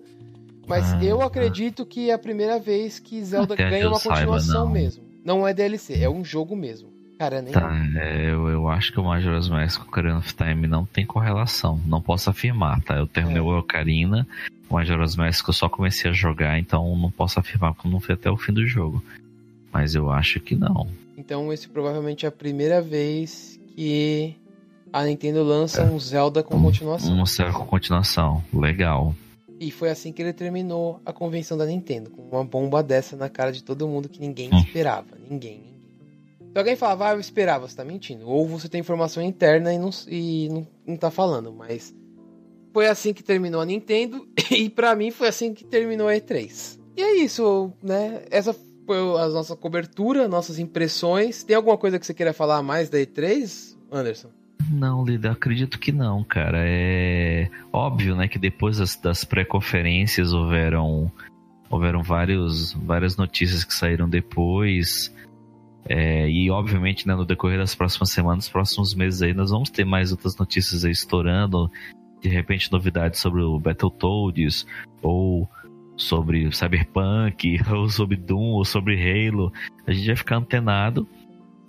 [0.67, 4.71] Mas ah, eu acredito que é a primeira vez que Zelda ganha uma continuação não.
[4.71, 5.03] mesmo.
[5.23, 6.98] Não é DLC, é um jogo mesmo.
[7.19, 7.51] Cara, nem.
[7.51, 10.85] Tá, é, eu, eu acho que o Majora's Mask com o Ocarina of Time não
[10.85, 11.77] tem correlação.
[11.85, 12.95] Não posso afirmar, tá?
[12.95, 13.41] Eu terminei é.
[13.41, 14.25] o Ocarina,
[14.69, 17.99] o Majora's Mask eu só comecei a jogar, então não posso afirmar porque eu não
[17.99, 19.03] fui até o fim do jogo.
[19.69, 20.87] Mas eu acho que não.
[21.17, 24.33] Então esse provavelmente é a primeira vez que
[24.93, 25.85] a Nintendo lança é.
[25.85, 27.13] um Zelda com continuação.
[27.13, 29.13] Um Zelda com continuação, legal.
[29.59, 33.27] E foi assim que ele terminou a convenção da Nintendo, com uma bomba dessa na
[33.27, 34.57] cara de todo mundo que ninguém hum.
[34.57, 35.17] esperava.
[35.29, 35.78] Ninguém, ninguém.
[36.51, 38.27] Se alguém falava, ah, eu esperava, você tá mentindo.
[38.27, 41.93] Ou você tem informação interna e não, e não, não tá falando, mas
[42.73, 46.79] foi assim que terminou a Nintendo e para mim foi assim que terminou a E3.
[46.97, 48.23] E é isso, né?
[48.29, 48.55] Essa
[48.85, 51.43] foi a nossa cobertura, nossas impressões.
[51.43, 54.29] Tem alguma coisa que você queira falar mais da E3, Anderson?
[54.71, 56.59] Não, Lida, acredito que não, cara.
[56.61, 61.11] É óbvio, né, que depois das, das pré-conferências houveram
[61.69, 65.13] houveram vários, várias notícias que saíram depois.
[65.89, 69.83] É, e obviamente, né, no decorrer das próximas semanas, próximos meses aí, nós vamos ter
[69.83, 71.69] mais outras notícias aí estourando.
[72.21, 74.67] De repente, novidades sobre o Battletoads,
[75.01, 75.49] ou
[75.97, 79.51] sobre Cyberpunk, ou sobre Doom, ou sobre Halo.
[79.87, 81.07] A gente vai ficar antenado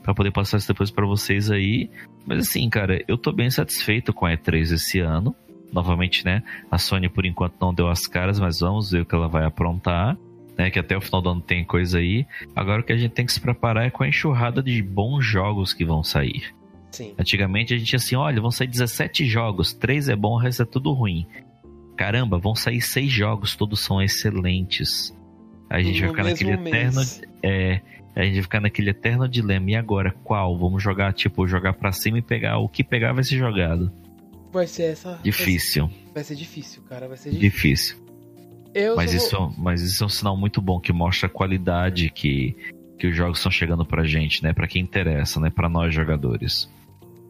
[0.02, 1.88] para poder passar isso depois para vocês aí.
[2.26, 5.34] Mas assim, cara, eu tô bem satisfeito com a E3 esse ano.
[5.72, 6.42] Novamente, né?
[6.70, 9.46] A Sony por enquanto não deu as caras, mas vamos ver o que ela vai
[9.46, 10.18] aprontar.
[10.58, 12.26] Né, que até o final do ano tem coisa aí.
[12.54, 15.24] Agora o que a gente tem que se preparar é com a enxurrada de bons
[15.24, 16.54] jogos que vão sair.
[16.90, 17.14] Sim.
[17.18, 20.62] Antigamente a gente tinha assim, olha, vão sair 17 jogos, 3 é bom, o resto
[20.62, 21.26] é tudo ruim
[22.00, 25.14] caramba, vão sair seis jogos, todos são excelentes.
[25.68, 27.02] A gente no vai ficar naquele eterno.
[27.42, 27.82] É,
[28.16, 29.70] a gente vai ficar naquele eterno dilema.
[29.70, 30.58] E agora, qual?
[30.58, 32.56] Vamos jogar, tipo, jogar pra cima e pegar.
[32.56, 33.92] O que pegar vai ser jogado.
[34.50, 35.20] Vai ser essa.
[35.22, 35.90] Difícil.
[36.14, 37.50] Vai ser difícil, cara, vai ser difícil.
[37.50, 38.09] difícil.
[38.74, 39.52] Eu mas, isso, vou...
[39.58, 42.56] mas isso é um sinal muito bom que mostra a qualidade que,
[42.98, 44.52] que os jogos estão chegando pra gente, né?
[44.52, 45.50] Pra quem interessa, né?
[45.50, 46.68] Pra nós jogadores.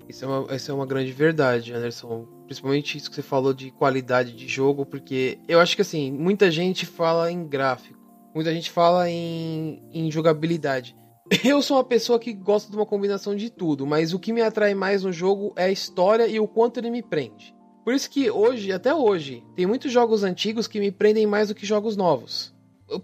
[0.08, 2.26] Isso é, uma, isso é uma grande verdade, Anderson.
[2.44, 6.50] Principalmente isso que você falou de qualidade de jogo, porque eu acho que assim, muita
[6.50, 7.96] gente fala em gráfico,
[8.34, 10.96] muita gente fala em, em jogabilidade.
[11.44, 14.42] Eu sou uma pessoa que gosta de uma combinação de tudo, mas o que me
[14.42, 17.54] atrai mais no jogo é a história e o quanto ele me prende.
[17.84, 21.54] Por isso que hoje, até hoje, tem muitos jogos antigos que me prendem mais do
[21.54, 22.54] que jogos novos.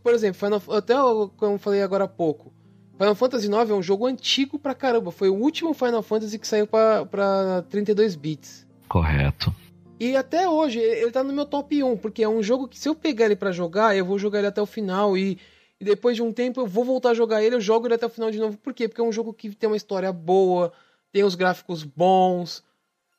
[0.03, 0.95] Por exemplo, Final, até
[1.37, 2.53] como eu falei agora há pouco,
[2.99, 5.11] Final Fantasy IX é um jogo antigo pra caramba.
[5.11, 8.67] Foi o último Final Fantasy que saiu pra, pra 32 bits.
[8.89, 9.55] Correto.
[9.99, 12.89] E até hoje, ele tá no meu top 1, porque é um jogo que se
[12.89, 15.39] eu pegar ele para jogar, eu vou jogar ele até o final e,
[15.81, 18.05] e, depois de um tempo eu vou voltar a jogar ele, eu jogo ele até
[18.05, 18.59] o final de novo.
[18.59, 18.89] Por quê?
[18.89, 20.73] Porque é um jogo que tem uma história boa,
[21.13, 22.63] tem os gráficos bons,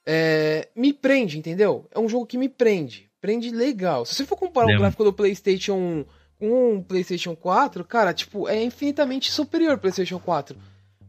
[0.10, 1.86] é, me prende, entendeu?
[1.94, 3.10] É um jogo que me prende.
[3.20, 4.06] Prende legal.
[4.06, 6.06] Se você for comparar o gráfico do PlayStation 1
[6.40, 10.58] com um PlayStation 4, cara, tipo, é infinitamente superior ao PlayStation 4.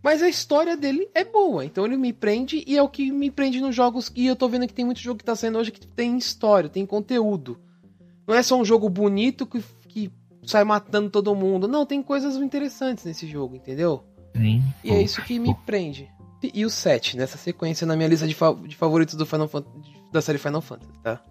[0.02, 3.30] Mas a história dele é boa, então ele me prende e é o que me
[3.30, 4.10] prende nos jogos.
[4.16, 6.68] E eu tô vendo que tem muito jogo que tá saindo hoje que tem história,
[6.68, 7.56] tem conteúdo.
[8.26, 10.10] Não é só um jogo bonito que, que
[10.42, 11.68] sai matando todo mundo.
[11.68, 14.02] Não, tem coisas interessantes nesse jogo, entendeu?
[14.36, 14.62] Sim.
[14.82, 16.08] E é isso que me prende
[16.42, 19.50] e o 7, nessa sequência na minha lista de, fa de favoritos do Final
[20.12, 21.22] da série Final Fantasy, tá?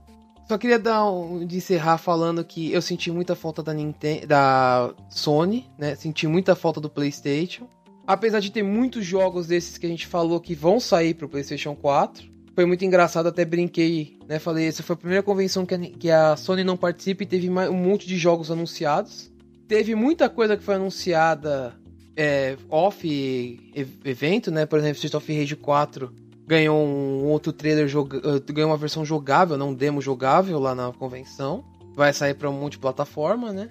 [0.48, 4.94] Só queria dar um, de encerrar falando que eu senti muita falta da Nintendo, da
[5.10, 5.94] Sony, né?
[5.96, 7.68] Senti muita falta do PlayStation.
[8.06, 11.76] Apesar de ter muitos jogos desses que a gente falou que vão sair pro PlayStation
[11.76, 12.38] 4.
[12.56, 14.40] Foi muito engraçado, até brinquei, né?
[14.40, 17.50] Falei, essa foi a primeira convenção que a, que a Sony não participa e teve
[17.50, 19.30] um monte de jogos anunciados.
[19.68, 21.78] Teve muita coisa que foi anunciada
[22.18, 23.72] é, off
[24.04, 24.66] evento, né?
[24.66, 26.12] Por exemplo, Street of Rage 4
[26.48, 31.64] ganhou um outro trailer, uh, ganhou uma versão jogável, não demo jogável lá na convenção.
[31.96, 33.70] Vai sair para multiplataforma, né?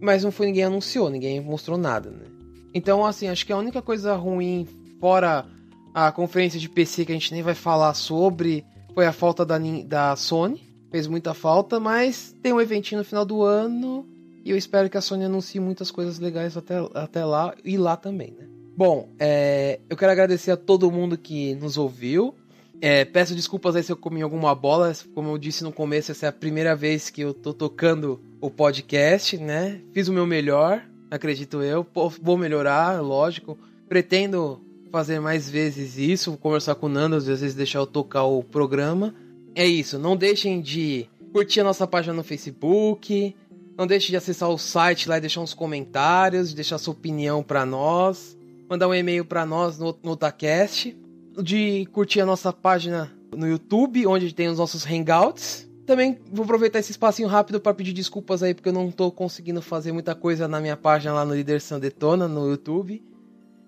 [0.00, 2.26] Mas não foi ninguém anunciou, ninguém mostrou nada, né?
[2.74, 4.66] Então, assim, acho que a única coisa ruim,
[5.00, 5.46] fora
[5.94, 9.58] a conferência de PC que a gente nem vai falar sobre, foi a falta da,
[9.86, 10.70] da Sony.
[10.90, 14.06] Fez muita falta, mas tem um eventinho no final do ano
[14.44, 17.96] e eu espero que a Sony anuncie muitas coisas legais até, até lá e lá
[17.96, 18.46] também, né?
[18.76, 22.34] Bom, é, eu quero agradecer a todo mundo que nos ouviu.
[22.80, 24.92] É, peço desculpas aí se eu comi alguma bola.
[25.14, 28.50] Como eu disse no começo, essa é a primeira vez que eu tô tocando o
[28.50, 29.80] podcast, né?
[29.92, 31.86] Fiz o meu melhor, acredito eu.
[32.20, 33.56] Vou melhorar, lógico.
[33.88, 38.42] Pretendo fazer mais vezes isso, conversar com o Nando, às vezes deixar eu tocar o
[38.42, 39.14] programa.
[39.54, 43.34] É isso, não deixem de curtir a nossa página no Facebook,
[43.76, 47.64] não deixe de acessar o site lá e deixar uns comentários, deixar sua opinião para
[47.64, 48.36] nós,
[48.68, 50.96] mandar um e-mail para nós no, no Otacast,
[51.42, 55.68] de curtir a nossa página no YouTube, onde tem os nossos hangouts.
[55.86, 59.60] Também vou aproveitar esse espacinho rápido para pedir desculpas aí, porque eu não tô conseguindo
[59.60, 63.02] fazer muita coisa na minha página lá no Líder Sandetona, no YouTube.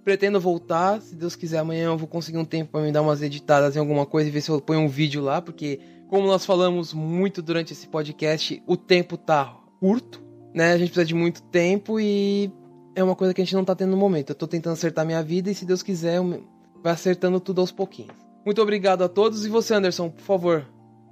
[0.04, 3.22] Pretendo voltar, se Deus quiser, amanhã eu vou conseguir um tempo para me dar umas
[3.22, 6.44] editadas em alguma coisa e ver se eu ponho um vídeo lá, porque como nós
[6.44, 10.22] falamos muito durante esse podcast, o tempo tá curto,
[10.54, 10.72] né?
[10.72, 12.50] A gente precisa de muito tempo e
[12.96, 14.30] é uma coisa que a gente não tá tendo no momento.
[14.30, 16.22] Eu tô tentando acertar minha vida e se Deus quiser,
[16.82, 18.14] vai acertando tudo aos pouquinhos.
[18.46, 20.66] Muito obrigado a todos e você, Anderson, por favor,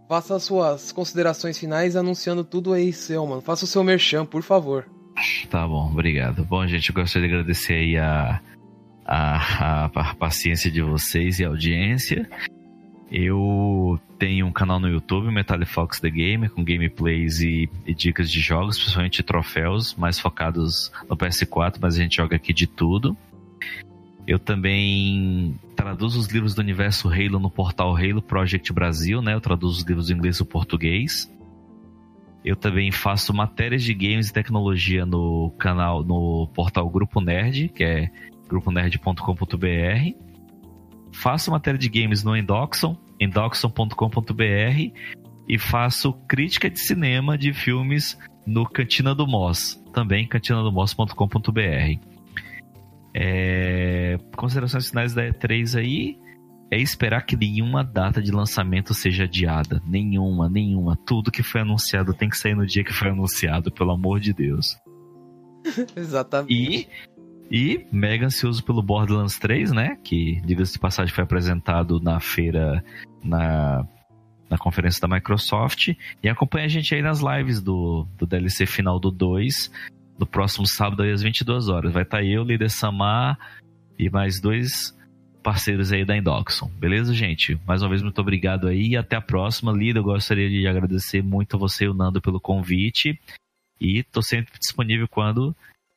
[0.09, 3.43] faça as suas considerações finais anunciando tudo aí seu, mano.
[3.43, 4.89] Faça o seu merchan, por favor.
[5.51, 6.43] Tá bom, obrigado.
[6.43, 8.41] Bom, gente, eu gostaria de agradecer aí a,
[9.05, 12.27] a, a paciência de vocês e a audiência.
[13.11, 18.31] Eu tenho um canal no YouTube, Metal Fox The Game, com gameplays e, e, dicas
[18.31, 23.17] de jogos, principalmente troféus, mais focados no PS4, mas a gente joga aqui de tudo.
[24.25, 29.35] Eu também traduzo os livros do universo Halo no portal Halo Project Brasil, né?
[29.35, 31.29] Eu traduzo os livros do inglês e português.
[32.45, 37.83] Eu também faço matérias de games e tecnologia no canal, no portal Grupo Nerd, que
[37.83, 38.09] é
[38.49, 40.33] gruponerd.com.br
[41.13, 44.93] faço matéria de games no Endoxon, endoxon.com.br
[45.49, 52.01] e faço crítica de cinema de filmes no Cantina do Moss, também cantinadomoss.com.br.
[53.15, 56.19] É, considerações finais da E3 aí
[56.71, 59.83] é esperar que nenhuma data de lançamento seja adiada.
[59.87, 60.97] Nenhuma, nenhuma.
[61.07, 64.33] Tudo que foi anunciado tem que sair no dia que foi anunciado, pelo amor de
[64.33, 64.79] Deus.
[65.95, 66.53] Exatamente.
[66.53, 66.89] E
[67.53, 69.99] e mega ansioso pelo Borderlands 3, né?
[70.03, 72.83] Que, diga-se de passagem, foi apresentado na feira,
[73.23, 73.87] na,
[74.49, 75.95] na conferência da Microsoft.
[76.23, 79.71] E acompanha a gente aí nas lives do, do DLC final do 2,
[80.19, 81.93] no próximo sábado às 22 horas.
[81.93, 83.39] Vai estar tá eu, Líder Samar
[83.99, 84.99] e mais dois
[85.43, 86.71] parceiros aí da Indoxon.
[86.79, 87.61] Beleza, gente?
[87.67, 89.73] Mais uma vez, muito obrigado aí e até a próxima.
[89.73, 93.21] Lida, eu gostaria de agradecer muito a você e o Nando pelo convite.
[93.79, 95.55] E tô sempre disponível quando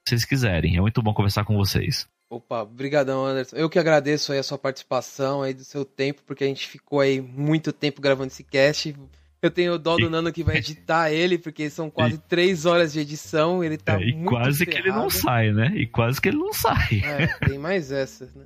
[0.07, 0.77] vocês quiserem.
[0.77, 2.07] É muito bom conversar com vocês.
[2.29, 3.55] Opa, brigadão, Anderson.
[3.55, 6.99] Eu que agradeço aí a sua participação aí do seu tempo, porque a gente ficou
[6.99, 8.95] aí muito tempo gravando esse cast.
[9.41, 12.93] Eu tenho o dó do Nando que vai editar ele, porque são quase três horas
[12.93, 13.63] de edição.
[13.63, 14.71] Ele tá é, e muito quase ferrado.
[14.83, 15.71] que ele não sai, né?
[15.75, 17.01] E quase que ele não sai.
[17.03, 18.45] É, tem mais essas, né?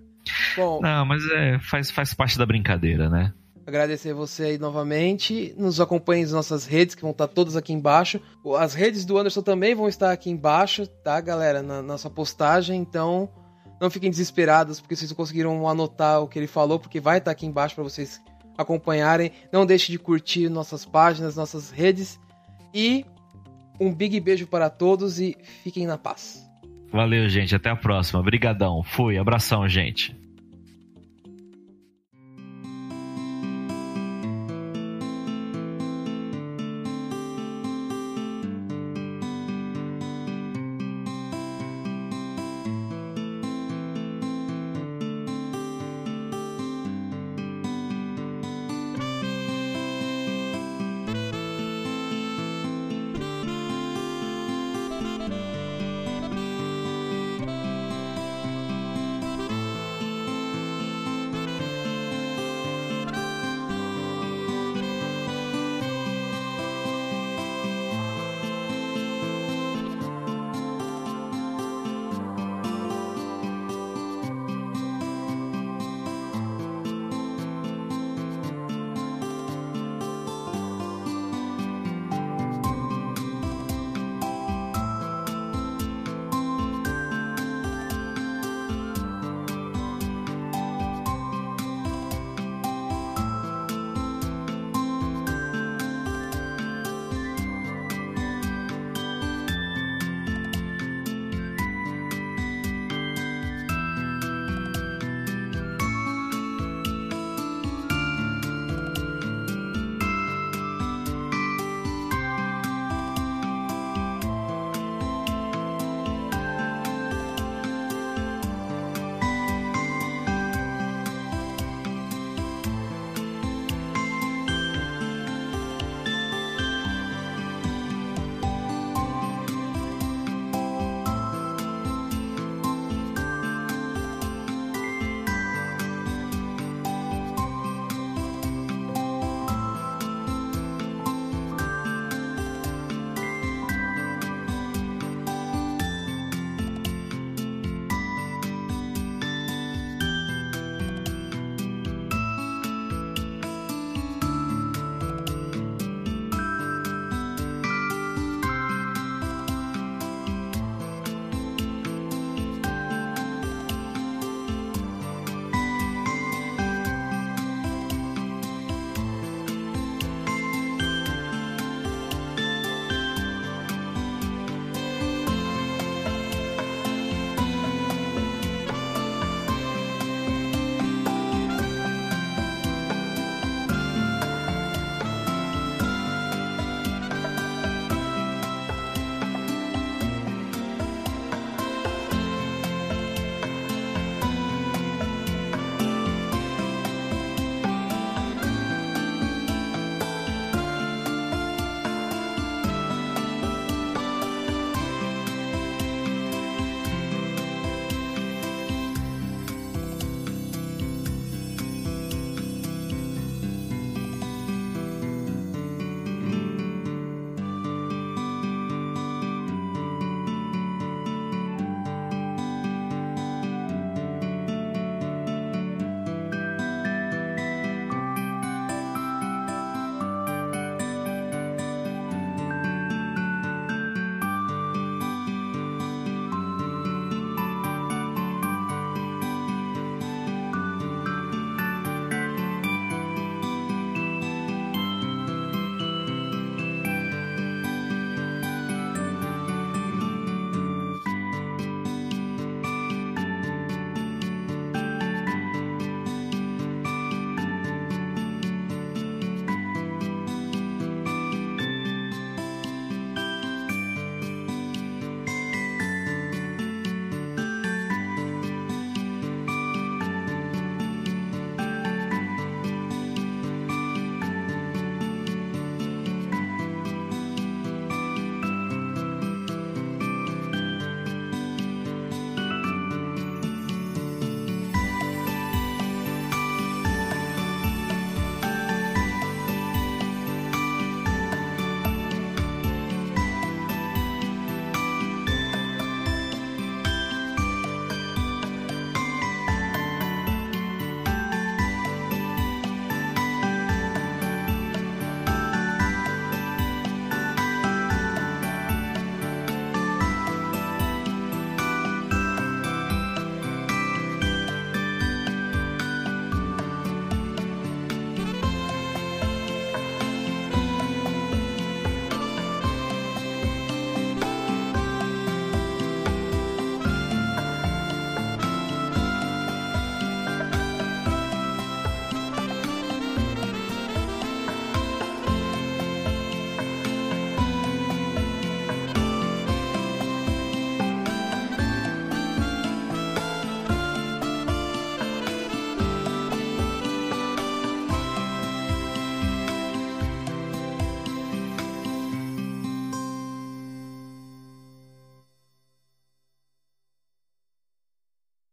[0.55, 3.33] Bom, não, mas é, faz, faz parte da brincadeira, né?
[3.69, 5.53] Agradecer você aí novamente.
[5.55, 8.19] Nos acompanhe nas nossas redes, que vão estar todas aqui embaixo.
[8.57, 11.61] As redes do Anderson também vão estar aqui embaixo, tá, galera?
[11.61, 12.81] Na nossa postagem.
[12.81, 13.29] Então,
[13.79, 17.29] não fiquem desesperados, porque vocês não conseguiram anotar o que ele falou, porque vai estar
[17.29, 18.19] aqui embaixo para vocês
[18.57, 19.31] acompanharem.
[19.53, 22.19] Não deixe de curtir nossas páginas, nossas redes.
[22.73, 23.05] E
[23.79, 26.43] um big beijo para todos e fiquem na paz.
[26.91, 27.55] Valeu, gente.
[27.55, 28.19] Até a próxima.
[28.19, 28.81] Obrigadão.
[28.81, 29.15] Fui.
[29.19, 30.18] Abração, gente.